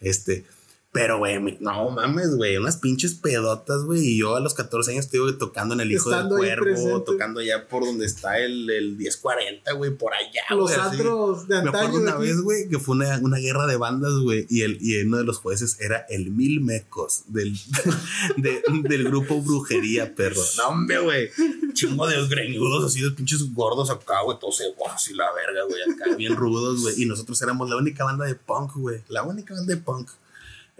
Este, 0.00 0.44
pero, 0.92 1.18
güey, 1.18 1.38
no 1.60 1.90
mames, 1.90 2.34
güey, 2.34 2.56
unas 2.56 2.76
pinches 2.78 3.14
pedotas, 3.14 3.84
güey. 3.84 4.00
Y 4.00 4.18
yo 4.18 4.34
a 4.34 4.40
los 4.40 4.54
14 4.54 4.90
años 4.90 5.04
estuve 5.04 5.34
tocando 5.34 5.74
en 5.74 5.80
el 5.80 5.92
Hijo 5.92 6.10
del 6.10 6.26
Cuervo, 6.26 7.02
tocando 7.02 7.38
allá 7.38 7.68
por 7.68 7.84
donde 7.84 8.06
está 8.06 8.38
el, 8.38 8.68
el 8.68 8.96
1040, 8.96 9.70
güey, 9.74 9.96
por 9.96 10.12
allá, 10.12 10.42
Los 10.50 10.72
otros 10.76 11.46
de 11.46 11.58
antaño. 11.58 11.72
Me 11.72 11.78
acuerdo 11.78 12.00
una 12.00 12.16
vez, 12.16 12.40
güey, 12.40 12.68
que 12.68 12.80
fue 12.80 12.96
una, 12.96 13.20
una, 13.22 13.38
guerra 13.38 13.68
de 13.68 13.76
bandas, 13.76 14.14
güey. 14.14 14.46
Y, 14.50 14.62
el, 14.62 14.78
y 14.80 15.00
uno 15.02 15.18
de 15.18 15.24
los 15.24 15.38
jueces 15.38 15.80
era 15.80 16.06
el 16.08 16.32
Mil 16.32 16.60
Mecos 16.60 17.22
del, 17.28 17.56
del 18.82 19.04
grupo 19.04 19.40
Brujería, 19.40 20.12
perro. 20.16 20.42
No, 20.56 20.68
hombre, 20.70 20.98
güey. 20.98 21.30
Chingo 21.72 22.04
de 22.08 22.26
greñudos, 22.26 22.84
así 22.84 23.00
de 23.00 23.12
pinches 23.12 23.54
gordos 23.54 23.90
acá, 23.90 24.22
güey. 24.24 24.40
Todos 24.40 24.60
así 24.92 25.14
la 25.14 25.26
verga, 25.32 25.62
güey. 25.68 25.82
Acá 25.82 26.16
bien 26.16 26.34
rudos, 26.34 26.82
güey. 26.82 27.00
Y 27.00 27.06
nosotros 27.06 27.40
éramos 27.42 27.70
la 27.70 27.76
única 27.76 28.02
banda 28.02 28.24
de 28.24 28.34
punk, 28.34 28.74
güey. 28.74 29.02
La 29.08 29.22
única 29.22 29.54
banda 29.54 29.72
de 29.72 29.80
punk. 29.80 30.10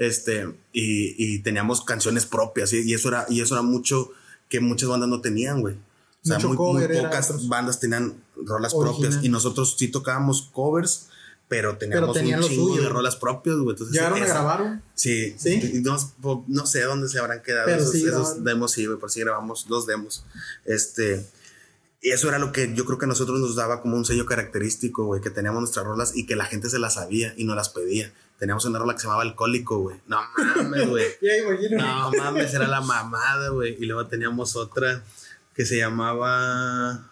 Este, 0.00 0.46
y, 0.72 1.14
y 1.18 1.40
teníamos 1.40 1.84
canciones 1.84 2.24
propias, 2.24 2.72
y 2.72 2.94
eso 2.94 3.08
era, 3.08 3.26
y 3.28 3.42
eso 3.42 3.54
era 3.54 3.60
mucho 3.60 4.12
que 4.48 4.58
muchas 4.58 4.88
bandas 4.88 5.10
no 5.10 5.20
tenían, 5.20 5.60
güey. 5.60 5.74
O 5.74 6.26
sea, 6.26 6.38
muy, 6.38 6.56
pocas 6.56 7.48
bandas 7.48 7.80
tenían 7.80 8.14
rolas 8.34 8.74
propias. 8.74 9.20
Y 9.22 9.28
nosotros 9.28 9.76
sí 9.78 9.88
tocábamos 9.88 10.48
covers, 10.52 11.08
pero 11.48 11.76
teníamos 11.76 12.16
un 12.16 12.48
chingo 12.48 12.76
de 12.76 12.88
rolas 12.88 13.16
propias, 13.16 13.56
güey. 13.56 13.70
Entonces, 13.70 13.94
¿Llegaron 13.94 14.22
a 14.22 14.26
grabaron? 14.26 14.82
Sí. 14.94 15.34
¿Sí? 15.38 15.82
No, 15.84 15.96
no, 16.48 16.66
sé 16.66 16.80
dónde 16.82 17.06
se 17.10 17.18
habrán 17.18 17.42
quedado 17.42 17.68
esos, 17.68 17.94
esos 17.94 18.42
demos, 18.42 18.72
sí, 18.72 18.86
güey, 18.86 18.98
por 18.98 19.10
si 19.10 19.20
grabamos 19.20 19.66
dos 19.68 19.86
demos. 19.86 20.24
Este. 20.64 21.26
Y 22.00 22.12
eso 22.12 22.30
era 22.30 22.38
lo 22.38 22.52
que 22.52 22.72
yo 22.74 22.86
creo 22.86 22.96
que 22.96 23.04
a 23.04 23.08
nosotros 23.08 23.38
nos 23.38 23.54
daba 23.54 23.82
como 23.82 23.98
un 23.98 24.06
sello 24.06 24.24
característico, 24.24 25.04
güey, 25.04 25.20
que 25.20 25.28
teníamos 25.28 25.60
nuestras 25.60 25.84
rolas 25.84 26.16
y 26.16 26.24
que 26.24 26.36
la 26.36 26.46
gente 26.46 26.70
se 26.70 26.78
las 26.78 26.94
sabía 26.94 27.34
y 27.36 27.44
no 27.44 27.54
las 27.54 27.68
pedía. 27.68 28.10
Teníamos 28.40 28.64
una 28.64 28.78
rola 28.78 28.94
que 28.94 29.00
se 29.00 29.04
llamaba 29.04 29.22
Alcohólico, 29.22 29.80
güey. 29.80 30.00
No 30.06 30.18
mames, 30.56 30.88
güey. 30.88 31.04
no 31.72 32.10
mames, 32.10 32.54
era 32.54 32.66
la 32.66 32.80
mamada, 32.80 33.50
güey. 33.50 33.76
Y 33.78 33.84
luego 33.84 34.06
teníamos 34.06 34.56
otra 34.56 35.02
que 35.54 35.66
se 35.66 35.76
llamaba 35.76 37.09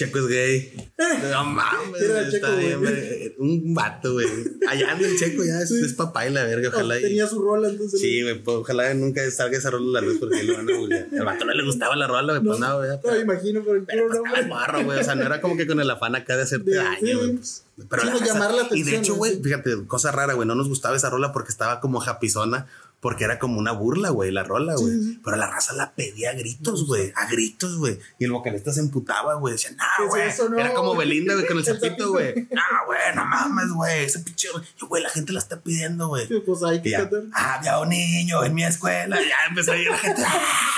Checo 0.00 0.18
es 0.20 0.28
gay. 0.28 0.92
No 1.30 1.44
mames, 1.44 2.00
está 2.32 2.54
bien, 2.56 2.80
güey. 2.80 3.34
Un 3.36 3.74
vato, 3.74 4.14
güey. 4.14 4.26
Allá 4.66 4.92
en 4.92 5.04
el 5.04 5.18
Checo 5.18 5.44
ya 5.44 5.60
es, 5.60 5.70
es 5.70 5.92
papá 5.92 6.26
y 6.26 6.32
la 6.32 6.44
verga, 6.44 6.70
ojalá. 6.70 6.98
tenía 6.98 7.26
su 7.26 7.42
rola 7.42 7.68
entonces. 7.68 8.00
Sí, 8.00 8.22
güey, 8.22 8.42
pues, 8.42 8.56
ojalá 8.56 8.94
nunca 8.94 9.30
salga 9.30 9.58
esa 9.58 9.68
rola 9.68 9.98
a 9.98 10.02
la 10.02 10.08
luz 10.08 10.16
porque 10.18 10.42
lo 10.42 10.56
van 10.56 10.70
a 10.70 10.78
bullear. 10.78 11.06
Al 11.18 11.24
vato 11.26 11.44
no 11.44 11.52
le 11.52 11.64
gustaba 11.64 11.96
la 11.96 12.06
rola, 12.06 12.32
güey, 12.32 12.46
pues 12.46 12.60
nada, 12.60 12.76
güey. 12.76 12.88
No, 12.90 13.12
me 13.12 13.34
imagino, 13.34 13.62
pero, 13.62 13.84
pero 13.86 14.08
no, 14.08 14.20
güey. 14.20 14.48
barro, 14.48 14.84
güey. 14.84 15.00
O 15.00 15.04
sea, 15.04 15.14
no 15.14 15.26
era 15.26 15.42
como 15.42 15.58
que 15.58 15.66
con 15.66 15.78
el 15.80 15.90
afán 15.90 16.14
acá 16.14 16.34
de 16.34 16.44
hacerte 16.44 16.76
daño, 16.76 17.18
güey. 17.18 17.36
Pues. 17.36 17.64
Pero 17.88 18.04
la 18.04 18.18
llamar 18.24 18.52
la 18.52 18.62
atención. 18.62 18.78
Y 18.78 18.90
de 18.90 18.96
hecho, 18.96 19.14
güey, 19.16 19.40
fíjate, 19.42 19.86
cosa 19.86 20.12
rara, 20.12 20.34
güey, 20.34 20.48
no 20.48 20.54
nos 20.54 20.68
gustaba 20.68 20.96
esa 20.96 21.10
rola 21.10 21.32
porque 21.32 21.50
estaba 21.50 21.80
como 21.80 22.00
japizona 22.00 22.66
porque 23.00 23.24
era 23.24 23.38
como 23.38 23.58
una 23.58 23.72
burla, 23.72 24.10
güey, 24.10 24.30
la 24.30 24.44
rola, 24.44 24.74
güey. 24.76 25.18
Pero 25.24 25.36
la 25.36 25.50
raza 25.50 25.72
la 25.72 25.92
pedía 25.92 26.30
a 26.30 26.34
gritos, 26.34 26.86
güey, 26.86 27.12
a 27.16 27.26
gritos, 27.30 27.78
güey. 27.78 27.98
Y 28.18 28.26
el 28.26 28.32
vocalista 28.32 28.72
se 28.72 28.80
emputaba, 28.80 29.34
güey. 29.34 29.52
Decía, 29.52 29.70
no, 29.70 30.08
güey. 30.08 30.22
era 30.58 30.74
como 30.74 30.94
Belinda, 30.94 31.32
güey, 31.34 31.46
con 31.46 31.56
el 31.56 31.64
sapito, 31.64 32.10
güey. 32.10 32.34
No, 32.50 32.62
güey, 32.86 33.00
no 33.16 33.24
mames, 33.24 33.70
güey. 33.72 34.04
Ese 34.04 34.20
pinche, 34.20 34.48
güey. 34.52 34.64
güey, 34.86 35.02
la 35.02 35.08
gente 35.08 35.32
la 35.32 35.38
está 35.38 35.60
pidiendo, 35.60 36.08
güey. 36.08 36.28
Sí, 36.28 36.42
pues 36.44 36.62
hay 36.62 36.82
que 36.82 36.94
Ah, 37.32 37.54
había 37.54 37.78
un 37.78 37.88
niño 37.88 38.44
en 38.44 38.54
mi 38.54 38.64
escuela. 38.64 39.16
Ya 39.18 39.48
empezó 39.48 39.72
a 39.72 39.76
ir 39.78 39.88
la 39.88 39.96
gente. 39.98 40.22
¡Ah! 40.26 40.70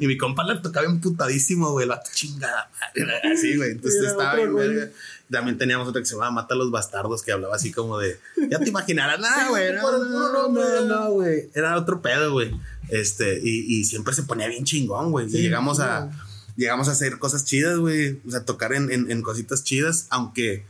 y 0.00 0.06
mi 0.06 0.16
compa 0.16 0.42
la 0.42 0.60
tocaba 0.60 0.86
emputadísimo, 0.86 1.70
güey. 1.70 1.86
Vato 1.86 2.10
chingada. 2.12 2.68
Así, 3.32 3.56
güey. 3.56 3.72
Entonces 3.72 4.02
estaba 4.06 4.34
bien, 4.34 4.52
güey. 4.52 4.90
También 5.30 5.58
teníamos 5.58 5.88
otra 5.88 6.00
que 6.00 6.06
se 6.06 6.14
llamaba 6.14 6.30
Mata 6.30 6.54
a 6.54 6.56
los 6.56 6.70
bastardos, 6.70 7.22
que 7.22 7.32
hablaba 7.32 7.56
así 7.56 7.72
como 7.72 7.98
de. 7.98 8.18
Ya 8.50 8.58
te 8.58 8.68
imaginarás, 8.68 9.18
nada, 9.18 9.48
güey. 9.48 9.72
No, 9.74 10.48
no, 10.48 10.80
no, 10.82 11.10
güey. 11.12 11.50
Era 11.54 11.76
otro 11.76 12.00
pedo, 12.00 12.32
güey. 12.32 12.52
Este, 12.88 13.40
y, 13.42 13.78
y, 13.80 13.84
siempre 13.84 14.14
se 14.14 14.22
ponía 14.22 14.46
bien 14.46 14.64
chingón, 14.64 15.10
güey. 15.10 15.26
y 15.26 15.42
llegamos 15.42 15.80
a. 15.80 16.10
Llegamos 16.56 16.88
a 16.88 16.92
hacer 16.92 17.18
cosas 17.18 17.44
chidas, 17.44 17.76
güey. 17.78 18.20
O 18.26 18.30
sea, 18.30 18.44
tocar 18.44 18.72
en, 18.72 18.90
en, 18.90 19.10
en 19.10 19.22
cositas 19.22 19.62
chidas, 19.62 20.06
aunque 20.08 20.64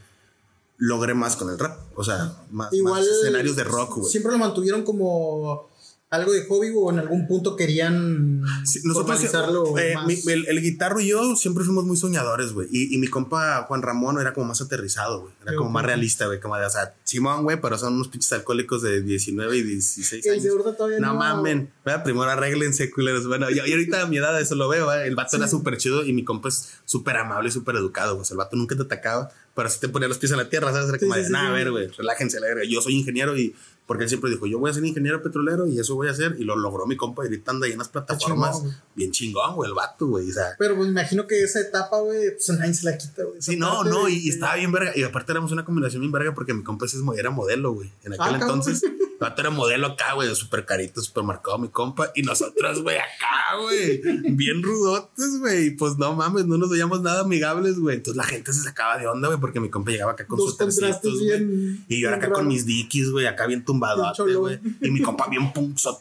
logré 0.78 1.14
más 1.14 1.36
con 1.36 1.50
el 1.50 1.58
rap. 1.58 1.78
O 1.94 2.04
sea, 2.04 2.34
más, 2.50 2.72
Igual, 2.72 3.00
más 3.00 3.06
escenarios 3.06 3.56
de 3.56 3.64
rock, 3.64 3.96
güey. 3.98 4.10
Siempre 4.10 4.32
lo 4.32 4.38
mantuvieron 4.38 4.82
como 4.82 5.70
algo 6.08 6.32
de 6.32 6.44
hobby 6.46 6.68
o 6.74 6.90
en 6.92 7.00
algún 7.00 7.26
punto 7.26 7.56
querían 7.56 8.40
sí, 8.64 8.80
formalizarlo 8.80 9.76
eh, 9.76 9.94
el, 10.26 10.62
guitarro 10.62 11.00
y 11.00 11.08
yo 11.08 11.34
siempre 11.34 11.64
fuimos 11.64 11.84
muy 11.84 11.96
soñadores, 11.96 12.52
güey. 12.52 12.68
Y, 12.70 12.94
y, 12.94 12.98
mi 12.98 13.08
compa 13.08 13.64
Juan 13.64 13.82
Ramón 13.82 14.20
era 14.20 14.32
como 14.32 14.46
más 14.46 14.60
aterrizado, 14.60 15.22
güey. 15.22 15.34
Era 15.42 15.56
como 15.56 15.70
más 15.70 15.84
realista, 15.84 16.26
güey. 16.26 16.38
Como 16.38 16.56
de, 16.56 16.64
o 16.64 16.70
sea, 16.70 16.94
Simón, 17.02 17.42
güey, 17.42 17.60
pero 17.60 17.76
son 17.76 17.94
unos 17.94 18.08
pinches 18.08 18.32
alcohólicos 18.32 18.82
de 18.82 19.02
19 19.02 19.56
y 19.56 19.62
16 19.62 20.28
años. 20.28 20.76
Todavía 20.76 21.00
no, 21.00 21.08
no 21.08 21.14
mamen. 21.14 21.72
Primero 22.04 22.30
arreglense, 22.30 22.88
culeros. 22.90 23.26
Bueno, 23.26 23.50
y, 23.50 23.58
ahorita 23.58 24.02
a 24.02 24.06
mi 24.06 24.18
edad 24.18 24.40
eso 24.40 24.54
lo 24.54 24.68
veo, 24.68 24.84
güey. 24.84 25.08
El 25.08 25.16
vato 25.16 25.36
era 25.36 25.48
súper 25.48 25.76
chido 25.76 26.04
y 26.04 26.12
mi 26.12 26.24
compa 26.24 26.50
es 26.50 26.78
súper 26.84 27.16
amable 27.16 27.48
y 27.48 27.52
súper 27.52 27.74
educado, 27.74 28.14
güey. 28.14 28.26
el 28.30 28.36
vato 28.36 28.56
nunca 28.56 28.76
te 28.76 28.82
atacaba, 28.82 29.30
pero 29.56 29.68
si 29.68 29.80
te 29.80 29.88
ponía 29.88 30.06
los 30.06 30.18
pies 30.18 30.30
en 30.30 30.38
la 30.38 30.48
tierra, 30.48 30.72
¿sabes? 30.72 30.88
Era 30.88 30.98
como 30.98 31.14
de, 31.14 31.28
nada, 31.30 31.48
a 31.48 31.52
ver, 31.52 31.72
güey, 31.72 31.88
relájense, 31.88 32.38
la 32.38 32.46
verga. 32.46 32.62
Yo 32.64 32.80
soy 32.80 32.94
ingeniero 32.94 33.36
y 33.36 33.56
porque 33.86 34.02
él 34.02 34.08
siempre 34.08 34.30
dijo, 34.30 34.46
yo 34.46 34.58
voy 34.58 34.68
a 34.68 34.74
ser 34.74 34.84
ingeniero 34.84 35.22
petrolero 35.22 35.66
y 35.68 35.78
eso 35.78 35.94
voy 35.94 36.08
a 36.08 36.10
hacer. 36.10 36.34
Y 36.40 36.44
lo 36.44 36.56
logró 36.56 36.86
mi 36.86 36.96
compa 36.96 37.22
gritando 37.24 37.66
ahí 37.66 37.72
en 37.72 37.78
las 37.78 37.88
plataformas. 37.88 38.62
bien 38.96 39.12
chingón, 39.12 39.54
güey, 39.54 39.68
el 39.68 39.74
vato, 39.74 40.08
güey. 40.08 40.28
O 40.28 40.32
sea, 40.32 40.56
Pero 40.58 40.74
pues 40.74 40.88
imagino 40.88 41.26
que 41.28 41.40
esa 41.42 41.60
etapa, 41.60 42.00
güey, 42.00 42.32
pues 42.32 42.48
nadie 42.58 42.74
se 42.74 42.84
la 42.84 42.98
quita, 42.98 43.22
güey. 43.22 43.40
Sí, 43.40 43.56
no, 43.56 43.84
no, 43.84 44.08
y, 44.08 44.28
estaba 44.28 44.56
bien 44.56 44.72
verga. 44.72 44.92
Y 44.96 45.04
aparte 45.04 45.30
éramos 45.30 45.52
una 45.52 45.64
combinación 45.64 46.00
bien 46.00 46.10
verga 46.10 46.34
porque 46.34 46.52
mi 46.52 46.64
compa 46.64 46.86
era 47.16 47.30
modelo, 47.30 47.74
güey. 47.74 47.92
En 48.02 48.14
aquel 48.14 48.34
ah, 48.34 48.38
entonces, 48.40 48.82
el 48.82 48.92
vato 49.20 49.40
era 49.40 49.50
modelo 49.50 49.86
acá, 49.86 50.14
güey, 50.14 50.34
súper 50.34 50.64
carito, 50.64 51.00
súper 51.00 51.22
marcado 51.22 51.58
mi 51.58 51.68
compa. 51.68 52.10
Y 52.16 52.22
nosotros, 52.22 52.82
güey, 52.82 52.96
acá, 52.96 53.62
güey, 53.62 54.00
bien 54.32 54.64
rudotes, 54.64 55.38
güey. 55.38 55.76
Pues 55.76 55.96
no 55.96 56.12
mames, 56.16 56.46
no 56.46 56.58
nos 56.58 56.70
veíamos 56.70 57.02
nada 57.02 57.20
amigables, 57.20 57.78
güey. 57.78 57.96
Entonces 57.98 58.16
la 58.16 58.24
gente 58.24 58.52
se 58.52 58.62
sacaba 58.62 58.98
de 58.98 59.06
onda, 59.06 59.28
güey, 59.28 59.38
porque 59.38 59.60
mi 59.60 59.70
compa 59.70 59.92
llegaba 59.92 60.12
acá 60.12 60.26
con 60.26 60.40
sus 60.40 60.56
tercitos, 60.56 61.20
güey. 61.20 61.84
Y 61.86 62.00
yo 62.00 62.08
era 62.08 62.16
acá 62.16 62.30
con 62.30 62.48
mis 62.48 62.66
dikis, 62.66 63.10
güey, 63.12 63.26
acá 63.26 63.46
bien 63.46 63.64
tumbado, 63.76 64.40
güey. 64.40 64.58
Y 64.80 64.90
mi 64.90 65.02
compa 65.02 65.28
bien 65.28 65.52
punzo, 65.52 65.98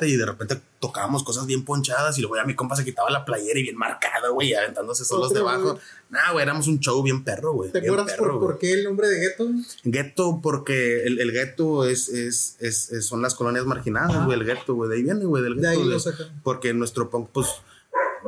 y 0.00 0.16
de 0.16 0.26
repente 0.26 0.60
tocábamos 0.80 1.22
cosas 1.22 1.46
bien 1.46 1.64
ponchadas 1.64 2.18
y 2.18 2.22
luego 2.22 2.36
ya 2.36 2.44
mi 2.44 2.54
compa 2.54 2.74
se 2.74 2.84
quitaba 2.84 3.08
la 3.10 3.24
playera 3.24 3.58
y 3.58 3.62
bien 3.62 3.76
marcado, 3.76 4.34
güey, 4.34 4.54
aventándose 4.54 5.04
solos 5.04 5.32
debajo. 5.32 5.78
Nah, 6.10 6.32
güey, 6.32 6.42
éramos 6.42 6.66
un 6.66 6.80
show 6.80 7.02
bien 7.02 7.24
perro, 7.24 7.52
güey. 7.54 7.70
¿Te 7.70 7.78
acuerdas 7.78 8.14
por, 8.14 8.58
qué 8.58 8.72
el 8.72 8.84
nombre 8.84 9.08
de 9.08 9.20
gueto? 9.20 9.48
Gueto 9.84 10.40
porque 10.42 11.04
el, 11.04 11.20
el 11.20 11.32
gueto 11.32 11.86
es, 11.86 12.08
es, 12.08 12.56
es, 12.60 13.06
son 13.06 13.22
las 13.22 13.34
colonias 13.34 13.64
marginadas, 13.64 14.24
güey, 14.24 14.38
el 14.38 14.44
gueto, 14.44 14.74
güey, 14.74 14.90
de 14.90 14.96
ahí 14.96 15.02
viene, 15.02 15.24
güey, 15.24 15.42
del 15.42 15.54
gueto. 15.54 15.68
De 15.68 15.76
ahí 15.76 16.14
porque 16.42 16.74
nuestro 16.74 17.08
punk, 17.08 17.28
pues 17.32 17.46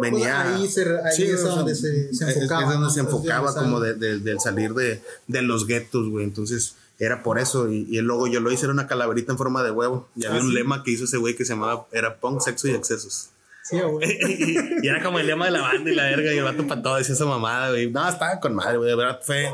venía. 0.01 0.57
Pues 0.57 0.79
ahí, 0.79 1.27
es 1.27 1.43
donde 1.43 1.75
se, 1.75 2.11
enfocaba. 2.11 2.63
Es, 2.63 2.79
donde 2.79 2.91
se 2.91 3.01
enfocaba 3.01 3.55
como 3.55 3.81
de, 3.81 3.95
del 3.95 4.41
salir 4.41 4.75
de, 4.75 5.03
de 5.27 5.43
los 5.43 5.67
guetos, 5.67 6.09
güey. 6.09 6.25
Entonces, 6.25 6.77
era 6.99 7.23
por 7.23 7.39
eso. 7.39 7.69
Y, 7.71 7.87
y 7.91 8.01
luego 8.01 8.27
yo 8.27 8.41
lo 8.41 8.51
hice, 8.53 8.67
era 8.67 8.73
una 8.73 8.87
calaverita 8.87 9.33
en 9.33 9.39
forma 9.39 9.63
de 9.63 9.71
huevo. 9.71 10.09
Y 10.17 10.25
había 10.27 10.41
Ah, 10.41 10.43
un 10.43 10.49
sí. 10.51 10.55
lema 10.55 10.83
que 10.83 10.91
hizo 10.93 11.05
ese 11.05 11.17
güey 11.17 11.35
que 11.37 11.45
se 11.45 11.55
llamaba, 11.55 11.87
era 11.93 12.17
punk, 12.21 12.41
sexo 12.41 12.69
y 12.69 12.73
excesos. 12.73 13.31
Sí, 13.65 13.81
güey. 13.81 14.19
y 14.83 14.89
era 14.89 15.03
como 15.03 15.19
el 15.19 15.27
lema 15.27 15.47
de 15.47 15.53
la 15.53 15.63
banda 15.63 15.91
y 15.91 15.95
la 15.95 16.05
verga, 16.05 16.33
y 16.33 16.39
el 16.39 16.45
vato 16.45 16.67
para 16.67 16.83
todo 16.83 16.97
decía 16.97 17.15
esa 17.15 17.25
mamada, 17.25 17.71
güey. 17.71 17.91
No, 17.91 18.07
estaba 18.09 18.39
con 18.41 18.55
madre, 18.55 18.77
güey. 18.79 18.91
De 18.91 18.97
verdad 18.97 19.21
fue 19.23 19.47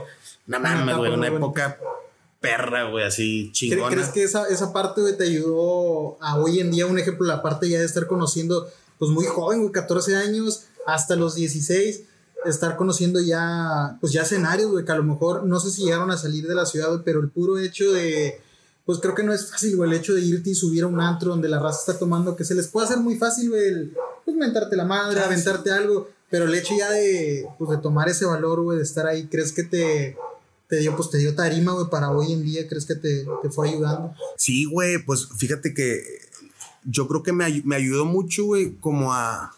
una 0.49 0.57
Ah, 0.59 0.61
mames, 0.61 0.97
güey. 0.97 1.13
Una 1.13 1.29
época 1.29 1.79
perra, 2.41 2.85
güey, 2.91 3.05
así 3.05 3.49
¿Cre- 3.49 3.53
chingona. 3.53 3.91
¿Crees 3.95 4.09
que 4.09 4.23
esa, 4.23 4.49
esa 4.49 4.73
parte, 4.73 5.01
güey, 5.03 5.17
te 5.17 5.25
ayudó 5.25 6.17
a 6.23 6.39
hoy 6.39 6.59
en 6.61 6.71
día, 6.71 6.87
un 6.87 6.99
ejemplo, 6.99 7.27
la 7.27 7.43
parte 7.43 7.69
ya 7.69 7.79
de 7.79 7.85
estar 7.85 8.07
conociendo, 8.07 8.69
pues 8.99 9.11
muy 9.11 9.27
joven, 9.27 9.61
güey, 9.61 9.73
14 9.73 10.17
años, 10.17 10.65
hasta 10.87 11.17
los 11.17 11.35
16, 11.35 12.05
estar 12.45 12.77
conociendo 12.77 13.21
ya, 13.21 13.99
pues 14.01 14.13
ya 14.13 14.23
escenarios, 14.23 14.71
güey, 14.71 14.85
que 14.85 14.93
a 14.93 14.97
lo 14.97 15.05
mejor, 15.05 15.45
no 15.45 15.61
sé 15.61 15.71
si 15.71 15.85
llegaron 15.85 16.11
a 16.11 16.17
salir 16.17 16.47
de 16.47 16.55
la 16.55 16.67
ciudad, 16.67 16.89
güey, 16.89 17.03
pero 17.05 17.21
el 17.21 17.31
puro 17.31 17.59
hecho 17.59 17.93
de, 17.93 18.41
pues 18.85 18.99
creo 18.99 19.15
que 19.15 19.23
no 19.23 19.33
es 19.33 19.51
fácil, 19.51 19.77
güey, 19.77 19.91
el 19.91 19.97
hecho 19.97 20.15
de 20.15 20.23
irte 20.23 20.51
y 20.51 20.55
subir 20.55 20.85
a 20.85 20.87
un 20.87 21.01
antro 21.01 21.31
donde 21.31 21.49
la 21.49 21.59
raza 21.59 21.81
está 21.81 21.99
tomando, 21.99 22.37
que 22.37 22.45
se 22.45 22.55
les 22.55 22.69
puede 22.69 22.87
hacer 22.87 22.99
muy 22.99 23.17
fácil, 23.17 23.51
güey, 23.51 23.69
el, 23.69 23.95
pues 24.25 24.37
mentarte 24.37 24.77
la 24.77 24.85
madre, 24.85 25.21
aventarte 25.21 25.71
algo, 25.71 26.09
pero 26.31 26.45
el 26.45 26.55
hecho 26.55 26.75
ya 26.77 26.91
de, 26.91 27.47
pues 27.59 27.71
de 27.71 27.79
tomar 27.79 28.09
ese 28.09 28.25
valor, 28.25 28.63
güey, 28.63 28.79
de 28.79 28.85
estar 28.85 29.07
ahí, 29.07 29.27
¿crees 29.27 29.53
que 29.53 29.65
te... 29.65 30.17
Te 30.69 30.77
dio, 30.77 30.95
pues 30.95 31.11
te 31.11 31.19
dio 31.19 31.35
tarima, 31.35 31.73
güey, 31.73 31.91
para 31.91 32.13
hoy 32.13 32.33
en 32.33 32.45
día, 32.45 32.69
¿crees 32.69 32.87
que 32.87 32.95
te, 32.95 33.27
te 33.43 33.51
fue 33.51 33.71
ayudando? 33.71 34.15
Sí, 34.37 34.67
güey, 34.67 35.05
pues 35.05 35.27
fíjate 35.37 35.75
que 35.75 36.01
yo 36.85 37.09
creo 37.09 37.25
que 37.25 37.33
me, 37.33 37.61
me 37.65 37.75
ayudó 37.75 38.05
mucho, 38.05 38.45
güey, 38.45 38.77
como 38.77 39.13
a, 39.13 39.53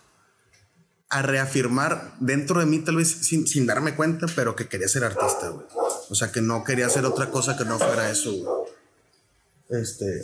a 1.13 1.23
reafirmar 1.23 2.15
dentro 2.21 2.59
de 2.61 2.67
mí, 2.67 2.79
tal 2.81 2.97
vez 2.97 3.09
sin, 3.09 3.47
sin 3.47 3.67
darme 3.67 3.95
cuenta, 3.95 4.27
pero 4.35 4.57
que 4.57 4.67
quería 4.69 4.89
ser 4.89 5.05
artista, 5.05 5.51
güey. 5.51 5.67
O 6.11 6.15
sea, 6.15 6.33
que 6.33 6.41
no 6.43 6.65
quería 6.65 6.87
hacer 6.87 7.05
otra 7.05 7.31
cosa 7.31 7.57
que 7.57 7.65
no 7.65 7.79
fuera 7.79 8.11
eso, 8.11 8.33
güey. 8.33 9.81
Este. 9.83 10.23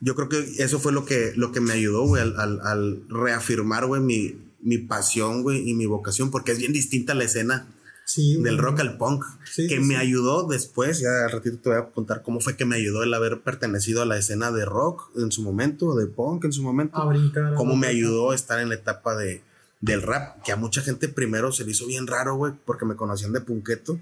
Yo 0.00 0.14
creo 0.14 0.28
que 0.28 0.38
eso 0.58 0.78
fue 0.80 0.92
lo 0.92 1.04
que, 1.04 1.32
lo 1.36 1.52
que 1.52 1.60
me 1.60 1.72
ayudó, 1.72 2.06
güey, 2.06 2.22
al, 2.22 2.38
al- 2.38 2.60
al 2.62 3.02
reafirmar, 3.08 3.86
güey, 3.86 4.00
mi, 4.02 4.36
mi 4.60 4.78
pasión, 4.78 5.42
güey, 5.42 5.68
y 5.68 5.74
mi 5.74 5.86
vocación, 5.86 6.30
porque 6.30 6.52
es 6.52 6.58
bien 6.58 6.72
distinta 6.72 7.14
la 7.14 7.24
escena 7.24 7.68
Sí, 8.06 8.36
del 8.42 8.58
rock 8.58 8.80
al 8.80 8.98
punk, 8.98 9.24
Sí, 9.50 9.66
que 9.66 9.76
sí, 9.76 9.80
me 9.80 9.96
ayudó 9.96 10.46
después, 10.46 11.00
ya 11.00 11.08
al 11.24 11.30
ratito 11.32 11.56
te 11.58 11.70
voy 11.70 11.78
a 11.78 11.86
contar 11.90 12.20
cómo 12.22 12.38
fue 12.40 12.54
que 12.54 12.66
me 12.66 12.76
ayudó 12.76 13.02
el 13.02 13.14
haber 13.14 13.40
pertenecido 13.40 14.02
a 14.02 14.04
la 14.04 14.18
escena 14.18 14.52
de 14.52 14.66
rock 14.66 15.10
en 15.16 15.32
su 15.32 15.40
momento, 15.42 15.94
de 15.96 16.06
punk 16.06 16.44
en 16.44 16.52
su 16.52 16.62
momento, 16.62 16.98
A 16.98 17.06
brincar. 17.06 17.54
cómo 17.54 17.76
me 17.76 17.86
ayudó 17.86 18.34
estar 18.34 18.60
en 18.60 18.68
la 18.68 18.74
etapa 18.74 19.16
de, 19.16 19.42
del 19.84 20.02
rap, 20.02 20.42
que 20.42 20.52
a 20.52 20.56
mucha 20.56 20.80
gente 20.82 21.08
primero 21.08 21.52
se 21.52 21.64
le 21.64 21.72
hizo 21.72 21.86
bien 21.86 22.06
raro, 22.06 22.36
güey, 22.36 22.52
porque 22.64 22.84
me 22.86 22.96
conocían 22.96 23.32
de 23.32 23.40
punqueto, 23.40 23.98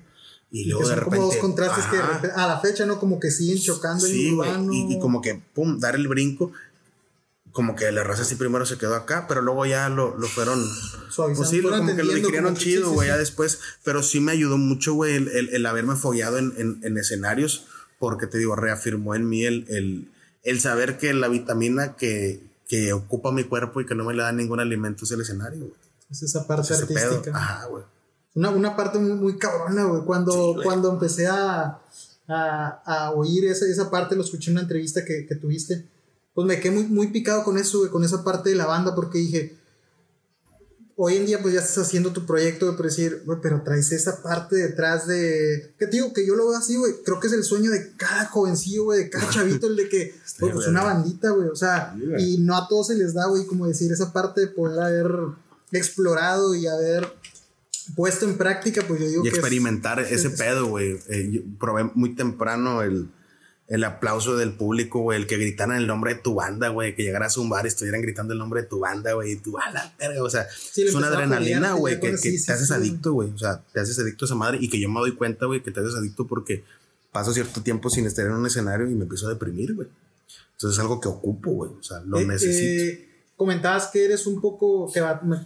y 0.51 0.63
Y 0.63 0.65
luego 0.67 0.81
que 0.83 0.89
de 0.89 0.95
son 0.95 0.99
repente... 1.05 1.17
como 1.17 1.29
dos 1.33 1.37
contrastes 1.41 1.85
que 1.87 1.97
de 1.97 2.03
repente- 2.03 2.31
a 2.37 2.47
la 2.47 2.61
fecha, 2.61 2.85
¿no? 2.87 3.01
Como 3.01 3.19
que 3.19 3.31
siguen 3.31 3.59
chocando 3.59 4.07
Sí, 4.07 4.31
güey. 4.33 4.51
urbano. 4.51 4.73
Y, 4.73 4.95
y 4.95 4.99
como 5.01 5.21
que, 5.23 5.41
pum, 5.55 5.79
dar 5.81 5.95
el 5.95 6.09
brinco. 6.09 6.53
Como 7.53 7.77
que 7.77 7.91
la 7.93 8.03
raza 8.03 8.25
sí 8.25 8.35
primero 8.37 8.65
se 8.65 8.79
quedó 8.79 8.95
acá, 8.95 9.27
pero 9.29 9.43
luego 9.43 9.67
ya 9.67 9.89
lo, 9.91 10.17
lo 10.17 10.27
fueron. 10.27 10.63
Suavizando, 11.11 11.37
Pues 11.39 11.49
sí, 11.51 11.61
fueron 11.61 11.81
como 11.81 11.97
que 11.97 12.03
lo 12.03 12.13
que 12.15 12.55
chido, 12.59 12.89
sí, 12.89 12.95
güey, 12.95 13.09
sí. 13.09 13.13
ya 13.13 13.19
después. 13.19 13.59
Pero 13.85 14.03
sí 14.03 14.21
me 14.21 14.33
ayudó 14.33 14.57
mucho, 14.57 14.95
güey, 14.95 15.17
el, 15.17 15.29
el- 15.29 15.49
el 15.55 15.67
haberme 15.67 15.97
follado 15.97 16.39
en, 16.39 16.55
en- 16.57 16.81
en 16.83 16.97
escenarios, 16.97 17.67
porque 17.99 18.27
te 18.27 18.39
digo, 18.39 18.57
reafirmó 18.57 19.15
en 19.15 19.29
mí 19.29 19.45
el, 19.45 19.67
el, 19.69 20.11
el 20.45 20.61
saber 20.61 20.97
que 20.97 21.13
la 21.13 21.29
vitamina 21.29 21.95
que, 21.97 22.43
que 22.69 22.93
ocupa 22.93 23.33
mi 23.33 23.45
cuerpo 23.45 23.81
y 23.81 23.87
que 23.87 23.95
no 23.95 24.05
me 24.05 24.15
le 24.15 24.23
da 24.23 24.33
ningún 24.33 24.61
alimento 24.61 25.05
es 25.05 25.11
el 25.13 25.21
escenario, 25.21 25.61
güey. 25.67 25.81
Es 26.11 26.23
esa 26.23 26.47
parte 26.47 26.69
pedo. 26.69 26.79
artística. 26.83 27.37
Ajá, 27.37 27.67
güey. 27.67 27.85
Una, 28.35 28.51
una 28.51 28.77
parte 28.77 28.99
muy, 28.99 29.13
muy 29.13 29.39
cabrona, 29.39 29.85
güey. 29.85 30.03
Cuando, 30.05 30.33
Sí, 30.33 30.53
güey. 30.55 30.65
cuando 30.65 30.91
empecé 30.93 31.27
a, 31.27 31.79
a, 32.29 32.83
a 32.85 33.11
oír 33.13 33.45
esa, 33.47 33.67
esa 33.67 33.91
parte, 33.91 34.17
lo 34.17 34.23
escuché 34.23 34.51
en 34.51 34.57
una 34.57 34.63
entrevista 34.63 35.05
que, 35.05 35.27
que 35.27 35.35
tuviste, 35.37 35.87
pues 36.35 36.47
me 36.47 36.61
quedé 36.61 36.73
muy, 36.73 36.85
muy 36.85 37.07
picado 37.09 37.45
con 37.45 37.59
eso, 37.59 37.79
güey, 37.81 37.91
con 37.91 38.05
esa 38.05 38.25
parte 38.25 38.51
de 38.51 38.57
la 38.57 38.67
banda, 38.67 38.95
porque 38.95 39.19
dije, 39.19 39.59
hoy 41.05 41.17
en 41.17 41.27
día 41.27 41.43
pues 41.43 41.53
ya 41.53 41.59
estás 41.61 41.79
haciendo 41.87 42.13
tu 42.13 42.25
proyecto, 42.27 42.77
pero 42.77 42.89
decir, 42.89 43.23
güey, 43.27 43.39
pero 43.43 43.63
traes 43.65 43.91
esa 43.91 44.23
parte 44.23 44.55
detrás 44.55 45.09
de... 45.09 45.73
Que 45.77 45.87
te 45.87 45.97
digo, 45.97 46.13
que 46.13 46.25
yo 46.25 46.37
lo 46.37 46.47
veo 46.49 46.57
así, 46.57 46.77
güey, 46.77 46.93
creo 47.05 47.19
que 47.19 47.27
es 47.27 47.33
el 47.33 47.43
sueño 47.43 47.73
de 47.73 47.91
cada 47.97 48.27
jovencillo, 48.27 48.85
güey, 48.85 49.05
de 49.05 49.11
cada 49.11 49.29
chavito, 49.31 49.67
el 49.67 49.75
de 49.77 49.89
que, 49.89 50.15
güey, 50.39 50.53
pues 50.53 50.69
una 50.69 50.85
bandita, 50.85 51.31
güey, 51.31 51.49
o 51.49 51.57
sea, 51.57 51.97
y 52.19 52.39
no 52.39 52.57
a 52.57 52.69
todos 52.69 52.87
se 52.87 52.95
les 52.95 53.15
da, 53.15 53.27
güey, 53.27 53.47
como 53.47 53.67
decir, 53.67 53.91
esa 53.91 54.13
parte 54.13 54.43
de 54.43 54.47
poder 54.47 54.79
haber 54.81 55.11
explorado 55.73 56.55
y 56.55 56.67
haber 56.69 57.13
puesto 57.97 58.25
en 58.27 58.39
práctica, 58.39 58.83
pues 58.87 59.01
yo 59.01 59.07
digo 59.09 59.21
y 59.23 59.25
que 59.25 59.29
es- 59.31 59.35
experimentar 59.39 59.99
ese 60.01 60.29
es- 60.29 60.39
pedo, 60.39 60.67
güey. 60.67 60.99
Eh, 61.09 61.31
yo 61.33 61.41
probé 61.59 61.91
muy 61.95 62.15
temprano 62.15 62.83
el, 62.83 63.09
el 63.73 63.85
aplauso 63.85 64.37
del 64.37 64.53
público, 64.53 65.01
güey, 65.01 65.19
el 65.21 65.27
que 65.27 65.37
gritaran 65.39 65.77
el 65.79 65.87
nombre 65.87 66.15
de 66.15 66.21
tu 66.21 66.35
banda, 66.35 66.69
güey, 66.69 66.95
que 66.95 67.03
llegaras 67.03 67.37
a 67.37 67.41
un 67.41 67.49
bar 67.49 67.65
y 67.65 67.69
estuvieran 67.69 68.03
gritando 68.03 68.33
el 68.35 68.39
nombre 68.39 68.63
de 68.63 68.69
tu 68.69 68.79
banda, 68.81 69.13
güey, 69.15 69.33
y 69.33 69.37
tú, 69.37 69.59
a 69.59 69.71
la 69.71 69.95
verga, 69.99 70.23
o 70.23 70.29
sea, 70.31 70.47
Sí, 70.51 70.83
es 70.83 70.95
una 70.95 71.07
adrenalina, 71.09 71.73
güey, 71.73 71.95
que, 71.95 72.01
con- 72.01 72.11
que 72.11 72.17
sí, 72.19 72.33
te 72.33 72.39
sí, 72.39 72.53
haces 72.53 72.71
adicto, 72.71 73.13
güey, 73.15 73.31
o 73.31 73.39
sea, 73.39 73.63
te 73.73 73.81
haces 73.81 73.99
adicto 73.99 74.25
a 74.25 74.27
esa 74.27 74.35
madre 74.35 74.59
y 74.61 74.69
que 74.69 74.79
yo 74.81 74.89
me 74.91 75.01
doy 75.01 75.15
cuenta, 75.17 75.47
güey, 75.47 75.63
que 75.63 75.71
te 75.71 75.81
haces 75.81 75.95
adicto 75.95 76.27
porque 76.27 76.65
paso 77.11 77.33
cierto 77.33 77.63
tiempo 77.63 77.89
sin 77.91 78.07
estar 78.07 78.27
en 78.27 78.33
un 78.33 78.47
escenario 78.47 78.91
y 78.91 78.95
me 78.95 79.05
empiezo 79.05 79.27
a 79.27 79.31
deprimir, 79.31 79.75
güey. 79.75 79.89
Entonces 80.53 80.77
es 80.79 80.81
algo 80.81 81.01
que 81.01 81.09
ocupo, 81.09 81.51
güey, 81.53 81.71
o 81.79 81.83
sea, 81.83 82.01
lo 82.07 82.19
Eh, 82.19 82.27
necesito. 82.27 82.83
eh, 82.85 83.09
comentabas 83.37 83.87
que 83.89 84.05
eres 84.05 84.27
un 84.27 84.41
poco, 84.41 84.93
que 84.93 85.01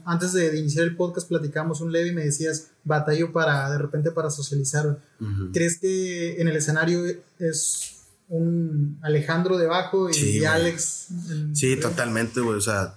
antes 0.05 0.33
de, 0.33 0.51
de 0.51 0.59
iniciar 0.59 0.85
el 0.85 0.97
podcast 0.97 1.29
platicamos 1.29 1.81
un 1.81 1.93
leve 1.93 2.09
y 2.09 2.12
me 2.12 2.24
decías, 2.24 2.68
batallo 2.85 3.33
para, 3.33 3.70
de 3.70 3.79
repente 3.79 4.11
para 4.11 4.31
socializar. 4.31 5.01
güey. 5.20 5.53
¿Crees 5.53 5.79
que 5.79 6.41
en 6.41 6.49
el 6.49 6.57
escenario 6.57 7.05
es 7.39 7.93
un 8.29 8.99
Alejandro 9.03 9.57
debajo 9.57 10.11
y, 10.11 10.14
Sí, 10.14 10.29
y 10.31 10.39
güey. 10.41 10.47
Alex? 10.47 11.07
en- 11.31 11.55
Sí, 11.57 11.77
totalmente, 11.77 12.41
güey. 12.41 12.57
O 12.57 12.61
sea, 12.61 12.95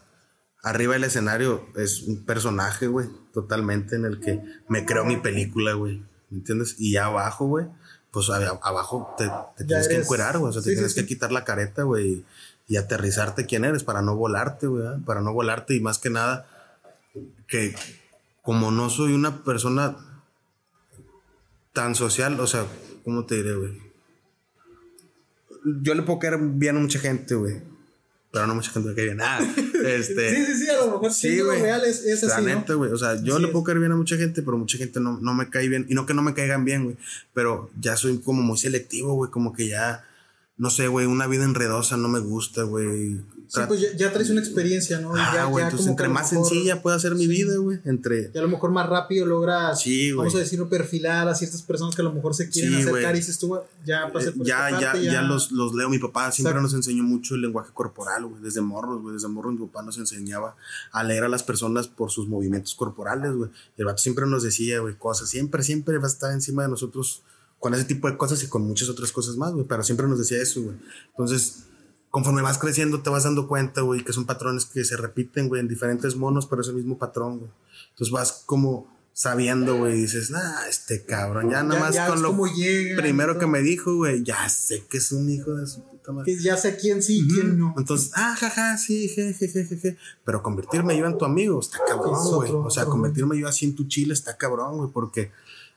arriba 0.63 0.93
del 0.93 1.03
escenario 1.05 1.67
es 1.75 2.01
un 2.03 2.25
personaje, 2.25 2.87
güey, 2.87 3.07
totalmente 3.33 3.95
en 3.95 4.05
el 4.05 4.19
que 4.19 4.41
me 4.67 4.85
creo 4.85 5.05
mi 5.05 5.17
película, 5.17 5.73
güey. 5.73 6.03
¿Me 6.29 6.37
entiendes? 6.39 6.75
Y 6.79 6.93
ya 6.93 7.05
abajo, 7.05 7.45
güey, 7.47 7.67
pues 8.11 8.29
a- 8.29 8.59
abajo 8.63 9.13
te, 9.17 9.29
te 9.57 9.65
tienes 9.65 9.87
que 9.87 9.95
encuerar, 9.97 10.37
güey. 10.39 10.49
O 10.49 10.53
sea, 10.53 10.61
te 10.61 10.69
sí, 10.69 10.75
tienes 10.75 10.93
sí. 10.93 11.01
que 11.01 11.07
quitar 11.07 11.31
la 11.31 11.43
careta, 11.45 11.83
güey, 11.83 12.07
y, 12.07 12.25
y 12.67 12.77
aterrizarte 12.77 13.45
quién 13.45 13.65
eres 13.65 13.83
para 13.83 14.01
no 14.01 14.15
volarte, 14.15 14.67
güey. 14.67 14.99
Para 15.05 15.21
no 15.21 15.33
volarte 15.33 15.75
y 15.75 15.79
más 15.79 15.97
que 15.99 16.09
nada, 16.09 16.47
que 17.47 17.75
como 18.41 18.71
no 18.71 18.89
soy 18.89 19.13
una 19.13 19.43
persona 19.43 19.95
tan 21.73 21.95
social, 21.95 22.39
o 22.39 22.47
sea, 22.47 22.65
¿cómo 23.03 23.25
te 23.25 23.35
diré, 23.35 23.55
güey? 23.55 23.88
Yo 25.81 25.93
le 25.93 26.01
puedo 26.03 26.19
caer 26.19 26.37
bien 26.39 26.77
a 26.77 26.79
mucha 26.79 26.99
gente, 26.99 27.35
güey. 27.35 27.61
Pero 28.31 28.45
no 28.45 28.55
mucha 28.55 28.71
gente 28.71 28.89
me 28.89 28.95
cae 28.95 29.05
bien. 29.05 29.21
Ah, 29.21 29.39
este. 29.85 30.35
Sí, 30.35 30.45
sí, 30.45 30.65
sí, 30.65 30.69
a 30.69 30.77
lo 30.77 30.91
mejor 30.91 31.11
Sí, 31.11 31.39
güey. 31.39 31.61
real 31.61 31.83
es, 31.83 32.05
así, 32.23 32.41
¿no? 32.41 32.47
neta, 32.47 32.75
güey. 32.75 32.91
O 32.91 32.97
sea, 32.97 33.21
yo 33.23 33.35
Así 33.35 33.41
le 33.43 33.47
puedo 33.49 33.63
caer 33.63 33.79
bien 33.79 33.91
a 33.91 33.95
mucha 33.95 34.17
gente, 34.17 34.43
pero 34.43 34.57
mucha 34.57 34.77
gente 34.77 34.99
no, 34.99 35.19
no 35.19 35.33
me 35.33 35.49
cae 35.49 35.67
bien. 35.67 35.87
Y 35.89 35.95
no 35.95 36.05
que 36.05 36.13
no 36.13 36.21
me 36.21 36.35
caigan 36.35 36.63
bien, 36.63 36.83
güey. 36.83 36.97
Pero 37.33 37.71
ya 37.79 37.97
soy 37.97 38.19
como 38.19 38.43
muy 38.43 38.57
selectivo, 38.57 39.13
güey. 39.15 39.31
Como 39.31 39.51
que 39.53 39.67
ya, 39.67 40.05
no 40.57 40.69
sé, 40.69 40.87
güey, 40.87 41.07
una 41.07 41.25
vida 41.25 41.43
enredosa 41.43 41.97
no 41.97 42.07
me 42.07 42.19
gusta, 42.19 42.63
güey. 42.63 43.19
Sí, 43.51 43.61
pues 43.67 43.81
ya, 43.81 43.87
ya 43.97 44.13
traes 44.13 44.29
una 44.29 44.39
experiencia, 44.41 44.99
¿no? 44.99 45.13
Ah, 45.15 45.31
ya, 45.33 45.45
güey. 45.45 45.63
ya 45.63 45.69
Entonces, 45.69 45.87
como 45.87 45.91
entre 45.91 46.07
más 46.07 46.31
mejor- 46.31 46.47
sencilla 46.47 46.81
pueda 46.83 46.99
ser 46.99 47.15
mi 47.15 47.25
vida, 47.25 47.57
güey. 47.57 47.79
Entre. 47.83 48.29
Y 48.33 48.37
a 48.37 48.41
lo 48.41 48.47
mejor 48.47 48.69
más 48.71 48.87
rápido 48.87 49.25
logras, 49.25 49.81
Sí, 49.81 50.11
vamos 50.11 50.35
a 50.35 50.37
decirlo, 50.37 50.69
perfilar 50.69 51.27
a 51.27 51.33
ciertas 51.33 51.63
personas 51.63 51.95
que 51.95 52.01
a 52.01 52.05
lo 52.05 52.13
mejor 52.13 52.35
se 52.35 52.47
quieren 52.49 52.75
acercar 52.75 53.15
y 53.15 53.19
dices 53.19 53.39
tú, 53.39 53.59
ya 53.85 54.11
pasé 54.13 54.33
por 54.33 54.45
ya, 54.45 54.69
esta 54.69 54.79
ya, 54.81 54.91
parte, 54.91 55.03
ya, 55.05 55.21
los, 55.23 55.51
los 55.51 55.73
leo. 55.73 55.89
Mi 55.89 55.97
papá 55.97 56.31
siempre 56.31 56.51
Exacto. 56.51 56.61
nos 56.61 56.73
enseñó 56.75 57.01
mucho 57.03 57.33
el 57.33 57.41
lenguaje 57.41 57.71
corporal, 57.73 58.25
güey. 58.27 58.41
Desde 58.43 58.61
morros, 58.61 59.01
güey. 59.01 59.15
Desde 59.15 59.27
morros 59.27 59.53
mi 59.53 59.65
papá 59.65 59.81
nos 59.81 59.97
enseñaba 59.97 60.55
a 60.91 61.03
leer 61.03 61.23
a 61.23 61.29
las 61.29 61.41
personas 61.41 61.87
por 61.87 62.11
sus 62.11 62.27
movimientos 62.27 62.75
corporales, 62.75 63.33
güey. 63.33 63.49
Y 63.77 63.81
el 63.81 63.85
vato 63.85 63.97
siempre 63.97 64.27
nos 64.27 64.43
decía, 64.43 64.79
güey, 64.79 64.95
cosas. 64.95 65.27
Siempre, 65.27 65.63
siempre 65.63 65.97
va 65.97 66.05
a 66.05 66.11
estar 66.11 66.31
encima 66.33 66.61
de 66.63 66.69
nosotros 66.69 67.23
con 67.57 67.73
ese 67.73 67.83
tipo 67.85 68.07
de 68.09 68.15
cosas 68.15 68.41
y 68.43 68.47
con 68.47 68.61
muchas 68.61 68.89
otras 68.89 69.11
cosas 69.11 69.35
más, 69.37 69.53
güey. 69.53 69.65
Pero 69.67 69.81
siempre 69.83 70.07
nos 70.07 70.19
decía 70.19 70.39
eso, 70.41 70.61
güey. 70.61 70.75
Entonces, 71.09 71.63
conforme 72.09 72.41
vas 72.41 72.57
creciendo, 72.57 73.01
te 73.01 73.09
vas 73.09 73.23
dando 73.23 73.47
cuenta, 73.47 73.81
güey, 73.81 74.03
que 74.03 74.13
son 74.13 74.25
patrones 74.25 74.65
que 74.65 74.83
se 74.83 74.97
repiten, 74.97 75.47
güey, 75.47 75.61
en 75.61 75.67
diferentes 75.67 76.15
monos, 76.15 76.45
pero 76.47 76.61
es 76.61 76.67
el 76.67 76.75
mismo 76.75 76.97
patrón, 76.97 77.39
güey. 77.39 77.51
Entonces 77.91 78.11
vas 78.11 78.43
como 78.45 78.87
sabiendo, 79.13 79.77
güey, 79.77 79.97
y 79.97 80.01
dices, 80.03 80.31
nah, 80.31 80.65
este 80.69 81.03
cabrón, 81.03 81.49
ya 81.49 81.61
nada 81.61 81.79
más 81.79 81.93
ya 81.93 82.07
con 82.07 82.21
lo 82.21 82.45
llega 82.45 82.93
y 82.93 82.95
primero 82.95 83.33
todo. 83.33 83.41
que 83.41 83.47
me 83.47 83.61
dijo, 83.61 83.93
güey, 83.95 84.23
ya 84.23 84.47
sé 84.47 84.85
que 84.89 84.97
es 84.97 85.11
un 85.11 85.29
hijo 85.29 85.55
de 85.55 85.67
su 85.67 85.83
puta 85.83 86.13
madre. 86.13 86.33
Que 86.33 86.41
ya 86.41 86.55
sé 86.55 86.77
quién 86.77 87.03
sí, 87.03 87.27
quién 87.27 87.59
no. 87.59 87.75
Entonces, 87.77 88.11
ah, 88.15 88.33
jaja, 88.39 88.77
sí, 88.77 89.09
jejeje, 89.09 89.65
jeje. 89.65 89.97
Pero 90.23 90.41
convertirme 90.41 90.97
yo 90.97 91.05
en 91.05 91.17
tu 91.17 91.25
amigo 91.25 91.59
está 91.59 91.79
cabrón, 91.85 92.17
güey. 92.33 92.51
O 92.51 92.69
sea, 92.69 92.85
convertirme 92.85 93.37
yo 93.37 93.49
así 93.49 93.65
en 93.65 93.75
tu 93.75 93.87
chile 93.87 94.13
está 94.13 94.37
cabrón, 94.37 94.77
güey, 94.77 94.89
porque, 94.91 95.31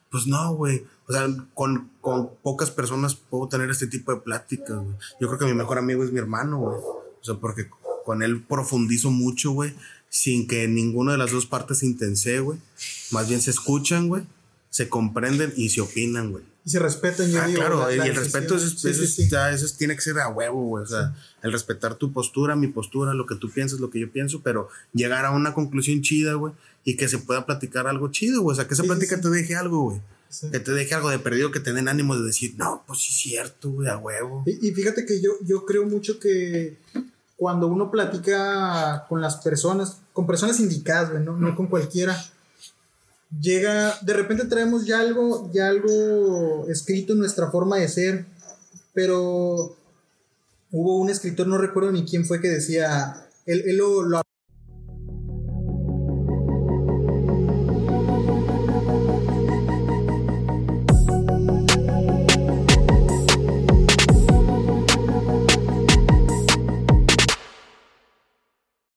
pues 0.09 0.27
no, 0.29 0.55
güey. 0.55 0.87
O 1.13 1.15
sea, 1.15 1.29
con, 1.53 1.91
con 2.01 2.31
pocas 2.43 2.71
personas 2.71 3.15
puedo 3.15 3.47
tener 3.47 3.69
este 3.69 3.87
tipo 3.87 4.15
de 4.15 4.21
pláticas, 4.23 4.77
güey. 4.77 4.97
Yo 5.21 5.29
creo 5.29 5.39
que 5.39 5.45
mi 5.45 5.53
mejor 5.53 5.77
amigo 5.77 6.03
es 6.03 6.11
mi 6.11 6.19
hermano, 6.19 6.59
güey. 6.59 6.77
O 6.77 7.21
sea, 7.21 7.35
porque 7.35 7.69
con 8.07 8.23
él 8.23 8.43
profundizo 8.43 9.11
mucho, 9.11 9.51
güey, 9.51 9.75
sin 10.09 10.47
que 10.47 10.67
ninguna 10.69 11.13
de 11.13 11.19
las 11.19 11.31
dos 11.31 11.45
partes 11.45 11.79
se 11.79 11.87
intense, 11.87 12.41
güey. 12.41 12.59
Más 13.11 13.29
bien 13.29 13.43
se 13.43 13.51
escuchan, 13.51 14.09
güey. 14.09 14.23
se 14.71 14.89
comprenden 14.89 15.53
y 15.55 15.69
se 15.69 15.83
opinan, 15.83 16.33
güey. 16.33 16.45
Y 16.65 16.71
se 16.71 16.79
respetan, 16.79 17.31
yo 17.31 17.43
ah, 17.43 17.47
digo. 17.47 17.59
Claro, 17.61 17.95
y 17.95 17.99
el 17.99 18.15
respeto 18.15 18.57
es, 18.57 18.83
eso 18.83 19.77
tiene 19.77 19.95
que 19.95 20.01
ser 20.01 20.19
a 20.19 20.29
huevo, 20.29 20.65
güey. 20.65 20.85
O 20.85 20.87
sea, 20.87 21.15
el 21.43 21.53
respetar 21.53 21.97
tu 21.97 22.11
postura, 22.11 22.57
mi 22.57 22.69
postura, 22.69 23.13
lo 23.13 23.27
que 23.27 23.35
tú 23.35 23.51
piensas, 23.51 23.81
lo 23.81 23.91
que 23.91 24.01
yo 24.01 24.11
pienso, 24.11 24.41
pero 24.41 24.71
llegar 24.95 25.27
a 25.27 25.33
una 25.33 25.53
conclusión 25.53 26.01
chida, 26.01 26.35
güey, 26.35 26.55
y 26.85 26.97
que 26.97 27.07
se 27.07 27.19
pueda 27.19 27.45
platicar 27.45 27.87
algo 27.87 28.11
chido, 28.11 28.41
güey. 28.41 28.55
O 28.55 28.57
sea, 28.57 28.67
que 28.67 28.73
esa 28.73 28.85
plática 28.85 29.21
te 29.21 29.29
deje 29.29 29.57
algo, 29.57 29.83
güey. 29.83 30.01
Que 30.41 30.61
te 30.61 30.73
deje 30.73 30.95
algo 30.95 31.11
de 31.11 31.19
perdido, 31.19 31.51
que 31.51 31.61
te 31.61 31.73
den 31.73 31.89
ánimo 31.89 32.17
de 32.17 32.25
decir, 32.25 32.55
no, 32.57 32.83
pues 32.87 33.01
sí 33.01 33.13
es 33.13 33.19
cierto, 33.19 33.71
güey, 33.71 33.89
a 33.89 33.99
huevo. 33.99 34.45
Y, 34.47 34.71
fíjate 34.73 35.05
que 35.05 35.21
yo, 35.21 35.33
yo 35.43 35.67
creo 35.67 35.85
mucho 35.85 36.19
que 36.19 36.79
cuando 37.37 37.67
uno 37.67 37.91
platica 37.91 39.05
con 39.09 39.21
las 39.21 39.37
personas, 39.37 39.99
con 40.13 40.27
personas 40.27 40.59
indicadas, 40.61 41.11
güey, 41.11 41.23
no, 41.23 41.37
no 41.37 41.55
con 41.55 41.67
cualquiera, 41.67 42.17
llega, 43.41 43.99
de 44.01 44.13
repente 44.15 44.47
traemos 44.47 44.87
ya 44.87 45.01
algo, 45.01 45.51
ya 45.53 45.69
algo 45.69 46.67
escrito 46.69 47.13
en 47.13 47.19
nuestra 47.19 47.51
forma 47.51 47.77
de 47.77 47.89
ser, 47.89 48.25
pero 48.95 49.77
hubo 50.71 50.99
un 50.99 51.11
escritor, 51.11 51.47
no 51.47 51.59
recuerdo 51.59 51.93
ni 51.93 52.05
quién 52.07 52.25
fue, 52.25 52.41
que 52.41 52.49
decía, 52.49 53.27
él, 53.45 53.65
él 53.67 53.77
lo, 53.77 54.03
lo 54.03 54.23